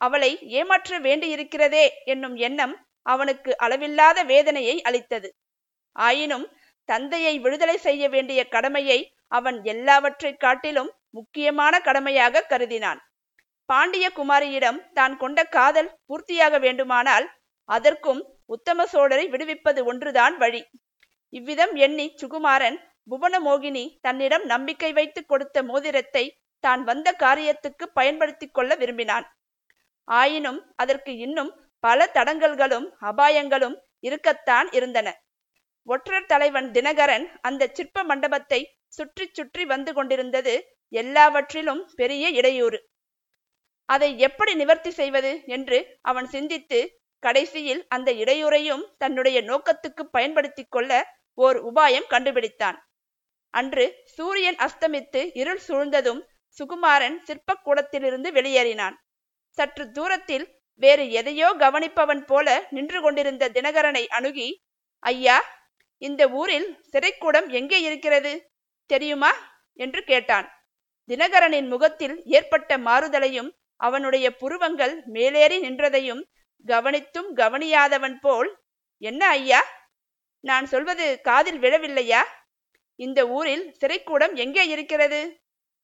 அவளை 0.00 0.30
ஏமாற்ற 0.58 0.98
வேண்டியிருக்கிறதே 0.98 1.84
என்னும் 2.04 2.36
எண்ணம் 2.48 2.76
அவனுக்கு 3.06 3.50
அளவில்லாத 3.64 4.18
வேதனையை 4.32 4.76
அளித்தது. 4.82 5.28
ஆயினும் 5.96 6.46
தந்தையை 6.88 7.34
விடுதலை 7.38 7.76
செய்ய 7.88 8.04
வேண்டிய 8.08 8.40
கடமையை 8.48 9.00
அவன் 9.38 9.58
எல்லாவற்றை 9.64 10.34
காட்டிலும் 10.36 10.90
முக்கியமான 11.10 11.74
கடமையாக 11.80 12.46
கருதினான். 12.50 13.00
பாண்டிய 13.68 14.06
குமாரியிடம் 14.18 14.78
தான் 14.98 15.14
கொண்ட 15.22 15.38
காதல் 15.56 15.90
பூர்த்தியாக 16.08 16.58
வேண்டுமானால் 16.64 17.26
அதற்கும் 17.68 18.20
உத்தம 18.54 18.84
சோழரை 18.92 19.24
விடுவிப்பது 19.32 19.80
ஒன்றுதான் 19.90 20.34
வழி. 20.42 20.62
இவ்விதம் 21.32 21.74
எண்ணி 21.86 22.06
சுகுமாரன் 22.20 22.76
புவனமோகினி 23.10 23.84
தன்னிடம் 24.00 24.44
நம்பிக்கை 24.52 24.90
வைத்து 24.98 25.20
கொடுத்த 25.24 25.56
மோதிரத்தை 25.70 26.24
தான் 26.64 26.82
வந்த 26.84 27.08
காரியத்துக்கு 27.24 27.84
பயன்படுத்தி 27.98 28.46
கொள்ள 28.48 28.70
விரும்பினான். 28.74 29.26
ஆயினும் 30.08 30.60
அதற்கு 30.82 31.12
இன்னும் 31.26 31.52
பல 31.84 32.06
தடங்கல்களும் 32.16 32.86
அபாயங்களும் 33.10 33.76
இருக்கத்தான் 34.00 34.68
இருந்தன. 34.78 35.08
ஒற்றர் 35.88 36.30
தலைவன் 36.32 36.68
தினகரன் 36.76 37.26
அந்த 37.48 37.68
சிற்ப 37.76 38.04
மண்டபத்தை 38.10 38.60
சுற்றி 38.96 39.24
சுற்றி 39.38 39.64
வந்து 39.72 39.90
கொண்டிருந்தது 39.92 40.54
எல்லாவற்றிலும் 40.92 41.82
பெரிய 42.00 42.26
இடையூறு. 42.38 42.78
அதை 43.88 44.18
எப்படி 44.18 44.54
நிவர்த்தி 44.54 44.90
செய்வது 44.90 45.32
என்று 45.46 45.78
அவன் 46.02 46.28
சிந்தித்து 46.28 46.78
கடைசியில் 47.22 47.82
அந்த 47.88 48.08
இடையூறையும் 48.12 48.84
தன்னுடைய 48.98 49.38
நோக்கத்துக்கு 49.40 50.02
பயன்படுத்தி 50.10 50.64
கொள்ள 50.68 50.90
ஓர் 51.38 51.58
உபாயம் 51.64 52.10
கண்டுபிடித்தான். 52.10 52.76
அன்று 53.54 53.84
சூரியன் 54.04 54.56
அஸ்தமித்து 54.56 55.20
இருள் 55.32 55.62
சூழ்ந்ததும் 55.68 56.20
சுகுமாரன் 56.58 57.16
சிற்பக்கூடத்திலிருந்து 57.28 58.28
வெளியேறினான். 58.32 58.96
சற்று 59.58 59.84
தூரத்தில் 59.90 60.46
வேறு 60.82 61.04
எதையோ 61.10 61.48
கவனிப்பவன் 61.58 62.22
போல 62.26 62.66
நின்று 62.70 62.98
கொண்டிருந்த 63.00 63.44
தினகரனை 63.48 64.04
அணுகி 64.08 64.48
ஐயா 65.02 65.36
இந்த 66.02 66.22
ஊரில் 66.30 66.68
சிறைக்கூடம் 66.92 67.48
எங்கே 67.48 67.78
இருக்கிறது? 67.80 68.32
தெரியுமா? 68.90 69.30
என்று 69.78 70.00
கேட்டான். 70.04 70.46
தினகரனின் 71.08 71.68
முகத்தில் 71.68 72.16
ஏற்பட்ட 72.26 72.78
மாறுதலையும் 72.78 73.50
அவனுடைய 73.76 74.36
புருவங்கள் 74.36 75.02
மேலேறி 75.06 75.60
நின்றதையும் 75.60 76.22
கவனித்தும் 76.66 77.32
கவனியாதவன் 77.36 78.16
போல் 78.20 78.58
என்ன 78.98 79.28
ஐயா? 79.28 79.62
நான் 80.40 80.66
சொல்வது 80.66 81.20
காதில் 81.20 81.60
விழவில்லையா? 81.60 82.22
இந்த 82.94 83.28
ஊரில் 83.28 83.76
சிறைக்கூடம் 83.80 84.34
எங்கே 84.34 84.66
இருக்கிறது? 84.66 85.40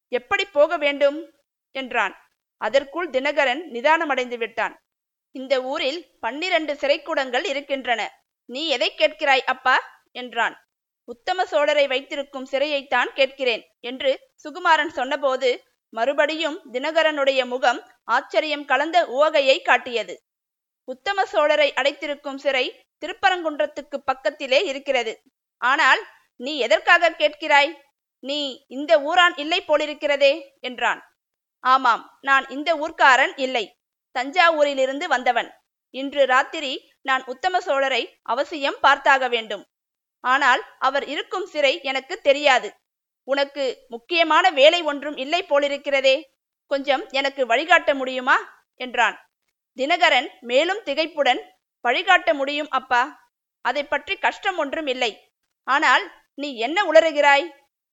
எப்படி 0.08 0.44
போக 0.44 0.76
வேண்டும்? 0.76 1.32
என்றான். 1.70 2.14
அதற்குள் 2.56 3.10
தினகரன் 3.10 3.62
நிதானமடைந்து 3.72 4.36
விட்டான். 4.36 4.82
இந்த 5.30 5.62
ஊரில் 5.62 6.18
பன்னிரண்டு 6.20 6.72
சிறைக்கூடங்கள் 6.72 7.44
இருக்கின்றன. 7.44 8.00
நீ 8.44 8.68
எதை 8.68 8.92
கேட்கிறாய் 8.96 9.44
அப்பா? 9.44 10.06
என்றான். 10.12 10.56
உத்தம 11.04 11.44
சோழரை 11.44 11.88
வைத்திருக்கும் 11.88 12.48
சிறையைத்தான் 12.50 13.10
கேட்கிறேன் 13.14 13.64
என்று 13.80 14.30
சுகுமாரன் 14.44 14.88
சொன்னபோது 14.88 15.64
மறுபடியும் 15.92 16.58
தினகரனுடைய 16.72 17.40
முகம் 17.46 17.80
ஆச்சரியம் 18.04 18.64
கலந்த 18.64 18.98
உவகையை 19.06 19.56
காட்டியது. 19.62 20.14
உத்தம 20.88 21.24
சோழரை 21.32 21.68
அடைத்திருக்கும் 21.80 22.40
சிறை 22.44 22.64
திருப்பரங்குன்றத்துக்கு 23.02 23.96
பக்கத்திலே 24.04 24.60
இருக்கிறது. 24.64 25.12
ஆனால் 25.60 26.00
நீ 26.36 26.52
எதற்காக 26.58 27.10
கேட்கிறாய்? 27.10 27.72
நீ 28.24 28.40
இந்த 28.68 28.92
ஊரான் 29.00 29.34
இல்லை 29.36 29.60
போலிருக்கிறதே 29.68 30.32
என்றான். 30.60 31.00
ஆமாம் 31.64 32.02
நான் 32.20 32.44
இந்த 32.48 32.70
ஊர்க்காரன் 32.74 33.34
இல்லை. 33.36 33.64
தஞ்சாவூரிலிருந்து 34.16 35.06
வந்தவன். 35.08 35.50
இன்று 35.94 36.22
ராத்திரி 36.26 36.72
நான் 37.02 37.22
உத்தம 37.24 37.58
சோழரை 37.58 38.02
அவசியம் 38.22 38.78
பார்த்தாக 38.82 39.28
வேண்டும். 39.28 39.64
ஆனால் 40.24 40.62
அவர் 40.78 41.04
இருக்கும் 41.08 41.46
சிறை 41.46 41.74
எனக்கு 41.82 42.14
தெரியாது. 42.20 42.68
உனக்கு 43.24 43.84
முக்கியமான 43.88 44.50
வேலை 44.50 44.82
ஒன்றும் 44.82 45.16
இல்லை 45.16 45.44
போலிருக்கிறதே. 45.48 46.22
கொஞ்சம் 46.66 47.08
எனக்கு 47.10 47.46
வழிகாட்ட 47.46 47.94
முடியுமா? 47.94 48.66
என்றான். 48.74 49.30
தினகரன் 49.76 50.28
மேலும் 50.40 50.80
திகைப்புடன் 50.84 51.40
வழிகாட்ட 51.80 52.34
முடியும் 52.34 52.70
அப்பா. 52.70 53.30
அதை 53.60 53.84
பற்றி 53.84 54.16
கஷ்டம் 54.16 54.58
ஒன்றும் 54.58 54.86
இல்லை. 54.86 55.30
ஆனால் 55.64 56.12
நீ 56.34 56.56
என்ன 56.56 56.92
உளறுகிறாய்? 56.92 57.46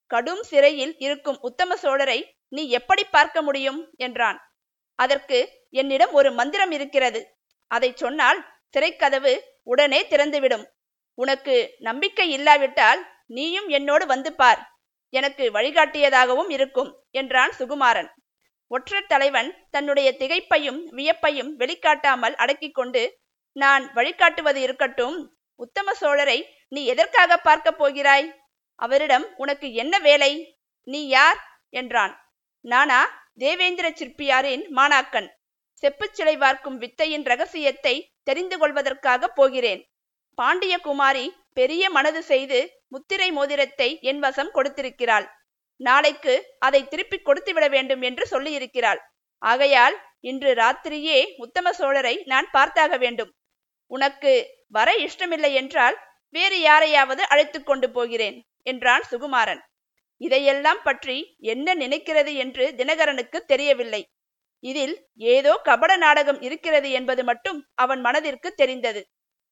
கடும் 0.08 0.44
சிறையில் 0.44 0.96
இருக்கும் 0.98 1.40
உத்தம 1.42 1.76
சோழரை 1.76 2.24
நீ 2.48 2.70
எப்படி 2.70 3.04
பார்க்க 3.04 3.42
முடியும்? 3.42 3.90
என்றான். 3.98 4.40
அதற்கு 4.96 5.68
என்னிடம் 5.70 6.12
ஒரு 6.12 6.32
மந்திரம் 6.32 6.72
இருக்கிறது. 6.72 7.38
அதை 7.68 7.94
சொன்னால் 7.96 8.46
சிறைக்கதவு 8.78 9.40
உடனே 9.64 10.08
திறந்துவிடும். 10.10 10.66
உனக்கு 11.14 11.76
நம்பிக்கை 11.80 12.32
இல்லாவிட்டால் 12.32 13.08
நீயும் 13.26 13.68
என்னோடு 13.68 14.06
வந்து 14.06 14.34
பார். 14.34 14.79
எனக்கு 15.10 15.52
வழிகாட்டியதாகவும் 15.52 16.50
இருக்கும் 16.50 16.92
என்றான் 17.12 17.54
சுகுமாரன். 17.60 18.10
ஒற்றர் 18.72 19.08
தலைவன் 19.08 19.50
தன்னுடைய 19.72 20.10
திகைப்பையும் 20.20 20.82
வியப்பையும் 20.90 21.56
வெளிக்காட்டாமல் 21.56 22.36
அடக்கிக் 22.36 22.74
கொண்டு 22.74 23.04
நான் 23.56 23.94
வழிகாட்டுவது 23.94 24.62
இருக்கட்டும். 24.62 25.18
உத்தம 25.56 25.92
சோழரை 26.02 26.44
நீ 26.68 26.86
எதற்காக 26.86 27.38
பார்க்கப் 27.38 27.78
போகிறாய்? 27.78 28.28
அவரிடம் 28.80 29.26
உனக்கு 29.36 29.74
என்ன 29.74 30.00
வேலை? 30.00 30.32
நீ 30.84 31.08
யார்? 31.08 31.40
என்றான். 31.70 32.14
நானா 32.66 33.00
தேவேந்திர 33.38 33.90
சிற்பியாரின் 33.90 34.64
மாணாக்கன். 34.76 35.28
செப்புச் 35.84 36.14
சிலை 36.14 36.38
வார்க்கும் 36.38 36.78
வித்தையின் 36.78 37.24
ரகசியத்தை 37.24 37.96
தெரிந்து 38.24 38.58
கொள்வதற்காக 38.58 39.28
போகிறேன். 39.28 39.82
பாண்டிய 40.38 40.78
குமாரி 40.78 41.26
பெரிய 41.60 41.84
மனது 41.98 42.22
செய்து 42.32 42.60
முத்திரை 42.94 43.30
மோதிரத்தை 43.38 43.90
என் 44.10 44.22
வசம் 44.26 44.52
கொடுத்திருக்கிறாள். 44.56 45.26
நாளைக்கு 45.80 46.34
அதை 46.68 46.82
திருப்பிக் 46.88 47.26
கொடுத்துவிட 47.28 47.66
வேண்டும் 47.76 48.04
என்று 48.10 48.24
சொல்லியிருக்கிறாள். 48.34 49.00
ஆகையால் 49.42 49.96
இன்று 50.30 50.52
ராத்திரியே 50.54 51.20
உத்தம 51.38 51.72
சோழரை 51.80 52.16
நான் 52.32 52.48
பார்த்தாக 52.56 52.94
வேண்டும். 52.98 53.32
உனக்கு 53.92 54.32
வர 54.78 54.90
இஷ்டமில்லை 55.06 55.52
என்றால் 55.62 55.98
வேறு 56.36 56.58
யாரையாவது 56.62 57.22
அழைத்து 57.34 57.60
கொண்டு 57.64 57.88
போகிறேன் 57.90 58.38
என்றான் 58.64 59.06
சுகுமாரன். 59.12 59.62
இதையெல்லாம் 60.22 60.82
பற்றி 60.88 61.18
என்ன 61.54 61.76
நினைக்கிறது 61.76 62.32
என்று 62.44 62.66
தினகரனுக்கு 62.80 63.40
தெரியவில்லை. 63.52 64.02
இதில் 64.64 64.96
ஏதோ 65.30 65.54
கபட 65.68 65.92
நாடகம் 65.98 66.40
இருக்கிறது 66.48 66.90
என்பது 66.92 67.24
மட்டும் 67.24 67.60
அவன் 67.84 68.02
மனதிற்கு 68.08 68.50
தெரிந்தது. 68.54 69.02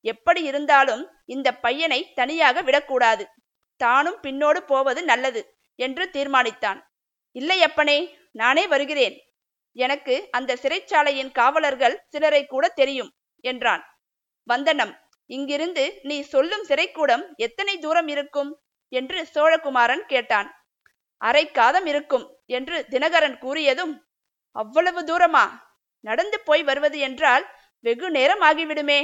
எப்படி 0.08 0.42
இருந்தாலும் 0.44 1.04
இந்த 1.26 1.48
பையனை 1.66 2.00
தனியாக 2.14 2.62
விடக்கூடாது. 2.62 3.24
தானும் 3.82 4.20
பின்னோடு 4.24 4.60
போவது 4.72 5.02
நல்லது 5.04 5.42
என்று 5.80 6.04
தீர்மானித்தான். 6.14 6.80
இல்லை 7.36 7.58
அப்பனே 7.64 7.98
நானே 8.32 8.64
வருகிறேன். 8.68 9.16
எனக்கு 9.76 10.16
அந்த 10.32 10.58
சிறைச்சாலையின் 10.62 11.32
காவலர்கள் 11.32 11.96
சிலரை 12.08 12.44
கூட 12.46 12.66
தெரியும் 12.80 13.12
என்றான். 13.44 13.84
வந்தனம் 14.48 14.94
இங்கிருந்து 15.30 15.84
நீ 16.04 16.18
சொல்லும் 16.34 16.66
சிறைக்கூடம் 16.68 17.24
எத்தனை 17.38 17.74
தூரம் 17.78 18.08
இருக்கும்? 18.08 18.52
என்று 18.92 19.20
சோழகுமாரன் 19.34 20.04
கேட்டான். 20.06 20.50
அரை 21.22 21.44
காதம் 21.52 21.88
இருக்கும் 21.92 22.26
என்று 22.58 22.78
தினகரன் 22.92 23.38
கூறியதும் 23.44 23.94
அவ்வளவு 24.56 25.02
தூரமா? 25.10 25.46
நடந்து 26.04 26.38
போய் 26.40 26.64
வருவது 26.64 26.98
என்றால் 27.00 27.46
வெகு 27.86 28.08
நேரம் 28.12 28.44
ஆகிவிடுமே. 28.50 29.00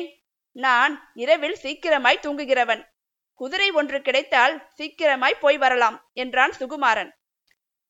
நான் 0.54 1.12
இரவில் 1.14 1.58
சீக்கிரமாய் 1.62 2.20
தூங்குகிறவன். 2.22 2.86
குதிரை 3.34 3.72
ஒன்று 3.72 4.02
கிடைத்தால் 4.02 4.68
சீக்கிரமாய் 4.78 5.40
போய் 5.40 5.58
வரலாம் 5.58 6.10
என்றான் 6.14 6.52
சுகுமாரன். 6.60 7.12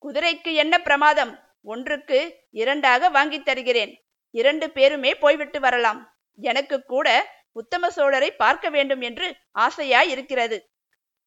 குதிரைக்கு 0.02 0.54
என்ன 0.54 0.82
பிரமாதம்? 0.82 1.40
ஒன்றுக்கு 1.64 2.36
இரண்டாக 2.50 3.10
வாங்கித் 3.10 3.46
தருகிறேன். 3.46 4.06
இரண்டு 4.30 4.70
பேருமே 4.70 5.16
போய்விட்டு 5.16 5.60
வரலாம். 5.60 6.18
எனக்கு 6.36 6.84
கூட 6.84 7.32
உத்தம 7.52 7.90
சோழரை 7.90 8.30
பார்க்க 8.30 8.70
வேண்டும் 8.70 9.02
என்று 9.02 9.36
ஆசையாய் 9.60 10.10
இருக்கிறது 10.10 10.70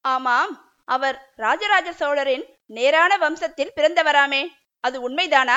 ஆமாம் 0.00 0.72
அவர் 0.84 1.32
ராஜராஜ 1.34 1.92
சோழரின் 1.92 2.58
நேரான 2.66 3.16
வம்சத்தில் 3.16 3.72
பிறந்தவராமே. 3.76 4.48
அது 4.80 5.10
உண்மைதானா? 5.10 5.56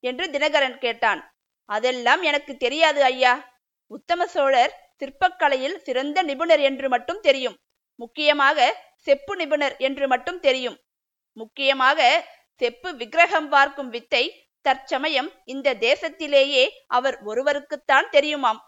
என்று 0.00 0.26
தினகரன் 0.26 0.78
கேட்டான். 0.78 1.34
அதெல்லாம் 1.64 2.22
எனக்கு 2.22 2.56
தெரியாது 2.56 3.02
ஐயா. 3.02 3.58
உத்தம 3.86 4.26
சோழர் 4.26 4.89
சிற்பக்கலையில் 5.00 5.76
சிறந்த 5.78 6.22
நிபுணர் 6.22 6.62
என்று 6.68 6.86
மட்டும் 6.88 7.20
தெரியும். 7.20 7.56
முக்கியமாக 8.00 8.58
செப்பு 9.06 9.32
நிபுணர் 9.36 9.76
என்று 9.78 10.04
மட்டும் 10.08 10.40
தெரியும். 10.40 10.76
முக்கியமாக 11.36 12.00
செப்பு 12.60 12.88
விக்கிரகம் 12.92 13.48
பார்க்கும் 13.48 13.90
வித்தை 13.90 14.24
தற்சமயம் 14.64 15.28
இந்த 15.44 15.68
தேசத்திலேயே 15.80 16.64
அவர் 16.88 17.16
ஒருவருக்குத்தான் 17.24 18.08
தெரியுமாம். 18.12 18.60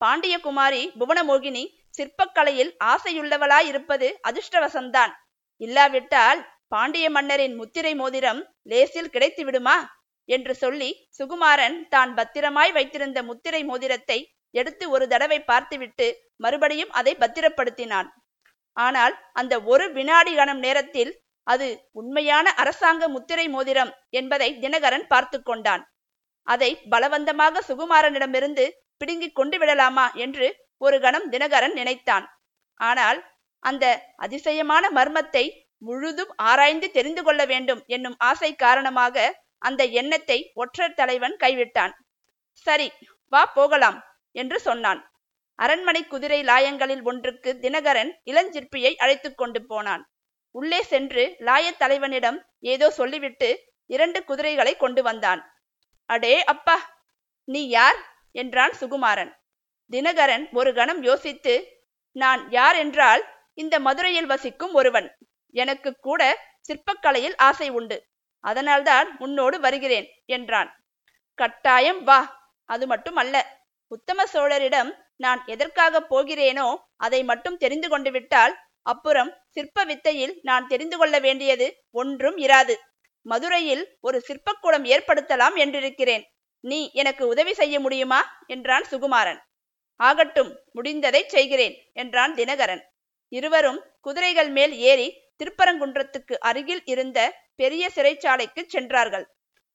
பாண்டியகுமாரி 0.00 0.82
புவனமோகினி 1.00 1.64
சிற்பக்கலையில் 1.98 2.72
ஆசையுள்ளவளாயிருப்பது 2.84 4.08
அதிர்ஷ்டவசம்தான் 4.28 5.12
இல்லாவிட்டால் 5.60 6.40
பாண்டிய 6.68 7.06
மன்னரின் 7.10 7.54
முத்திரை 7.56 7.92
மோதிரம் 7.94 8.40
லேசில் 8.62 9.10
கிடைத்து 9.10 9.42
விடுமா 9.44 9.76
என்று 10.28 10.54
சொல்லி 10.54 10.90
சுகுமாரன் 11.18 11.76
தான் 11.88 12.10
பத்திரமாய் 12.14 12.72
வைத்திருந்த 12.72 13.18
முத்திரை 13.22 13.62
மோதிரத்தை 13.64 14.18
எடுத்து 14.54 14.84
ஒரு 14.90 15.04
தடவை 15.08 15.38
பார்த்துவிட்டு 15.50 16.06
மறுபடியும் 16.44 16.92
அதை 16.98 17.12
பத்திரப்படுத்தினான். 17.22 18.08
ஆனால் 18.76 19.14
அந்த 19.32 19.54
ஒரு 19.72 19.84
வினாடி 19.92 20.32
கணம் 20.34 20.60
நேரத்தில் 20.66 21.12
அது 21.46 21.68
உண்மையான 21.92 22.46
அரசாங்க 22.62 23.04
முத்திரை 23.08 23.46
மோதிரம் 23.48 23.92
என்பதை 24.10 24.48
தினகரன் 24.62 25.06
பார்த்து 25.12 25.38
கொண்டான். 25.42 25.82
அதை 26.46 26.70
பலவந்தமாக 26.92 27.62
சுகுமாரனிடமிருந்து 27.68 28.64
பிடுங்கிக் 29.00 29.36
கொண்டு 29.38 29.56
விடலாமா 29.58 30.06
என்று 30.24 30.46
ஒரு 30.78 30.96
கணம் 31.00 31.26
தினகரன் 31.30 31.74
நினைத்தான். 31.80 32.26
ஆனால் 32.80 33.18
அந்த 33.62 33.84
அதிசயமான 34.16 34.84
மர்மத்தை 34.98 35.44
முழுதும் 35.82 36.32
ஆராய்ந்து 36.50 36.88
தெரிந்து 36.90 37.22
கொள்ள 37.26 37.42
வேண்டும் 37.52 37.80
என்னும் 37.86 38.16
ஆசை 38.30 38.50
காரணமாக 38.64 39.26
அந்த 39.58 39.82
எண்ணத்தை 40.00 40.38
ஒற்றர் 40.54 40.96
தலைவன் 41.00 41.36
கைவிட்டான். 41.44 41.92
சரி 42.66 42.88
வா 43.32 43.42
போகலாம். 43.58 43.98
என்று 44.32 44.60
சொன்னான். 44.60 45.00
அரண்மனை 45.54 46.06
குதிரை 46.06 46.42
லாயங்களில் 46.42 47.02
ஒன்றுக்கு 47.02 47.58
தினகரன் 47.60 48.10
இளஞ்சிற்பியை 48.24 48.94
அழைத்து 48.94 49.34
கொண்டு 49.34 49.66
போனான். 49.66 50.10
உள்ளே 50.50 50.82
சென்று 50.82 51.36
லாயத் 51.38 51.80
தலைவனிடம் 51.80 52.38
ஏதோ 52.60 52.90
சொல்லிவிட்டு 52.90 53.48
இரண்டு 53.86 54.24
குதிரைகளை 54.24 54.76
கொண்டு 54.76 55.02
வந்தான். 55.02 55.40
அடே 56.04 56.44
அப்பா 56.44 57.00
நீ 57.44 57.68
யார்? 57.68 57.96
என்றான் 58.32 58.74
சுகுமாரன். 58.80 59.32
தினகரன் 59.90 60.44
ஒரு 60.52 60.74
கணம் 60.74 61.02
யோசித்து 61.02 61.54
நான் 62.12 62.50
யார் 62.50 62.76
என்றால் 62.76 63.22
இந்த 63.54 63.80
மதுரையில் 63.80 64.26
வசிக்கும் 64.26 64.72
ஒருவன். 64.72 65.18
எனக்கு 65.54 65.96
கூட 66.00 66.22
சிற்பக்கலையில் 66.68 67.36
ஆசை 67.36 67.68
உண்டு. 67.68 68.06
அதனால்தான் 68.40 69.16
உன்னோடு 69.18 69.60
வருகிறேன் 69.60 70.08
என்றான். 70.26 70.70
கட்டாயம் 71.34 72.04
வா 72.04 72.20
அது 72.64 72.86
மட்டும் 72.86 73.16
அல்ல 73.16 73.57
உத்தம 73.90 74.24
சோழரிடம் 74.32 74.90
நான் 75.16 75.40
எதற்காக 75.46 76.00
போகிறேனோ 76.10 76.68
அதை 76.96 77.20
மட்டும் 77.24 77.56
தெரிந்து 77.56 77.88
கொண்டு 77.88 78.10
விட்டால் 78.10 78.54
அப்புறம் 78.82 79.30
சிற்ப 79.48 79.84
வித்தையில் 79.84 80.34
நான் 80.42 80.66
தெரிந்து 80.66 80.96
கொள்ள 80.96 81.16
வேண்டியது 81.18 81.66
ஒன்றும் 81.90 82.36
இராது. 82.36 82.74
மதுரையில் 83.26 83.84
ஒரு 84.00 84.18
சிற்பக்கூடம் 84.28 84.84
ஏற்படுத்தலாம் 84.84 85.56
என்றிருக்கிறேன். 85.56 86.24
நீ 86.64 86.78
எனக்கு 86.92 87.24
உதவி 87.26 87.52
செய்ய 87.54 87.76
முடியுமா? 87.80 88.20
என்றான் 88.46 88.86
சுகுமாரன். 88.90 89.40
ஆகட்டும் 90.00 90.50
முடிந்ததை 90.74 91.22
செய்கிறேன் 91.26 91.74
என்றான் 91.92 92.34
தினகரன். 92.34 92.82
இருவரும் 93.32 93.80
குதிரைகள் 94.00 94.48
மேல் 94.48 94.74
ஏறி 94.90 95.08
திருப்பரங்குன்றத்துக்கு 95.40 96.34
அருகில் 96.40 96.82
இருந்த 96.84 97.18
பெரிய 97.54 97.84
சிறைச்சாலைக்கு 97.94 98.62
சென்றார்கள். 98.66 99.26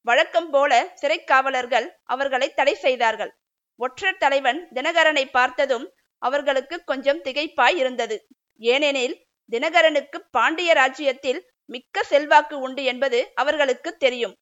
வழக்கம் 0.08 0.50
போல 0.50 0.72
சிறைக்காவலர்கள் 1.02 1.88
அவர்களை 2.04 2.48
தடை 2.54 2.76
செய்தார்கள். 2.76 3.32
ஒற்றர் 3.80 4.18
தலைவன் 4.18 4.60
தினகரனை 4.74 5.26
பார்த்ததும் 5.32 5.86
அவர்களுக்கு 6.22 6.84
கொஞ்சம் 6.84 7.22
திகைப்பாய் 7.24 7.76
இருந்தது. 7.76 8.18
ஏனெனில் 8.62 9.16
தினகரனுக்கு 9.52 10.18
பாண்டிய 10.32 10.74
ராஜ்யத்தில் 10.74 11.40
மிக்க 11.66 12.04
செல்வாக்கு 12.04 12.60
உண்டு 12.60 12.84
என்பது 12.84 13.32
அவர்களுக்கு 13.34 13.98
தெரியும். 13.98 14.36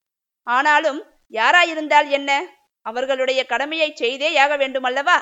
ஆனாலும் 0.48 1.00
யாராயிருந்தால் 1.34 2.10
என்ன? 2.10 2.32
அவர்களுடைய 2.86 3.46
கடமையை 3.46 3.90
செய்தேயாக 4.00 4.58
வேண்டுமல்லவா? 4.58 5.18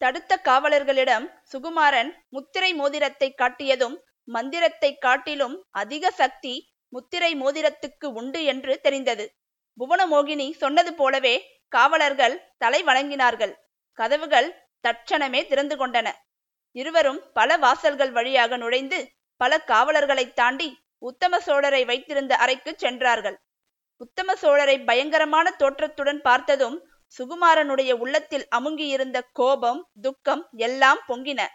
தடுத்த 0.00 0.40
காவலர்களிடம் 0.44 1.26
சுகுமாரன் 1.52 2.10
முத்திரை 2.28 2.74
மோதிரத்தை 2.74 3.34
காட்டியதும் 3.42 3.96
மந்திரத்தை 4.28 4.98
காட்டிலும் 4.98 5.66
அதிக 5.70 6.10
சக்தி 6.10 6.54
முத்திரை 6.88 7.34
மோதிரத்துக்கு 7.34 8.06
உண்டு 8.12 8.44
என்று 8.44 8.80
தெரிந்தது. 8.80 9.24
புவனமோகினி 9.78 10.52
சொன்னது 10.52 10.94
போலவே 10.94 11.34
காவலர்கள் 11.68 12.54
தலை 12.58 12.84
வணங்கினார்கள். 12.84 13.54
கதவுகள் 13.92 14.68
தட்சணமே 14.88 15.46
திறந்து 15.46 15.86
கொண்டன. 15.86 16.12
இருவரும் 16.72 17.22
பல 17.32 17.56
வாசல்கள் 17.56 18.10
வழியாக 18.10 18.56
நுழைந்து 18.56 19.12
பல 19.36 19.62
காவலர்களைத் 19.66 20.32
தாண்டி 20.32 20.84
உத்தம 20.98 21.38
சோழரை 21.38 21.84
வைத்திருந்த 21.84 22.36
அறைக்கு 22.36 22.74
சென்றார்கள். 22.76 23.40
உத்தம 23.96 24.34
சோழரை 24.34 24.84
பயங்கரமான 24.84 25.50
தோற்றத்துடன் 25.50 26.20
பார்த்ததும் 26.20 26.88
சுகுமாரனுடைய 27.18 27.92
உள்ளத்தில் 27.92 28.46
அமுங்கியிருந்த 28.56 29.20
கோபம் 29.32 29.90
துக்கம் 30.00 30.48
எல்லாம் 30.52 30.98
பொங்கின. 31.08 31.46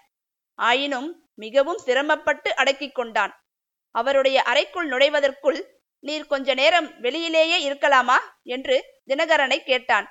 ஆயினும் 0.56 1.30
மிகவும் 1.36 1.78
சிரமப்பட்டு 1.78 2.56
அடக்கிக் 2.56 2.96
கொண்டான். 2.96 3.46
அவருடைய 3.92 4.42
அறைக்குள் 4.42 4.90
நுழைவதற்குள் 4.90 5.66
நீர் 6.03 6.28
கொஞ்ச 6.28 6.53
நேரம் 6.53 6.88
வெளியிலேயே 7.02 7.57
இருக்கலாமா? 7.68 8.18
என்று 8.44 8.76
தினகரனை 9.07 9.57
கேட்டான். 9.64 10.07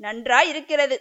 நன்றாய் 0.00 0.48
இருக்கிறது 0.48 0.96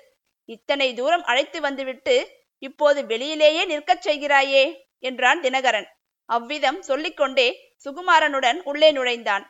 இத்தனை 0.49 0.93
தூரம் 0.93 1.23
அழைத்து 1.23 1.61
வந்துவிட்டு 1.61 2.15
இப்போது 2.57 2.99
வெளியிலேயே 3.03 3.65
நிற்கச் 3.65 4.05
செய்கிறாயே? 4.07 4.63
என்றான் 4.99 5.41
தினகரன். 5.41 5.87
அவ்விதம் 6.29 6.81
சொல்லிக்கொண்டே 6.81 7.47
சுகுமாரனுடன் 7.85 8.57
உள்ளே 8.63 8.91
நுழைந்தான். 8.91 9.45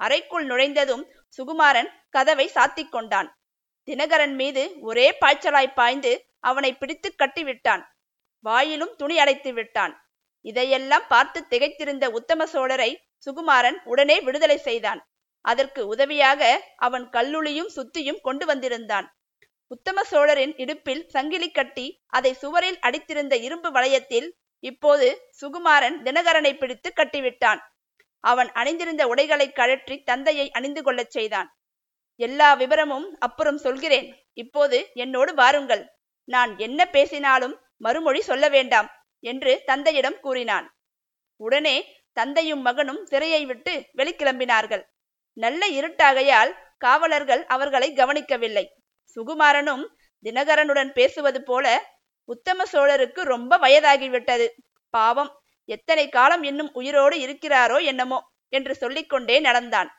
அறைக்குள் 0.00 0.46
நுழைந்ததும் 0.46 1.04
சுகுமாரன் 1.38 1.90
கதவை 2.10 2.50
சாத்திக் 2.54 2.88
கொண்டான். 2.88 3.28
தினகரன் 3.88 4.34
மீது 4.34 4.62
ஒரே 4.80 5.06
பாய்ச்சலாய் 5.20 5.74
பாய்ந்து 5.74 6.12
அவனை 6.40 6.70
பிடித்து 6.74 7.08
கட்டிவிட்டான். 7.18 7.82
வாயிலும் 8.44 8.94
துணி 8.96 9.18
அடைத்து 9.18 9.52
விட்டான் 9.52 9.94
இதையெல்லாம் 10.44 11.06
பார்த்து 11.08 11.40
திகைத்திருந்த 11.50 12.04
உத்தம 12.10 12.46
சோழரை 12.46 12.90
சுகுமாரன் 13.26 13.78
உடனே 13.84 14.20
விடுதலை 14.20 14.58
செய்தான். 14.58 15.00
அதற்கு 15.44 15.86
உதவியாக 15.86 16.42
அவன் 16.76 17.06
கல்லுளியும் 17.10 17.72
சுத்தியும் 17.76 18.20
கொண்டு 18.20 18.46
வந்திருந்தான். 18.46 19.06
உத்தம 19.66 20.04
சோழரின் 20.04 20.54
இடுப்பில் 20.56 21.02
சங்கிலி 21.08 21.50
கட்டி 21.50 21.86
அதை 22.06 22.32
சுவரில் 22.34 22.78
அடித்திருந்த 22.78 23.34
இரும்பு 23.36 23.70
வளையத்தில் 23.70 24.28
இப்போது 24.58 25.06
சுகுமாரன் 25.40 25.96
தினகரனை 26.02 26.52
பிடித்து 26.58 26.92
கட்டிவிட்டான். 26.96 27.60
அவன் 28.24 28.50
அணிந்திருந்த 28.52 29.02
உடைகளை 29.06 29.52
கழற்றி 29.52 29.96
தந்தையை 30.02 30.50
அணிந்து 30.50 30.82
கொள்ளச் 30.82 31.10
செய்தான். 31.10 31.48
எல்லா 32.20 32.54
விவரமும் 32.54 33.06
அப்புறம் 33.18 33.58
சொல்கிறேன். 33.58 34.08
இப்போது 34.32 34.78
என்னோடு 34.94 35.34
வாருங்கள். 35.34 35.84
நான் 36.24 36.58
என்ன 36.58 36.80
பேசினாலும் 36.86 37.54
மறுமொழி 37.76 38.20
சொல்ல 38.20 38.48
வேண்டாம் 38.48 38.88
என்று 39.24 39.62
தந்தையிடம் 39.64 40.20
கூறினான். 40.20 40.66
உடனே 41.40 41.76
தந்தையும் 42.16 42.60
மகனும் 42.60 43.02
சிறையை 43.10 43.42
விட்டு 43.46 43.74
வெளிக்கிளம்பினார்கள். 43.96 44.82
நல்ல 45.36 45.62
இருட்டாகையால் 45.68 46.52
காவலர்கள் 46.78 47.42
அவர்களை 47.46 47.88
கவனிக்கவில்லை. 47.92 48.64
சுகுமாரனும் 49.16 49.84
தினகரனுடன் 50.24 50.90
பேசுவது 50.92 51.40
போல 51.42 51.66
உத்தம 52.24 52.64
சோழருக்கு 52.72 53.20
ரொம்ப 53.24 53.58
வயதாகிவிட்டது. 53.58 54.46
பாவம் 54.94 55.30
எத்தனை 55.68 56.08
காலம் 56.08 56.42
இன்னும் 56.42 56.70
உயிரோடு 56.72 57.16
இருக்கிறாரோ 57.18 57.78
என்னமோ 57.84 58.18
என்று 58.48 58.74
சொல்லிக்கொண்டே 58.74 59.40
நடந்தான். 59.40 59.90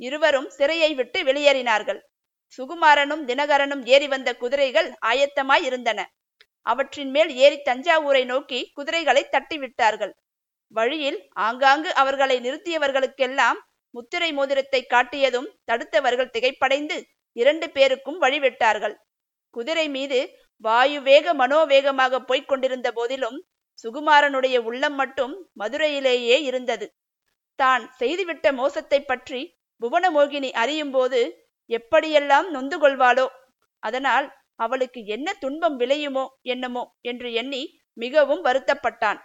இருவரும் 0.00 0.48
சிறையை 0.58 0.90
விட்டு 0.94 1.18
வெளியேறினார்கள். 1.22 2.00
சுகுமாரனும் 2.58 3.22
தினகரனும் 3.26 3.82
ஏறி 3.86 4.08
வந்த 4.08 4.30
குதிரைகள் 4.34 4.88
ஆயத்தமாய் 5.06 5.64
இருந்தன. 5.64 6.00
அவற்றின் 6.62 7.10
மேல் 7.10 7.30
ஏறி 7.34 7.58
தஞ்சாவூரை 7.64 8.24
நோக்கி 8.24 8.60
குதிரைகளை 8.74 9.22
தட்டிவிட்டார்கள். 9.32 10.12
வழியில் 10.76 11.18
ஆங்காங்கு 11.46 11.90
அவர்களை 11.94 12.36
நிறுத்தியவர்களுக்கெல்லாம் 12.46 13.58
முத்திரை 13.94 14.30
மோதிரத்தை 14.32 14.80
காட்டியதும் 14.84 15.48
தடுத்தவர்கள் 15.68 16.32
திகைப்படைந்து 16.34 16.96
இரண்டு 17.36 17.66
பேருக்கும் 17.70 18.18
வழிவிட்டார்கள். 18.22 18.94
குதிரை 19.54 19.86
மீது 19.96 20.18
வாயுவேக 20.64 21.32
மனோவேகமாக 21.34 22.18
போய்க் 22.28 22.48
கொண்டிருந்த 22.50 22.88
போதிலும் 22.98 23.38
சுகுமாரனுடைய 23.84 24.56
உள்ளம் 24.68 24.96
மட்டும் 25.00 25.34
மதுரையிலேயே 25.60 26.36
இருந்தது. 26.48 26.86
தான் 27.58 27.84
செய்துவிட்ட 28.00 28.46
மோசத்தை 28.52 29.00
பற்றி 29.02 29.40
புவனமோகினி 29.82 30.50
அறியும்போது 30.62 31.20
எப்படியெல்லாம் 31.70 32.48
நொந்து 32.50 32.76
கொள்வாளோ 32.82 33.26
அதனால் 33.82 34.26
அவளுக்கு 34.64 35.00
என்ன 35.14 35.28
துன்பம் 35.42 35.76
விளையுமோ 35.80 36.24
என்னமோ 36.52 36.82
என்று 37.10 37.28
எண்ணி 37.32 37.62
மிகவும் 37.98 38.42
வருத்தப்பட்டான். 38.46 39.20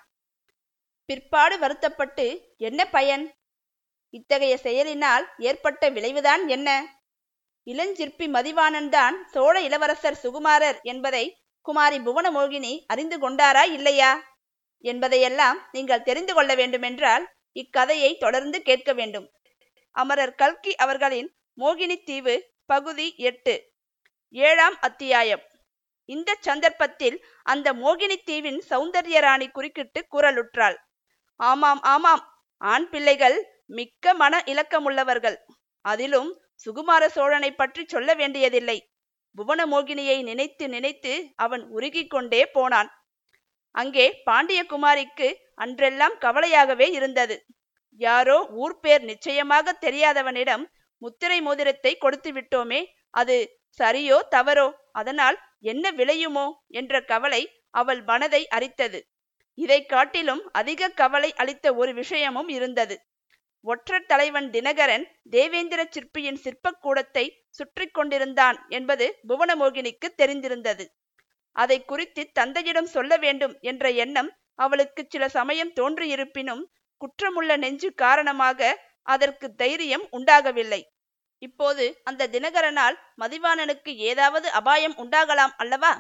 பிற்பாடு 1.10 1.60
வருத்தப்பட்டு 1.60 2.56
என்ன 2.57 2.90
பயன்? 2.90 3.26
இத்தகைய 4.10 4.57
செயலினால் 4.57 5.26
ஏற்பட்ட 5.40 5.90
விளைவுதான் 5.90 6.48
என்ன? 6.48 6.69
இளஞ்சிற்பி 7.68 8.26
மதிவாணன் 8.27 8.90
தான் 8.90 9.15
சோழ 9.32 9.61
இளவரசர் 9.61 10.19
சுகுமாரர் 10.23 10.80
என்பதை 10.82 11.26
குமாரி 11.61 11.98
புவனமோகினி 11.99 12.73
அறிந்து 12.88 13.18
கொண்டாரா 13.18 13.64
இல்லையா? 13.72 14.11
என்பதையெல்லாம் 14.84 15.69
நீங்கள் 15.72 16.03
தெரிந்து 16.03 16.34
கொள்ள 16.34 16.56
வேண்டுமென்றால் 16.56 17.23
இக்கதையை 17.52 18.18
தொடர்ந்து 18.18 18.61
கேட்க 18.61 18.94
வேண்டும். 18.94 19.27
அமரர் 19.95 20.36
கல்கி 20.36 20.76
அவர்களின் 20.76 21.30
மோகினி 21.57 22.03
தீவு 22.03 22.36
பகுதி 22.65 23.15
எட்டு 23.18 23.56
ஏழாம் 24.30 24.77
அத்தியாயம். 24.80 25.44
இந்த 26.10 26.36
சந்தர்ப்பத்தில் 26.40 27.18
அந்த 27.44 27.73
மோகினி 27.73 28.18
தீவின் 28.23 28.64
சௌந்தர்யராணி 28.69 29.52
குறுக்கிட்டு 29.52 30.06
குரலுற்றாள். 30.14 30.77
ஆமாம் 31.39 31.81
ஆமாம். 31.93 32.23
ஆண் 32.61 32.87
பிள்ளைகள் 32.89 33.37
மிக்க 33.65 34.13
மன 34.13 34.43
இலக்கமுள்ளவர்கள். 34.45 35.37
அதிலும் 35.85 36.29
சுகுமார 36.65 37.03
சோழனை 37.07 37.51
பற்றி 37.51 37.83
சொல்ல 37.85 38.09
வேண்டியதில்லை. 38.13 38.77
புவனமோகினியை 39.35 40.17
நினைத்து 40.23 40.65
நினைத்து 40.67 41.13
அவன் 41.35 41.63
உருகிக் 41.69 42.09
கொண்டே 42.09 42.41
போனான். 42.47 42.89
அங்கே 43.75 44.05
பாண்டிய 44.23 44.63
குமாரிக்கு 44.63 45.27
அன்றெல்லாம் 45.55 46.15
கவலையாகவே 46.19 46.87
இருந்தது. 46.91 47.35
யாரோ 47.99 48.37
ஊர் 48.63 48.79
பேர் 48.79 49.03
நிச்சயமாக 49.03 49.73
தெரியாதவனிடம் 49.81 50.63
முத்திரை 51.01 51.39
மோதிரத்தை 51.41 51.91
கொடுத்து 51.97 52.31
விட்டோமே 52.31 52.79
அது 53.09 53.35
சரியோ 53.79 54.17
தவறோ 54.35 54.67
அதனால் 54.91 55.37
என்ன 55.59 55.91
விளையுமோ 55.91 56.45
என்ற 56.69 57.01
கவலை 57.01 57.41
அவள் 57.71 58.01
மனதை 58.03 58.41
அரித்தது. 58.47 58.99
இதை 59.57 59.86
காட்டிலும் 59.86 60.49
அதிக 60.52 60.90
கவலை 60.90 61.34
அளித்த 61.34 61.73
ஒரு 61.73 61.94
விஷயமும் 61.94 62.48
இருந்தது. 62.48 62.95
ஒற்றர் 63.65 64.06
தலைவன் 64.06 64.48
தினகரன் 64.49 65.06
தேவேந்திர 65.30 65.82
சிற்பியின் 65.86 66.40
சிற்பக்கூடத்தை 66.44 67.26
சுற்றி 67.49 67.88
கொண்டிருந்தான் 67.88 68.57
என்பது 68.69 69.06
புவனமோகினிக்கு 69.27 70.07
தெரிந்திருந்தது. 70.15 70.86
அதை 71.56 71.77
குறித்து 71.86 72.32
தந்தையிடம் 72.32 72.86
சொல்ல 72.86 73.18
வேண்டும் 73.18 73.56
என்ற 73.61 73.91
எண்ணம் 73.91 74.30
அவளுக்கு 74.56 75.02
சில 75.10 75.27
சமயம் 75.27 75.72
தோன்றியிருப்பினும் 75.73 76.64
குற்றமுள்ள 77.02 77.57
நெஞ்சு 77.57 77.94
காரணமாக 77.94 78.60
அதற்கு 79.03 79.48
தைரியம் 79.56 80.06
உண்டாகவில்லை. 80.10 80.82
இப்போது 81.41 81.86
அந்த 82.03 82.27
தினகரனால் 82.27 82.95
மதிவாணனுக்கு 83.22 83.91
ஏதாவது 83.95 84.52
அபாயம் 84.52 84.95
உண்டாகலாம் 84.98 85.53
அல்லவா? 85.57 85.94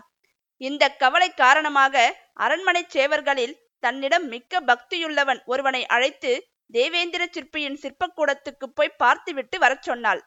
இந்த 0.57 0.89
கவலை 0.89 1.33
காரணமாக 1.33 1.95
அரண்மனை 2.33 2.85
சேவர்களில் 2.89 3.55
தன்னிடம் 3.79 4.27
மிக்க 4.27 4.61
பக்தியுள்ளவன் 4.61 5.41
ஒருவனை 5.45 5.85
அழைத்து 5.85 6.31
தேவேந்திர 6.73 7.27
சிற்பியின் 7.31 7.79
சிற்பக்கூடத்துக்கு 7.81 8.65
போய் 8.73 8.97
பார்த்துவிட்டு 8.97 9.59
வரச் 9.59 9.81
சொன்னாள். 9.81 10.21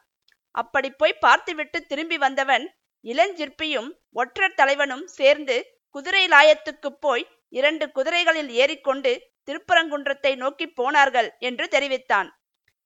அப்படி 0.51 0.89
போய் 0.91 1.13
பார்த்துவிட்டு 1.19 1.85
திரும்பி 1.85 2.17
வந்தவன் 2.17 2.65
இளஞ்சிற்பியும் 3.03 3.89
ஒற்றர் 4.11 4.55
தலைவனும் 4.55 5.07
சேர்ந்து 5.07 5.55
குதிரை 5.89 6.27
லாயத்துக்குப் 6.27 6.99
போய் 6.99 7.27
இரண்டு 7.49 7.91
குதிரைகளில் 7.95 8.49
ஏறிக்கொண்டு 8.49 9.11
திருப்பரங்குன்றத்தை 9.47 10.35
நோக்கி 10.35 10.67
போனார்கள் 10.67 11.35
என்று 11.39 11.67
தெரிவித்தான். 11.67 12.29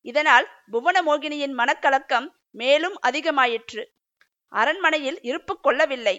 இதனால் 0.02 0.48
புவனமோகினியின் 0.72 1.56
மனக்கலக்கம் 1.58 2.28
மேலும் 2.52 2.96
அதிகமாயிற்று. 3.08 3.84
அரண்மனையில் 4.48 5.20
இருப்பு 5.22 5.60
கொள்ளவில்லை. 5.60 6.16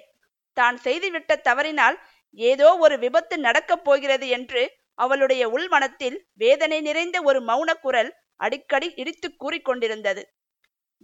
தான் 0.55 0.79
செய்துவிட்ட 0.85 1.41
தவறினால் 1.41 1.99
ஏதோ 2.33 2.77
ஒரு 2.77 2.99
விபத்து 2.99 3.39
நடக்கப் 3.39 3.85
போகிறது 3.85 4.29
என்று 4.29 4.77
அவளுடைய 4.95 5.49
உள்மனத்தில் 5.49 6.27
வேதனை 6.35 6.81
நிறைந்த 6.81 7.23
ஒரு 7.23 7.41
மௌன 7.41 7.73
குரல் 7.81 8.15
அடிக்கடி 8.37 8.93
இடித்து 8.95 9.37
கூறிக்கொண்டிருந்தது. 9.45 10.23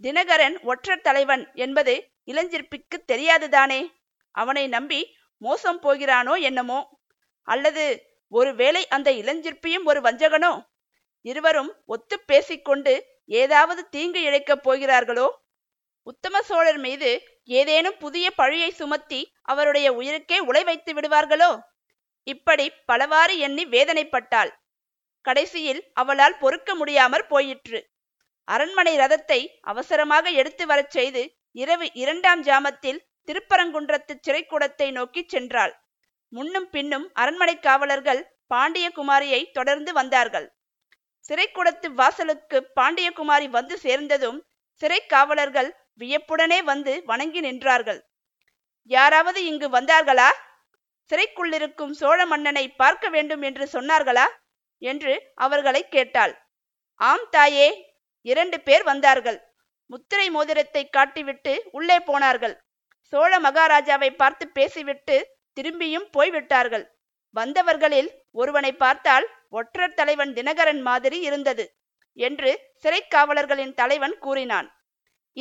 தினகரன் 0.03 0.63
ஒற்றர் 0.63 1.01
தலைவன் 1.01 1.53
என்பது 1.55 2.11
இளஞ்சிற்பிக்கு 2.27 2.97
தெரியாதுதானே? 3.13 3.91
அவனை 4.33 4.69
நம்பி 4.69 5.17
மோசம் 5.37 5.81
போகிறானோ 5.83 6.41
என்னமோ? 6.41 7.01
அல்லது 7.43 7.85
ஒருவேளை 8.29 8.89
அந்த 8.89 9.11
இளஞ்சிற்பியும் 9.11 9.85
ஒரு 9.85 10.01
வஞ்சகனோ? 10.01 10.63
இருவரும் 11.21 11.73
ஒத்து 11.85 12.21
பேசிக்கொண்டு 12.21 13.07
ஏதாவது 13.25 13.89
தீங்கு 13.89 14.21
இழைக்கப் 14.21 14.63
போகிறார்களோ? 14.63 15.40
உத்தம 16.11 16.37
சோழர் 16.43 16.79
மீது 16.79 17.11
ஏதேனும் 17.59 17.99
புதிய 17.99 18.27
பழியை 18.31 18.71
சுமத்தி 18.71 19.21
அவருடைய 19.43 19.89
உயிருக்கே 19.93 20.39
உலை 20.51 20.63
வைத்து 20.65 20.93
விடுவார்களோ? 20.93 21.51
இப்படி 22.27 22.67
பலவாறு 22.87 23.35
எண்ணி 23.39 23.65
வேதனைப்பட்டாள். 23.67 24.51
கடைசியில் 25.25 25.83
அவளால் 25.93 26.37
பொறுக்க 26.39 26.75
முடியாமற் 26.75 27.29
போயிற்று. 27.29 27.79
அரண்மனை 28.49 28.95
ரதத்தை 28.99 29.41
அவசரமாக 29.73 30.31
எடுத்து 30.41 30.65
வரச் 30.67 30.91
செய்து 30.91 31.23
இரவு 31.53 31.87
இரண்டாம் 31.95 32.43
ஜாமத்தில் 32.43 33.01
திருப்பரங்குன்றத்து 33.29 34.15
சிறைக்கூடத்தை 34.27 34.89
நோக்கி 34.91 35.23
சென்றாள். 35.33 35.73
முன்னும் 36.33 36.69
பின்னும் 36.71 37.07
அரண்மனை 37.13 37.57
காவலர்கள் 37.59 38.23
பாண்டியகுமாரியை 38.55 39.43
தொடர்ந்து 39.53 39.91
வந்தார்கள். 39.93 40.47
சிறைக்கூடத்து 41.29 41.89
வாசலுக்கு 42.01 42.59
பாண்டியகுமாரி 42.79 43.49
வந்து 43.59 43.75
சேர்ந்ததும் 43.79 44.39
சிறை 44.83 45.01
காவலர்கள் 45.07 45.71
வியப்புடனே 45.99 46.63
வந்து 46.63 47.03
வணங்கி 47.05 47.41
நின்றார்கள். 47.41 48.01
யாராவது 48.85 49.45
இங்கு 49.45 49.69
வந்தார்களா? 49.69 50.31
சிறைக்குள்ளிருக்கும் 51.11 51.91
சோழ 51.91 52.27
மன்னனை 52.27 52.69
பார்க்க 52.69 53.09
வேண்டும் 53.09 53.43
என்று 53.43 53.69
சொன்னார்களா? 53.73 54.27
என்று 54.79 55.33
அவர்களை 55.35 55.89
கேட்டாள். 55.89 56.35
ஆம் 56.95 57.29
தாயே 57.31 57.95
இரண்டு 58.23 58.61
பேர் 58.61 58.83
வந்தார்கள். 58.83 59.39
முத்திரை 59.87 60.31
மோதிரத்தை 60.31 60.89
காட்டிவிட்டு 60.97 61.59
உள்ளே 61.71 62.01
போனார்கள். 62.01 62.61
சோழ 63.13 63.41
மகாராஜாவை 63.41 64.11
பார்த்து 64.11 64.49
பேசிவிட்டு 64.49 65.17
திரும்பியும் 65.57 66.09
போய்விட்டார்கள். 66.11 66.99
வந்தவர்களில் 67.31 68.11
ஒருவனை 68.31 68.73
பார்த்தால் 68.73 69.27
ஒற்றர் 69.49 69.95
தலைவன் 69.95 70.33
தினகரன் 70.33 70.81
மாதிரி 70.81 71.21
இருந்தது 71.21 71.75
என்று 72.13 72.75
சிறைக்காவலர்களின் 72.85 73.75
தலைவன் 73.75 74.19
கூறினான். 74.19 74.80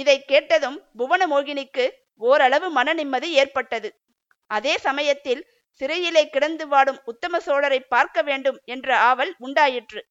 இதை 0.02 0.18
கேட்டதும் 0.32 0.78
புவனமோகினிக்கு 1.00 1.86
ஓரளவு 2.22 2.68
மன 2.78 2.94
நிம்மதி 2.94 3.30
ஏற்பட்டது. 3.42 3.90
அதே 4.50 4.74
சமயத்தில் 4.88 5.42
சிறையிலே 5.82 6.24
கிடந்து 6.30 6.66
வாடும் 6.68 7.00
உத்தம 7.04 7.40
சோழரை 7.46 7.80
பார்க்க 7.94 8.22
வேண்டும் 8.22 8.58
என்ற 8.66 8.88
ஆவல் 9.10 9.32
உண்டாயிற்று. 9.38 10.02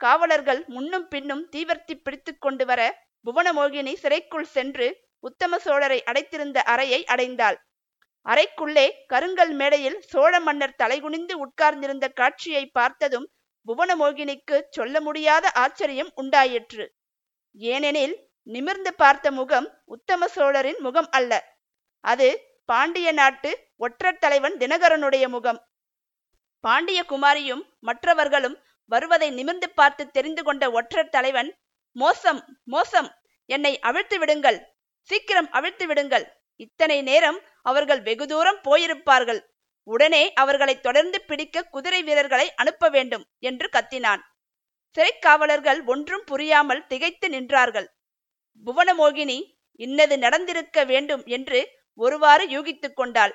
காவலர்கள் 0.00 0.60
முன்னும் 0.74 1.06
பின்னும் 1.08 1.42
தீவர்த்தி 1.52 1.94
பிடித்து 2.04 2.32
கொண்டு 2.38 2.64
வர 2.66 2.80
புவனமோகினி 3.26 3.92
சிறைக்குள் 4.02 4.48
சென்று 4.56 4.86
உத்தம 5.24 5.58
சோழரை 5.64 5.98
அடைத்திருந்த 6.10 6.58
அறையை 6.72 7.00
அடைந்தாள். 7.14 7.58
அறைக்குள்ளே 8.26 8.86
கருங்கல் 9.12 9.52
மேடையில் 9.60 9.98
சோழ 10.10 10.32
மன்னர் 10.40 10.78
தலைகுனிந்து 10.82 11.34
உட்கார்ந்திருந்த 11.44 12.06
காட்சியை 12.20 12.64
பார்த்ததும் 12.78 13.26
புவனமோகினிக்கு 13.66 14.56
சொல்ல 14.70 14.96
முடியாத 15.00 15.46
ஆச்சரியம் 15.64 16.12
உண்டாயிற்று. 16.14 16.84
ஏனெனில் 17.54 18.14
நிமிர்ந்து 18.46 18.90
பார்த்த 18.94 19.30
முகம் 19.30 19.66
உத்தம 19.84 20.28
சோழரின் 20.28 20.80
முகம் 20.80 21.08
அல்ல. 21.10 21.32
அது 22.04 22.28
பாண்டிய 22.64 23.08
நாட்டு 23.12 23.50
ஒற்றர் 23.76 24.18
தலைவன் 24.18 24.56
தினகரனுடைய 24.56 25.24
முகம். 25.28 25.60
பாண்டிய 26.64 27.00
குமாரியும் 27.08 27.62
மற்றவர்களும் 27.78 28.56
வருவதை 28.90 29.28
நிமிர்ந்து 29.30 29.68
பார்த்து 29.70 30.10
தெரிந்து 30.10 30.42
கொண்ட 30.42 30.64
ஒற்றர் 30.70 31.08
தலைவன் 31.08 31.50
மோசம் 31.96 32.40
மோசம் 32.64 33.08
என்னை 33.48 33.72
அவிழ்த்து 33.78 34.18
விடுங்கள் 34.18 34.58
சீக்கிரம் 35.08 35.48
அவிழ்த்து 35.50 35.86
விடுங்கள். 35.86 36.26
இத்தனை 36.56 36.98
நேரம் 37.02 37.38
அவர்கள் 37.62 38.02
வெகு 38.02 38.26
தூரம் 38.26 38.60
போயிருப்பார்கள். 38.64 39.40
உடனே 39.88 40.22
அவர்களை 40.32 40.74
தொடர்ந்து 40.80 41.18
பிடிக்க 41.20 41.62
குதிரை 41.74 42.00
வீரர்களை 42.02 42.46
அனுப்ப 42.54 42.88
வேண்டும் 42.88 43.24
என்று 43.38 43.68
கத்தினான். 43.72 44.22
சிறைக்காவலர்கள் 44.96 45.80
ஒன்றும் 45.84 46.24
புரியாமல் 46.24 46.86
திகைத்து 46.86 47.28
நின்றார்கள். 47.28 47.88
புவனமோகினி 48.66 49.38
இன்னது 49.80 50.18
நடந்திருக்க 50.18 50.84
வேண்டும் 50.84 51.24
என்று 51.26 51.60
ஒருவாறு 51.94 52.44
யூகித்துக் 52.46 52.96
கொண்டாள். 52.96 53.34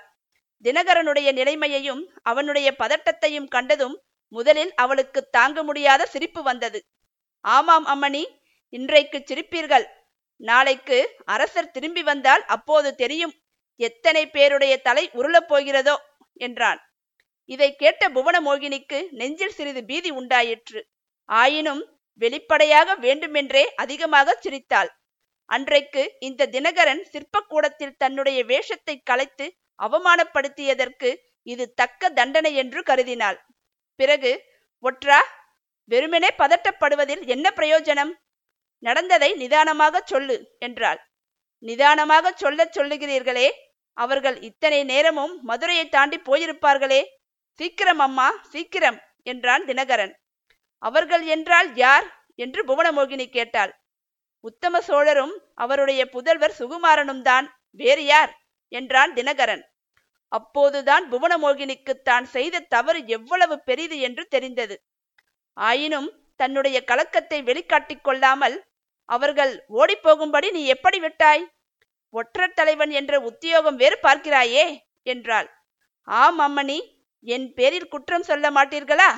தினகரனுடைய 0.65 1.31
நிலைமையையும் 1.31 2.03
அவனுடைய 2.22 2.68
பதட்டத்தையும் 2.80 3.48
கண்டதும் 3.48 3.95
முதலில் 4.27 4.73
அவளுக்கு 4.73 5.30
தாங்க 5.30 5.64
முடியாத 5.64 6.06
சிரிப்பு 6.06 6.44
வந்தது. 6.44 6.80
ஆமாம் 7.41 7.85
அம்மணி 7.85 8.23
இன்றைக்கு 8.69 9.23
சிரிப்பீர்கள். 9.26 9.85
நாளைக்கு 10.35 10.98
அரசர் 11.26 11.72
திரும்பி 11.72 12.03
வந்தால் 12.03 12.44
அப்போது 12.45 12.95
தெரியும் 12.95 13.34
எத்தனை 13.76 14.23
பேருடைய 14.27 14.73
தலை 14.81 15.10
உருளப் 15.14 15.49
போகிறதோ 15.49 15.95
என்றான். 16.34 16.80
இதை 17.45 17.76
கேட்ட 17.76 18.10
புவனமோகினிக்கு 18.10 18.99
நெஞ்சில் 19.11 19.56
சிறிது 19.57 19.84
பீதி 19.84 20.10
உண்டாயிற்று. 20.11 20.80
ஆயினும் 21.30 21.84
வெளிப்படையாக 22.14 22.95
வேண்டுமென்றே 22.95 23.73
அதிகமாக 23.76 24.38
சிரித்தாள். 24.41 24.91
அன்றைக்கு 25.49 26.03
இந்த 26.19 26.47
தினகரன் 26.47 27.01
சிற்பக்கூடத்தில் 27.11 27.97
தன்னுடைய 27.97 28.39
வேஷத்தை 28.43 28.95
கலைத்து 29.03 29.45
அவமானப்படுத்தியதற்கு 29.79 31.09
இது 31.47 31.73
தக்க 31.73 32.09
தண்டனை 32.09 32.51
என்று 32.55 32.79
கருதினாள். 32.81 33.37
பிறகு 33.99 34.31
ஒற்றா 34.83 35.19
வெறுமனே 35.91 36.29
பதட்டப்படுவதில் 36.37 37.23
என்ன 37.25 37.47
பிரயோஜனம்? 37.55 38.11
நடந்ததை 38.83 39.29
நிதானமாக 39.33 40.01
சொல்லு 40.05 40.37
என்றாள். 40.59 40.99
நிதானமாக 41.63 42.31
சொல்லச் 42.35 42.75
சொல்லுகிறீர்களே 42.77 43.47
அவர்கள் 43.97 44.37
இத்தனை 44.39 44.83
நேரமும் 44.83 45.33
மதுரையை 45.43 45.85
தாண்டி 45.89 46.17
போயிருப்பார்களே. 46.19 47.01
சீக்கிரம் 47.59 47.99
அம்மா 47.99 48.27
சீக்கிரம் 48.49 48.99
என்றான் 49.23 49.63
தினகரன். 49.65 50.13
அவர்கள் 50.83 51.23
என்றால் 51.25 51.69
யார்? 51.75 52.07
என்று 52.35 52.61
புவனமோகினி 52.65 53.25
கேட்டாள். 53.29 53.71
உத்தம 54.41 54.81
சோழரும் 54.81 55.34
அவருடைய 55.53 56.01
புதல்வர் 56.05 56.57
சுகுமாரனும் 56.59 57.22
தான். 57.22 57.47
வேறு 57.72 58.05
யார்? 58.05 58.31
என்றான் 58.72 59.14
தினகரன். 59.14 59.64
அப்போதுதான் 60.31 61.03
புவனமோகினிக்கு 61.11 61.93
தான் 62.01 62.26
செய்த 62.26 62.59
தவறு 62.59 63.07
எவ்வளவு 63.07 63.59
பெரிது 63.59 63.99
என்று 63.99 64.27
தெரிந்தது. 64.27 64.76
ஆயினும் 65.53 66.09
தன்னுடைய 66.35 66.84
கலக்கத்தை 66.84 67.43
வெளிக்காட்டிக் 67.43 68.03
கொள்ளாமல் 68.03 68.57
அவர்கள் 69.05 69.65
ஓடிப்போகும்படி 69.69 70.51
நீ 70.51 70.65
எப்படி 70.65 70.99
விட்டாய்? 70.99 71.43
ஒற்றர் 72.14 72.53
தலைவன் 72.53 72.89
என்ற 72.89 73.19
உத்தியோகம் 73.19 73.76
வேறு 73.76 73.99
பார்க்கிறாயே 74.03 74.65
என்றாள். 75.03 75.47
ஆம் 76.03 76.39
அம்மணி 76.39 76.80
என் 77.22 77.53
பேரில் 77.53 77.88
குற்றம் 77.88 78.23
சொல்ல 78.23 78.51
மாட்டீர்களா? 78.51 79.09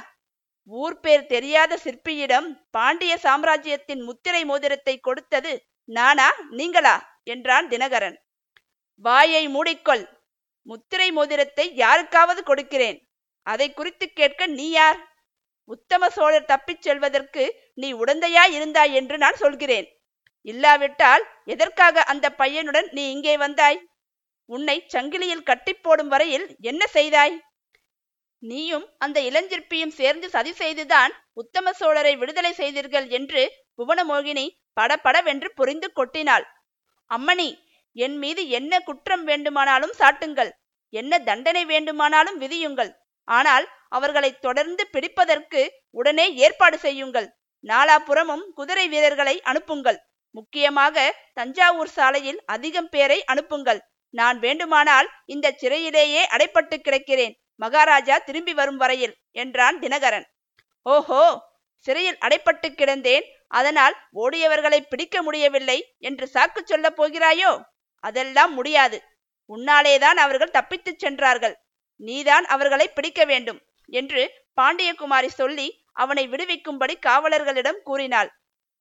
ஊர் 0.70 1.00
பேர் 1.00 1.26
தெரியாத 1.26 1.74
சிற்பியிடம் 1.84 2.48
பாண்டிய 2.72 3.18
சாம்ராஜ்யத்தின் 3.18 4.02
முத்திரை 4.02 4.46
மோதிரத்தை 4.46 5.00
கொடுத்தது 5.00 5.66
நானா 5.90 6.28
நீங்களா? 6.50 6.96
என்றான் 7.24 7.68
தினகரன். 7.68 8.18
வாயை 9.06 9.44
மூடிக்கொள். 9.48 10.04
முத்திரை 10.62 11.12
மோதிரத்தை 11.12 11.66
யாருக்காவது 11.76 12.44
கொடுக்கிறேன். 12.44 12.98
அதை 13.46 13.74
குறித்து 13.74 14.06
கேட்க 14.10 14.48
நீ 14.48 14.70
யார்? 14.70 15.00
உத்தம 15.64 16.10
சோழர் 16.10 16.46
தப்பிச் 16.46 16.82
செல்வதற்கு 16.82 17.44
நீ 17.74 17.94
உடந்தையா 17.94 18.44
இருந்தாய் 18.58 18.94
என்று 18.94 19.18
நான் 19.18 19.36
சொல்கிறேன். 19.36 19.88
இல்லாவிட்டால் 20.42 21.24
எதற்காக 21.44 22.04
அந்த 22.04 22.30
பையனுடன் 22.30 22.88
நீ 22.92 23.12
இங்கே 23.12 23.38
வந்தாய்? 23.38 23.80
உன்னை 24.46 24.78
சங்கிலியில் 24.94 25.48
கட்டி 25.50 25.74
போடும் 25.74 26.08
வரையில் 26.08 26.46
என்ன 26.62 26.84
செய்தாய்? 26.88 27.36
நீயும் 28.44 28.86
அந்த 28.98 29.18
இளஞ்சிற்பியும் 29.30 29.96
சேர்ந்து 30.00 30.28
சதி 30.30 30.52
செய்துதான் 30.52 31.14
உத்தம 31.34 31.72
சோழரை 31.80 32.14
விடுதலை 32.18 32.52
செய்தீர்கள் 32.54 33.08
என்று 33.18 33.42
புவனமோகினி 33.80 34.46
படபடவென்று 34.74 35.50
புரிந்து 35.56 35.88
கொட்டினாள். 35.96 36.46
அம்மணி 37.12 37.50
என் 37.96 38.18
மீது 38.18 38.42
என்ன 38.50 38.74
குற்றம் 38.80 39.24
வேண்டுமானாலும் 39.24 39.94
சாட்டுங்கள். 40.00 40.52
என்ன 40.94 41.20
தண்டனை 41.20 41.64
வேண்டுமானாலும் 41.66 42.38
விதியுங்கள். 42.40 42.92
ஆனால் 43.28 43.66
அவர்களை 43.90 44.32
தொடர்ந்து 44.40 44.84
பிடிப்பதற்கு 44.94 45.62
உடனே 45.92 46.26
ஏற்பாடு 46.36 46.78
செய்யுங்கள். 46.78 47.28
நாலாபுறமும் 47.64 48.46
குதிரை 48.54 48.86
வீரர்களை 48.88 49.36
அனுப்புங்கள். 49.52 50.00
முக்கியமாக 50.36 50.98
தஞ்சாவூர் 51.34 51.94
சாலையில் 51.98 52.40
அதிகம் 52.46 52.90
பேரை 52.90 53.20
அனுப்புங்கள். 53.24 53.82
நான் 54.14 54.38
வேண்டுமானால் 54.40 55.08
இந்த 55.26 55.48
சிறையிலேயே 55.62 56.22
அடைப்பட்டு 56.36 56.76
கிடக்கிறேன். 56.78 57.36
மகாராஜா 57.60 58.16
திரும்பி 58.18 58.54
வரும் 58.54 58.78
வரையில் 58.78 59.16
என்றான் 59.32 59.78
தினகரன். 59.80 60.26
ஓஹோ 60.86 61.24
சிறையில் 61.86 62.22
அடைப்பட்டு 62.26 62.68
கிடந்தேன். 62.72 63.26
அதனால் 63.52 63.96
ஓடியவர்களை 64.16 64.80
பிடிக்க 64.90 65.22
முடியவில்லை 65.22 65.78
என்று 66.00 66.26
சாக்கு 66.34 66.62
சொல்லப் 66.64 66.98
போகிறாயோ? 67.00 67.52
அதெல்லாம் 68.04 68.54
முடியாது. 68.54 68.98
உன்னாலேதான் 69.50 70.20
அவர்கள் 70.26 70.56
தப்பித்துச் 70.58 71.02
சென்றார்கள். 71.04 71.56
நீதான் 72.00 72.46
அவர்களை 72.46 72.88
பிடிக்க 72.88 73.22
வேண்டும் 73.26 73.60
என்று 73.90 74.22
பாண்டியகுமாரி 74.62 75.30
சொல்லி 75.40 75.68
அவனை 75.94 76.24
விடுவிக்கும்படி 76.28 76.96
காவலர்களிடம் 77.08 77.80
கூறினாள். 77.84 78.30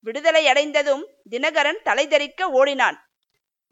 விடுதலை 0.07 0.43
அடைந்ததும் 0.49 1.05
தினகரன் 1.31 1.81
தலைதறிக்க 1.85 2.43
ஓடினான். 2.59 2.99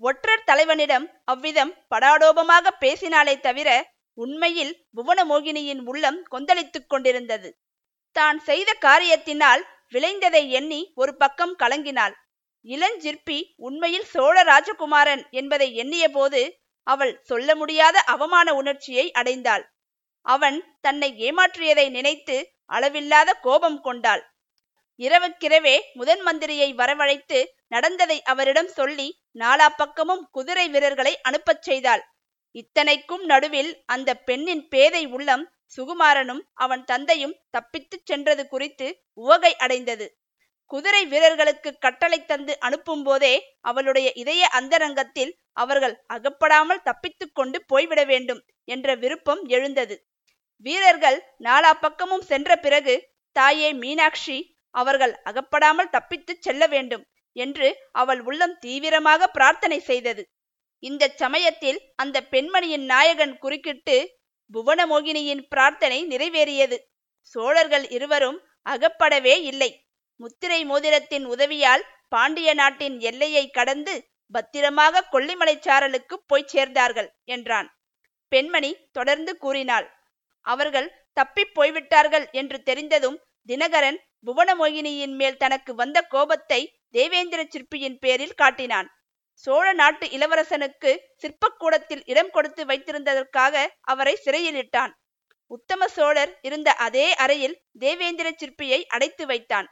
ஒற்றர் 0.03 0.47
தலைவனிடம் 0.47 1.07
அவ்விதம் 1.25 1.73
படாடோபமாக 1.89 2.73
பேசினாலே 2.79 3.35
தவிர 3.41 3.69
உண்மையில் 4.19 4.75
புவனமோகினியின் 4.97 5.83
உள்ளம் 5.85 6.21
கொந்தளித்துக் 6.23 6.91
கொண்டிருந்தது. 6.91 7.49
தான் 8.17 8.39
செய்த 8.39 8.71
காரியத்தினால் 8.81 9.63
விளைந்ததை 9.91 10.51
எண்ணி 10.51 10.81
ஒரு 10.95 11.17
பக்கம் 11.17 11.57
கலங்கினாள். 11.59 12.15
இளஞ்சிற்பி 12.65 13.39
உண்மையில் 13.57 14.05
சோழ 14.05 14.37
ராஜகுமாரன் 14.43 15.23
என்பதை 15.31 15.69
எண்ணிய 15.75 16.11
போது 16.11 16.41
அவள் 16.87 17.13
சொல்ல 17.23 17.49
முடியாத 17.55 17.97
அவமான 18.01 18.55
உணர்ச்சியை 18.55 19.07
அடைந்தாள். 19.19 19.65
அவன் 20.27 20.59
தன்னை 20.81 21.11
ஏமாற்றியதை 21.19 21.87
நினைத்து 21.91 22.37
அளவில்லாத 22.67 23.31
கோபம் 23.35 23.81
கொண்டாள். 23.81 24.23
இரவுக்கிரவே 25.01 25.77
முதன் 25.95 26.23
மந்திரியை 26.27 26.69
வரவழைத்து 26.75 27.39
நடந்ததை 27.67 28.19
அவரிடம் 28.23 28.69
சொல்லி 28.69 29.09
நாலா 29.35 29.69
பக்கமும் 29.77 30.23
குதிரை 30.31 30.67
வீரர்களை 30.69 31.13
அனுப்பச் 31.23 31.63
செய்தாள். 31.63 32.03
இத்தனைக்கும் 32.57 33.25
நடுவில் 33.25 33.73
அந்த 33.87 34.11
பெண்ணின் 34.15 34.69
பேதை 34.69 35.03
உள்ளம் 35.07 35.45
சுகுமாரனும் 35.77 36.43
அவன் 36.55 36.85
தந்தையும் 36.85 37.35
தப்பித்துச் 37.51 38.07
சென்றது 38.07 38.43
குறித்து 38.49 38.87
உவகை 39.15 39.53
அடைந்தது. 39.57 40.07
குதிரை 40.71 41.07
வீரர்களுக்கு 41.07 41.71
கட்டளை 41.79 42.19
தந்து 42.25 42.53
அனுப்பும் 42.61 43.03
போதே 43.03 43.35
அவளுடைய 43.61 44.09
இதய 44.13 44.49
அந்தரங்கத்தில் 44.49 45.33
அவர்கள் 45.53 45.95
அகப்படாமல் 46.07 46.83
தப்பித்து 46.83 47.27
கொண்டு 47.33 47.59
போய்விட 47.65 48.01
வேண்டும் 48.05 48.41
என்ற 48.65 48.95
விருப்பம் 48.95 49.43
எழுந்தது. 49.47 49.97
வீரர்கள் 50.67 51.19
நாலா 51.45 51.73
பக்கமும் 51.81 52.23
சென்ற 52.23 52.51
பிறகு 52.57 52.95
தாயே 53.37 53.71
மீனாட்சி 53.73 54.39
அவர்கள் 54.75 55.15
அகப்படாமல் 55.23 55.93
தப்பித்துச் 55.93 56.43
செல்ல 56.43 56.63
வேண்டும் 56.67 57.05
என்று 57.37 57.69
அவள் 57.93 58.21
உள்ளம் 58.21 58.57
தீவிரமாக 58.59 59.29
பிரார்த்தனை 59.29 59.79
செய்தது. 59.81 60.23
இந்த 60.83 61.05
சமயத்தில் 61.17 61.79
அந்த 61.95 62.17
பெண்மணியின் 62.31 62.85
நாயகன் 62.85 63.35
குறுக்கிட்டு 63.39 63.97
புவனமோகினியின் 64.55 65.43
பிரார்த்தனை 65.49 65.99
நிறைவேறியது. 66.07 66.77
சோழர்கள் 67.35 67.87
இருவரும் 67.89 68.39
அகப்படவே 68.63 69.35
இல்லை. 69.43 69.71
முத்திரை 70.21 70.61
மோதிரத்தின் 70.65 71.25
உதவியால் 71.25 71.85
பாண்டிய 72.09 72.51
நாட்டின் 72.55 72.97
எல்லையை 73.01 73.45
கடந்து 73.51 73.95
பத்திரமாக 74.35 75.05
கொல்லிமலை 75.13 75.57
சாரலுக்கு 75.67 76.15
போய் 76.27 76.51
சேர்ந்தார்கள் 76.53 77.09
என்றான். 77.25 77.69
பெண்மணி 78.33 78.71
தொடர்ந்து 78.93 79.33
கூறினாள் 79.37 79.87
அவர்கள் 80.45 80.89
தப்பிப் 81.13 81.55
போய்விட்டார்கள் 81.55 82.27
என்று 82.31 82.63
தெரிந்ததும் 82.63 83.19
தினகரன் 83.49 83.99
புவனமோகினியின் 84.27 85.15
மேல் 85.15 85.37
தனக்கு 85.37 85.75
வந்த 85.75 85.99
கோபத்தை 86.15 86.61
தேவேந்திர 86.91 87.41
சிற்பியின் 87.45 87.99
பேரில் 87.99 88.35
காட்டினான். 88.35 88.89
சோழ 89.45 89.67
நாட்டு 89.73 90.07
இளவரசனுக்கு 90.07 90.91
சிற்பக்கூடத்தில் 91.23 92.03
இடம் 92.05 92.31
கொடுத்து 92.31 92.63
வைத்திருந்ததற்காக 92.65 93.65
அவரை 93.93 94.15
சிறையிலிட்டான் 94.25 94.93
உத்தம 95.51 95.87
சோழர் 95.89 96.33
இருந்த 96.43 96.69
அதே 96.87 97.07
அறையில் 97.15 97.57
தேவேந்திர 97.79 98.29
சிற்பியை 98.31 98.79
அடைத்து 98.85 99.25
வைத்தான். 99.27 99.67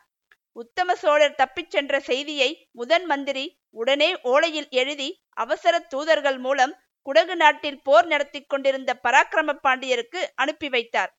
உத்தம 0.53 0.95
சோழர் 0.95 1.35
தப்பிச் 1.35 1.71
சென்ற 1.71 2.01
செய்தியை 2.01 2.51
முதன் 2.73 3.05
மந்திரி 3.05 3.45
உடனே 3.71 4.11
ஓலையில் 4.25 4.69
எழுதி 4.71 5.09
அவசர 5.31 5.79
தூதர்கள் 5.93 6.39
மூலம் 6.39 6.75
குடகு 7.07 7.35
நாட்டில் 7.37 7.81
போர் 7.83 8.07
நடத்தி 8.07 8.41
கொண்டிருந்த 8.43 8.91
பராக்கிரம 9.05 9.57
பாண்டியருக்கு 9.67 10.21
அனுப்பி 10.35 10.69
வைத்தார். 10.69 11.11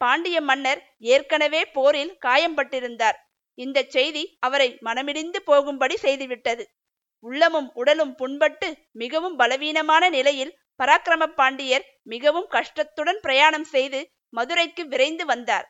பாண்டிய 0.00 0.38
மன்னர் 0.40 0.80
ஏற்கனவே 0.98 1.64
போரில் 1.76 2.14
காயம்பட்டிருந்தார். 2.26 3.18
இந்த 3.58 3.78
செய்தி 3.88 4.24
அவரை 4.40 4.68
மனமிடிந்து 4.84 5.40
போகும்படி 5.44 5.96
செய்துவிட்டது. 5.96 6.64
உள்ளமும் 7.22 7.68
உடலும் 7.74 8.14
புண்பட்டு 8.18 8.68
மிகவும் 8.92 9.36
பலவீனமான 9.36 10.08
நிலையில் 10.08 10.56
பராக்கிரம 10.82 11.26
பாண்டியர் 11.38 11.84
மிகவும் 12.02 12.48
கஷ்டத்துடன் 12.50 13.20
பிரயாணம் 13.20 13.66
செய்து 13.74 14.00
மதுரைக்கு 14.28 14.82
விரைந்து 14.88 15.24
வந்தார். 15.26 15.66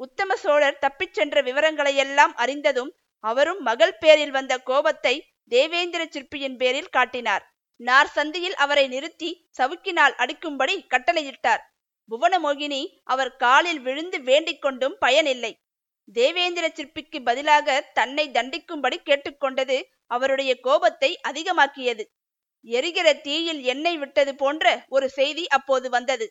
உத்தம 0.00 0.36
சோழர் 0.36 0.78
தப்பிச் 0.78 1.12
சென்ற 1.12 1.42
விவரங்களையெல்லாம் 1.42 2.34
அறிந்ததும் 2.34 2.90
அவரும் 3.24 3.60
மகள் 3.60 3.96
பேரில் 3.98 4.30
வந்த 4.30 4.54
கோபத்தை 4.58 5.14
தேவேந்திர 5.48 6.02
சிற்பியின் 6.10 6.56
பேரில் 6.56 6.94
காட்டினார். 6.96 7.44
நார் 7.80 8.10
சந்தியில் 8.16 8.56
அவரை 8.64 8.86
நிறுத்தி 8.88 9.30
சவுக்கினால் 9.58 10.14
அடிக்கும்படி 10.22 10.74
கட்டளையிட்டார். 10.88 11.62
புவனமோகினி 12.08 12.82
அவர் 13.04 13.32
காலில் 13.36 13.80
விழுந்து 13.80 14.18
வேண்டிக் 14.22 14.62
கொண்டும் 14.62 14.96
பயனில்லை. 14.98 15.52
தேவேந்திர 16.08 16.66
சிற்பிக்கு 16.68 17.18
பதிலாக 17.22 17.76
தன்னை 17.94 18.24
தண்டிக்கும்படி 18.28 18.96
கேட்டுக்கொண்டது 19.04 19.76
அவருடைய 20.10 20.52
கோபத்தை 20.60 21.10
அதிகமாக்கியது. 21.28 22.04
எரிகிற 22.64 23.08
தீயில் 23.26 23.60
எண்ணெய் 23.64 23.98
விட்டது 23.98 24.32
போன்ற 24.34 24.64
ஒரு 24.88 25.06
செய்தி 25.08 25.44
அப்போது 25.48 25.86
வந்தது. 25.90 26.26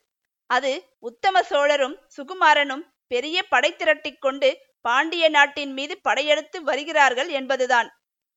அது 0.49 0.71
உத்தம 0.99 1.35
சோழரும் 1.41 1.95
சுகுமாரனும் 2.15 2.83
பெரிய 3.07 3.37
படை 3.43 3.71
திரட்டிக் 3.75 4.21
கொண்டு 4.21 4.49
பாண்டிய 4.81 5.25
நாட்டின் 5.29 5.73
மீது 5.73 5.93
படையெடுத்து 6.01 6.57
வருகிறார்கள் 6.63 7.29
என்பதுதான். 7.29 7.89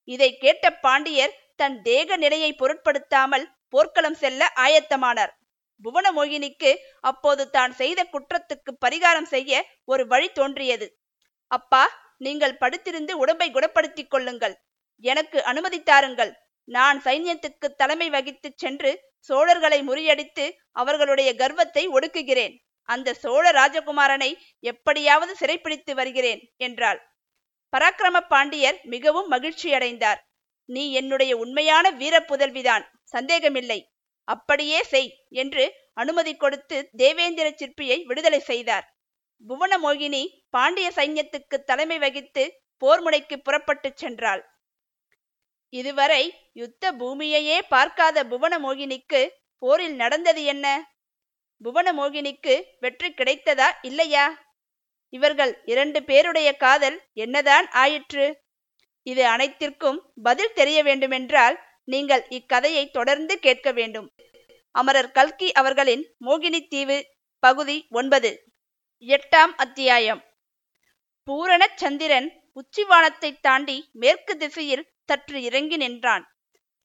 இதை 0.08 0.30
கேட்ட 0.38 0.66
பாண்டியர் 0.84 1.34
தன் 1.56 1.76
தேக 1.82 2.16
நிலையை 2.16 2.50
பொருட்படுத்தாமல் 2.52 3.46
போர்க்களம் 3.68 4.18
செல்ல 4.22 4.50
ஆயத்தமானார். 4.56 5.32
புவனமோகினிக்கு 5.84 6.70
அப்போது 7.00 7.44
தான் 7.50 7.72
செய்த 7.72 8.00
குற்றத்துக்கு 8.12 8.70
பரிகாரம் 8.84 9.28
செய்ய 9.34 9.62
ஒரு 9.84 10.06
வழி 10.06 10.28
தோன்றியது. 10.28 10.86
அப்பா 11.50 11.82
நீங்கள் 12.16 12.58
படுத்திருந்து 12.60 13.12
உடம்பை 13.12 13.48
குணப்படுத்திக் 13.50 14.10
கொள்ளுங்கள். 14.10 14.54
எனக்கு 15.04 15.38
அனுமதித்தாருங்கள். 15.38 16.32
நான் 16.68 16.98
சைன்யத்துக்கு 17.02 17.66
தலைமை 17.76 18.10
வகித்துச் 18.10 18.58
சென்று 18.58 18.90
சோழர்களை 19.28 19.78
முறியடித்து 19.82 20.44
அவர்களுடைய 20.72 21.34
கர்வத்தை 21.34 21.88
ஒடுக்குகிறேன். 21.88 22.54
அந்த 22.88 23.14
சோழ 23.14 23.44
ராஜகுமாரனை 23.50 24.30
எப்படியாவது 24.60 25.36
சிறைப்பிடித்து 25.36 25.94
வருகிறேன் 25.94 26.40
என்றாள். 26.56 27.00
பராக்கிரம 27.72 28.20
பாண்டியர் 28.28 28.78
மிகவும் 28.84 29.30
மகிழ்ச்சியடைந்தார். 29.32 30.20
நீ 30.68 30.92
என்னுடைய 30.92 31.36
உண்மையான 31.36 31.90
வீர 31.90 32.16
புதல்விதான் 32.20 32.84
சந்தேகமில்லை. 33.02 33.80
அப்படியே 34.28 34.82
செய் 34.82 35.10
என்று 35.28 35.64
அனுமதி 35.92 36.36
கொடுத்து 36.36 36.88
தேவேந்திர 36.96 37.48
சிற்பியை 37.50 38.02
விடுதலை 38.04 38.40
செய்தார். 38.40 38.86
புவனமோகினி 39.44 40.22
பாண்டிய 40.50 40.92
சைன்யத்துக்கு 40.96 41.56
தலைமை 41.64 41.98
வகித்து 41.98 42.44
போர்முனைக்கு 42.82 43.36
புறப்பட்டுச் 43.36 44.04
சென்றாள். 44.04 44.42
இதுவரை 45.72 46.22
யுத்த 46.52 46.92
பூமியையே 46.92 47.58
பார்க்காத 47.68 48.24
புவனமோகினிக்கு 48.24 49.28
போரில் 49.58 49.94
நடந்தது 49.94 50.44
என்ன? 50.44 50.66
புவனமோகினிக்கு 51.64 52.54
வெற்றி 52.80 53.08
கிடைத்ததா 53.10 53.68
இல்லையா? 53.82 54.26
இவர்கள் 55.08 55.62
இரண்டு 55.64 56.02
பேருடைய 56.02 56.56
காதல் 56.56 57.00
என்னதான் 57.12 57.66
ஆயிற்று? 57.70 58.26
இது 59.02 59.26
அனைத்திற்கும் 59.26 59.98
பதில் 60.22 60.52
தெரிய 60.52 60.82
வேண்டுமென்றால் 60.82 61.56
நீங்கள் 61.84 62.24
இக்கதையை 62.28 62.90
தொடர்ந்து 62.90 63.38
கேட்க 63.38 63.72
வேண்டும். 63.72 64.08
அமரர் 64.70 65.10
கல்கி 65.10 65.52
அவர்களின் 65.52 66.02
மோகினி 66.20 66.60
தீவு 66.68 66.98
பகுதி 67.38 67.86
ஒன்பது. 67.90 68.30
எட்டாம் 69.00 69.52
அத்தியாயம். 69.56 70.20
பூரண 71.22 71.68
சந்திரன் 71.74 72.28
உச்சிவானத்தை 72.54 73.30
தாண்டி 73.40 73.88
மேற்கு 73.92 74.36
திசையில் 74.36 74.84
சற்று 75.08 75.38
இறங்கி 75.42 75.76
நின்றான். 75.76 76.24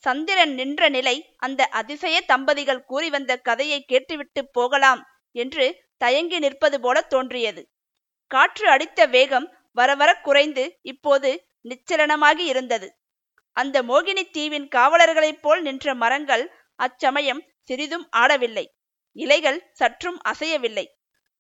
சந்திரன் 0.04 0.54
நின்ற 0.54 0.90
நிலை 0.90 1.16
அந்த 1.38 1.62
அதிசய 1.80 2.22
தம்பதிகள் 2.22 2.84
கூறி 2.84 3.10
வந்த 3.10 3.32
கதையை 3.38 3.80
கேட்டுவிட்டு 3.82 4.42
போகலாம் 4.50 5.02
என்று 5.36 5.66
தயங்கி 5.98 6.40
நிற்பது 6.40 6.78
போல 6.82 7.02
தோன்றியது. 7.02 7.62
காற்று 8.32 8.66
அடித்த 8.70 9.06
வேகம் 9.06 9.48
வரவர 9.72 10.10
குறைந்து 10.22 10.64
இப்போது 10.82 11.30
நிச்சலனமாகி 11.70 12.46
இருந்தது. 12.46 12.88
அந்த 13.58 13.78
மோகினி 13.84 14.24
தீவின் 14.32 14.68
காவலர்களைப் 14.76 15.42
போல் 15.42 15.62
நின்ற 15.62 15.94
மரங்கள் 15.96 16.44
அச்சமயம் 16.80 17.42
சிறிதும் 17.62 18.06
ஆடவில்லை. 18.18 18.66
இலைகள் 19.16 19.60
சற்றும் 19.74 20.20
அசையவில்லை. 20.30 20.86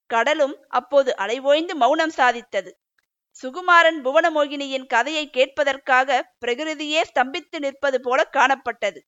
கடலும் 0.10 0.56
அப்போது 0.70 1.12
அலைவோய்ந்து 1.18 1.74
மௌனம் 1.74 2.16
சாதித்தது. 2.18 2.72
சுகுமாரன் 3.40 3.99
புவனமோகினியின் 4.06 4.88
கதையை 4.88 5.26
கேட்பதற்காக 5.34 6.20
பிரகிருதியே 6.41 7.02
ஸ்தம்பித்து 7.12 7.58
நிற்பது 7.60 7.98
போல 8.02 8.20
காணப்பட்டது. 8.34 8.99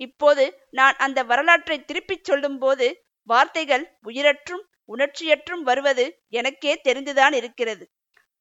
இப்போது 0.00 0.44
நான் 0.70 0.96
அந்த 0.96 1.18
வரலாற்றை 1.22 1.76
திருப்பிச் 1.84 2.24
சொல்லும்போது 2.24 2.86
வார்த்தைகள் 3.28 3.84
உயிரற்றும் 4.06 4.64
உணர்ச்சியற்றும் 4.88 5.62
வருவது 5.62 6.04
எனக்கே 6.30 6.72
தெரிந்துதான் 6.88 7.32
இருக்கிறது. 7.32 7.84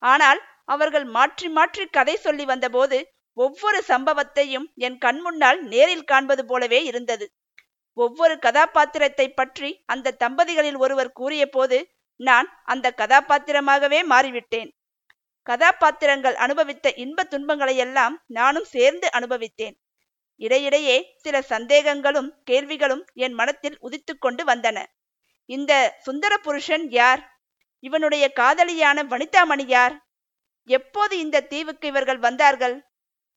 ஆனால் 0.04 0.40
அவர்கள் 0.66 1.06
மாற்றி 1.10 1.48
மாற்றி 1.50 1.86
கதை 1.88 2.16
சொல்லி 2.16 2.46
வந்தபோது 2.46 2.98
ஒவ்வொரு 3.38 3.80
சம்பவத்தையும் 3.88 4.68
என் 4.78 4.98
கண்முன்னால் 5.06 5.60
நேரில் 5.64 6.04
காண்பது 6.04 6.44
போலவே 6.46 6.80
இருந்தது. 6.84 7.26
ஒவ்வொரு 7.98 8.36
கதாபாத்திரத்தை 8.40 9.28
பற்றி 9.34 9.70
அந்த 9.86 10.16
தம்பதிகளில் 10.24 10.78
ஒருவர் 10.78 11.12
கூறிய 11.12 11.44
போது 11.50 11.78
நான் 12.20 12.48
அந்த 12.64 12.88
கதாபாத்திரமாகவே 12.98 14.00
மாறிவிட்டேன். 14.04 14.70
கதாபாத்திரங்கள் 15.48 16.36
அனுபவித்த 16.36 16.94
இன்ப 16.94 17.24
துன்பங்களையெல்லாம் 17.24 18.16
நானும் 18.28 18.64
சேர்ந்து 18.66 19.08
அனுபவித்தேன். 19.12 19.76
இடையிடையே 20.42 20.98
சில 21.18 21.36
சந்தேகங்களும் 21.50 22.30
கேள்விகளும் 22.44 23.04
என் 23.14 23.34
மனத்தில் 23.34 23.78
உதித்து 23.80 24.14
கொண்டு 24.18 24.44
வந்தன. 24.44 24.78
இந்த 25.50 26.00
சுந்தர 26.04 26.34
புருஷன் 26.38 26.86
யார்? 26.90 27.22
இவனுடைய 27.80 28.26
காதலியான 28.34 29.04
வனிதாமணி 29.04 29.66
யார்? 29.68 29.96
எப்போது 30.70 31.14
இந்த 31.20 31.42
தீவுக்கு 31.42 31.88
இவர்கள் 31.88 32.18
வந்தார்கள்? 32.18 32.76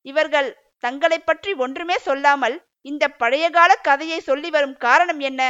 இவர்கள் 0.06 0.48
தங்களை 0.84 1.18
பற்றி 1.18 1.52
ஒன்றுமே 1.54 1.96
சொல்லாமல் 1.98 2.56
இந்த 2.80 3.04
பழையகால 3.18 3.70
கதையை 3.82 4.18
சொல்லி 4.20 4.50
வரும் 4.50 4.76
காரணம் 4.76 5.20
என்ன? 5.20 5.42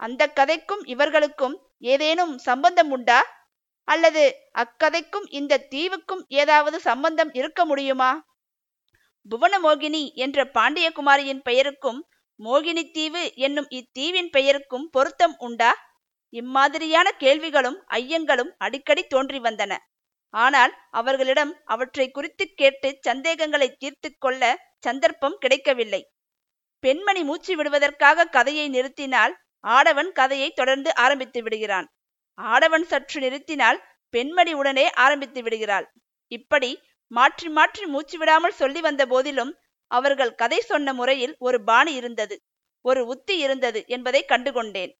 அந்த 0.00 0.22
கதைக்கும் 0.34 0.82
இவர்களுக்கும் 0.84 1.56
ஏதேனும் 1.78 2.38
சம்பந்தம் 2.38 2.90
உண்டா? 2.90 3.20
அல்லது 3.84 4.22
அக்கதைக்கும் 4.58 5.26
இந்த 5.28 5.62
தீவுக்கும் 5.70 6.22
ஏதாவது 6.28 6.80
சம்பந்தம் 6.80 7.32
இருக்க 7.32 7.64
முடியுமா? 7.64 8.10
புவனமோகினி 9.30 10.14
என்ற 10.14 10.44
பாண்டியகுமாரியின் 10.54 11.42
பெயருக்கும் 11.42 12.00
மோகினி 12.40 12.90
தீவு 12.90 13.34
என்னும் 13.36 13.68
இத்தீவின் 13.70 14.30
பெயருக்கும் 14.30 14.86
பொருத்தம் 14.90 15.34
உண்டா? 15.38 15.72
இம்மாதிரியான 16.32 17.08
கேள்விகளும் 17.10 17.78
ஐயங்களும் 17.90 18.52
அடிக்கடி 18.58 19.02
தோன்றி 19.06 19.38
வந்தன. 19.38 19.72
ஆனால் 20.34 20.72
அவர்களிடம் 20.90 21.52
அவற்றை 21.64 22.10
குறித்து 22.10 22.44
கேட்டு 22.54 22.98
சந்தேகங்களை 23.00 23.68
தீர்த்து 23.78 24.10
கொள்ள 24.18 24.42
சந்தர்ப்பம் 24.78 25.36
கிடைக்கவில்லை. 25.38 26.02
பெண்மணி 26.82 27.22
மூச்சு 27.24 27.56
விடுவதற்காக 27.56 28.24
கதையை 28.26 28.66
நிறுத்தினால் 28.70 29.34
ஆடவன் 29.64 30.12
கதையை 30.12 30.50
தொடர்ந்து 30.50 30.90
ஆரம்பித்து 30.94 31.42
விடுகிறான். 31.42 31.86
ஆடவன் 32.38 32.86
சற்று 32.86 33.18
நிறுத்தினால் 33.20 33.78
பெண்மணி 34.14 34.52
உடனே 34.54 34.86
ஆரம்பித்து 34.96 35.40
விடுகிறாள். 35.42 35.86
இப்படி 36.32 36.70
மாற்றி 37.10 37.48
மாற்றி 37.48 37.84
மூச்சு 37.86 38.16
விடாமல் 38.18 38.58
சொல்லி 38.58 38.80
வந்த 38.80 39.02
போதிலும் 39.06 39.52
அவர்கள் 39.90 40.34
கதை 40.34 40.60
சொன்ன 40.60 40.92
முறையில் 40.92 41.34
ஒரு 41.38 41.58
பாணி 41.64 41.92
இருந்தது. 41.94 42.36
ஒரு 42.84 43.00
உத்தி 43.06 43.34
இருந்தது 43.38 43.80
என்பதை 43.86 44.20
கண்டுகொண்டேன். 44.24 44.92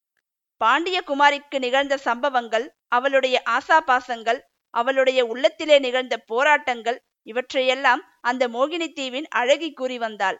பாண்டிய 0.60 0.98
குமாரிக்கு 1.06 1.58
நிகழ்ந்த 1.58 1.94
சம்பவங்கள் 1.98 2.66
அவளுடைய 2.88 3.36
ஆசாபாசங்கள் 3.46 4.40
அவளுடைய 4.74 5.20
உள்ளத்திலே 5.26 5.76
நிகழ்ந்த 5.78 6.14
போராட்டங்கள் 6.26 6.98
இவற்றையெல்லாம் 7.22 8.02
அந்த 8.20 8.44
மோகினி 8.48 8.88
தீவின் 8.92 9.28
அழகி 9.30 9.70
கூறி 9.72 9.96
வந்தாள். 9.98 10.38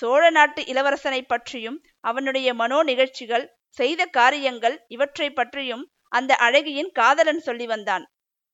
சோழ 0.00 0.22
நாட்டு 0.30 0.60
இளவரசனை 0.62 1.20
பற்றியும் 1.22 1.78
அவனுடைய 2.00 2.48
மனோ 2.54 2.78
நிகழ்ச்சிகள் 2.82 3.46
செய்த 3.78 4.02
காரியங்கள் 4.18 4.76
இவற்றை 4.88 5.28
பற்றியும் 5.30 5.84
அந்த 6.12 6.32
அழகியின் 6.40 6.90
காதலன் 6.92 7.40
சொல்லி 7.40 7.66
வந்தான். 7.66 8.04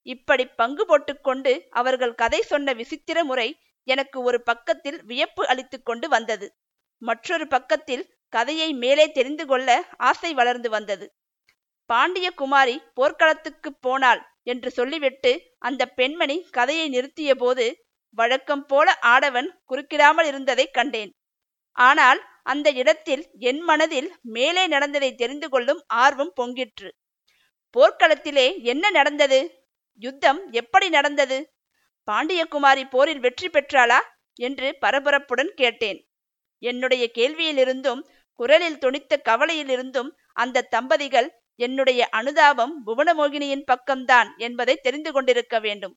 இப்படி 0.06 0.44
பங்கு 0.60 0.82
போட்டுக்கொண்டு 0.86 1.52
அவர்கள் 1.70 2.14
கதை 2.14 2.40
சொன்ன 2.42 2.72
விசித்திர 2.72 3.18
முறை 3.24 3.48
எனக்கு 3.88 4.18
ஒரு 4.22 4.38
பக்கத்தில் 4.42 4.98
வியப்பு 5.02 5.42
அளித்து 5.46 5.78
கொண்டு 5.82 6.06
வந்தது. 6.08 6.46
மற்றொரு 7.02 7.46
பக்கத்தில் 7.46 8.04
கதையை 8.32 8.70
மேலே 8.74 9.06
தெரிந்து 9.12 9.44
கொள்ள 9.46 9.68
ஆசை 10.08 10.30
வளர்ந்து 10.34 10.68
வந்தது. 10.70 11.06
பாண்டிய 11.90 12.28
குமாரி 12.34 12.76
போர்க்களத்துக்கு 12.94 13.70
போனாள் 13.80 14.22
என்று 14.42 14.70
சொல்லிவிட்டு 14.70 15.32
அந்த 15.58 15.82
பெண்மணி 15.98 16.36
கதையை 16.50 16.86
நிறுத்திய 16.90 17.32
போது 17.34 17.66
வழக்கம் 18.18 18.64
போல 18.66 18.88
ஆடவன் 19.04 19.48
குறுக்கிடாமல் 19.70 20.26
இருந்ததை 20.26 20.66
கண்டேன். 20.70 21.12
ஆனால் 21.78 22.20
அந்த 22.42 22.68
இடத்தில் 22.72 23.24
என் 23.40 23.60
மனதில் 23.60 24.10
மேலே 24.28 24.64
நடந்ததை 24.66 25.10
தெரிந்து 25.14 25.48
கொள்ளும் 25.48 25.82
ஆர்வம் 25.96 26.32
பொங்கிற்று. 26.40 26.90
போர்க்களத்திலே 27.76 28.62
என்ன 28.62 28.90
நடந்தது? 28.90 29.40
யுத்தம் 30.02 30.40
எப்படி 30.50 30.88
நடந்தது? 30.88 31.38
பாண்டியகுமாரி 32.08 32.84
போரில் 32.90 33.18
வெற்றி 33.18 33.48
பெற்றாளா 33.48 33.98
என்று 34.34 34.78
பரபரப்புடன் 34.80 35.52
கேட்டேன். 35.54 35.98
என்னுடைய 36.62 37.04
கேள்வியிலிருந்தும் 37.14 38.00
குரலில் 38.40 38.78
துணித்த 38.78 39.16
கவலையிலிருந்தும் 39.24 40.10
அந்த 40.32 40.66
தம்பதிகள் 40.70 41.28
என்னுடைய 41.60 42.08
அனுதாபம் 42.10 42.74
புவனமோகினியின் 42.86 43.64
பக்கம்தான் 43.66 44.28
என்பதை 44.36 44.74
தெரிந்து 44.76 45.12
கொண்டிருக்க 45.12 45.58
வேண்டும். 45.58 45.94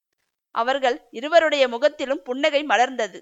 அவர்கள் 0.55 1.07
இருவருடைய 1.11 1.67
முகத்திலும் 1.67 2.21
புன்னகை 2.21 2.61
மலர்ந்தது. 2.63 3.19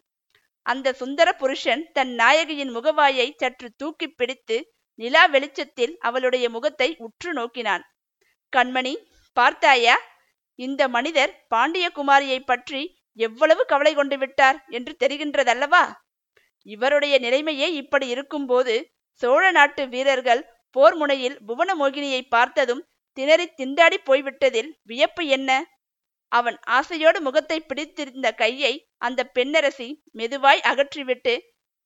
அந்த 0.65 0.93
சுந்தர 0.93 1.29
புருஷன் 1.33 1.83
தன் 1.91 2.13
நாயகியின் 2.13 2.71
முகவாயை 2.75 3.27
சற்று 3.35 3.67
தூக்கி 3.77 4.07
பிடித்து 4.09 4.57
நிலா 4.99 5.25
வெளிச்சத்தில் 5.25 5.97
அவளுடைய 5.97 6.49
முகத்தை 6.49 6.95
உற்று 6.97 7.33
நோக்கினான். 7.33 7.83
கண்மணி 8.53 8.93
பார்த்தாயா? 9.37 9.95
இந்த 10.59 10.81
மனிதர் 10.87 11.31
பாண்டியகுமாரியை 11.53 12.39
பற்றி 12.41 12.81
எவ்வளவு 13.19 13.61
கவலை 13.65 13.93
கொண்டு 13.95 14.17
விட்டார் 14.17 14.57
என்று 14.69 14.93
தெரிகின்றதல்லவா? 14.99 15.83
இவருடைய 16.65 17.15
நிலைமையே 17.19 17.67
இப்படி 17.73 18.07
இருக்கும்போது 18.07 18.73
சோழ 19.21 19.43
நாட்டு 19.51 19.83
வீரர்கள் 19.87 20.41
போர் 20.75 20.95
முனையில் 20.95 21.37
புவனமோகினியை 21.47 22.21
பார்த்ததும் 22.29 22.83
திணறி 23.17 23.45
திண்டாடி 23.59 23.97
போய்விட்டதில் 24.05 24.69
வியப்பு 24.83 25.23
என்ன? 25.27 25.51
அவன் 26.31 26.57
ஆசையோடு 26.77 27.19
முகத்தை 27.21 27.57
பிடித்திருந்த 27.61 28.27
கையை 28.31 28.73
அந்த 28.97 29.21
பெண்ணரசி 29.35 29.87
மெதுவாய் 30.17 30.61
அகற்றிவிட்டு 30.71 31.33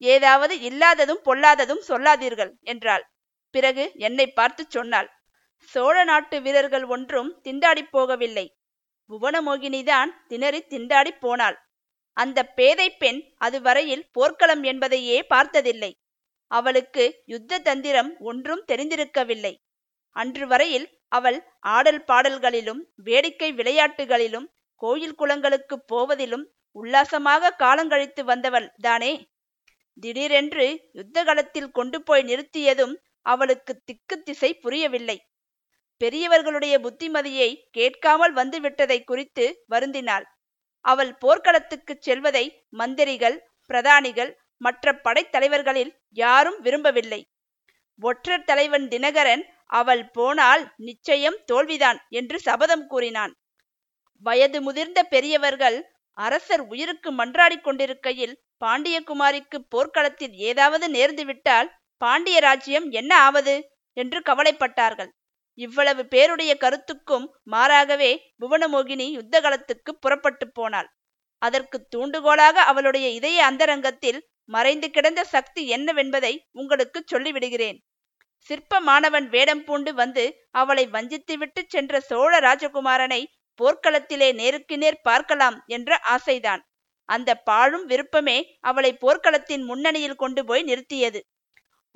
ஏதாவது 0.01 0.53
இல்லாததும் 0.61 1.21
பொல்லாததும் 1.25 1.83
சொல்லாதீர்கள் 1.89 2.51
என்றாள். 2.63 3.03
பிறகு 3.55 3.83
என்னை 3.97 4.25
பார்த்து 4.29 4.63
சொன்னாள். 4.69 5.09
சோழ 5.71 6.03
நாட்டு 6.03 6.41
வீரர்கள் 6.41 6.83
ஒன்றும் 6.83 7.41
திண்டாடி 7.43 7.83
போகவில்லை. 7.93 8.45
புவனமோகினிதான் 9.09 10.11
திணறி 10.27 10.61
திண்டாடி 10.69 11.11
போனாள். 11.19 11.57
அந்த 12.13 12.39
பேதை 12.43 12.89
பெண் 12.91 13.19
அதுவரையில் 13.37 14.07
போர்க்களம் 14.11 14.63
என்பதையே 14.63 15.23
பார்த்ததில்லை. 15.23 15.91
அவளுக்கு 16.47 17.23
யுத்த 17.25 17.59
தந்திரம் 17.59 18.11
ஒன்றும் 18.19 18.63
தெரிந்திருக்கவில்லை. 18.71 19.53
அன்று 20.15 20.47
வரையில் 20.47 20.87
அவள் 21.07 21.43
ஆடல் 21.59 22.03
பாடல்களிலும் 22.03 22.81
வேடிக்கை 22.95 23.53
விளையாட்டுகளிலும் 23.53 24.47
கோயில் 24.75 25.15
குளங்களுக்கு 25.15 25.75
போவதிலும் 25.87 26.45
உல்லாசமாக 26.71 27.55
காலங்கழித்து 27.59 28.23
வந்தவள் 28.23 28.71
தானே. 28.81 29.13
திடீரென்று 29.97 30.89
யுத்த 30.93 31.23
களத்தில் 31.23 31.71
கொண்டு 31.71 32.03
போய் 32.03 32.23
நிறுத்தியதும் 32.23 32.95
அவளுக்கு 33.21 33.73
திக்கு 33.85 34.15
திசை 34.23 34.53
புரியவில்லை. 34.53 35.17
பெரியவர்களுடைய 36.01 36.79
புத்திமதியை 36.79 37.49
கேட்காமல் 37.71 38.33
வந்துவிட்டதை 38.33 39.03
குறித்து 39.03 39.65
வருந்தினாள். 39.69 40.25
அவள் 40.85 41.17
போர்க்களத்துக்குச் 41.21 42.01
செல்வதை 42.01 42.45
மந்திரிகள் 42.69 43.37
பிரதானிகள் 43.69 44.31
மற்ற 44.57 44.93
படைத்தலைவர்களில் 45.03 45.91
யாரும் 46.09 46.59
விரும்பவில்லை. 46.61 47.21
ஒற்றர் 48.01 48.43
தலைவன் 48.43 48.87
தினகரன் 48.87 49.43
அவள் 49.65 50.09
போனால் 50.09 50.73
நிச்சயம் 50.77 51.39
தோல்விதான் 51.45 51.99
என்று 52.09 52.39
சபதம் 52.39 52.87
கூறினான். 52.87 53.33
வயது 54.25 54.61
முதிர்ந்த 54.61 55.03
பெரியவர்கள் 55.03 55.77
அரசர் 56.17 56.61
உயிருக்கு 56.61 57.09
மன்றாடிக் 57.11 57.61
கொண்டிருக்கையில் 57.61 58.35
பாண்டியகுமாரிக்கு 58.65 59.57
போர்க்களத்தில் 59.69 60.33
ஏதாவது 60.33 60.87
நேர்ந்துவிட்டால் 60.87 61.69
பாண்டிய 61.97 62.39
ராஜ்யம் 62.39 62.89
என்ன 62.91 63.11
ஆவது? 63.17 63.55
என்று 63.97 64.19
கவலைப்பட்டார்கள். 64.19 65.11
இவ்வளவு 65.57 66.05
பேருடைய 66.05 66.57
கருத்துக்கும் 66.57 67.25
மாறாகவே 67.51 68.11
புவனமோகினி 68.41 69.07
யுத்த 69.11 69.41
களத்துக்கு 69.41 69.91
புறப்பட்டு 69.99 70.45
போனாள். 70.51 70.89
அதற்கு 71.41 71.87
தூண்டுகோலாக 71.95 72.55
அவளுடைய 72.61 73.07
இதய 73.09 73.45
அந்தரங்கத்தில் 73.45 74.19
மறைந்து 74.45 74.87
கிடந்த 74.89 75.21
சக்தி 75.23 75.61
என்னவென்பதை 75.75 76.33
உங்களுக்கு 76.51 77.03
சொல்லிவிடுகிறேன். 77.11 77.77
சிற்ப 78.49 78.79
மாணவன் 78.79 79.27
வேடம் 79.29 79.63
பூண்டு 79.63 79.91
வந்து 79.93 80.23
அவளை 80.51 80.85
வஞ்சித்துவிட்டு 80.87 81.61
சென்ற 81.67 81.99
சோழ 81.99 82.39
ராஜகுமாரனை 82.39 83.21
போர்க்களத்திலே 83.59 84.29
நேருக்கு 84.33 84.77
நேர் 84.77 84.99
பார்க்கலாம் 85.01 85.57
என்ற 85.67 85.99
ஆசைதான். 86.15 86.61
அந்த 87.09 87.29
பாழும் 87.35 87.85
விருப்பமே 87.85 88.37
அவளை 88.59 88.91
போர்க்களத்தின் 89.01 89.63
முன்னணியில் 89.63 90.15
கொண்டு 90.15 90.41
போய் 90.45 90.63
நிறுத்தியது. 90.63 91.19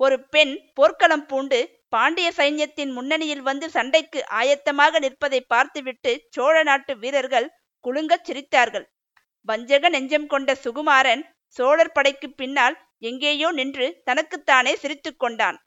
ஒரு 0.00 0.16
பெண் 0.28 0.54
போர்க்களம் 0.74 1.26
பூண்டு 1.26 1.60
பாண்டிய 1.92 2.28
சைன்யத்தின் 2.36 2.92
முன்னணியில் 2.92 3.42
வந்து 3.42 3.66
சண்டைக்கு 3.70 4.20
ஆயத்தமாக 4.30 4.98
நிற்பதை 4.98 5.40
பார்த்துவிட்டு 5.52 6.12
சோழ 6.30 6.54
நாட்டு 6.62 6.92
வீரர்கள் 6.98 7.46
குலுங்கச் 7.84 8.26
சிரித்தார்கள். 8.28 8.86
வஞ்சக 9.48 9.88
நெஞ்சம் 9.88 10.26
கொண்ட 10.26 10.56
சுகுமாரன் 10.64 11.22
சோழர் 11.56 11.92
படைக்கு 11.92 12.28
பின்னால் 12.30 12.76
எங்கேயோ 12.98 13.48
நின்று 13.50 13.86
தனக்குத்தானே 14.04 14.72
சிரித்து 14.76 15.10
கொண்டான். 15.16 15.58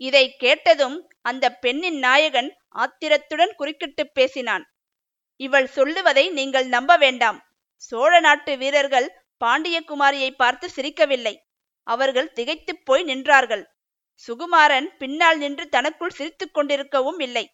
இதை 0.00 0.24
கேட்டதும் 0.36 0.96
அந்த 1.20 1.44
பெண்ணின் 1.64 1.98
நாயகன் 1.98 2.50
ஆத்திரத்துடன் 2.68 3.52
குறுக்கிட்டு 3.56 4.04
பேசினான். 4.12 4.64
இவள் 5.40 5.68
சொல்லுவதை 5.76 6.24
நீங்கள் 6.30 6.66
நம்ப 6.66 6.96
வேண்டாம். 6.96 7.38
சோழ 7.76 8.12
நாட்டு 8.20 8.52
வீரர்கள் 8.56 9.08
பாண்டியகுமாரியை 9.40 10.30
பார்த்து 10.42 10.66
சிரிக்கவில்லை. 10.76 11.34
அவர்கள் 11.86 12.32
திகைத்துப் 12.32 12.84
போய் 12.84 13.04
நின்றார்கள். 13.04 13.64
சுகுமாரன் 14.22 14.88
பின்னால் 14.98 15.38
நின்று 15.38 15.64
தனக்குள் 15.68 16.16
சிரித்துக் 16.18 16.54
கொண்டிருக்கவும் 16.54 17.20
இல்லை. 17.20 17.44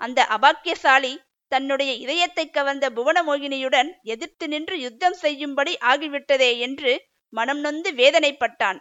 அந்த 0.00 0.20
அபாக்கியசாலி 0.36 1.12
தன்னுடைய 1.52 1.92
இதயத்தை 1.94 2.44
கவர்ந்த 2.50 2.86
புவனமோகினியுடன் 2.90 3.88
எதிர்த்து 4.04 4.48
நின்று 4.48 4.76
யுத்தம் 4.80 5.16
செய்யும்படி 5.22 5.72
ஆகிவிட்டதே 5.82 6.50
என்று 6.58 6.92
மனம் 7.32 7.60
நொந்து 7.60 7.90
வேதனைப்பட்டான். 7.92 8.78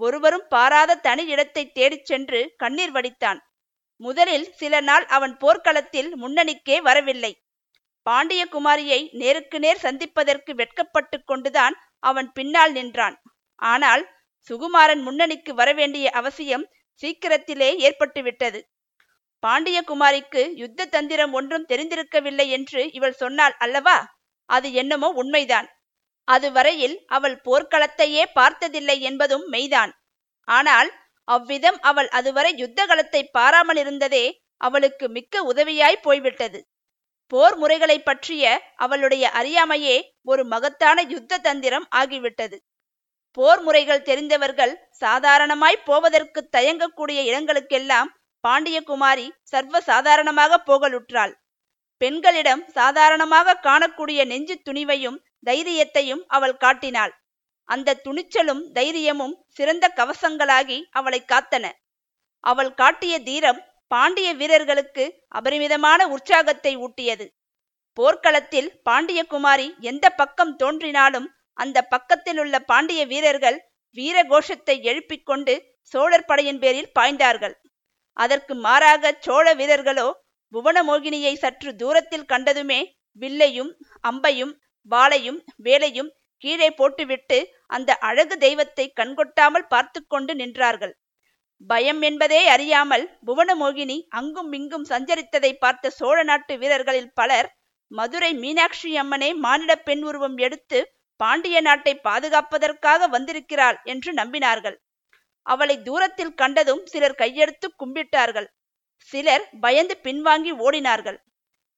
ஒருவரும் 0.00 0.46
பாராத 0.48 0.96
தனி 0.96 1.24
இடத்தை 1.26 1.64
தேடிச் 1.70 2.04
சென்று 2.04 2.40
கண்ணீர் 2.56 2.90
வடித்தான். 2.90 3.38
முதலில் 4.00 4.46
சில 4.52 4.80
நாள் 4.80 5.04
அவன் 5.06 5.34
போர்க்களத்தில் 5.36 6.10
முன்னணிக்கே 6.16 6.76
வரவில்லை. 6.80 7.32
பாண்டிய 8.06 8.42
குமாரியை 8.52 9.00
நேருக்கு 9.12 9.58
நேர் 9.58 9.84
சந்திப்பதற்கு 9.84 10.52
வெட்கப்பட்டு 10.54 11.18
கொண்டுதான் 11.24 11.74
அவன் 11.98 12.28
பின்னால் 12.32 12.72
நின்றான். 12.72 13.16
ஆனால் 13.62 14.02
சுகுமாரன் 14.50 15.02
முன்னணிக்கு 15.02 15.52
வரவேண்டிய 15.54 16.06
அவசியம் 16.10 16.64
சீக்கிரத்திலே 17.02 17.70
ஏற்பட்டுவிட்டது. 17.86 18.60
பாண்டியகுமாரிக்கு 19.42 20.42
யுத்த 20.54 20.86
தந்திரம் 20.86 21.32
ஒன்றும் 21.32 21.66
தெரிந்திருக்கவில்லை 21.68 22.46
என்று 22.48 22.82
இவள் 22.90 23.16
சொன்னாள் 23.16 23.56
அல்லவா? 23.58 23.96
அது 24.48 24.68
என்னமோ 24.72 25.08
உண்மைதான். 25.12 25.68
அதுவரையில் 26.28 26.96
அவள் 27.06 27.36
போர்க்களத்தையே 27.44 28.22
பார்த்ததில்லை 28.34 28.96
என்பதும் 29.00 29.44
மெய்தான். 29.48 29.92
ஆனால் 30.48 30.90
அவ்விதம் 31.28 31.78
அவள் 31.80 32.08
அதுவரை 32.08 32.50
யுத்த 32.56 32.80
களத்தை 32.86 33.22
பாராமல் 33.28 33.76
இருந்ததே 33.76 34.24
அவளுக்கு 34.60 35.06
மிக்க 35.08 35.42
உதவியாய் 35.42 36.02
போய்விட்டது. 36.02 36.58
போர் 37.32 37.56
முறைகளை 37.56 37.98
பற்றிய 38.00 38.44
அவளுடைய 38.76 39.24
அறியாமையே 39.34 39.96
ஒரு 40.22 40.42
மகத்தான 40.44 41.02
யுத்த 41.02 41.38
தந்திரம் 41.38 41.86
ஆகிவிட்டது. 41.94 42.56
போர் 43.36 43.62
முறைகள் 43.62 44.06
தெரிந்தவர்கள் 44.08 44.74
சாதாரணமாய் 45.02 45.84
போவதற்கு 45.84 46.40
தயங்கக்கூடிய 46.56 47.20
இடங்களுக்கெல்லாம் 47.30 48.10
பாண்டியகுமாரி 48.44 49.26
சர்வ 49.42 49.80
சாதாரணமாக 49.80 50.58
போகலுற்றாள் 50.68 51.34
பெண்களிடம் 52.00 52.62
சாதாரணமாக 52.68 53.58
காணக்கூடிய 53.62 54.20
நெஞ்சு 54.24 54.56
துணிவையும் 54.64 55.18
தைரியத்தையும் 55.46 56.22
அவள் 56.26 56.56
காட்டினாள். 56.56 57.12
அந்த 57.68 57.98
துணிச்சலும் 58.04 58.62
தைரியமும் 58.72 59.34
சிறந்த 59.48 59.86
கவசங்களாகி 59.96 60.78
அவளை 60.90 61.20
காத்தன. 61.32 61.64
அவள் 62.44 62.72
காட்டிய 62.74 63.14
தீரம் 63.18 63.60
பாண்டிய 63.90 64.28
வீரர்களுக்கு 64.34 65.04
அபரிமிதமான 65.28 66.00
உற்சாகத்தை 66.08 66.72
ஊட்டியது. 66.76 67.26
போர்க்களத்தில் 67.98 68.70
பாண்டியகுமாரி 68.88 69.68
எந்த 69.80 70.06
பக்கம் 70.10 70.54
தோன்றினாலும் 70.56 71.28
அந்த 71.56 71.78
பக்கத்தில் 71.94 72.38
உள்ள 72.42 72.56
பாண்டிய 72.70 73.02
வீரர்கள் 73.12 73.58
வீர 73.96 74.16
கோஷத்தை 74.24 74.76
எழுப்பிக் 74.90 75.26
கொண்டு 75.28 75.54
சோழர் 75.94 76.28
படையின் 76.30 76.60
பேரில் 76.62 76.92
பாய்ந்தார்கள். 76.98 77.54
அதற்கு 78.16 78.54
மாறாக 78.66 79.12
சோழ 79.26 79.46
வீரர்களோ 79.54 80.08
புவனமோகினியை 80.54 81.32
சற்று 81.36 81.70
தூரத்தில் 81.74 82.28
கண்டதுமே 82.32 82.80
வில்லையும் 83.20 83.72
அம்பையும் 84.04 84.52
வாளையும் 84.90 85.40
வேலையும் 85.66 86.10
கீழே 86.42 86.68
போட்டுவிட்டு 86.70 87.38
அந்த 87.66 87.90
அழகு 88.08 88.34
தெய்வத்தை 88.36 88.84
கண்கொட்டாமல் 89.00 89.70
பார்த்து 89.72 90.00
கொண்டு 90.04 90.32
நின்றார்கள். 90.34 90.94
பயம் 91.70 92.00
என்பதே 92.08 92.40
அறியாமல் 92.54 93.04
புவனமோகினி 93.26 93.96
அங்கும் 94.18 94.50
இங்கும் 94.58 94.88
சஞ்சரித்ததை 94.90 95.52
பார்த்த 95.62 95.92
சோழ 95.98 96.16
நாட்டு 96.22 96.54
வீரர்களில் 96.62 97.14
பலர் 97.20 97.48
மதுரை 97.90 98.30
மீனாட்சி 98.42 98.90
அம்மனை 99.02 99.30
மானிட 99.44 99.72
பெண் 99.86 100.04
உருவம் 100.08 100.38
எடுத்து 100.38 100.78
பாண்டிய 101.16 101.60
நாட்டை 101.60 102.00
பாதுகாப்பதற்காக 102.04 103.08
வந்திருக்கிறாள் 103.08 103.78
என்று 103.84 104.12
நம்பினார்கள். 104.12 104.76
அவளை 105.42 105.82
தூரத்தில் 105.82 106.34
கண்டதும் 106.34 106.86
சிலர் 106.86 107.18
கையெடுத்து 107.18 107.66
கும்பிட்டார்கள். 107.78 108.46
சிலர் 108.98 109.48
பயந்து 109.60 110.00
பின்வாங்கி 110.02 110.52
ஓடினார்கள். 110.58 111.18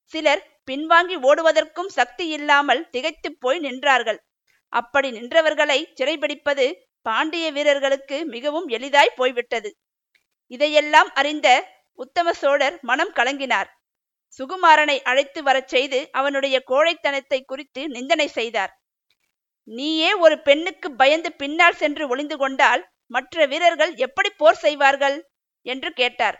சிலர் 0.04 0.42
பின்வாங்கி 0.70 1.16
ஓடுவதற்கும் 1.22 1.86
சக்தி 1.86 2.26
இல்லாமல் 2.26 2.90
திகைத்துப் 2.90 3.40
போய் 3.40 3.60
நின்றார்கள். 3.60 4.18
அப்படி 4.72 5.10
நின்றவர்களை 5.10 5.78
சிறைபிடிப்பது 6.00 6.72
பாண்டிய 7.02 7.52
வீரர்களுக்கு 7.52 8.26
மிகவும் 8.26 8.68
எளிதாய் 8.68 9.16
போய்விட்டது. 9.16 9.70
இதையெல்லாம் 10.46 11.10
அறிந்த 11.14 11.48
உத்தம 11.94 12.32
சோழர் 12.32 12.78
மனம் 12.82 13.12
கலங்கினார். 13.14 13.68
சுகுமாரனை 14.38 14.98
அழைத்து 15.02 15.42
வரச் 15.42 15.68
செய்து 15.68 16.08
அவனுடைய 16.12 16.62
கோழைத்தனத்தை 16.70 17.44
குறித்து 17.44 17.88
நிந்தனை 17.88 18.28
செய்தார். 18.28 18.72
நீயே 19.68 20.10
ஒரு 20.14 20.36
பெண்ணுக்கு 20.38 20.88
பயந்து 20.92 21.30
பின்னால் 21.32 21.74
சென்று 21.74 22.04
ஒளிந்து 22.08 22.36
கொண்டால் 22.36 22.82
மற்ற 23.06 23.46
வீரர்கள் 23.46 23.92
எப்படி 23.96 24.30
போர் 24.30 24.56
செய்வார்கள்? 24.56 25.16
என்று 25.66 25.90
கேட்டார். 25.92 26.36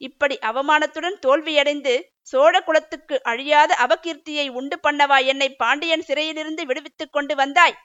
இப்படி 0.00 0.38
அவமானத்துடன் 0.42 1.16
தோல்வியடைந்து 1.26 1.94
சோழ 2.22 2.54
குலத்துக்கு 2.60 3.16
அழியாத 3.22 3.74
அவகீர்த்தியை 3.74 4.46
உண்டு 4.50 4.76
பண்ணவா 4.82 5.18
என்னை 5.24 5.48
பாண்டியன் 5.54 6.02
சிறையிலிருந்து 6.02 6.62
விடுவித்துக் 6.66 7.12
கொண்டு 7.12 7.34
வந்தாய்? 7.34 7.76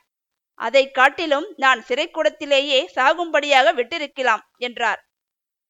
அதை 0.60 0.84
காட்டிலும் 0.92 1.48
நான் 1.56 1.82
சிறைக்கூடத்திலேயே 1.88 2.80
சாகும்படியாக 2.96 3.74
விட்டிருக்கலாம் 3.74 4.44
என்றார். 4.58 5.02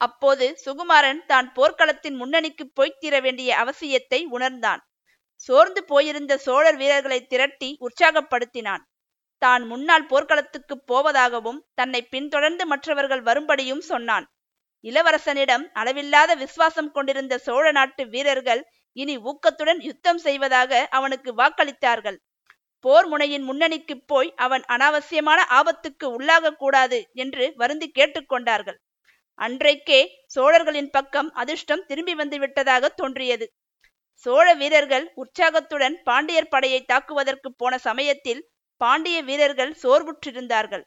அப்போது 0.01 0.45
சுகுமாரன் 0.65 1.21
தான் 1.25 1.47
போர்க்களத்தின் 1.53 2.15
முன்னணிக்கு 2.15 2.65
போய்த்தீர 2.75 3.21
வேண்டிய 3.21 3.49
அவசியத்தை 3.57 4.19
உணர்ந்தான். 4.29 4.81
சோர்ந்து 5.35 5.81
போயிருந்த 5.83 6.33
சோழர் 6.37 6.75
வீரர்களை 6.75 7.19
திரட்டி 7.25 7.69
உற்சாகப்படுத்தினான். 7.79 8.83
தான் 9.41 9.63
முன்னால் 9.65 10.05
போர்க்களத்துக்குப் 10.05 10.85
போவதாகவும் 10.87 11.59
தன்னை 11.73 12.01
பின்தொடர்ந்து 12.01 12.65
மற்றவர்கள் 12.65 13.21
வரும்படியும் 13.21 13.81
சொன்னான். 13.81 14.25
இளவரசனிடம் 14.83 15.65
அளவில்லாத 15.73 16.35
விசுவாசம் 16.35 16.91
கொண்டிருந்த 16.91 17.37
சோழ 17.37 17.71
நாட்டு 17.71 18.07
வீரர்கள் 18.07 18.61
இனி 18.93 19.17
ஊக்கத்துடன் 19.17 19.79
யுத்தம் 19.79 20.17
செய்வதாக 20.17 20.87
அவனுக்கு 20.89 21.33
வாக்களித்தார்கள். 21.35 22.17
போர் 22.85 23.07
முனையின் 23.07 23.43
முன்னணிக்கு 23.43 23.95
போய் 24.05 24.33
அவன் 24.35 24.63
அனாவசியமான 24.67 25.39
ஆபத்துக்கு 25.49 26.05
உள்ளாகக் 26.05 26.57
கூடாது 26.57 27.09
என்று 27.13 27.53
வருந்தி 27.55 27.91
கேட்டுக்கொண்டார்கள் 27.95 28.77
அன்றைக்கே 29.39 29.99
சோழர்களின் 30.25 30.89
பக்கம் 30.89 31.29
அதிர்ஷ்டம் 31.33 31.85
திரும்பி 31.85 32.15
வந்து 32.15 32.39
விட்டதாக 32.39 32.89
தோன்றியது. 32.89 33.45
சோழ 34.25 34.53
வீரர்கள் 34.53 35.11
உற்சாகத்துடன் 35.15 35.95
பாண்டியர் 36.03 36.47
படையை 36.47 36.85
தாக்குவதற்கு 36.85 37.49
போன 37.57 37.77
சமயத்தில் 37.77 38.41
பாண்டிய 38.81 39.17
வீரர்கள் 39.21 39.73
சோர்வுற்றிருந்தார்கள். 39.83 40.83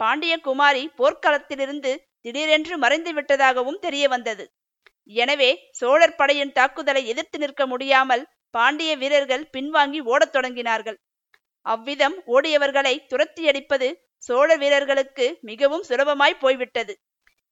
பாண்டிய 0.00 0.34
குமாரி 0.38 0.82
போர்க்களத்திலிருந்து 0.98 1.92
திடீரென்று 2.20 2.74
மறைந்து 2.78 3.12
விட்டதாகவும் 3.12 3.78
தெரிய 3.78 4.04
வந்தது. 4.08 4.44
எனவே 5.16 5.50
சோழர் 5.70 6.18
படையின் 6.18 6.52
தாக்குதலை 6.52 7.02
எதிர்த்து 7.06 7.38
நிற்க 7.38 7.62
முடியாமல் 7.66 8.22
பாண்டிய 8.54 8.92
வீரர்கள் 8.96 9.44
பின்வாங்கி 9.52 10.00
ஓடத் 10.12 10.34
தொடங்கினார்கள். 10.36 10.98
அவ்விதம் 11.66 12.16
ஓடியவர்களை 12.26 12.94
துரத்தியடிப்பது 13.12 13.88
சோழ 14.28 14.48
வீரர்களுக்கு 14.56 15.26
மிகவும் 15.40 15.84
சுலபமாய் 15.88 16.40
போய்விட்டது. 16.40 16.94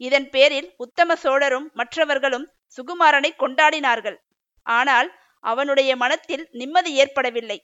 இதன் 0.01 0.29
பேரில் 0.31 0.69
உத்தம 0.77 1.17
சோழரும் 1.17 1.67
மற்றவர்களும் 1.75 2.47
சுகுமாரனை 2.77 3.31
கொண்டாடினார்கள். 3.43 4.19
ஆனால் 4.67 5.09
அவனுடைய 5.45 5.91
மனத்தில் 5.97 6.45
நிம்மதி 6.51 6.93
ஏற்படவில்லை. 6.95 7.59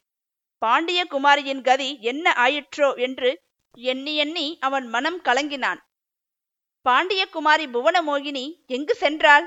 பாண்டிய 0.65 1.01
குமாரியின் 1.05 1.61
கதி 1.61 1.89
என்ன 2.01 2.27
ஆயிற்றோ 2.45 2.89
என்று 2.97 3.31
எண்ணி 3.77 4.13
எண்ணி 4.17 4.47
அவன் 4.61 4.87
மனம் 4.87 5.19
கலங்கினான். 5.23 5.81
பாண்டிய 6.87 7.23
குமாரி 7.27 7.67
புவனமோகினி 7.67 8.45
எங்கு 8.67 8.95
சென்றாள்? 9.01 9.47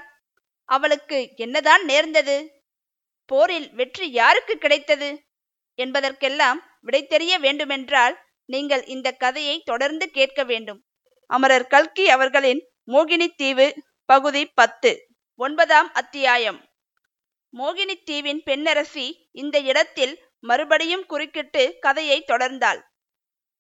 அவளுக்கு 0.70 1.20
என்னதான் 1.36 1.84
நேர்ந்தது? 1.86 2.38
போரில் 3.26 3.68
வெற்றி 3.74 4.08
யாருக்கு 4.12 4.56
கிடைத்தது? 4.58 5.10
என்பதற்கெல்லாம் 5.80 6.60
விடை 6.82 7.02
தெரிய 7.06 7.34
வேண்டுமென்றால் 7.40 8.16
நீங்கள் 8.46 8.84
இந்த 8.86 9.08
கதையை 9.12 9.56
தொடர்ந்து 9.66 10.06
கேட்க 10.10 10.44
வேண்டும். 10.44 10.80
அமரர் 11.30 11.68
கல்கி 11.68 12.06
அவர்களின் 12.10 12.62
மோகினி 12.88 13.28
தீவு 13.36 13.68
பகுதி 14.10 14.44
பத்து 14.60 14.92
ஒன்பதாம் 15.40 15.90
அத்தியாயம். 15.94 16.60
மோகினி 17.54 17.96
தீவின் 18.04 18.42
பெண்ணரசி 18.46 19.08
இந்த 19.32 19.58
இடத்தில் 19.60 20.14
மறுபடியும் 20.44 21.06
குறுக்கிட்டு 21.06 21.64
கதையை 21.80 22.24
தொடர்ந்தாள். 22.28 22.82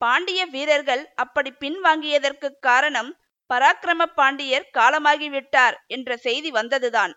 பாண்டிய 0.01 0.45
வீரர்கள் 0.45 1.03
அப்படி 1.15 1.53
பின்வாங்கியதற்கு 1.59 2.49
காரணம் 2.59 3.11
பராக்கிரம 3.49 4.05
பாண்டியர் 4.15 4.69
காலமாகிவிட்டார் 4.73 5.75
என்ற 5.87 6.17
செய்தி 6.17 6.51
வந்ததுதான். 6.51 7.13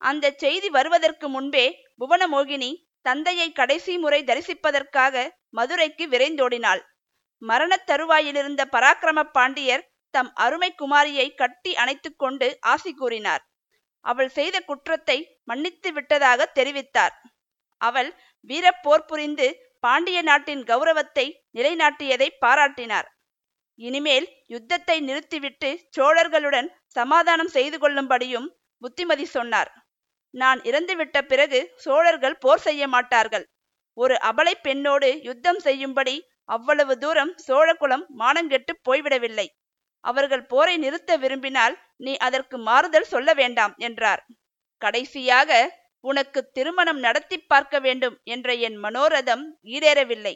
அந்த 0.00 0.30
செய்தி 0.36 0.68
வருவதற்கு 0.68 1.28
முன்பே 1.28 1.66
புவனமோகினி 2.00 2.70
தந்தையை 3.02 3.52
கடைசி 3.52 3.98
முறை 3.98 4.24
தரிசிப்பதற்காக 4.24 5.14
மதுரைக்கு 5.48 6.04
விரைந்தோடினாள். 6.08 6.82
மரணத் 7.42 7.86
தருவாயிலிருந்த 7.90 8.62
பராக்கிரம 8.72 9.22
பாண்டியர் 9.32 9.90
தம் 10.10 10.30
அருமை 10.34 10.74
குமாரியை 10.78 11.34
கட்டி 11.34 11.72
அணைத்துக்கொண்டு 11.74 12.56
ஆசி 12.60 12.92
கூறினார். 12.94 13.42
அவள் 14.04 14.28
செய்த 14.28 14.60
குற்றத்தை 14.60 15.18
மன்னித்து 15.44 15.92
விட்டதாக 15.92 16.50
தெரிவித்தார். 16.54 17.14
அவள் 17.80 18.10
வீரப்போர் 18.50 19.08
புரிந்து 19.10 19.46
பாண்டிய 19.84 20.18
நாட்டின் 20.22 20.62
கௌரவத்தை 20.64 21.26
நிலைநாட்டியதை 21.56 22.28
பாராட்டினார். 22.44 23.08
இனிமேல் 23.78 24.26
யுத்தத்தை 24.46 24.96
நிறுத்திவிட்டு 25.00 25.70
சோழர்களுடன் 25.96 26.68
சமாதானம் 26.96 27.52
செய்து 27.56 27.76
கொள்ளும்படியும் 27.78 28.48
புத்திமதி 28.82 29.26
சொன்னார். 29.36 29.70
நான் 30.34 30.60
இறந்துவிட்ட 30.62 31.18
பிறகு 31.22 31.60
சோழர்கள் 31.76 32.36
போர் 32.44 32.62
செய்ய 32.66 32.82
மாட்டார்கள். 32.88 33.44
ஒரு 33.98 34.14
அபலை 34.30 34.54
பெண்ணோடு 34.66 35.08
யுத்தம் 35.28 35.60
செய்யும்படி 35.66 36.14
அவ்வளவு 36.48 36.94
தூரம் 36.98 37.32
சோழகுலம் 37.46 38.04
மானங்கெட்டு 38.20 38.72
போய்விடவில்லை. 38.86 39.46
அவர்கள் 40.04 40.48
போரை 40.52 40.74
நிறுத்த 40.76 41.16
விரும்பினால் 41.16 41.74
நீ 41.96 42.12
அதற்கு 42.26 42.56
மாறுதல் 42.68 43.10
சொல்ல 43.12 43.28
வேண்டாம் 43.40 43.74
என்றார். 43.88 44.22
கடைசியாக 44.82 45.50
உனக்கு 46.04 46.40
திருமணம் 46.52 46.98
நடத்தி 46.98 47.36
பார்க்க 47.52 47.76
வேண்டும் 47.80 48.16
என்ற 48.24 48.54
என் 48.66 48.78
மனோரதம் 48.84 49.44
ஈடேறவில்லை. 49.74 50.34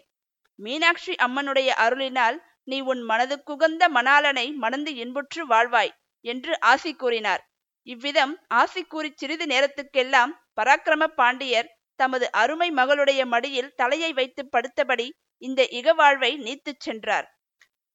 மீனாட்சி 0.59 1.15
அம்மனுடைய 1.27 1.71
அருளினால் 1.85 2.37
நீ 2.65 2.79
உன் 2.81 3.03
மனதுக்குகந்த 3.11 3.85
மணாலனை 3.89 4.47
மணந்து 4.55 4.93
இன்புற்று 4.95 5.43
வாழ்வாய் 5.47 5.93
என்று 6.25 6.53
ஆசி 6.61 6.93
கூறினார். 6.95 7.43
இவ்விதம் 7.87 8.35
ஆசி 8.61 8.83
கூறி 8.85 9.11
சிறிது 9.15 9.47
நேரத்துக்கெல்லாம் 9.47 10.33
பராக்கிரம 10.57 11.05
பாண்டியர் 11.21 11.69
தமது 12.01 12.27
அருமை 12.33 12.69
மகளுடைய 12.71 13.21
மடியில் 13.25 13.75
தலையை 13.75 14.11
வைத்து 14.13 14.43
படுத்தபடி 14.55 15.07
இந்த 15.43 15.61
இகவாழ்வை 15.79 16.33
நீத்துச் 16.37 16.85
சென்றார். 16.87 17.27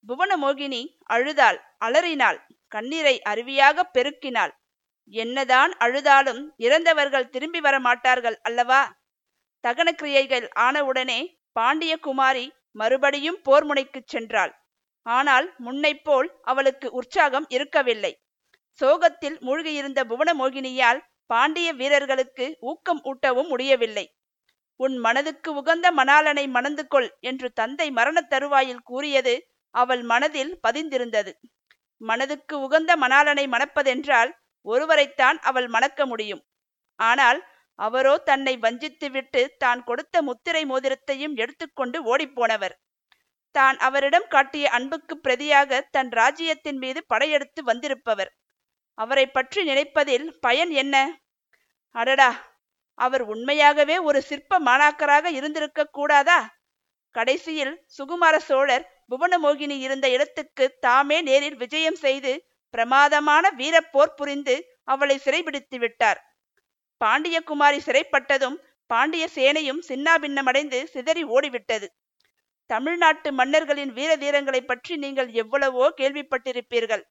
புவனமோகினி 0.06 0.82
அழுதாள் 1.16 1.60
அலறினாள் 1.78 2.40
கண்ணீரை 2.72 3.16
அருவியாக 3.32 3.84
பெருக்கினாள். 3.96 4.54
என்னதான் 5.12 5.72
அழுதாலும் 5.80 6.42
இறந்தவர்கள் 6.58 7.30
திரும்பி 7.30 7.60
வர 7.60 7.80
மாட்டார்கள் 7.80 8.38
அல்லவா? 8.42 8.82
தகன 9.64 9.90
கிரியைகள் 9.92 10.50
ஆனவுடனே 10.60 11.20
பாண்டிய 11.52 11.98
குமாரி 11.98 12.46
மறுபடியும் 12.72 13.40
போர் 13.44 13.66
முனைக்குச் 13.66 14.12
சென்றாள். 14.14 14.52
ஆனால் 15.06 15.48
முன்னைப்போல் 15.66 16.30
அவளுக்கு 16.42 16.92
உற்சாகம் 16.92 17.48
இருக்கவில்லை. 17.50 18.14
சோகத்தில் 18.80 19.38
மூழ்கியிருந்த 19.40 20.00
புவனமோகினியால் 20.04 21.00
பாண்டிய 21.26 21.74
வீரர்களுக்கு 21.74 22.58
ஊக்கம் 22.62 23.02
ஊட்டவும் 23.04 23.48
முடியவில்லை. 23.48 24.06
உன் 24.80 24.98
மனதுக்கு 24.98 25.54
உகந்த 25.54 25.88
மணாலனை 25.92 26.46
மணந்து 26.48 26.88
கொள் 26.88 27.10
என்று 27.20 27.52
தந்தை 27.52 27.92
மரணத் 27.92 28.30
தருவாயில் 28.30 28.84
கூறியது 28.84 29.34
அவள் 29.76 30.04
மனதில் 30.04 30.60
பதிந்திருந்தது. 30.68 31.32
மனதுக்கு 32.02 32.60
உகந்த 32.60 32.92
மணாலனை 32.96 33.46
மணப்பதென்றால் 33.48 34.32
ஒருவரைத்தான் 34.66 35.38
அவள் 35.40 35.68
மணக்க 35.68 36.06
முடியும். 36.06 36.42
ஆனால் 37.00 37.40
அவரோ 37.80 38.14
தன்னை 38.18 38.54
வஞ்சித்துவிட்டு 38.58 39.42
தான் 39.58 39.82
கொடுத்த 39.84 40.16
முத்திரை 40.22 40.64
மோதிரத்தையும் 40.66 41.36
எடுத்துக்கொண்டு 41.36 41.98
ஓடிப்போனவர். 42.04 42.76
தான் 43.56 43.78
அவரிடம் 43.78 44.28
காட்டிய 44.28 44.66
அன்புக்கு 44.70 45.16
பிரதியாக 45.18 45.82
தன் 45.92 46.12
ராஜ்யத்தின் 46.12 46.78
மீது 46.78 47.00
படையெடுத்து 47.08 47.62
வந்திருப்பவர். 47.64 48.32
அவரை 48.98 49.26
பற்றி 49.28 49.62
நினைப்பதில் 49.64 50.28
பயன் 50.40 50.72
என்ன? 50.74 50.96
அடடா! 51.96 52.32
அவர் 52.98 53.24
உண்மையாகவே 53.24 53.98
ஒரு 54.00 54.20
சிற்ப 54.22 54.60
மாணாக்கராக 54.60 55.28
இருந்திருக்க 55.32 55.90
கூடாதா? 55.92 56.40
கடைசியில் 57.16 57.74
சுகுமார 57.98 58.36
சோழர் 58.40 58.86
புவனமோகினி 59.10 59.78
இருந்த 59.80 60.06
இடத்துக்கு 60.10 60.66
தாமே 60.80 61.18
நேரில் 61.22 61.56
விஜயம் 61.56 61.96
செய்து 61.96 62.34
பிரமாதமான 62.74 63.46
வீரப்போர் 63.60 64.18
புரிந்து 64.20 64.56
அவளை 64.94 65.16
சிறைபிடித்து 65.26 65.78
விட்டார். 65.84 66.20
பாண்டியகுமாரி 67.02 67.80
சிறைப்பட்டதும் 67.88 68.58
பாண்டிய 68.90 69.26
சேனையும் 69.36 69.82
சின்னாபின்னமடைந்து 69.90 70.80
சிதறி 70.94 71.24
ஓடிவிட்டது. 71.36 71.88
தமிழ்நாட்டு 72.70 73.30
மன்னர்களின் 73.40 73.92
வீர 73.98 74.12
தீரங்களை 74.24 74.62
பற்றி 74.62 74.94
நீங்கள் 75.04 75.30
எவ்வளவோ 75.42 75.86
கேள்விப்பட்டிருப்பீர்கள். 76.00 77.04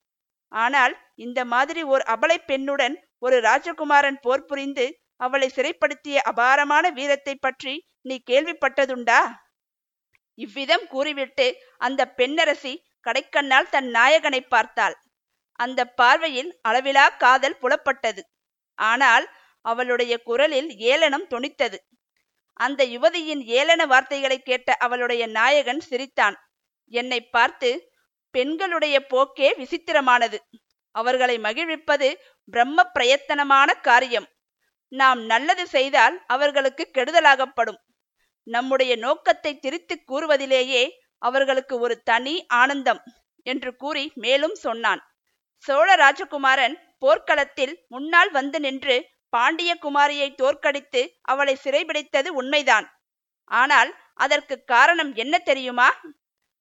ஆனால் 0.52 0.94
இந்த 1.24 1.40
மாதிரி 1.52 1.82
ஓர் 1.92 2.04
அபலை 2.14 2.38
பெண்ணுடன் 2.50 2.94
ஒரு 3.24 3.36
ராஜகுமாரன் 3.48 4.18
போர் 4.24 4.48
புரிந்து 4.50 4.86
அவளை 5.20 5.48
சிறைப்படுத்திய 5.56 6.18
அபாரமான 6.30 6.84
வீரத்தை 6.98 7.34
பற்றி 7.36 7.74
நீ 8.08 8.16
கேள்விப்பட்டதுண்டா? 8.30 9.20
இவ்விதம் 10.38 10.86
கூறிவிட்டு 10.92 11.46
அந்த 11.86 12.00
பெண்ணரசி 12.18 12.72
கடைக்கண்ணால் 13.06 13.70
தன் 13.74 13.88
நாயகனை 13.96 14.40
பார்த்தாள். 14.54 14.96
அந்த 15.60 15.80
பார்வையில் 16.00 16.50
அளவிலா 16.68 17.06
காதல் 17.22 17.60
புலப்பட்டது. 17.62 18.22
ஆனால் 18.78 19.26
அவளுடைய 19.64 20.12
குரலில் 20.28 20.70
ஏளனம் 20.92 21.26
தொனித்தது. 21.30 21.78
அந்த 22.60 22.80
யுவதியின் 22.84 23.42
ஏளன 23.58 23.82
வார்த்தைகளை 23.86 24.38
கேட்ட 24.40 24.70
அவளுடைய 24.84 25.22
நாயகன் 25.38 25.82
சிரித்தான். 25.90 26.36
என்னை 26.92 27.20
பார்த்து 27.36 27.70
பெண்களுடைய 28.34 28.96
போக்கே 29.06 29.48
விசித்திரமானது. 29.58 30.38
அவர்களை 30.94 31.36
மகிழ்விப்பது 31.38 32.08
பிரம்ம 32.52 32.84
பிரயத்தனமான 32.94 33.70
காரியம். 33.80 34.28
நாம் 34.92 35.20
நல்லது 35.24 35.64
செய்தால் 35.66 36.16
அவர்களுக்கு 36.26 36.84
கெடுதலாகப்படும். 36.96 37.80
நம்முடைய 38.46 38.92
நோக்கத்தை 38.96 39.52
திரித்து 39.58 39.94
கூறுவதிலேயே 40.10 40.82
அவர்களுக்கு 41.22 41.74
ஒரு 41.78 41.94
தனி 42.02 42.34
ஆனந்தம் 42.60 43.00
என்று 43.46 43.70
கூறி 43.76 44.04
மேலும் 44.14 44.56
சொன்னான். 44.64 45.02
சோழ 45.64 45.88
ராஜகுமாரன் 45.94 46.76
போர்க்களத்தில் 46.98 47.74
முன்னால் 47.88 48.30
வந்து 48.30 48.58
நின்று 48.60 48.96
பாண்டிய 49.32 49.72
குமாரியை 49.82 50.28
தோற்கடித்து 50.34 51.02
அவளை 51.22 51.54
சிறைபிடித்தது 51.64 52.28
உண்மைதான். 52.40 52.86
ஆனால் 53.50 53.90
அதற்கு 54.14 54.56
காரணம் 54.64 55.12
என்ன 55.14 55.34
தெரியுமா? 55.38 55.88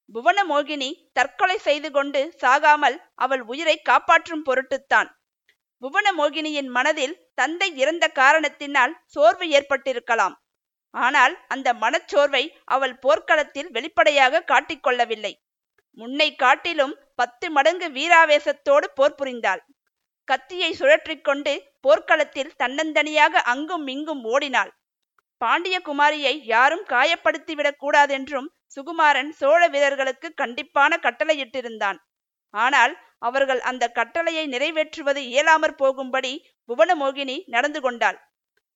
புவனமோகினி 0.10 0.90
தற்கொலை 1.14 1.58
செய்து 1.68 1.90
கொண்டு 1.92 2.22
சாகாமல் 2.42 2.98
அவள் 3.16 3.44
உயிரை 3.52 3.76
காப்பாற்றும் 3.82 4.44
பொருட்டுத்தான். 4.44 5.10
புவனமோகினியின் 5.82 6.70
மனதில் 6.78 7.18
தந்தை 7.34 7.70
இறந்த 7.76 8.06
காரணத்தினால் 8.22 8.94
சோர்வு 9.06 9.46
ஏற்பட்டிருக்கலாம். 9.58 10.36
ஆனால் 10.94 11.34
அந்த 11.48 11.70
மனச்சோர்வை 11.84 12.44
அவள் 12.76 12.96
போர்க்களத்தில் 13.00 13.70
வெளிப்படையாக 13.70 14.44
காட்டிக்கொள்ளவில்லை. 14.52 15.34
முன்னை 15.98 16.28
காட்டிலும் 16.36 16.94
பத்து 17.20 17.52
மடங்கு 17.52 17.88
வீராவேசத்தோடு 17.90 18.88
போர் 18.96 19.18
புரிந்தாள். 19.22 19.62
கத்தியை 20.28 20.70
சுழற்றிக்கொண்டு 20.80 21.54
போர்க்களத்தில் 21.82 22.52
தன்னந்தனியாக 22.64 23.42
அங்கும் 23.54 23.88
இங்கும் 23.88 24.22
ஓடினாள். 24.24 24.72
பாண்டிய 25.42 25.78
குமாரியை 25.86 26.34
யாரும் 26.44 26.86
காயப்படுத்திவிடக் 26.86 27.80
கூடாதென்றும் 27.80 28.48
சுகுமாரன் 28.76 29.32
சோழ 29.32 29.62
வீரர்களுக்கு 29.68 30.28
கண்டிப்பான 30.42 31.00
கட்டளையிட்டிருந்தான். 31.02 32.00
ஆனால் 32.54 32.94
அவர்கள் 33.20 33.62
அந்த 33.62 33.86
கட்டளையை 33.90 34.46
நிறைவேற்றுவது 34.48 35.22
இயலாமற் 35.32 35.78
போகும்படி 35.78 36.34
புவனமோகினி 36.70 37.38
நடந்து 37.48 37.80
கொண்டாள். 37.82 38.18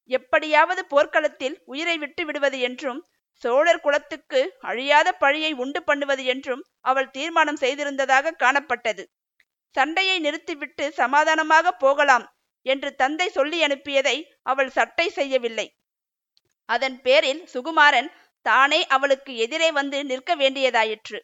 எப்படியாவது 0.10 0.82
போர்க்களத்தில் 0.86 1.56
உயிரை 1.66 1.98
விட்டு 1.98 2.24
விடுவது 2.26 2.58
என்றும் 2.60 3.00
சோழர் 3.42 3.82
குலத்துக்கு 3.82 4.42
அழியாத 4.60 5.10
பழியை 5.14 5.52
உண்டு 5.54 5.80
பண்ணுவது 5.84 6.24
என்றும் 6.26 6.64
அவள் 6.82 7.10
தீர்மானம் 7.12 7.62
செய்திருந்ததாக 7.62 8.36
காணப்பட்டது. 8.44 9.04
சண்டையை 9.76 10.18
நிறுத்திவிட்டு 10.20 10.86
சமாதானமாக 10.92 11.72
போகலாம் 11.72 12.26
என்று 12.66 12.90
தந்தை 12.96 13.28
சொல்லி 13.30 13.58
அனுப்பியதை 13.64 14.18
அவள் 14.42 14.70
சட்டை 14.70 15.10
செய்யவில்லை. 15.10 15.68
அதன் 16.70 16.98
பேரில் 17.02 17.42
சுகுமாரன் 17.54 18.10
தானே 18.46 18.80
அவளுக்கு 18.88 19.32
எதிரே 19.36 19.72
வந்து 19.72 19.98
நிற்க 20.06 20.32
வேண்டியதாயிற்று. 20.36 21.20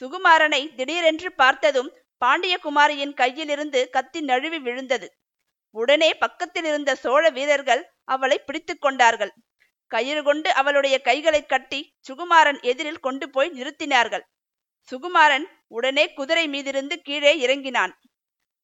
சுகுமாரனை 0.00 0.62
திடீரென்று 0.74 1.30
பார்த்ததும் 1.32 1.90
பாண்டியகுமாரியின் 2.22 3.14
கையிலிருந்து 3.14 3.80
கத்தி 3.90 4.20
நழுவி 4.20 4.58
விழுந்தது. 4.58 5.08
உடனே 5.76 6.10
பக்கத்தில் 6.14 6.64
இருந்த 6.64 6.90
சோழ 6.94 7.24
வீரர்கள் 7.30 7.82
அவளை 8.04 8.38
பிடித்து 8.38 8.74
கொண்டார்கள். 8.78 9.32
கயிறு 9.90 10.22
கொண்டு 10.22 10.52
அவளுடைய 10.52 11.00
கைகளை 11.00 11.46
கட்டி 11.46 11.94
சுகுமாரன் 12.08 12.60
எதிரில் 12.62 12.98
கொண்டு 12.98 13.30
போய் 13.30 13.50
நிறுத்தினார்கள். 13.50 14.24
சுகுமாரன் 14.88 15.44
உடனே 15.68 16.12
குதிரை 16.12 16.48
மீதிருந்து 16.48 16.96
கீழே 16.96 17.38
இறங்கினான். 17.38 17.92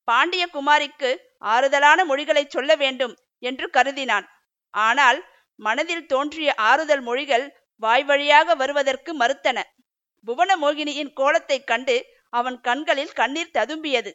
பாண்டிய 0.05 0.49
குமாரிக்கு 0.53 1.17
ஆறுதலான 1.45 2.05
மொழிகளை 2.05 2.47
சொல்ல 2.49 2.75
வேண்டும் 2.75 3.15
என்று 3.39 3.71
கருதினான். 3.73 4.27
ஆனால் 4.71 5.25
மனதில் 5.57 6.07
தோன்றிய 6.07 6.55
ஆறுதல் 6.55 7.01
மொழிகள் 7.01 7.47
வாய் 7.77 8.05
வழியாக 8.05 8.55
வருவதற்கு 8.55 9.19
மறுத்தன. 9.19 9.63
புவனமோகினியின் 10.27 11.13
கோலத்தைக் 11.13 11.67
கண்டு 11.67 11.97
அவன் 12.33 12.61
கண்களில் 12.61 13.13
கண்ணீர் 13.13 13.55
ததும்பியது. 13.55 14.13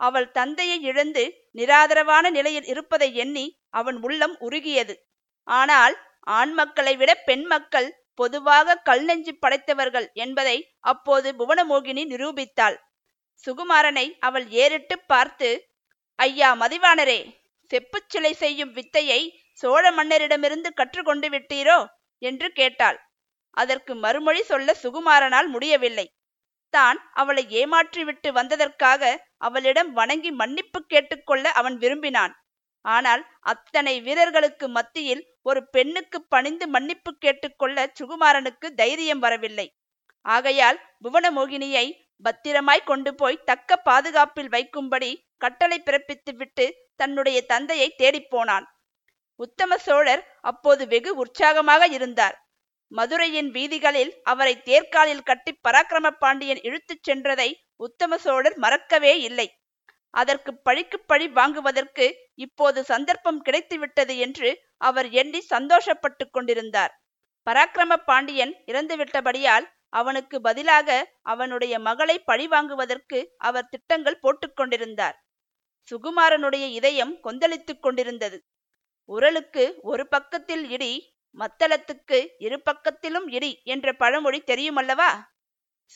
அவள் 0.00 0.30
தந்தையை 0.30 0.82
இழந்து 0.82 1.22
நிராதரவான 1.54 2.30
நிலையில் 2.30 2.64
இருப்பதை 2.64 3.14
எண்ணி 3.14 3.46
அவன் 3.70 3.98
உள்ளம் 4.00 4.36
உருகியது. 4.38 4.94
ஆனால் 5.48 5.94
ஆண் 6.26 6.52
மக்களை 6.52 6.94
விட 6.96 7.10
பெண் 7.28 7.44
மக்கள் 7.44 7.88
பொதுவாக 8.14 8.76
கல் 8.78 9.04
நெஞ்சு 9.04 9.32
படைத்தவர்கள் 9.34 10.06
என்பதை 10.14 10.56
அப்போது 10.82 11.28
புவனமோகினி 11.32 12.02
நிரூபித்தாள். 12.04 12.76
சுகுமாரனை 13.44 14.06
அவள் 14.18 14.46
ஏறிட்டு 14.62 14.96
பார்த்து 15.06 15.50
ஐயா 16.18 16.48
மதிவானரே 16.54 17.20
செப்புச் 17.70 18.10
சிலை 18.10 18.32
செய்யும் 18.34 18.72
வித்தையை 18.72 19.20
சோழ 19.52 19.84
மன்னரிடமிருந்து 19.90 20.70
கற்றுக்கொண்டு 20.74 21.28
விட்டீரோ? 21.28 21.78
என்று 22.22 22.48
கேட்டாள். 22.52 22.98
அதற்கு 23.56 23.92
மறுமொழி 23.94 24.42
சொல்ல 24.42 24.74
சுகுமாரனால் 24.82 25.48
முடியவில்லை. 25.48 26.06
தான் 26.74 26.98
அவளை 27.12 27.42
ஏமாற்றிவிட்டு 27.60 28.28
வந்ததற்காக 28.32 29.02
அவளிடம் 29.38 29.90
வணங்கி 29.92 30.30
மன்னிப்பு 30.30 30.80
கேட்டுக்கொள்ள 30.86 31.44
அவன் 31.50 31.76
விரும்பினான். 31.76 32.34
ஆனால் 32.84 33.22
அத்தனை 33.40 33.94
வீரர்களுக்கு 34.00 34.66
மத்தியில் 34.68 35.22
ஒரு 35.48 35.60
பெண்ணுக்கு 35.74 36.18
பணிந்து 36.34 36.64
மன்னிப்பு 36.68 37.10
கேட்டுக்கொள்ள 37.24 37.76
சுகுமாரனுக்கு 37.98 38.66
தைரியம் 38.80 39.22
வரவில்லை. 39.24 39.66
ஆகையால் 40.26 40.78
புவனமோகினியை 41.04 41.86
பத்திரமாய் 42.24 42.88
கொண்டு 42.90 43.10
போய் 43.14 43.44
தக்க 43.44 43.70
பாதுகாப்பில் 43.88 44.50
வைக்கும்படி 44.54 45.10
கட்டளை 45.36 45.78
பிறப்பித்துவிட்டு 45.80 46.66
தன்னுடைய 46.96 47.38
தந்தையை 47.52 47.88
தேடிப்போனான் 47.98 48.66
உத்தம 49.40 49.72
சோழர் 49.78 50.22
அப்போது 50.40 50.82
வெகு 50.86 51.10
உற்சாகமாக 51.16 51.82
இருந்தார். 51.96 52.36
மதுரையின் 52.92 53.50
வீதிகளில் 53.56 54.12
அவரை 54.22 54.54
தேர்காலில் 54.68 55.26
கட்டி 55.30 55.52
பராக்கிரம 55.66 56.10
பாண்டியன் 56.22 56.62
இழுத்துச் 56.62 57.04
சென்றதை 57.08 57.48
உத்தம 57.86 58.18
சோழர் 58.18 58.56
மறக்கவே 58.56 59.12
இல்லை. 59.20 59.48
அதற்கு 60.14 60.50
பழிக்கு 60.66 60.98
பழி 61.10 61.26
வாங்குவதற்கு 61.28 62.06
இப்போது 62.44 62.80
சந்தர்ப்பம் 62.84 63.40
கிடைத்துவிட்டது 63.46 64.14
என்று 64.26 64.50
அவர் 64.80 65.08
எண்ணி 65.10 65.40
சந்தோஷப்பட்டு 65.50 66.24
கொண்டிருந்தார். 66.30 66.92
பராக்கிரம 67.46 67.96
பாண்டியன் 67.96 68.54
இறந்துவிட்டபடியால் 68.66 69.66
அவனுக்கு 69.88 70.40
பதிலாக 70.40 70.88
அவனுடைய 71.22 71.78
மகளை 71.78 72.22
பழிவாங்குவதற்கு 72.26 73.26
அவர் 73.38 73.68
திட்டங்கள் 73.68 74.22
போட்டுக்கொண்டிருந்தார் 74.22 75.16
சுகுமாரனுடைய 75.90 76.64
இதயம் 76.68 77.20
கொந்தளித்துக் 77.20 77.82
கொண்டிருந்தது. 77.82 78.38
உரலுக்கு 79.04 79.64
ஒரு 79.82 80.08
பக்கத்தில் 80.08 80.70
இடி 80.70 80.92
மத்தளத்துக்கு 81.38 82.18
இரு 82.38 82.62
பக்கத்திலும் 82.64 83.26
இடி 83.26 83.60
என்ற 83.64 83.92
பழமொழி 83.92 84.42
தெரியுமல்லவா? 84.46 85.10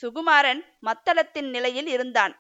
சுகுமாரன் 0.03 0.63
மத்தளத்தின் 0.87 1.49
நிலையில் 1.51 1.87
இருந்தான். 1.87 2.35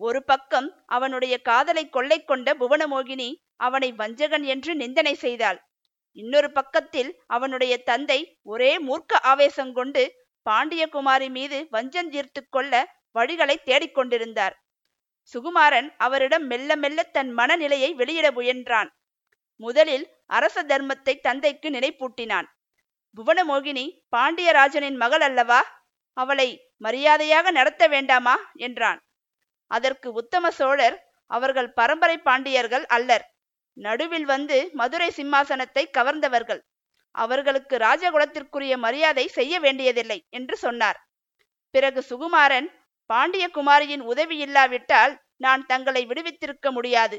ஒரு 0.00 0.24
பக்கம் 0.24 0.68
அவனுடைய 0.86 1.34
காதலை 1.40 1.88
கொள்ளை 1.88 2.24
கொண்ட 2.24 2.54
புவனமோகினி 2.54 3.30
அவனை 3.56 3.92
வஞ்சகன் 3.92 4.44
என்று 4.44 4.74
நிந்தனை 4.74 5.14
செய்தாள். 5.14 5.67
இன்னொரு 6.12 6.52
பக்கத்தில் 6.52 7.10
அவனுடைய 7.26 7.82
தந்தை 7.82 8.38
ஒரே 8.42 8.78
மூர்க்க 8.78 9.20
ஆவேசம் 9.22 9.72
கொண்டு 9.72 10.26
பாண்டியகுமாரி 10.46 11.30
மீது 11.30 11.66
வஞ்சம் 11.70 12.10
தீர்த்து 12.10 12.48
கொள்ள 12.48 12.72
வழிகளை 13.14 13.56
தேடிக்கொண்டிருந்தார் 13.64 14.54
சுகுமாரன் 15.34 15.94
அவரிடம் 15.96 16.46
மெல்ல 16.46 16.76
மெல்ல 16.76 17.02
தன் 17.02 17.30
மனநிலையை 17.30 17.94
வெளியிட 17.94 18.30
முயன்றான். 18.30 18.88
முதலில் 19.56 20.06
அரச 20.26 20.62
தர்மத்தை 20.62 21.20
தந்தைக்கு 21.20 21.70
நினைப்பூட்டினான். 21.70 22.46
புவனமோகினி 23.16 24.04
பாண்டியராஜனின் 24.16 24.96
மகள் 24.96 25.20
அல்லவா? 25.20 25.60
அவளை 26.12 26.72
மரியாதையாக 26.76 27.50
நடத்த 27.50 27.88
வேண்டாமா? 27.88 28.36
என்றான். 28.54 29.00
அதற்கு 29.70 30.12
உத்தம 30.12 30.50
சோழர் 30.50 30.96
அவர்கள் 31.26 31.72
பரம்பரை 31.72 32.18
பாண்டியர்கள் 32.18 32.86
அல்லர். 32.86 33.24
நடுவில் 33.78 34.24
வந்து 34.24 34.56
மதுரை 34.72 35.08
சிம்மாசனத்தை 35.10 35.84
கவர்ந்தவர்கள். 35.90 36.60
அவர்களுக்கு 37.14 37.76
ராஜகுலத்திற்குரிய 37.76 38.74
மரியாதை 38.76 39.24
செய்ய 39.28 39.54
வேண்டியதில்லை 39.60 40.18
என்று 40.30 40.56
சொன்னார். 40.56 40.98
பிறகு 41.74 42.00
சுகுமாரன் 42.02 42.68
பாண்டிய 43.10 43.44
குமாரியின் 43.48 44.00
உதவி 44.02 44.36
இல்லாவிட்டால் 44.36 45.12
நான் 45.36 45.62
தங்களை 45.66 46.02
விடுவித்திருக்க 46.06 46.70
முடியாது. 46.70 47.18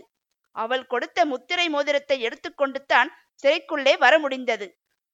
அவள் 0.56 0.86
கொடுத்த 0.86 1.20
முத்திரை 1.26 1.66
மோதிரத்தை 1.70 2.18
எடுத்துக்கொண்டு 2.20 2.80
தான் 2.86 3.10
சிறைக்குள்ளே 3.44 3.94
வர 3.98 4.14
முடிந்தது. 4.20 4.68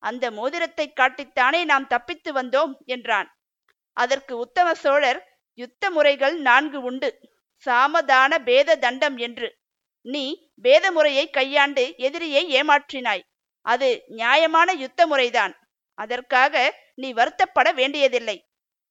அந்த 0.04 0.26
மோதிரத்தை 0.32 0.86
காட்டித்தானே 0.90 1.62
நாம் 1.66 1.88
தப்பித்து 1.88 2.32
வந்தோம் 2.34 2.74
என்றான். 2.86 3.30
அதற்கு 3.98 4.34
உத்தம 4.38 4.68
சோழர் 4.74 5.20
யுத்த 5.60 5.90
முறைகள் 5.90 6.36
நான்கு 6.40 6.80
உண்டு. 6.82 7.10
சாமதான 7.66 8.32
பேத 8.44 8.76
தண்டம் 8.76 9.18
என்று. 9.18 9.48
நீ 10.06 10.52
வேத 10.56 10.86
முறையை 10.92 11.30
கையாண்டு 11.30 11.84
எதிரியை 11.98 12.44
ஏமாற்றினாய். 12.60 13.24
அது 13.66 14.04
நியாயமான 14.08 14.74
யுத்த 14.74 15.08
முறைதான் 15.08 15.54
அதற்காக 15.98 16.56
நீ 16.94 17.14
வருத்தப்பட 17.14 17.68
வேண்டியதில்லை. 17.74 18.38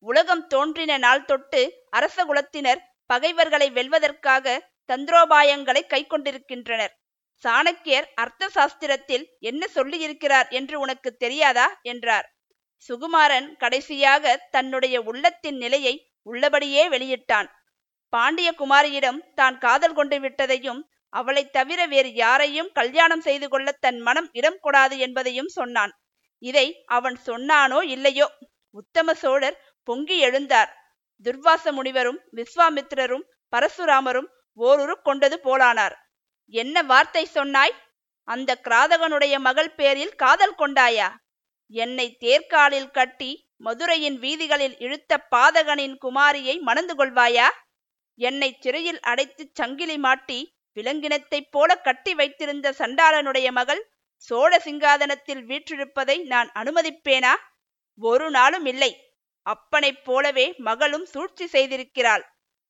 உலகம் 0.05 0.47
தோன்றின 0.47 0.93
நாள் 0.99 1.24
தொட்டு 1.24 1.89
அரச 1.91 2.24
குலத்தினர் 2.24 2.81
பகைவர்களை 3.07 3.70
வெல்வதற்காக 3.70 4.57
தந்திரோபாயங்களை 4.93 5.82
கைக்கொண்டிருக்கின்றனர். 5.89 6.93
சாணக்கியர் 7.45 8.07
அர்த்த 8.15 8.49
சாஸ்திரத்தில் 8.55 9.24
என்ன 9.39 9.66
சொல்லியிருக்கிறார் 9.74 10.49
என்று 10.49 10.81
உனக்கு 10.81 11.11
தெரியாதா? 11.16 11.66
என்றார். 11.82 12.27
சுகுமாரன் 12.89 13.49
கடைசியாக 13.57 14.35
தன்னுடைய 14.51 14.97
உள்ளத்தின் 15.03 15.57
நிலையை 15.57 15.95
உள்ளபடியே 16.23 16.89
வெளியிட்டான். 16.89 17.49
பாண்டிய 18.12 18.49
குமாரியிடம் 18.59 19.20
தான் 19.35 19.57
காதல் 19.59 19.93
கொண்டு 19.93 20.16
விட்டதையும் 20.19 20.81
அவளைத் 21.15 21.53
தவிர 21.53 21.86
வேறு 21.86 22.12
யாரையும் 22.12 22.70
கல்யாணம் 22.73 23.20
செய்து 23.20 23.49
கொள்ள 23.49 23.73
தன் 23.73 24.01
மனம் 24.01 24.28
இடம் 24.32 24.59
கொடாது 24.62 24.99
என்பதையும் 24.99 25.49
சொன்னான். 25.49 25.93
இதை 26.39 26.82
அவன் 26.86 27.19
சொன்னானோ 27.27 27.82
இல்லையோ? 27.82 28.32
உத்தம 28.70 29.15
சோழர் 29.15 29.61
பொங்கி 29.85 30.24
எழுந்தார். 30.24 30.70
துர்வாச 31.23 31.73
முனிவரும் 31.73 32.20
விஸ்வாமித்திரரும் 32.32 33.24
பரசுராமரும் 33.57 34.28
ஓருரு 34.59 34.95
கொண்டது 35.03 35.41
போலானார். 35.45 35.95
என்ன 36.47 36.82
வார்த்தை 36.82 37.24
சொன்னாய்? 37.24 37.74
அந்த 38.28 38.61
கிராதகனுடைய 38.65 39.39
மகள் 39.39 39.74
பேரில் 39.74 40.15
காதல் 40.15 40.57
கொண்டாயா? 40.59 41.09
என்னை 41.69 42.16
தேர்காலில் 42.20 42.91
கட்டி 42.91 43.31
மதுரையின் 43.65 44.19
வீதிகளில் 44.19 44.78
இழுத்த 44.78 45.27
பாதகனின் 45.31 45.97
குமாரியை 46.05 46.61
மணந்து 46.61 46.95
கொள்வாயா? 46.95 47.47
என்னை 48.19 48.57
சிறையில் 48.61 49.01
அடைத்துச் 49.01 49.55
சங்கிலி 49.55 49.99
மாட்டி 49.99 50.41
விலங்கினத்தைப் 50.77 51.51
போல 51.51 51.77
கட்டி 51.77 52.15
வைத்திருந்த 52.15 52.75
சண்டாளனுடைய 52.79 53.51
மகள் 53.51 53.83
சோழ 54.17 54.59
சிங்காதனத்தில் 54.65 55.43
வீற்றிருப்பதை 55.45 56.23
நான் 56.25 56.51
அனுமதிப்பேனா? 56.55 57.35
ஒரு 57.99 58.31
நாளும் 58.31 58.67
இல்லை. 58.67 58.93
அப்பனைப் 59.47 60.05
போலவே 60.05 60.55
மகளும் 60.59 61.05
சூழ்ச்சி 61.05 61.47
செய்திருக்கிறாள். 61.47 62.25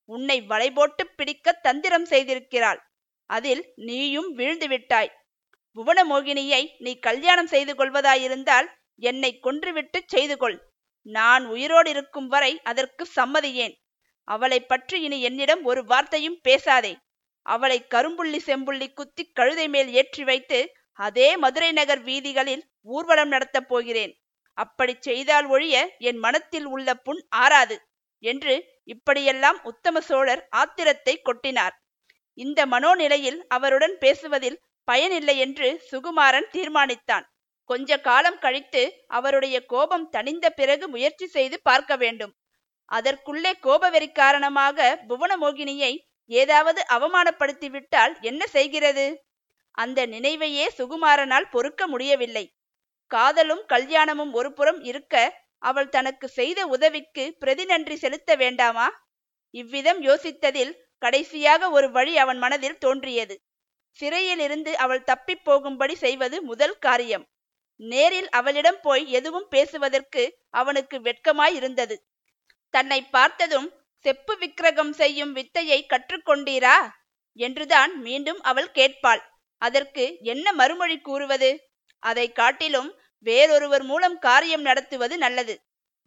உன்னை 0.05 0.43
வலைபோட்டு 0.49 1.05
பிடிக்க 1.17 1.53
தந்திரம் 1.53 2.05
செய்திருக்கிறாள். 2.05 2.81
அதில் 3.31 3.73
நீயும் 3.77 4.35
வீழ்ந்து 4.35 4.69
விட்டாய். 4.69 5.13
புவனமோகினியை 5.77 6.63
நீ 6.79 6.99
கல்யாணம் 6.99 7.47
செய்து 7.47 7.73
கொள்வதாயிருந்தால் 7.75 8.67
என்னை 8.97 9.41
கொன்றுவிட்டு 9.43 10.01
செய்து 10.07 10.37
கொள். 10.37 10.59
நான் 11.07 11.47
உயிரோடு 11.47 11.91
இருக்கும் 11.91 12.27
வரை 12.27 12.61
அதற்கு 12.63 13.07
சம்மதியேன். 13.17 13.75
அவளை 14.29 14.61
பற்றி 14.61 15.01
இனி 15.01 15.23
என்னிடம் 15.23 15.65
ஒரு 15.65 15.85
வார்த்தையும் 15.85 16.39
பேசாதே. 16.43 16.93
அவளை 17.47 17.79
கரும்புள்ளி 17.95 18.39
செம்புள்ளி 18.47 18.87
குத்தி 18.93 19.25
கழுதை 19.33 19.67
மேல் 19.69 19.91
ஏற்றி 19.93 20.25
வைத்து 20.25 20.59
அதே 20.99 21.29
மதுரை 21.37 21.71
நகர் 21.73 22.03
வீதிகளில் 22.03 22.63
ஊர்வலம் 22.83 23.29
நடத்தப் 23.29 23.69
போகிறேன். 23.69 24.13
அப்படி 24.59 24.95
செய்தால் 25.01 25.47
ஒழிய 25.47 25.77
என் 25.99 26.17
மனத்தில் 26.17 26.67
உள்ள 26.67 26.89
புண் 26.97 27.23
ஆறாது 27.29 27.77
என்று 28.25 28.55
இப்படியெல்லாம் 28.85 29.59
உத்தம 29.63 30.01
சோழர் 30.01 30.43
ஆத்திரத்தை 30.57 31.15
கொட்டினார். 31.21 31.75
இந்த 32.39 32.61
மனோநிலையில் 32.67 33.39
அவருடன் 33.49 33.97
பேசுவதில் 33.99 34.59
பயனில்லை 34.89 35.37
என்று 35.39 35.69
சுகுமாரன் 35.91 36.49
தீர்மானித்தான். 36.53 37.27
கொஞ்ச 37.71 37.99
காலம் 37.99 38.39
கழித்து 38.39 38.83
அவருடைய 39.09 39.57
கோபம் 39.67 40.09
தணிந்த 40.11 40.47
பிறகு 40.51 40.85
முயற்சி 40.89 41.27
செய்து 41.27 41.57
பார்க்க 41.63 41.97
வேண்டும். 41.97 42.33
அதற்குள்ளே 42.89 43.53
கோபவெறி 43.61 44.09
காரணமாக 44.13 44.79
புவனமோகினியை 45.09 45.93
ஏதாவது 46.31 46.81
அவமானப்படுத்திவிட்டால் 46.91 48.15
என்ன 48.21 48.43
செய்கிறது? 48.47 49.07
அந்த 49.75 50.07
நினைவையே 50.07 50.67
சுகுமாரனால் 50.79 51.51
பொறுக்க 51.51 51.87
முடியவில்லை. 51.87 52.45
காதலும் 53.11 53.65
கல்யாணமும் 53.67 54.33
ஒருபுறம் 54.33 54.81
இருக்க 54.81 55.15
அவள் 55.63 55.89
தனக்கு 55.89 56.27
செய்த 56.29 56.61
உதவிக்கு 56.67 57.25
பிரதி 57.39 57.65
நன்றி 57.65 57.97
செலுத்த 57.97 58.31
வேண்டாமா? 58.37 58.87
இவ்விதம் 59.55 60.01
யோசித்ததில் 60.03 60.73
கடைசியாக 61.03 61.71
ஒரு 61.71 61.89
வழி 61.91 62.15
அவன் 62.19 62.39
மனதில் 62.39 62.79
தோன்றியது. 62.79 63.37
சிறையிலிருந்து 63.97 64.73
அவள் 64.77 65.05
தப்பிப் 65.05 65.45
போகும்படி 65.45 65.95
செய்வது 65.95 66.43
முதல் 66.43 66.79
காரியம். 66.79 67.25
நேரில் 67.81 68.29
அவளிடம் 68.31 68.81
போய் 68.83 69.05
எதுவும் 69.11 69.49
பேசுவதற்கு 69.51 70.23
அவனுக்கு 70.51 70.97
வெட்கமாயிருந்தது 71.01 71.97
தன்னை 72.75 73.01
பார்த்ததும் 73.11 73.69
செப்பு 74.05 74.35
விக்கிரகம் 74.37 74.93
செய்யும் 74.93 75.33
வித்தையை 75.33 75.79
கற்றுக்கொண்டீரா? 75.87 76.77
என்றுதான் 77.39 77.93
மீண்டும் 78.01 78.41
அவள் 78.41 78.71
கேட்பாள். 78.75 79.23
அதற்கு 79.63 80.05
என்ன 80.23 80.47
மறுமொழி 80.53 80.97
கூறுவது? 81.01 81.51
அதை 82.03 82.27
காட்டிலும் 82.33 82.91
வேறொருவர் 83.27 83.83
மூலம் 83.83 84.17
காரியம் 84.19 84.61
நடத்துவது 84.61 85.15
நல்லது. 85.19 85.55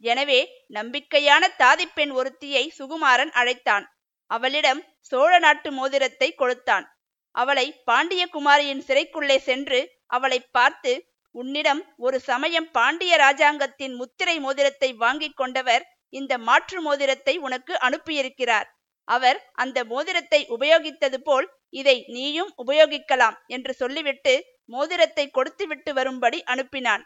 எனவே 0.02 0.40
நம்பிக்கையான 0.68 1.44
தாதிப்பெண் 1.58 2.12
ஒருத்தியை 2.12 2.64
சுகுமாரன் 2.78 3.32
அழைத்தான். 3.32 3.86
அவளிடம் 4.30 4.80
சோழ 5.00 5.32
நாட்டு 5.38 5.68
மோதிரத்தை 5.72 6.28
கொடுத்தான். 6.32 6.86
அவளை 7.34 7.66
பாண்டிய 7.84 8.22
குமாரியின் 8.26 8.84
சிறைக்குள்ளே 8.88 9.38
சென்று 9.38 9.80
அவளை 10.06 10.38
பார்த்து 10.50 10.92
உன்னிடம் 11.34 11.80
ஒரு 11.96 12.18
சமயம் 12.20 12.68
பாண்டிய 12.70 13.12
ராஜாங்கத்தின் 13.16 13.94
முத்திரை 13.94 14.36
மோதிரத்தை 14.38 14.90
வாங்கிக் 14.94 15.36
கொண்டவர் 15.36 15.84
இந்த 16.12 16.32
மாற்று 16.38 16.78
மோதிரத்தை 16.82 17.34
உனக்கு 17.38 17.74
அனுப்பியிருக்கிறார். 17.78 18.68
அவர் 19.08 19.38
அந்த 19.54 19.78
மோதிரத்தை 19.84 20.40
உபயோகித்தது 20.48 21.18
போல் 21.18 21.46
இதை 21.70 21.96
நீயும் 22.06 22.50
உபயோகிக்கலாம் 22.56 23.36
என்று 23.46 23.72
சொல்லிவிட்டு 23.72 24.34
மோதிரத்தை 24.64 25.24
கொடுத்துவிட்டு 25.30 25.90
வரும்படி 25.94 26.38
அனுப்பினான். 26.44 27.02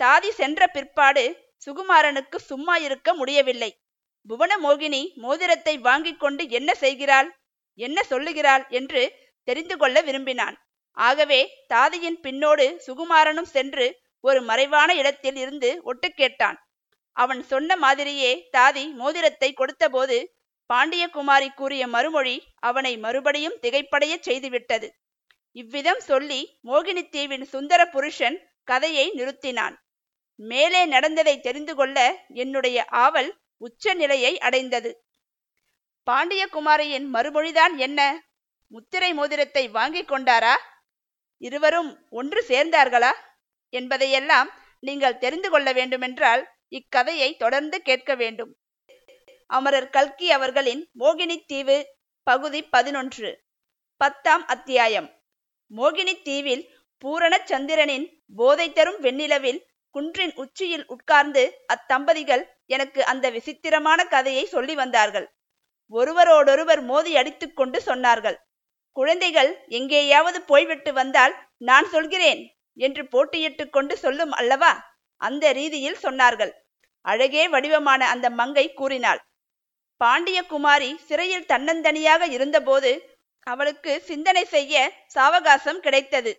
தாதி 0.00 0.30
சென்ற 0.30 0.60
பிற்பாடு 0.66 1.24
சுகுமாரனுக்கு 1.66 2.38
சும்மா 2.50 2.74
இருக்க 2.76 3.08
முடியவில்லை. 3.14 3.70
புவனமோகினி 4.26 5.02
மோதிரத்தை 5.16 5.74
வாங்கிக் 5.78 6.20
கொண்டு 6.20 6.42
என்ன 6.50 6.70
செய்கிறாள்? 6.74 7.28
என்ன 7.78 7.98
சொல்லுகிறாள் 8.02 8.64
என்று 8.70 9.02
தெரிந்து 9.48 9.76
கொள்ள 9.76 9.96
விரும்பினான். 10.00 10.56
ஆகவே 10.96 11.40
தாதியின் 11.68 12.18
பின்னோடு 12.24 12.66
சுகுமாரனும் 12.86 13.50
சென்று 13.54 13.86
ஒரு 14.24 14.40
மறைவான 14.42 14.90
இடத்தில் 14.94 15.36
இருந்து 15.36 15.70
ஒட்டு 15.82 16.08
கேட்டான் 16.10 16.56
அவன் 17.16 17.42
சொன்ன 17.42 17.76
மாதிரியே 17.76 18.32
தாதி 18.56 18.84
மோதிரத்தை 18.92 19.50
கொடுத்தபோது 19.52 20.16
பாண்டியகுமாரி 20.70 21.48
கூறிய 21.54 21.82
மறுமொழி 21.86 22.36
அவனை 22.60 22.92
மறுபடியும் 22.96 23.58
திகைப்படையச் 23.62 24.26
செய்துவிட்டது. 24.28 24.88
இவ்விதம் 25.56 26.00
சொல்லி 26.00 26.40
மோகினி 26.64 27.02
தீவின் 27.08 27.44
சுந்தர 27.44 27.80
புருஷன் 27.86 28.36
கதையை 28.64 29.06
நிறுத்தினான். 29.14 29.74
மேலே 30.38 30.80
நடந்ததை 30.84 31.34
தெரிந்து 31.40 31.74
கொள்ள 31.74 31.98
என்னுடைய 32.34 32.78
ஆவல் 33.04 33.30
உச்ச 33.60 33.94
நிலையை 33.94 34.32
அடைந்தது. 34.38 34.90
பாண்டியகுமாரியின் 36.06 37.06
மறுமொழிதான் 37.14 37.74
என்ன? 37.76 38.00
முத்திரை 38.72 39.10
மோதிரத்தை 39.12 39.64
வாங்கிக் 39.68 40.10
கொண்டாரா? 40.10 40.54
இருவரும் 41.42 41.90
ஒன்று 42.10 42.40
சேர்ந்தார்களா? 42.48 43.12
என்பதையெல்லாம் 43.72 44.50
நீங்கள் 44.82 45.18
தெரிந்து 45.18 45.48
கொள்ள 45.50 45.68
வேண்டுமென்றால் 45.72 46.42
இக்கதையை 46.68 47.36
தொடர்ந்து 47.36 47.82
கேட்க 47.82 48.14
வேண்டும். 48.14 48.52
அமரர் 49.46 49.90
கல்கி 49.90 50.30
அவர்களின் 50.30 50.90
மோகினி 50.98 51.36
தீவு 51.46 51.76
பகுதி 52.22 52.62
பதினொன்று 52.62 53.44
பத்தாம் 53.96 54.46
அத்தியாயம். 54.46 55.08
மோகினி 55.76 56.22
தீவில் 56.22 56.64
பூரண 56.98 57.40
சந்திரனின் 57.44 58.06
போதை 58.36 58.72
தரும் 58.72 59.00
வெண்ணிலவில் 59.02 59.60
குன்றின் 59.90 60.34
உச்சியில் 60.34 60.86
உட்கார்ந்து 60.86 61.42
அத்தம்பதிகள் 61.74 62.42
எனக்கு 62.66 63.04
அந்த 63.04 63.30
விசித்திரமான 63.30 64.04
கதையை 64.04 64.44
சொல்லி 64.44 64.74
வந்தார்கள். 64.74 65.26
ஒருவரோடொருவர் 65.92 66.82
மோதி 66.82 67.16
அடித்துக் 67.16 67.56
கொண்டு 67.56 67.82
சொன்னார்கள் 67.86 68.36
குழந்தைகள் 68.92 69.64
எங்கேயாவது 69.68 70.42
போய்விட்டு 70.42 70.92
வந்தால் 70.92 71.34
நான் 71.56 71.88
சொல்கிறேன் 71.88 72.40
என்று 72.76 73.02
போட்டியிட்டு 73.02 73.70
கொண்டு 73.70 73.96
சொல்லும் 73.96 74.30
அல்லவா? 74.30 74.95
அந்த 75.20 75.52
ரீதியில் 75.52 76.02
சொன்னார்கள். 76.02 76.52
அழகே 77.04 77.44
வடிவமான 77.48 78.02
அந்த 78.08 78.26
மங்கை 78.30 78.66
கூறினாள். 78.72 79.20
பாண்டிய 80.00 80.38
குமாரி 80.44 80.90
சிறையில் 81.08 81.48
தன்னந்தனியாக 81.48 82.22
இருந்தபோது 82.28 82.90
அவளுக்கு 83.46 83.92
சிந்தனை 84.00 84.44
செய்ய 84.44 84.74
சாவகாசம் 85.14 85.80
கிடைத்தது. 85.80 86.32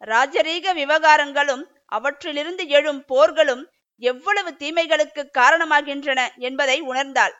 ராஜரீக 0.00 0.72
விவகாரங்களும் 0.74 1.64
அவற்றிலிருந்து 1.86 2.64
எழும் 2.68 3.02
போர்களும் 3.04 3.62
எவ்வளவு 4.02 4.50
தீமைகளுக்கு 4.56 5.22
காரணமாகின்றன 5.38 6.20
என்பதை 6.38 6.78
உணர்ந்தாள். 6.82 7.34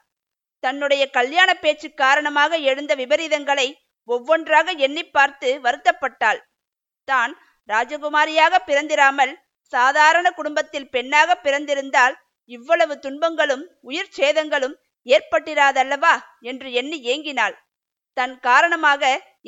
தன்னுடைய 0.65 1.03
கல்யாண 1.11 1.51
பேச்சு 1.55 1.89
காரணமாக 1.95 2.59
எழுந்த 2.71 2.93
விபரீதங்களை 2.95 3.69
ஒவ்வொன்றாக 4.09 4.73
எண்ணி 4.87 5.05
பார்த்து 5.17 5.49
வருத்தப்பட்டாள். 5.65 6.41
தான் 7.09 7.33
ராஜகுமாரியாக 7.69 8.55
பிறந்திராமல் 8.67 9.33
சாதாரண 9.73 10.27
குடும்பத்தில் 10.31 10.91
பெண்ணாக 10.91 11.37
பிறந்திருந்தால் 11.45 12.15
இவ்வளவு 12.51 12.95
துன்பங்களும் 12.99 13.65
உயிர் 13.81 14.15
சேதங்களும் 14.19 14.77
ஏற்பட்டிராதல்லவா 15.07 16.15
என்று 16.41 16.69
எண்ணி 16.73 16.99
ஏங்கினாள். 17.13 17.55
தன் 18.17 18.35
காரணமாக 18.41 19.03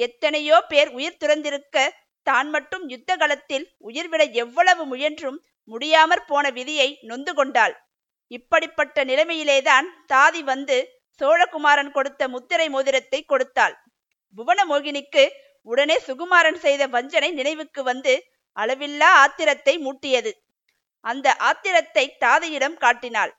எத்தனையோ 0.06 0.56
பேர் 0.62 0.90
உயிர் 0.98 1.20
துறந்திருக்க 1.22 1.76
தான் 2.26 2.48
மட்டும் 2.50 2.84
யுத்த 2.88 3.10
களத்தில் 3.16 3.64
உயிர்விட 3.88 4.22
எவ்வளவு 4.42 4.82
முயன்றும் 4.84 5.38
முடியாமற் 5.70 6.26
போன 6.26 6.44
விதியை 6.50 6.88
நொந்து 7.02 7.32
கொண்டாள். 7.34 7.74
இப்படிப்பட்ட 8.30 9.04
நிலைமையிலேதான் 9.04 9.86
தாதி 10.12 10.42
வந்து 10.42 10.76
சோழகுமாரன் 11.20 11.92
கொடுத்த 11.92 12.22
முத்திரை 12.28 12.66
மோதிரத்தை 12.68 13.20
கொடுத்தாள். 13.22 13.74
புவனமோகினிக்கு 14.38 15.24
உடனே 15.68 15.96
சுகுமாரன் 16.06 16.60
செய்த 16.64 16.82
வஞ்சனை 16.86 17.30
நினைவுக்கு 17.30 17.80
வந்து 17.82 18.12
அளவில்லா 18.56 19.10
ஆத்திரத்தை 19.24 19.74
மூட்டியது. 19.86 20.32
அந்த 21.04 21.26
ஆத்திரத்தை 21.48 22.04
தாதியிடம் 22.24 22.76
காட்டினாள். 22.76 23.32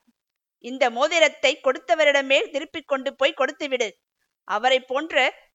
இந்த 0.64 0.84
மோதிரத்தை 0.90 1.52
கொடுத்தவரிடமே 1.66 2.38
திருப்பிக் 2.52 2.90
கொண்டு 2.92 3.10
போய் 3.14 3.38
கொடுத்துவிடு 3.40 3.88
அவரை 4.48 4.78
போன்ற 4.90 5.14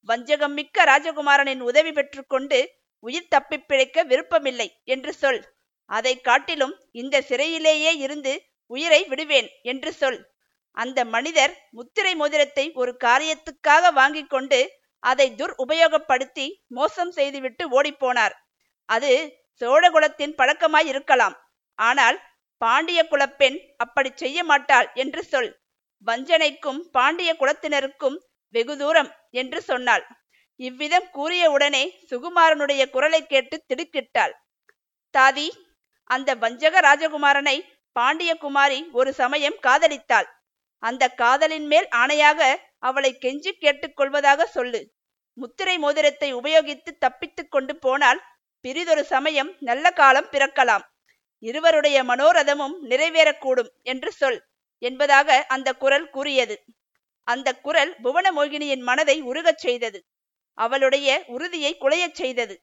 வஞ்சகம் 0.09 0.55
மிக்க 0.59 0.83
ராஜகுமாரனின் 0.85 1.61
உதவி 1.69 1.91
பெற்றுக்கொண்டு 1.91 2.59
உயிர் 3.03 3.31
தப்பி 3.33 3.57
பிழைக்க 3.59 4.03
விருப்பமில்லை 4.03 4.67
என்று 4.93 5.11
சொல். 5.13 5.41
அதை 5.89 6.13
காட்டிலும் 6.21 6.73
இந்த 6.91 7.15
சிறையிலேயே 7.29 7.91
இருந்து 8.05 8.33
உயிரை 8.71 9.01
விடுவேன் 9.11 9.49
என்று 9.61 9.91
சொல். 9.93 10.19
அந்த 10.77 10.99
மனிதர் 11.15 11.53
முத்திரை 11.69 12.13
மோதிரத்தை 12.15 12.65
ஒரு 12.81 12.91
காரியத்துக்காக 13.05 13.91
வாங்கி 13.91 14.23
கொண்டு 14.25 14.59
அதை 15.03 15.27
துர் 15.39 15.53
உபயோகப்படுத்தி 15.63 16.45
மோசம் 16.77 17.11
செய்துவிட்டு 17.11 17.63
ஓடிப்போனார் 17.77 18.35
அது 18.89 19.11
சோழகுலத்தின் 19.61 20.37
பழக்கமாய் 20.39 20.89
இருக்கலாம். 20.91 21.35
ஆனால் 21.79 22.17
பாண்டிய 22.61 22.99
குலப்பெண் 23.11 23.57
அப்படி 23.77 24.09
செய்ய 24.15 24.39
மாட்டாள் 24.43 24.87
என்று 24.93 25.21
சொல். 25.23 25.49
வஞ்சனைக்கும் 26.07 26.79
பாண்டிய 26.91 27.31
குலத்தினருக்கும் 27.33 28.17
வெகு 28.55 28.75
தூரம் 28.77 29.09
என்று 29.31 29.59
சொன்னாள். 29.61 30.03
இவ்விதம் 30.59 31.07
கூறிய 31.11 31.43
உடனே 31.51 31.83
சுகுமாரனுடைய 32.09 32.83
குரலை 32.89 33.21
கேட்டு 33.25 33.55
திடுக்கிட்டாள். 33.69 34.33
தாதி 35.15 35.47
அந்த 36.09 36.29
வஞ்சக 36.35 36.79
ராஜகுமாரனை 36.79 37.57
பாண்டிய 37.95 38.31
குமாரி 38.35 38.79
ஒரு 38.91 39.11
சமயம் 39.13 39.57
காதலித்தாள். 39.67 40.27
அந்த 40.83 41.03
காதலின் 41.21 41.67
மேல் 41.67 41.87
ஆணையாக 41.95 42.41
அவளை 42.79 43.11
கெஞ்சி 43.21 43.51
கேட்டுக்கொள்வதாக 43.63 44.41
சொல்லு. 44.55 44.81
முத்திரை 45.37 45.75
மோதிரத்தை 45.77 46.29
உபயோகித்து 46.33 46.91
தப்பித்துக் 46.97 47.51
கொண்டு 47.51 47.73
போனால் 47.85 48.19
பிறிதொரு 48.61 49.03
சமயம் 49.03 49.51
நல்ல 49.59 49.91
காலம் 49.91 50.29
பிறக்கலாம். 50.31 50.85
இருவருடைய 51.43 52.03
மனோரதமும் 52.03 52.75
நிறைவேறக்கூடும் 52.83 53.71
என்று 53.83 54.11
சொல் 54.11 54.39
என்பதாக 54.81 55.45
அந்த 55.47 55.73
குரல் 55.73 56.09
கூறியது. 56.09 56.63
அந்த 57.27 57.53
குரல் 57.55 57.95
புவனமோகினியின் 58.03 58.81
மனதை 58.81 59.21
உருகச் 59.21 59.57
செய்தது. 59.57 59.99
அவளுடைய 60.57 61.23
உறுதியை 61.27 61.77
குலையச் 61.81 62.13
செய்தது. 62.13 62.55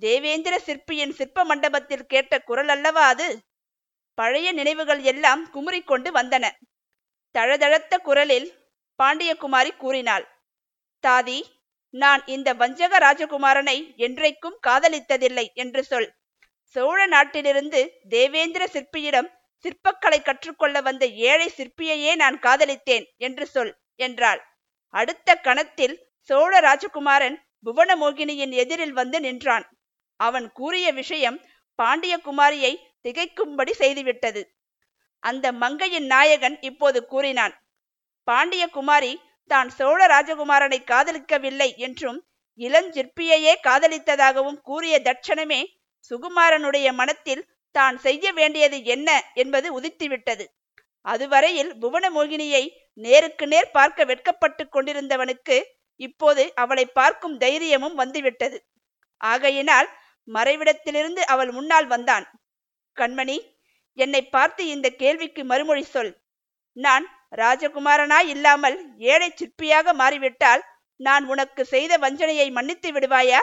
தேவேந்திர 0.00 0.58
சிற்பியின் 0.58 1.12
சிற்ப 1.12 1.44
மண்டபத்தில் 1.44 2.06
கேட்ட 2.06 2.38
குரல் 2.38 2.68
அல்லவா 2.68 3.06
அது? 3.06 3.28
பழைய 4.14 4.52
நினைவுகள் 4.52 5.02
எல்லாம் 5.02 5.42
குமுறிக்கொண்டு 5.54 6.10
வந்தன. 6.12 6.44
தழதழத்த 7.34 7.98
குரலில் 7.98 8.48
பாண்டியகுமாரி 8.98 9.76
கூறினாள். 9.76 10.26
தாதி 11.04 11.38
நான் 11.96 12.22
இந்த 12.26 12.48
வஞ்சக 12.54 12.98
ராஜகுமாரனை 12.98 13.76
என்றைக்கும் 13.96 14.56
காதலித்ததில்லை 14.66 15.46
என்று 15.54 15.82
சொல். 15.84 16.08
சோழ 16.76 16.98
நாட்டிலிருந்து 17.06 17.80
தேவேந்திர 18.08 18.64
சிற்பியிடம் 18.72 19.28
சிற்பக்கலை 19.64 20.18
கற்றுக்கொள்ள 20.22 20.76
வந்த 20.80 21.04
ஏழை 21.28 21.48
சிற்பியையே 21.56 22.12
நான் 22.16 22.38
காதலித்தேன் 22.38 23.06
என்று 23.16 23.44
சொல் 23.46 23.72
என்றாள். 23.98 24.40
அடுத்த 24.94 25.28
கணத்தில் 25.36 25.96
சோழ 26.30 26.52
ராஜகுமாரன் 26.60 27.36
புவனமோகினியின் 27.64 28.52
எதிரில் 28.52 28.92
வந்து 28.92 29.18
நின்றான். 29.20 29.64
அவன் 30.20 30.46
கூறிய 30.52 30.86
விஷயம் 30.92 31.38
பாண்டிய 31.78 32.14
குமாரியை 32.24 32.72
திகைக்கும்படி 33.04 33.72
செய்துவிட்டது. 33.78 34.42
அந்த 35.22 35.46
மங்கையின் 35.52 36.06
நாயகன் 36.06 36.56
இப்போது 36.60 36.98
கூறினான் 37.06 37.54
பாண்டிய 38.28 38.64
குமாரி 38.68 39.12
தான் 39.50 39.68
சோழ 39.70 39.98
ராஜகுமாரனை 40.06 40.78
காதலிக்கவில்லை 40.84 41.68
என்றும் 41.76 42.18
இளஞ்சிற்பியையே 42.58 43.54
காதலித்ததாகவும் 43.66 44.58
கூறிய 44.60 44.94
தட்சணமே 44.98 45.60
சுகுமாரனுடைய 46.10 46.88
மனத்தில் 46.92 47.42
தான் 47.74 47.96
செய்ய 47.98 48.26
வேண்டியது 48.32 48.78
என்ன 48.84 49.08
என்பது 49.34 49.68
உதித்துவிட்டது. 49.78 50.44
அதுவரையில் 51.06 51.72
புவனமோகினியை 51.82 52.62
நேருக்கு 52.98 53.46
நேர் 53.46 53.70
பார்க்க 53.70 54.04
வெட்கப்பட்டு 54.04 54.64
கொண்டிருந்தவனுக்கு 54.66 55.56
இப்போது 56.00 56.42
அவளை 56.54 56.84
பார்க்கும் 56.98 57.36
தைரியமும் 57.38 57.94
வந்துவிட்டது. 57.94 58.58
ஆகையினால் 59.20 59.88
மறைவிடத்திலிருந்து 60.28 61.22
அவள் 61.24 61.50
முன்னால் 61.52 61.86
வந்தான். 61.86 62.26
கண்மணி 62.96 63.36
என்னை 63.98 64.22
பார்த்து 64.26 64.62
இந்த 64.66 64.88
கேள்விக்கு 65.02 65.42
மறுமொழி 65.44 65.84
சொல். 65.94 66.12
நான் 66.76 67.04
ராஜகுமாரனாய் 67.32 68.28
இல்லாமல் 68.28 68.96
ஏழை 68.96 69.34
சிற்பியாக 69.34 69.92
மாறிவிட்டால் 69.92 70.62
நான் 70.96 71.24
உனக்கு 71.24 71.64
செய்த 71.64 71.98
வஞ்சனையை 71.98 72.50
மன்னித்து 72.50 72.92
விடுவாயா? 72.92 73.40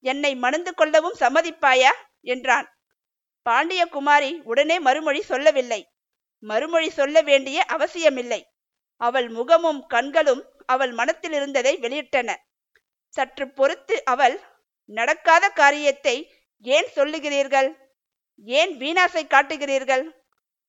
என்னை 0.00 0.34
மணந்து 0.34 0.74
கொள்ளவும் 0.74 1.16
சம்மதிப்பாயா? 1.20 1.90
என்றான். 2.20 2.76
பாண்டிய 3.42 3.86
குமாரி 3.86 4.40
உடனே 4.44 4.78
மறுமொழி 4.78 5.22
சொல்லவில்லை. 5.22 5.88
மறுமொழி 6.38 6.90
சொல்ல 6.90 7.22
வேண்டிய 7.22 7.64
அவசியமில்லை. 7.64 8.46
அவள் 8.96 9.28
முகமும் 9.28 9.86
கண்களும் 9.86 10.42
அவள் 10.66 10.92
மனத்தில் 10.92 11.32
இருந்ததை 11.32 11.78
வெளியிட்டன. 11.78 12.34
சற்று 13.08 13.48
பொறுத்து 13.48 14.04
அவள் 14.04 14.40
நடக்காத 14.84 15.48
காரியத்தை 15.48 16.32
ஏன் 16.58 16.88
சொல்லுகிறீர்கள்? 16.94 17.74
ஏன் 18.38 18.78
வீணாசை 18.78 19.26
காட்டுகிறீர்கள்? 19.26 20.04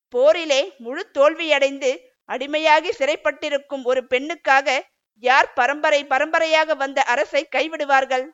போரிலே 0.09 0.73
முழு 0.77 1.11
தோல்வியடைந்து 1.13 2.08
அடிமையாகி 2.29 2.91
சிறைப்பட்டிருக்கும் 2.97 3.83
ஒரு 3.83 4.07
பெண்ணுக்காக 4.09 4.79
யார் 5.23 5.53
பரம்பரை 5.53 6.05
பரம்பரையாக 6.05 6.75
வந்த 6.75 7.01
அரசை 7.03 7.47
கைவிடுவார்கள்? 7.55 8.25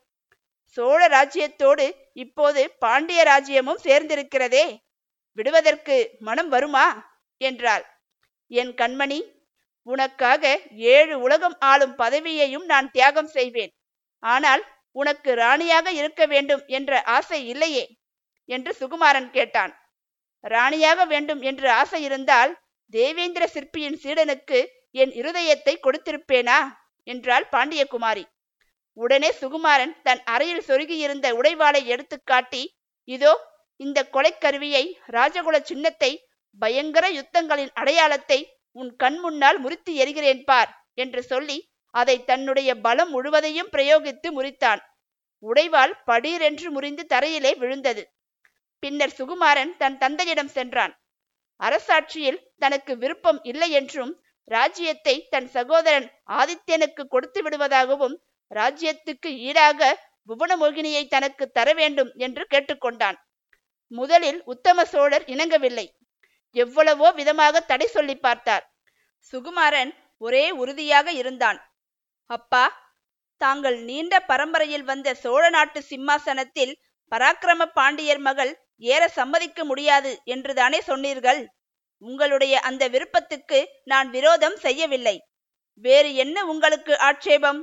சோழ 0.78 1.08
ராஜ்யத்தோடு 1.08 1.86
இப்போது 2.14 2.62
பாண்டிய 2.80 3.24
ராஜ்யமும் 3.24 3.84
சேர்ந்திருக்கிறதே. 3.84 4.66
விடுவதற்கு 5.38 5.96
மனம் 6.20 6.50
வருமா? 6.50 6.86
என்றாள். 7.38 7.86
என் 8.48 8.74
கண்மணி 8.74 9.20
உனக்காக 9.88 10.44
ஏழு 10.70 11.16
உலகம் 11.20 11.58
ஆளும் 11.60 11.96
பதவியையும் 11.98 12.66
நான் 12.66 12.92
தியாகம் 12.92 13.28
செய்வேன். 13.28 13.74
ஆனால் 14.20 14.64
உனக்கு 14.92 15.36
ராணியாக 15.36 15.92
இருக்க 15.92 16.26
வேண்டும் 16.26 16.64
என்ற 16.68 17.02
ஆசை 17.02 17.48
இல்லையே? 17.48 17.86
என்று 18.50 18.72
சுகுமாரன் 18.80 19.30
கேட்டான். 19.30 19.74
ராணியாக 20.44 21.06
வேண்டும் 21.06 21.42
என்று 21.42 21.68
ஆசை 21.72 22.04
இருந்தால் 22.04 22.52
தேவேந்திர 22.94 23.44
சிற்பியின் 23.48 23.99
சீடனுக்கு 24.03 24.60
என் 24.91 25.12
இருதயத்தை 25.12 25.74
கொடுத்திருப்பேனா? 25.78 26.60
என்றாள் 27.07 27.48
பாண்டியகுமாரி. 27.52 28.24
உடனே 28.98 29.30
சுகுமாரன் 29.41 29.94
தன் 30.02 30.22
அறையில் 30.24 30.68
சொருகியிருந்த 30.68 31.28
உடைவாளை 31.34 31.82
எடுத்து 31.86 32.18
காட்டி 32.24 32.64
இதோ 33.07 33.34
இந்த 33.80 33.99
கொலைக்கருவியை 34.14 34.84
ராஜகுல 35.07 35.56
சின்னத்தை 35.62 36.12
பயங்கர 36.62 37.06
யுத்தங்களின் 37.10 37.72
அடையாளத்தை 37.74 38.40
உன் 38.72 38.91
கண் 38.95 39.20
முன்னால் 39.20 39.60
முறித்து 39.60 39.91
எறிகிறேன் 39.94 40.44
பார் 40.44 40.72
என்று 40.94 41.22
சொல்லி 41.24 41.57
அதை 41.94 42.16
தன்னுடைய 42.24 42.70
பலம் 42.76 43.10
முழுவதையும் 43.10 43.70
பிரயோகித்து 43.72 44.28
முறித்தான். 44.32 44.82
உடைவாள் 45.44 45.94
படீரென்று 46.07 46.68
முறிந்து 46.72 47.03
தரையிலே 47.14 47.52
விழுந்தது. 47.57 48.03
பின்னர் 48.84 49.14
சுகுமாரன் 49.18 49.72
தன் 49.78 49.98
தந்தையிடம் 49.98 50.48
சென்றான். 50.48 50.94
அரசாட்சியில் 51.61 52.40
தனக்கு 52.57 52.94
விருப்பம் 52.98 53.40
இல்லை 53.44 53.69
என்றும் 53.72 54.14
ராஜ்யத்தை 54.48 55.15
தன் 55.30 55.48
சகோதரன் 55.48 56.07
ஆதித்யனுக்கு 56.40 57.03
கொடுத்து 57.07 57.40
விடுவதாகவும் 57.41 58.15
ராஜ்யத்துக்கு 58.52 59.30
ஈடாக 59.48 59.82
புவனமோகினியை 60.30 61.03
தனக்கு 61.07 61.45
தர 61.52 61.68
வேண்டும் 61.73 62.11
என்று 62.18 62.44
கேட்டுக்கொண்டான். 62.49 63.18
முதலில் 63.91 64.40
உத்தம 64.44 64.86
சோழர் 64.86 65.26
இணங்கவில்லை. 65.26 65.88
எவ்வளவோ 66.56 67.07
விதமாக 67.11 67.61
தடை 67.61 67.88
சொல்லி 67.88 68.15
பார்த்தார். 68.18 68.64
சுகுமாரன் 69.34 69.91
ஒரே 70.22 70.45
உறுதியாக 70.61 71.07
இருந்தான். 71.11 71.60
அப்பா 72.30 72.64
தாங்கள் 73.41 73.77
நீண்ட 73.80 74.14
பரம்பரையில் 74.30 74.84
வந்த 74.84 75.10
சோழ 75.14 75.44
நாட்டு 75.49 75.80
சிம்மாசனத்தில் 75.82 76.73
பராக்கிரம 77.11 77.65
பாண்டியர் 77.77 78.22
மகள் 78.27 78.53
ஏற 78.77 79.07
சம்மதிக்க 79.07 79.64
முடியாது 79.64 80.22
என்றுதானே 80.23 80.81
சொன்னீர்கள்? 80.81 81.41
உங்களுடைய 81.97 82.60
அந்த 82.60 82.88
விருப்பத்துக்கு 82.88 83.69
நான் 83.84 84.10
விரோதம் 84.10 84.57
செய்யவில்லை. 84.57 85.15
வேறு 85.76 86.15
என்ன 86.15 86.45
உங்களுக்கு 86.45 86.97
ஆட்சேபம்? 86.99 87.61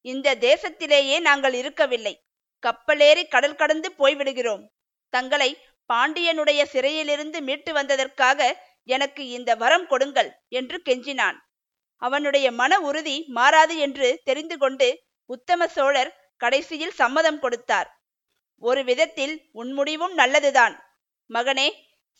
இந்த 0.00 0.34
தேசத்திலேயே 0.34 1.20
நாங்கள் 1.20 1.52
இருக்கவில்லை. 1.52 2.14
கப்பலேறி 2.62 3.28
கடல் 3.28 3.54
கடந்து 3.54 3.94
போய்விடுகிறோம். 3.98 4.62
தங்களை 5.08 5.56
பாண்டியனுடைய 5.90 6.64
சிறையிலிருந்து 6.64 7.42
மீட்டு 7.42 7.72
வந்ததற்காக 7.72 8.40
எனக்கு 8.84 9.28
இந்த 9.28 9.54
வரம் 9.54 9.86
கொடுங்கள் 9.86 10.30
என்று 10.48 10.82
கெஞ்சினான். 10.84 11.38
அவனுடைய 11.96 12.52
மன 12.52 12.80
உறுதி 12.80 13.24
மாறாது 13.28 13.76
என்று 13.76 14.20
தெரிந்து 14.24 14.58
கொண்டு 14.58 14.88
உத்தம 15.26 15.66
சோழர் 15.66 16.16
கடைசியில் 16.36 16.90
சம்மதம் 16.90 17.38
கொடுத்தார். 17.38 17.97
ஒரு 18.58 18.84
விதத்தில் 18.84 19.48
உன் 19.52 19.72
முடிவும் 19.72 20.14
நல்லதுதான். 20.14 21.00
மகனே 21.30 21.72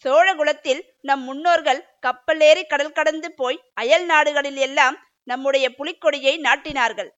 சோழகுலத்தில் 0.04 0.82
நம் 1.00 1.22
முன்னோர்கள் 1.22 1.84
கப்பலேறி 2.06 2.66
கடல் 2.66 2.92
கடந்து 2.92 3.32
போய் 3.32 3.62
அயல் 3.74 4.04
நாடுகளில் 4.04 4.56
எல்லாம் 4.56 5.08
நம்முடைய 5.22 5.70
புலிக்கொடியை 5.70 6.40
நாட்டினார்கள். 6.40 7.08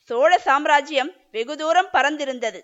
சோழ 0.00 0.38
சாம்ராஜ்யம் 0.38 1.14
வெகு 1.30 1.56
தூரம் 1.56 1.88
பறந்திருந்தது. 1.92 2.60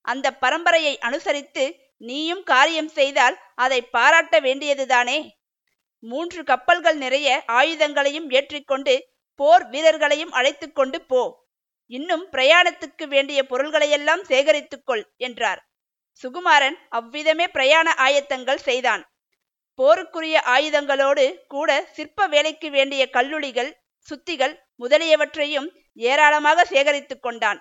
அந்த 0.00 0.30
பரம்பரையை 0.40 0.98
அனுசரித்து 0.98 1.76
நீயும் 1.96 2.42
காரியம் 2.42 2.88
செய்தால் 2.88 3.38
அதை 3.54 3.82
பாராட்ட 3.82 4.40
வேண்டியதுதானே? 4.40 5.30
மூன்று 5.98 6.44
கப்பல்கள் 6.44 6.96
நிறைய 6.96 7.44
ஆயுதங்களையும் 7.48 8.30
ஏற்றிக்கொண்டு 8.30 9.08
போர் 9.34 9.68
வீரர்களையும் 9.68 10.32
அழைத்து 10.32 10.72
கொண்டு 10.72 11.00
போ. 11.00 11.41
இன்னும் 11.92 12.24
பிரயாணத்துக்கு 12.32 13.04
வேண்டிய 13.06 13.40
பொருள்களையெல்லாம் 13.42 14.22
சேகரித்துக்கொள் 14.28 15.02
என்றார். 15.16 15.60
சுகுமாரன் 16.22 16.76
அவ்விதமே 16.88 17.46
பிரயாண 17.48 17.88
ஆயத்தங்கள் 17.98 18.64
செய்தான். 18.68 19.02
போருக்குரிய 19.78 20.36
ஆயுதங்களோடு 20.54 21.24
கூட 21.46 21.70
சிற்ப 21.92 22.26
வேலைக்கு 22.26 22.70
வேண்டிய 22.70 23.02
கல்லுளிகள் 23.12 23.70
சுத்திகள் 24.08 24.54
முதலியவற்றையும் 24.76 25.68
ஏராளமாக 25.94 26.64
சேகரித்து 26.64 27.20
கொண்டான். 27.20 27.60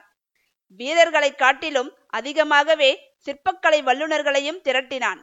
வீரர்களை 0.80 1.32
காட்டிலும் 1.36 1.90
அதிகமாகவே 2.08 2.92
சிற்பக்கலை 3.26 3.80
வல்லுநர்களையும் 3.90 4.62
திரட்டினான். 4.68 5.20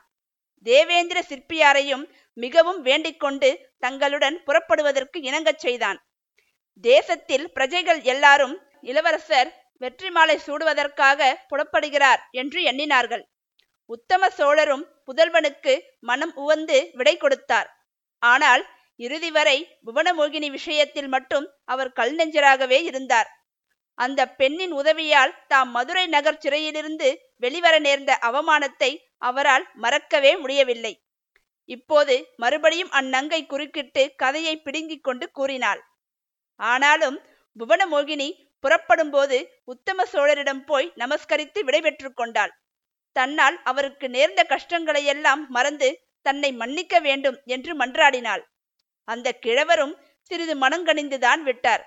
தேவேந்திர 0.67 1.19
சிற்பியாரையும் 1.29 2.05
மிகவும் 2.37 2.81
வேண்டிக்கொண்டு 2.83 3.49
தங்களுடன் 3.79 4.37
புறப்படுவதற்கு 4.45 5.19
இணங்கச் 5.21 5.63
செய்தான். 5.65 5.99
தேசத்தில் 6.85 7.47
பிரஜைகள் 7.53 8.01
எல்லாரும் 8.15 8.57
இளவரசர் 8.83 9.51
வெற்றி 9.81 10.11
மாலை 10.11 10.37
சூடுவதற்காக 10.47 11.21
புறப்படுகிறார் 11.49 12.21
என்று 12.31 12.61
எண்ணினார்கள். 12.63 13.25
உத்தம 13.91 14.29
சோழரும் 14.29 14.85
புதல்வனுக்கு 15.07 15.75
மனம் 16.01 16.35
உவந்து 16.35 16.79
விடை 16.93 17.17
கொடுத்தார். 17.17 17.69
ஆனால் 18.23 18.63
இறுதி 19.01 19.31
வரை 19.31 19.59
புவனமோகினி 19.87 20.49
விஷயத்தில் 20.51 21.09
மட்டும் 21.09 21.47
அவர் 21.65 21.93
கல் 21.93 22.15
நெஞ்சராகவே 22.15 22.79
இருந்தார். 22.83 23.29
அந்த 23.99 24.21
பெண்ணின் 24.31 24.73
உதவியால் 24.73 25.33
தாம் 25.47 25.71
மதுரை 25.71 26.07
நகர் 26.07 26.39
சிறையிலிருந்து 26.39 27.09
வெளிவர 27.37 27.75
நேர்ந்த 27.79 28.13
அவமானத்தை 28.23 28.91
அவரால் 29.19 29.65
மறக்கவே 29.75 30.33
முடியவில்லை. 30.37 30.93
இப்போது 31.65 32.15
மறுபடியும் 32.37 32.93
அந்நங்கை 32.93 33.41
குறுக்கிட்டு 33.47 34.03
கதையை 34.17 34.55
பிடுங்கிக் 34.57 35.07
கொண்டு 35.07 35.27
கூறினாள். 35.31 35.81
ஆனாலும் 36.61 37.19
புவனமோகினி 37.57 38.29
புறப்படும்போது 38.65 39.37
உத்தம 39.65 40.05
சோழரிடம் 40.13 40.63
போய் 40.65 40.89
நமஸ்கரித்து 40.97 41.61
விடைபெற்று 41.65 42.11
கொண்டாள். 42.15 42.53
தன்னால் 43.17 43.57
அவருக்கு 43.63 44.07
நேர்ந்த 44.09 44.41
கஷ்டங்களையெல்லாம் 44.49 45.43
மறந்து 45.49 45.89
தன்னை 46.27 46.51
மன்னிக்க 46.53 46.95
வேண்டும் 47.01 47.39
என்று 47.45 47.73
மன்றாடினாள். 47.79 48.43
அந்த 49.09 49.29
கிழவரும் 49.45 49.95
சிறிது 50.31 50.55
மனங்கணிந்துதான் 50.61 51.43
விட்டார். 51.43 51.85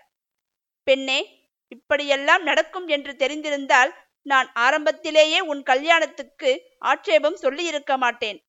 பெண்ணே 0.88 1.20
இப்படியெல்லாம் 1.68 2.44
நடக்கும் 2.44 2.88
என்று 2.88 3.12
தெரிந்திருந்தால் 3.16 3.92
நான் 4.26 4.48
ஆரம்பத்திலேயே 4.56 5.40
உன் 5.42 5.62
கல்யாணத்துக்கு 5.64 6.50
ஆட்சேபம் 6.78 7.36
சொல்லியிருக்க 7.36 7.92
மாட்டேன். 7.98 8.40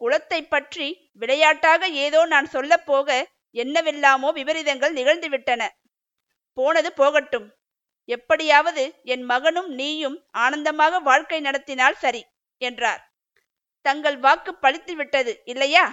குலத்தை 0.00 0.40
பற்றி 0.48 0.86
விளையாட்டாக 1.12 1.88
ஏதோ 2.04 2.20
நான் 2.26 2.46
சொல்லப் 2.46 2.86
போக 2.86 3.08
என்னவெல்லாமோ 3.56 4.28
விபரீதங்கள் 4.32 4.96
நிகழ்ந்துவிட்டன. 4.96 5.62
போனது 6.58 6.90
போகட்டும். 6.92 7.46
எப்படியாவது 8.08 8.82
என் 9.04 9.24
மகனும் 9.24 9.70
நீயும் 9.72 10.16
ஆனந்தமாக 10.36 10.98
வாழ்க்கை 11.00 11.38
நடத்தினால் 11.40 12.00
சரி 12.00 12.22
என்றார். 12.60 13.02
தங்கள் 13.84 14.18
வாக்கு 14.18 14.52
பழித்து 14.54 14.94
விட்டது 14.96 15.32
இல்லையா? 15.44 15.84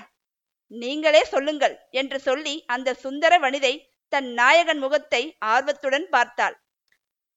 நீங்களே 0.71 1.21
சொல்லுங்கள் 1.23 1.75
என்று 1.91 2.17
சொல்லி 2.19 2.53
அந்த 2.65 2.89
சுந்தர 2.93 3.33
வனிதை 3.39 3.73
தன் 4.13 4.29
நாயகன் 4.33 4.77
முகத்தை 4.77 5.21
ஆர்வத்துடன் 5.45 6.07
பார்த்தாள். 6.09 6.55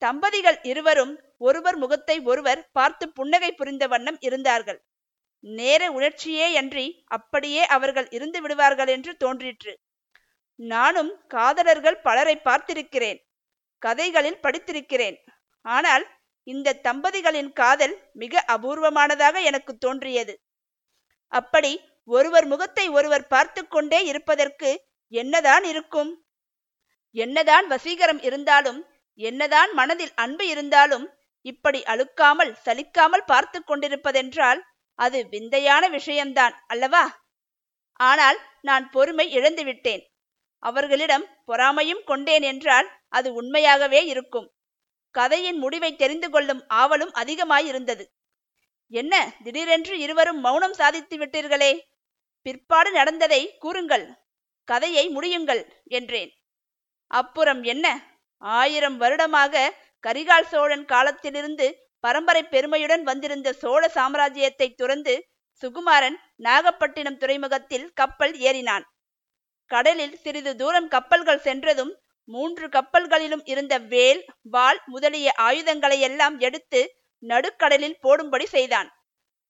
தம்பதிகள் 0.02 0.58
இருவரும் 0.62 1.14
ஒருவர் 1.38 1.76
முகத்தை 1.76 2.16
ஒருவர் 2.22 2.60
பார்த்து 2.72 3.04
புன்னகை 3.08 3.50
புரிந்த 3.52 3.84
வண்ணம் 3.86 4.18
இருந்தார்கள். 4.20 4.80
நேர 5.44 5.82
உணர்ச்சியே 5.92 6.46
அன்றி 6.56 6.86
அப்படியே 7.06 7.62
அவர்கள் 7.66 8.08
இருந்து 8.08 8.38
விடுவார்கள் 8.40 8.88
என்று 8.88 9.12
தோன்றிற்று. 9.16 9.72
நானும் 10.58 11.12
காதலர்கள் 11.26 12.02
பலரை 12.02 12.36
பார்த்திருக்கிறேன் 12.44 13.20
கதைகளில் 13.78 14.42
படித்திருக்கிறேன். 14.42 15.16
ஆனால் 15.62 16.04
இந்த 16.46 16.78
தம்பதிகளின் 16.82 17.52
காதல் 17.52 17.94
மிக 18.12 18.44
அபூர்வமானதாக 18.54 19.42
எனக்கு 19.42 19.72
தோன்றியது. 19.76 20.34
அப்படி 21.32 21.72
ஒருவர் 22.08 22.46
முகத்தை 22.46 22.86
ஒருவர் 22.88 23.26
பார்த்து 23.26 23.68
கொண்டே 23.68 24.00
இருப்பதற்கு 24.04 24.70
என்னதான் 25.12 25.64
இருக்கும்? 25.64 26.10
என்னதான் 27.10 27.66
வசீகரம் 27.70 28.20
இருந்தாலும் 28.22 28.80
என்னதான் 29.20 29.70
மனதில் 29.72 30.14
அன்பு 30.14 30.44
இருந்தாலும் 30.48 31.04
இப்படி 31.46 31.80
அழுக்காமல் 31.82 32.52
சலிக்காமல் 32.64 33.28
பார்த்து 33.32 33.58
கொண்டிருப்பதென்றால் 33.60 34.60
அது 34.98 35.18
விந்தையான 35.28 35.84
விஷயம்தான் 35.88 36.54
அல்லவா? 36.66 37.04
ஆனால் 38.00 38.38
நான் 38.60 38.84
பொறுமை 38.90 39.26
இழந்துவிட்டேன். 39.36 40.02
அவர்களிடம் 40.64 41.24
பொறாமையும் 41.46 42.02
கொண்டேன் 42.04 42.44
என்றால் 42.52 42.88
அது 43.08 43.28
உண்மையாகவே 43.34 44.00
இருக்கும். 44.06 44.46
கதையின் 45.14 45.58
முடிவை 45.58 45.90
தெரிந்து 45.96 46.28
கொள்ளும் 46.30 46.62
ஆவலும் 46.74 47.12
அதிகமாயிருந்தது. 47.22 48.04
என்ன 48.92 49.14
திடீரென்று 49.44 49.94
இருவரும் 49.98 50.40
மௌனம் 50.40 50.76
சாதித்து 50.80 51.16
விட்டீர்களே? 51.16 51.72
பிற்பாடு 52.46 52.90
நடந்ததை 52.90 53.42
கூறுங்கள். 53.58 54.06
கதையை 54.68 55.04
முடியுங்கள் 55.16 55.62
என்றேன். 55.88 56.32
அப்புறம் 57.10 57.62
என்ன? 57.62 57.86
ஆயிரம் 58.42 58.96
வருடமாக 58.96 59.72
கரிகால் 60.04 60.50
சோழன் 60.52 60.84
காலத்திலிருந்து 60.84 61.66
பரம்பரை 62.04 62.42
பெருமையுடன் 62.44 63.02
வந்திருந்த 63.02 63.48
சோழ 63.52 63.82
சாம்ராஜ்யத்தை 63.94 64.68
துறந்து 64.74 65.14
சுகுமாரன் 65.62 66.16
நாகப்பட்டினம் 66.36 67.16
துறைமுகத்தில் 67.16 67.86
கப்பல் 67.92 68.34
ஏறினான். 68.38 68.84
கடலில் 69.70 70.16
சிறிது 70.22 70.52
தூரம் 70.56 70.88
கப்பல்கள் 70.88 71.44
சென்றதும் 71.46 71.92
மூன்று 72.28 72.66
கப்பல்களிலும் 72.66 73.44
இருந்த 73.44 73.74
வேல் 73.92 74.20
வாள் 74.42 74.80
முதலிய 74.86 75.32
ஆயுதங்களை 75.36 76.00
எல்லாம் 76.00 76.36
எடுத்து 76.38 76.80
நடுக்கடலில் 77.22 77.98
போடும்படி 78.00 78.46
செய்தான். 78.46 78.88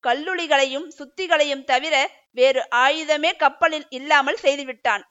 கல்லுளிகளையும் 0.04 0.86
சுத்திகளையும் 0.98 1.64
தவிர 1.64 1.94
வேறு 2.30 2.62
ஆயுதமே 2.76 3.30
கப்பலில் 3.36 3.86
இல்லாமல் 3.88 4.42
செய்துவிட்டான். 4.42 5.04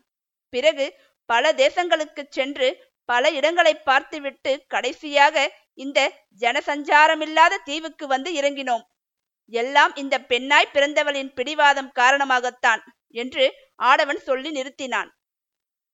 பிறகு 0.54 0.86
பல 1.30 1.54
தேசங்களுக்கு 1.54 2.24
சென்று 2.30 2.68
பல 3.10 3.32
இடங்களை 3.32 3.74
பார்த்துவிட்டு 3.76 4.52
கடைசியாக 4.68 5.36
இந்த 5.74 6.00
ஜனசஞ்சாரமில்லாத 6.42 7.62
தீவுக்கு 7.66 8.08
வந்து 8.08 8.30
இறங்கினோம். 8.42 8.84
எல்லாம் 9.54 9.94
இந்த 9.96 10.16
பெண்ணாய் 10.32 10.74
பிறந்தவளின் 10.74 11.32
பிடிவாதம் 11.34 11.92
காரணமாகத்தான். 12.00 12.84
என்று 13.14 13.46
ஆடவன் 13.76 14.20
சொல்லி 14.20 14.50
நிறுத்தினான். 14.52 15.10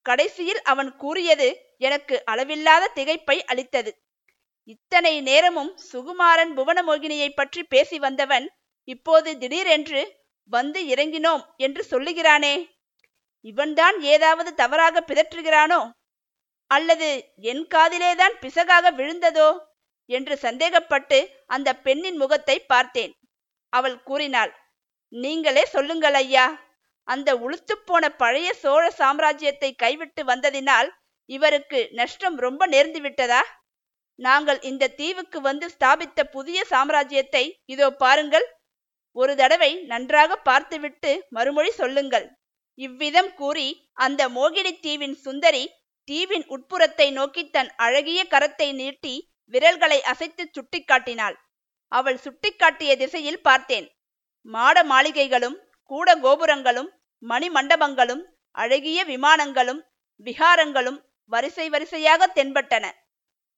கடைசியில் 0.05 0.61
அவன் 0.61 0.95
கூறியது 0.95 1.47
எனக்கு 1.77 2.15
அளவில்லாத 2.25 2.91
திகைப்பை 2.95 3.37
அளித்தது. 3.41 3.91
இத்தனை 4.63 5.21
நேரமும் 5.21 5.71
சுகுமாரன் 5.91 6.51
புவனமோகினியை 6.55 7.29
பற்றி 7.29 7.63
பேசி 7.63 7.99
வந்தவன் 7.99 8.45
இப்போது 8.87 9.37
திடீரென்று 9.37 10.01
வந்து 10.51 10.79
இறங்கினோம் 10.85 11.43
என்று 11.57 11.81
சொல்லுகிறானே? 11.89 12.55
இவன்தான் 13.45 13.97
ஏதாவது 14.01 14.53
தவறாக 14.53 15.03
பிதற்றுகிறானோ? 15.07 15.81
அல்லது 16.71 17.09
என் 17.35 17.63
காதிலேதான் 17.75 18.35
பிசகாக 18.41 18.91
விழுந்ததோ? 18.91 19.49
என்று 20.09 20.35
சந்தேகப்பட்டு 20.41 21.17
அந்த 21.45 21.69
பெண்ணின் 21.75 22.15
முகத்தை 22.15 22.59
பார்த்தேன். 22.59 23.13
அவள் 23.73 23.97
கூறினாள் 24.03 24.51
நீங்களே 25.13 25.63
சொல்லுங்கள் 25.65 26.13
ஐயா. 26.13 26.45
அந்த 27.10 27.30
உளுத்துப்போன 27.45 28.05
பழைய 28.21 28.49
சோழ 28.63 28.84
சாம்ராஜ்யத்தை 28.99 29.70
கைவிட்டு 29.76 30.21
வந்ததினால் 30.23 30.89
இவருக்கு 31.29 31.79
நஷ்டம் 31.91 32.38
ரொம்ப 32.46 32.62
நேர்ந்து 32.68 32.99
விட்டதா? 32.99 33.41
நாங்கள் 34.20 34.60
இந்த 34.70 34.91
தீவுக்கு 34.99 35.39
வந்து 35.41 35.65
ஸ்தாபித்த 35.70 36.23
புதிய 36.36 36.60
சாம்ராஜ்யத்தை 36.71 37.44
இதோ 37.65 37.88
பாருங்கள். 38.04 38.46
ஒரு 39.15 39.34
தடவை 39.36 39.71
நன்றாக 39.84 40.31
பார்த்துவிட்டு 40.49 41.12
மறுமொழி 41.29 41.71
சொல்லுங்கள். 41.71 42.26
இவ்விதம் 42.79 43.31
கூறி 43.34 43.68
அந்த 44.05 44.21
மோகினி 44.29 44.73
தீவின் 44.86 45.15
சுந்தரி 45.26 45.63
தீவின் 46.07 46.46
உட்புறத்தை 46.55 47.07
நோக்கி 47.12 47.44
தன் 47.49 47.71
அழகிய 47.86 48.20
கரத்தை 48.34 48.70
நீட்டி 48.73 49.15
விரல்களை 49.54 49.99
அசைத்து 50.12 50.44
சுட்டிக்காட்டினாள். 50.55 51.36
அவள் 51.91 52.20
சுட்டிக்காட்டிய 52.26 52.91
திசையில் 53.02 53.41
பார்த்தேன். 53.41 53.88
மாட 54.46 54.84
மாளிகைகளும் 54.84 55.57
கூட 55.91 56.10
கோபுரங்களும் 56.23 56.89
மணிமண்டபங்களும் 57.23 58.23
அழகிய 58.56 58.99
விமானங்களும் 59.06 59.81
விகாரங்களும் 60.26 60.99
வரிசை 61.31 61.65
வரிசையாக 61.70 62.28
தென்பட்டன. 62.36 62.86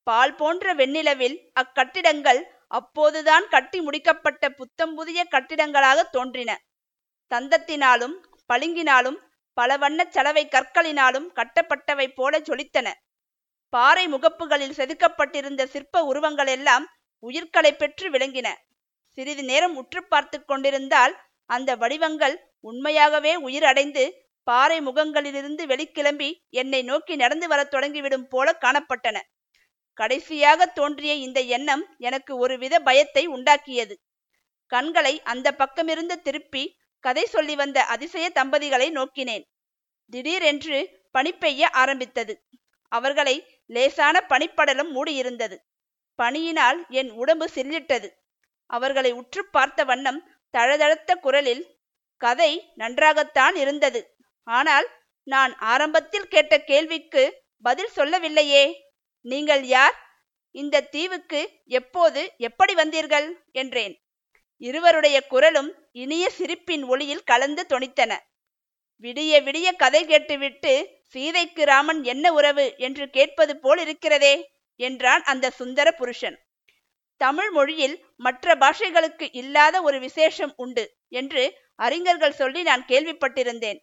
பால் 0.08 0.36
போன்ற 0.36 0.74
வெண்ணிலவில் 0.74 1.38
அக்கட்டிடங்கள் 1.62 2.42
அப்போதுதான் 2.68 3.46
கட்டி 3.48 3.80
முடிக்கப்பட்ட 3.80 4.44
புத்தம் 4.50 4.94
புதிய 4.96 5.20
கட்டிடங்களாக 5.32 6.00
தோன்றின. 6.10 6.52
தந்தத்தினாலும் 7.32 8.16
பளிங்கினாலும் 8.50 9.18
பல 9.58 9.78
வண்ணச் 9.78 10.14
சலவை 10.16 10.44
கற்களினாலும் 10.48 11.28
கட்டப்பட்டவை 11.36 12.08
போல 12.08 12.40
ஜொலித்தன 12.40 12.88
பாறை 13.74 14.06
முகப்புகளில் 14.08 14.78
செதுக்கப்பட்டிருந்த 14.78 15.64
சிற்ப 15.66 16.04
உருவங்கள் 16.04 16.48
எல்லாம் 16.48 16.86
உயிர்களை 17.24 17.72
பெற்று 17.74 18.08
விளங்கின. 18.10 18.48
சிறிது 19.18 19.44
நேரம் 19.44 19.76
உற்று 19.76 20.02
பார்த்து 20.04 20.38
கொண்டிருந்தால் 20.46 21.14
அந்த 21.52 21.76
வடிவங்கள் 21.76 22.36
உண்மையாகவே 22.60 23.36
உயிர் 23.36 23.64
அடைந்து 23.64 24.04
பாறை 24.44 24.80
முகங்களிலிருந்து 24.80 25.64
வெளிக்கிளம்பி 25.66 26.30
என்னை 26.50 26.82
நோக்கி 26.82 27.16
நடந்து 27.16 27.48
வரத் 27.48 27.74
தொடங்கிவிடும் 27.74 28.24
போல 28.24 28.58
காணப்பட்டன. 28.62 29.18
கடைசியாக 29.94 30.66
தோன்றிய 30.66 31.14
இந்த 31.14 31.40
எண்ணம் 31.42 31.84
எனக்கு 31.98 32.38
ஒருவித 32.38 32.80
பயத்தை 32.80 33.28
உண்டாக்கியது. 33.28 33.96
கண்களை 34.68 35.22
அந்த 35.22 35.48
பக்கமிருந்து 35.52 36.16
திருப்பி 36.22 36.64
கதை 37.00 37.26
சொல்லி 37.26 37.56
வந்த 37.56 37.84
அதிசய 37.84 38.32
தம்பதிகளை 38.36 38.88
நோக்கினேன். 38.92 39.46
திடீரென்று 40.10 40.80
பனி 41.12 41.32
பெய்ய 41.34 41.70
ஆரம்பித்தது. 41.70 42.34
அவர்களை 42.92 43.36
லேசான 43.66 44.26
பனிப்படலம் 44.30 44.92
மூடியிருந்தது. 44.96 45.58
பனியினால் 46.20 46.80
என் 46.90 47.12
உடம்பு 47.12 47.50
சில்லிட்டது. 47.56 48.10
அவர்களை 48.70 49.12
உற்று 49.12 49.42
பார்த்த 49.46 49.84
வண்ணம் 49.84 50.20
தழதழுத்த 50.58 51.16
குரலில் 51.16 51.64
கதை 52.18 52.52
நன்றாகத்தான் 52.76 53.56
இருந்தது. 53.56 54.02
ஆனால் 54.44 54.88
நான் 55.24 55.58
ஆரம்பத்தில் 55.58 56.28
கேட்ட 56.28 56.60
கேள்விக்கு 56.60 57.24
பதில் 57.60 57.88
சொல்லவில்லையே. 57.88 58.64
நீங்கள் 59.26 59.64
யார்? 59.64 59.96
இந்த 60.56 60.82
தீவுக்கு 60.82 61.42
எப்போது 61.66 62.22
எப்படி 62.38 62.74
வந்தீர்கள்? 62.74 63.28
என்றேன். 63.52 63.94
இருவருடைய 64.58 65.18
குரலும் 65.28 65.70
இனிய 65.92 66.30
சிரிப்பின் 66.30 66.84
ஒளியில் 66.84 67.24
கலந்து 67.24 67.66
தொனித்தன. 67.70 68.12
விடிய 69.04 69.34
விடிய 69.44 69.76
கதை 69.76 70.06
கேட்டுவிட்டு 70.06 70.74
சீதைக்கு 71.16 71.64
ராமன் 71.64 72.04
என்ன 72.04 72.34
உறவு? 72.34 72.74
என்று 72.78 73.10
கேட்பது 73.10 73.54
போல் 73.60 73.80
இருக்கிறதே 73.80 74.52
என்றான் 74.80 75.24
அந்த 75.24 75.50
சுந்தர 75.50 75.92
புருஷன். 75.92 76.38
தமிழ் 77.24 77.52
மொழியில் 77.52 77.96
மற்ற 78.26 78.56
பாஷைகளுக்கு 78.56 79.26
இல்லாத 79.42 79.76
ஒரு 79.82 79.98
விசேஷம் 80.00 80.54
உண்டு 80.56 80.84
என்று 81.20 81.44
அறிஞர்கள் 81.86 82.40
சொல்லி 82.42 82.62
நான் 82.70 82.84
கேள்விப்பட்டிருந்தேன். 82.88 83.80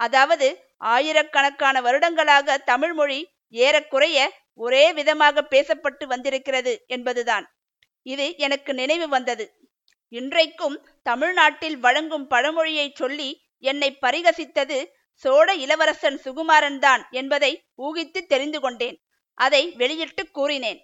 அதாவது 0.00 0.46
ஆயிரக்கணக்கான 0.94 1.76
வருடங்களாக 1.80 2.56
தமிழ் 2.70 2.94
மொழி 2.94 3.20
ஏறக்குறைய 3.54 4.18
ஒரே 4.60 4.84
விதமாக 4.92 5.42
பேசப்பட்டு 5.50 6.04
வந்திருக்கிறது 6.04 6.72
என்பதுதான். 6.86 7.44
இது 8.06 8.26
எனக்கு 8.46 8.72
நினைவு 8.74 9.06
வந்தது. 9.08 9.44
இன்றைக்கும் 10.12 10.76
தமிழ்நாட்டில் 11.02 11.78
வழங்கும் 11.78 12.26
பழமொழியை 12.26 12.88
சொல்லி 13.00 13.28
என்னை 13.64 13.90
பரிகசித்தது 14.04 14.78
சோழ 15.22 15.48
இளவரசன் 15.64 16.18
சுகுமாரன் 16.24 16.78
தான் 16.78 17.02
என்பதை 17.20 17.52
ஊகித்து 17.78 18.20
தெரிந்து 18.32 18.58
கொண்டேன். 18.60 18.96
அதை 19.38 19.62
வெளியிட்டு 19.80 20.22
கூறினேன். 20.38 20.80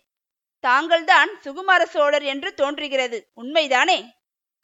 தாங்கள்தான் 0.65 1.31
சுகுமார 1.45 1.83
சோழர் 1.85 2.23
என்று 2.23 2.55
தோன்றுகிறது. 2.55 3.19
உண்மைதானே? 3.37 3.99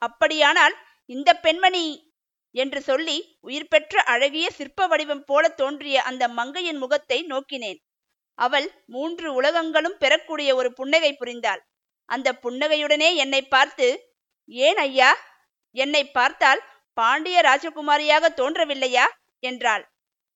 அப்படியானால் 0.03 0.75
இந்த 1.11 1.31
பெண்மணி 1.37 2.15
என்று 2.55 2.81
சொல்லி 2.83 3.17
உயிர் 3.41 3.69
பெற்ற 3.69 4.03
அழகிய 4.03 4.51
சிற்ப 4.51 4.87
வடிவம் 4.87 5.25
போல 5.25 5.49
தோன்றிய 5.49 6.03
அந்த 6.03 6.29
மங்கையின் 6.29 6.77
முகத்தை 6.77 7.19
நோக்கினேன். 7.25 7.81
அவள் 8.39 8.69
மூன்று 8.87 9.35
உலகங்களும் 9.35 9.99
பெறக்கூடிய 9.99 10.55
ஒரு 10.55 10.73
புன்னகை 10.73 11.17
புரிந்தாள். 11.21 11.63
அந்த 12.09 12.29
புன்னகையுடனே 12.43 13.15
என்னை 13.15 13.43
பார்த்து 13.43 13.87
ஏன் 14.49 14.77
ஐயா? 14.77 15.11
என்னை 15.77 16.03
பார்த்தால் 16.11 16.61
பாண்டிய 16.93 17.41
ராஜகுமாரியாக 17.41 18.29
தோன்றவில்லையா? 18.37 19.07
என்றாள். 19.43 19.85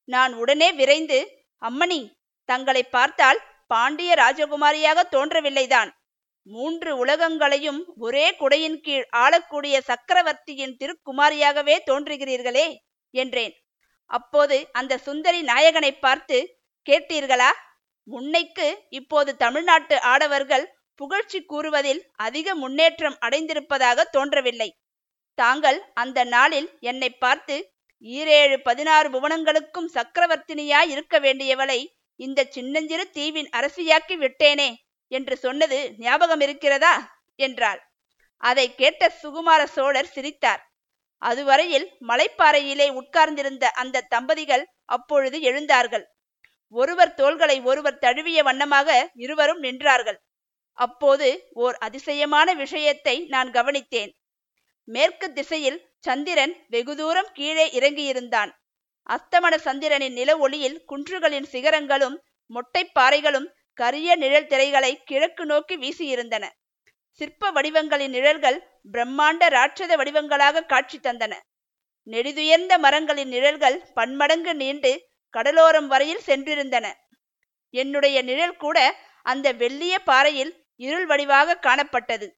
நான் 0.09 0.33
உடனே 0.35 0.73
விரைந்து 0.73 1.19
அம்மணி 1.63 2.01
தங்களை 2.49 2.83
பார்த்தால் 2.83 3.41
பாண்டிய 3.73 4.11
ராஜகுமாரியாக 4.15 4.99
தோன்றவில்லைதான். 5.15 5.91
மூன்று 6.47 6.91
உலகங்களையும் 7.03 7.81
ஒரே 7.97 8.27
குடையின் 8.39 8.79
கீழ் 8.81 9.07
ஆளக்கூடிய 9.23 9.77
சக்கரவர்த்தியின் 9.81 10.77
திருக்குமாரியாகவே 10.81 11.77
தோன்றுகிறீர்களே 11.91 12.67
என்றேன். 13.15 13.55
அப்போது 14.11 14.57
அந்த 14.73 14.99
சுந்தரி 15.07 15.41
நாயகனை 15.43 15.93
பார்த்து 15.99 16.39
கேட்டீர்களா? 16.87 17.51
முன்னைக்கு 18.07 18.69
இப்போது 18.99 19.31
தமிழ்நாட்டு 19.37 19.97
ஆடவர்கள் 20.13 20.65
புகழ்ச்சி 21.01 21.39
கூறுவதில் 21.43 22.01
அதிக 22.27 22.55
முன்னேற்றம் 22.55 23.19
அடைந்திருப்பதாக 23.27 24.05
தோன்றவில்லை. 24.17 24.71
தாங்கள் 25.39 25.79
அந்த 25.95 26.19
நாளில் 26.35 26.69
என்னை 26.81 27.11
பார்த்து 27.25 27.57
ஈரேழு 28.05 28.57
பதினாறு 28.63 29.09
புவனங்களுக்கும் 29.11 29.89
சக்கரவர்த்தினியாய் 29.97 30.91
இருக்க 30.95 31.17
வேண்டியவளை 31.19 31.81
இந்த 32.21 32.41
சின்னஞ்சிறு 32.45 33.05
தீவின் 33.11 33.51
அரசியாக்கி 33.59 34.17
விட்டேனே 34.25 34.71
என்று 35.13 35.35
சொன்னது 35.37 35.79
ஞாபகம் 35.99 36.41
இருக்கிறதா 36.41 36.95
என்றாள். 37.39 37.81
அதை 38.41 38.67
கேட்ட 38.75 39.03
சுகுமார 39.23 39.63
சோழர் 39.67 40.13
சிரித்தார். 40.15 40.63
அதுவரையில் 41.23 41.87
மலைப்பாறையிலே 42.09 42.87
உட்கார்ந்திருந்த 43.01 43.65
அந்த 43.83 44.07
தம்பதிகள் 44.15 44.65
அப்பொழுது 44.87 45.39
எழுந்தார்கள். 45.41 46.05
ஒருவர் 46.75 47.13
தோள்களை 47.15 47.57
ஒருவர் 47.61 47.99
தழுவிய 47.99 48.41
வண்ணமாக 48.43 48.89
இருவரும் 49.15 49.63
நின்றார்கள். 49.63 50.19
அப்போது 50.79 51.29
ஓர் 51.55 51.77
அதிசயமான 51.79 52.49
விஷயத்தை 52.55 53.17
நான் 53.27 53.51
கவனித்தேன். 53.51 54.13
மேற்கு 54.89 55.27
திசையில் 55.33 55.81
சந்திரன் 55.99 56.55
வெகு 56.69 56.95
தூரம் 56.97 57.31
கீழே 57.33 57.67
இறங்கியிருந்தான். 57.79 58.51
அஸ்தமன 59.07 59.57
சந்திரனின் 59.57 60.13
நில 60.13 60.37
ஒளியில் 60.37 60.85
குன்றுகளின் 60.89 61.47
சிகரங்களும் 61.53 62.17
மொட்டைப் 62.51 62.93
பாறைகளும் 63.01 63.49
கரிய 63.75 64.17
நிழல் 64.17 64.47
திரைகளை 64.47 65.03
கிழக்கு 65.05 65.47
நோக்கி 65.47 65.77
வீசியிருந்தன. 65.77 66.45
சிற்ப 67.21 67.51
வடிவங்களின் 67.51 68.11
நிழல்கள் 68.11 68.59
பிரம்மாண்ட 68.93 69.49
ராட்சத 69.49 69.97
வடிவங்களாக 69.97 70.65
காட்சி 70.65 70.99
தந்தன. 70.99 71.35
நெடிதுயர்ந்த 72.07 72.79
மரங்களின் 72.79 73.29
நிழல்கள் 73.29 73.79
பன்மடங்கு 73.95 74.55
நீண்டு 74.55 74.93
கடலோரம் 75.35 75.87
வரையில் 75.87 76.27
சென்றிருந்தன. 76.27 76.87
என்னுடைய 77.75 78.23
நிழல் 78.23 78.57
கூட 78.57 78.79
அந்த 79.23 79.53
வெள்ளிய 79.53 79.95
பாறையில் 80.05 80.53
இருள் 80.77 81.07
வடிவாக 81.07 81.59
காணப்பட்டது. 81.61 82.29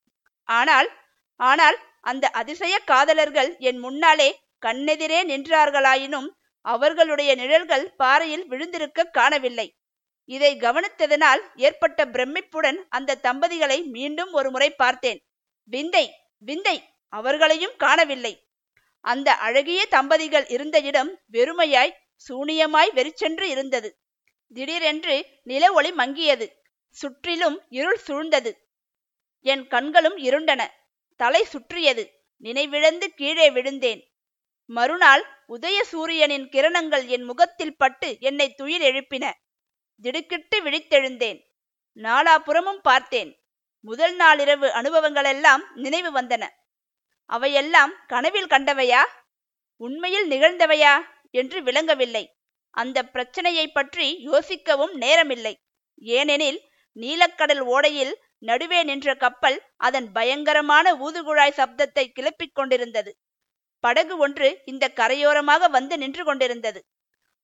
ஆனால் 0.48 0.88
ஆனால் 1.40 1.78
அந்த 2.00 2.28
அதிசய 2.28 2.78
காதலர்கள் 2.78 3.56
என் 3.58 3.78
முன்னாலே 3.78 4.28
கண்ணெதிரே 4.66 5.20
நின்றார்களாயினும் 5.24 6.28
அவர்களுடைய 6.62 7.34
நிழல்கள் 7.34 7.94
பாறையில் 7.94 8.46
விழுந்திருக்க 8.46 9.04
காணவில்லை. 9.04 9.76
இதை 10.24 10.56
கவனித்ததனால் 10.56 11.42
ஏற்பட்ட 11.56 12.04
பிரமிப்புடன் 12.04 12.78
அந்த 12.88 13.18
தம்பதிகளை 13.22 13.84
மீண்டும் 13.84 14.32
ஒரு 14.32 14.50
முறை 14.50 14.70
பார்த்தேன். 14.70 15.20
விந்தை 15.64 16.14
விந்தை 16.38 16.76
அவர்களையும் 17.08 17.76
காணவில்லை. 17.76 18.46
அந்த 19.00 19.34
அழகிய 19.34 19.86
தம்பதிகள் 19.86 20.46
இருந்த 20.46 20.80
இடம் 20.80 21.20
வெறுமையாய் 21.32 21.96
சூனியமாய் 22.28 22.92
வெறிச்சென்று 22.92 23.48
இருந்தது. 23.48 23.98
திடீரென்று 24.48 25.26
நில 25.42 25.72
ஒளி 25.72 25.90
மங்கியது. 25.92 26.46
சுற்றிலும் 26.90 27.62
இருள் 27.68 28.00
சூழ்ந்தது. 28.06 28.50
என் 29.40 29.66
கண்களும் 29.66 30.16
இருண்டன. 30.16 30.66
தலை 31.16 31.44
சுற்றியது. 31.44 32.04
நினைவிழந்து 32.42 33.06
கீழே 33.16 33.50
விழுந்தேன். 33.50 34.00
மறுநாள் 34.70 35.41
உதய 35.52 35.82
சூரியனின் 35.82 36.48
கிரணங்கள் 36.48 37.06
என் 37.06 37.22
முகத்தில் 37.22 37.76
பட்டு 37.76 38.16
என்னை 38.20 38.54
துயில் 38.54 38.82
எழுப்பின. 38.82 39.30
திடுக்கிட்டு 40.00 40.62
விழித்தெழுந்தேன். 40.62 41.40
நாலாபுறமும் 41.94 42.80
பார்த்தேன். 42.82 43.42
முதல் 43.80 44.16
நாளிரவு 44.16 44.68
அனுபவங்களெல்லாம் 44.68 45.62
நினைவு 45.74 46.22
வந்தன. 46.22 46.48
அவையெல்லாம் 47.26 47.92
கனவில் 48.06 48.46
கண்டவையா? 48.46 49.00
உண்மையில் 49.76 50.30
நிகழ்ந்தவையா? 50.30 51.00
என்று 51.30 51.62
விளங்கவில்லை. 51.62 52.36
அந்த 52.70 53.02
பிரச்சனையை 53.02 53.68
பற்றி 53.68 54.26
யோசிக்கவும் 54.26 54.94
நேரமில்லை. 55.00 55.54
ஏனெனில் 55.96 56.60
நீலக்கடல் 57.00 57.60
ஓடையில் 57.60 58.14
நடுவே 58.38 58.82
நின்ற 58.82 59.14
கப்பல் 59.14 59.62
அதன் 59.76 60.12
பயங்கரமான 60.12 60.94
ஊதுகுழாய் 60.94 61.56
சப்தத்தை 61.56 62.06
கிளப்பிக் 62.12 62.54
கொண்டிருந்தது. 62.54 63.21
படகு 63.84 64.14
ஒன்று 64.24 64.48
இந்த 64.64 64.84
கரையோரமாக 65.00 65.68
வந்து 65.76 65.94
நின்று 66.02 66.22
கொண்டிருந்தது. 66.24 66.80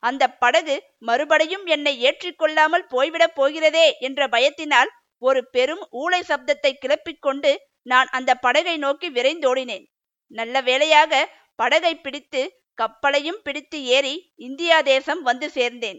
அந்த 0.02 0.24
படகு 0.42 0.76
மறுபடியும் 0.98 1.64
என்னை 1.66 1.94
ஏற்றிக்கொள்ளாமல் 2.08 2.84
போய்விடப் 2.94 3.36
போகிறதே 3.38 3.86
என்ற 4.08 4.28
பயத்தினால் 4.34 4.90
ஒரு 5.22 5.40
பெரும் 5.54 5.84
ஊளை 6.02 6.20
சப்தத்தை 6.30 6.72
கிளப்பிக் 6.82 7.24
கொண்டு 7.26 7.52
நான் 7.82 8.08
அந்த 8.10 8.30
படகை 8.44 8.76
நோக்கி 8.76 9.08
விரைந்தோடினேன். 9.10 9.84
நல்ல 10.30 10.60
வேளையாக 10.60 11.12
படகை 11.54 11.92
பிடித்து 11.96 12.42
கப்பலையும் 12.78 13.40
பிடித்து 13.46 13.78
ஏறி 13.96 14.14
இந்தியா 14.48 14.76
தேசம் 14.82 15.22
வந்து 15.22 15.46
சேர்ந்தேன். 15.54 15.98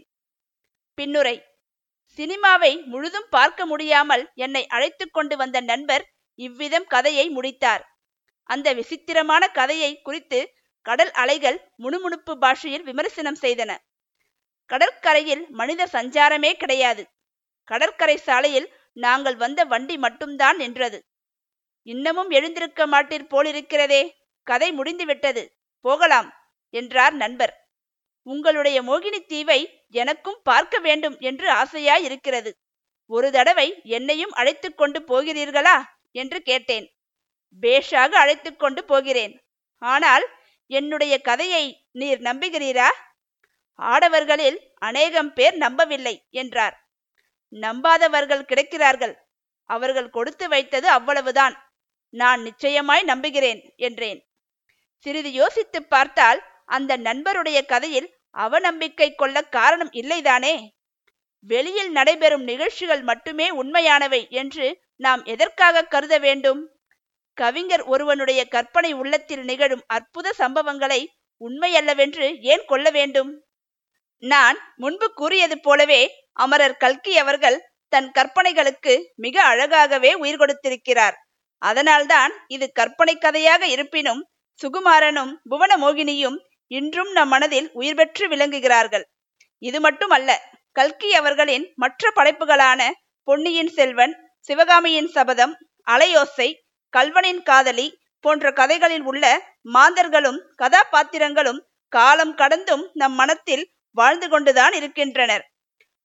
பின்னுரை 0.98 1.36
சினிமாவை 2.18 2.70
முழுதும் 2.92 3.28
பார்க்க 3.30 3.66
முடியாமல் 3.66 4.24
என்னை 4.44 4.62
அழைத்து 4.76 5.04
கொண்டு 5.10 5.34
வந்த 5.36 5.58
நண்பர் 5.70 6.04
இவ்விதம் 6.38 6.86
கதையை 6.86 7.26
முடித்தார். 7.28 7.82
அந்த 8.42 8.72
விசித்திரமான 8.72 9.48
கதையை 9.48 10.02
குறித்து 10.02 10.54
கடல் 10.82 11.10
அலைகள் 11.10 11.70
முணுமுணுப்பு 11.76 12.38
பாஷையில் 12.38 12.82
விமர்சனம் 12.82 13.36
செய்தன. 13.40 13.76
கடற்கரையில் 14.66 15.48
மனித 15.50 15.88
சஞ்சாரமே 15.92 16.52
கிடையாது. 16.52 17.08
கடற்கரை 17.64 18.16
சாலையில் 18.16 18.72
நாங்கள் 18.92 19.36
வந்த 19.36 19.64
வண்டி 19.64 19.96
மட்டும்தான் 19.96 20.56
நின்றது. 20.56 21.04
இன்னமும் 21.82 22.30
எழுந்திருக்க 22.30 22.86
மாட்டீர் 22.86 23.30
போலிருக்கிறதே. 23.30 24.10
கதை 24.42 24.72
முடிந்துவிட்டது. 24.72 25.56
போகலாம் 25.80 26.34
என்றார் 26.70 27.12
நண்பர். 27.12 27.68
உங்களுடைய 28.22 28.82
மோகினி 28.82 29.26
தீவை 29.26 29.84
எனக்கும் 29.88 30.40
பார்க்க 30.42 30.78
வேண்டும் 30.78 31.16
என்று 31.18 31.52
ஆசையாய் 31.52 32.02
இருக்கிறது. 32.02 32.56
ஒரு 33.06 33.30
தடவை 33.30 33.80
என்னையும் 33.84 34.30
அழைத்து 34.30 34.74
கொண்டு 34.74 35.00
போகிறீர்களா? 35.00 35.82
என்று 36.12 36.42
கேட்டேன். 36.42 36.99
பேஷாக 37.62 38.12
அழைத்து 38.16 38.56
கொண்டு 38.56 38.84
போகிறேன். 38.84 39.34
ஆனால் 39.78 40.24
என்னுடைய 40.66 41.20
கதையை 41.20 41.64
நீர் 41.92 42.20
நம்புகிறீரா? 42.20 42.88
ஆடவர்களில் 43.78 44.58
அநேகம் 44.74 45.32
பேர் 45.32 45.56
நம்பவில்லை 45.56 46.14
என்றார். 46.30 46.76
நம்பாதவர்கள் 47.52 48.48
கிடைக்கிறார்கள். 48.48 49.14
அவர்கள் 49.64 50.10
கொடுத்து 50.10 50.48
வைத்தது 50.48 50.88
அவ்வளவுதான். 50.88 51.54
நான் 52.14 52.40
நிச்சயமாய் 52.42 53.02
நம்புகிறேன் 53.02 53.60
என்றேன். 53.76 54.20
சிறிது 55.06 55.32
யோசித்து 55.32 55.82
பார்த்தால் 55.82 56.40
அந்த 56.64 56.96
நண்பருடைய 56.96 57.66
கதையில் 57.66 58.08
அவநம்பிக்கை 58.36 59.14
கொள்ள 59.14 59.42
காரணம் 59.42 59.92
இல்லைதானே? 59.92 60.54
வெளியில் 61.38 61.90
நடைபெறும் 61.90 62.42
நிகழ்ச்சிகள் 62.42 63.02
மட்டுமே 63.02 63.50
உண்மையானவை 63.50 64.30
என்று 64.30 64.66
நாம் 64.96 65.24
எதற்காக 65.24 65.82
கருத 65.84 66.18
வேண்டும்? 66.18 66.60
கவிஞர் 67.40 67.84
ஒருவனுடைய 67.84 68.40
கற்பனை 68.54 68.90
உள்ளத்தில் 68.92 69.44
நிகழும் 69.44 69.84
அற்புத 69.86 70.32
சம்பவங்களை 70.38 71.00
உண்மையல்லவென்று 71.40 72.26
ஏன் 72.52 72.64
கொள்ள 72.66 72.86
வேண்டும்? 72.90 73.30
நான் 74.22 74.58
முன்பு 74.76 75.06
கூறியது 75.14 75.56
போலவே 75.60 76.02
அமரர் 76.44 76.76
கல்கி 76.76 77.12
அவர்கள் 77.18 77.58
தன் 77.92 78.08
கற்பனைகளுக்கு 78.16 78.94
மிக 79.14 79.36
அழகாகவே 79.52 80.10
உயிர் 80.14 80.40
கொடுத்திருக்கிறார். 80.42 81.16
அதனால்தான் 81.62 82.32
இது 82.48 82.66
கற்பனை 82.72 83.14
கதையாக 83.16 83.62
இருப்பினும் 83.66 84.20
சுகுமாரனும் 84.60 85.32
புவனமோகினியும் 85.50 86.38
இன்றும் 86.70 87.10
நம் 87.12 87.28
மனதில் 87.28 87.68
உயிர் 87.72 87.98
பெற்று 88.00 88.24
விளங்குகிறார்கள். 88.28 89.04
இது 89.62 89.78
மட்டுமல்ல 89.80 90.30
கல்கி 90.76 91.10
அவர்களின் 91.14 91.64
மற்ற 91.74 92.12
படைப்புகளான 92.16 92.80
பொன்னியின் 93.28 93.72
செல்வன் 93.76 94.14
சிவகாமியின் 94.48 95.10
சபதம் 95.16 95.54
அலையோசை 95.86 96.48
கல்வனின் 96.96 97.42
காதலி 97.42 97.86
போன்ற 98.20 98.52
கதைகளில் 98.52 99.02
உள்ள 99.02 99.24
மாந்தர்களும் 99.74 100.40
கதாபாத்திரங்களும் 100.62 101.60
காலம் 101.88 102.34
கடந்தும் 102.34 102.90
நம் 102.92 103.14
மனத்தில் 103.14 103.64
வாழ்ந்து 103.96 104.28
கொண்டுதான் 104.28 104.72
இருக்கின்றனர். 104.72 105.44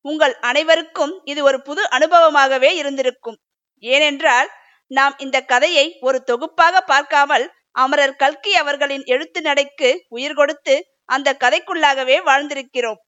உங்கள் 0.01 0.35
அனைவருக்கும் 0.39 1.21
இது 1.23 1.43
ஒரு 1.43 1.61
புது 1.61 1.83
அனுபவமாகவே 1.89 2.71
இருந்திருக்கும். 2.75 3.37
ஏனென்றால் 3.79 4.49
நாம் 4.87 5.15
இந்த 5.17 5.37
கதையை 5.41 5.97
ஒரு 5.99 6.23
தொகுப்பாக 6.23 6.81
பார்க்காமல் 6.81 7.45
அமரர் 7.71 8.15
கல்கி 8.15 8.55
அவர்களின் 8.55 9.03
எழுத்து 9.05 9.41
நடைக்கு 9.41 9.89
உயிர் 10.07 10.33
கொடுத்து 10.33 10.75
அந்த 11.05 11.37
கதைக்குள்ளாகவே 11.39 12.17
வாழ்ந்திருக்கிறோம். 12.25 12.99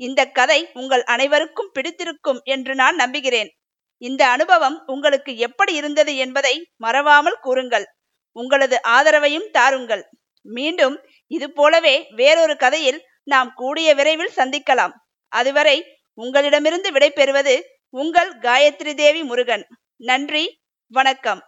இந்த 0.00 0.20
கதை 0.26 0.70
உங்கள் 0.72 1.04
அனைவருக்கும் 1.04 1.70
பிடித்திருக்கும் 1.72 2.40
என்று 2.44 2.74
நான் 2.74 2.96
நம்புகிறேன். 2.96 3.50
இந்த 3.98 4.28
அனுபவம் 4.28 4.82
உங்களுக்கு 4.86 5.36
எப்படி 5.36 5.74
இருந்தது 5.74 6.16
என்பதை 6.16 6.70
மறவாமல் 6.76 7.38
கூறுங்கள். 7.40 7.86
உங்களது 8.32 8.80
ஆதரவையும் 8.88 9.50
தாருங்கள். 9.50 10.10
மீண்டும் 10.42 11.04
இது 11.26 11.52
போலவே 11.52 12.06
வேறொரு 12.10 12.56
கதையில் 12.56 13.06
நாம் 13.22 13.52
கூடிய 13.54 13.94
விரைவில் 13.94 14.36
சந்திக்கலாம். 14.36 14.92
அதுவரை 15.28 15.96
உங்களிடமிருந்து 16.14 16.90
விடைபெறுவது 16.92 17.60
உங்கள் 17.88 18.38
காயத்ரி 18.38 18.94
தேவி 18.94 19.22
முருகன். 19.22 19.66
நன்றி 19.96 20.62
வணக்கம். 20.86 21.40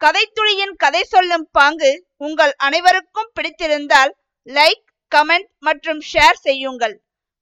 கதைத்துளியின் 0.00 0.74
கதை 0.76 1.02
சொல்லும் 1.02 1.48
பாங்கு 1.52 2.06
உங்கள் 2.16 2.52
அனைவருக்கும் 2.56 3.30
பிடித்திருந்தால் 3.32 4.12
லைக் 4.46 4.84
கமெண்ட் 5.16 5.48
மற்றும் 5.58 6.00
ஷேர் 6.12 6.38
செய்யுங்கள். 6.40 6.94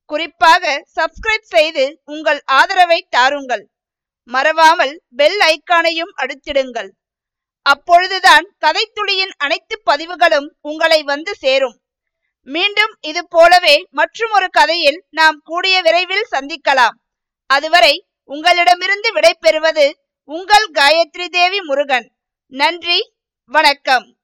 குறிப்பாக 0.07 0.85
சப்ஸ்கிரைப் 0.95 1.49
செய்து 1.55 2.01
உங்கள் 2.05 2.41
ஆதரவை 2.45 3.07
தாருங்கள். 3.11 3.65
மறவாமல் 4.25 5.03
பெல் 5.17 5.41
ஐக்கானையும் 5.47 6.13
அழுத்திடுங்கள் 6.17 6.91
அப்பொழுதுதான் 7.63 8.57
கதைத்துளியின் 8.65 9.33
அனைத்து 9.37 9.81
பதிவுகளும் 9.85 10.57
உங்களை 10.61 11.03
வந்து 11.03 11.35
சேரும். 11.35 11.77
மீண்டும் 12.43 12.97
இது 13.01 13.29
போலவே 13.29 13.87
மற்றும் 13.91 14.31
ஒரு 14.31 14.49
கதையில் 14.51 15.05
நாம் 15.11 15.41
கூடிய 15.45 15.83
விரைவில் 15.83 16.27
சந்திக்கலாம். 16.31 16.97
அதுவரை 17.47 18.07
உங்களிடமிருந்து 18.25 19.09
விடைபெறுவது 19.13 19.91
உங்கள் 20.25 20.71
காயத்ரி 20.73 21.27
தேவி 21.29 21.61
முருகன். 21.61 22.07
நன்றி 22.53 23.13
வணக்கம். 23.51 24.16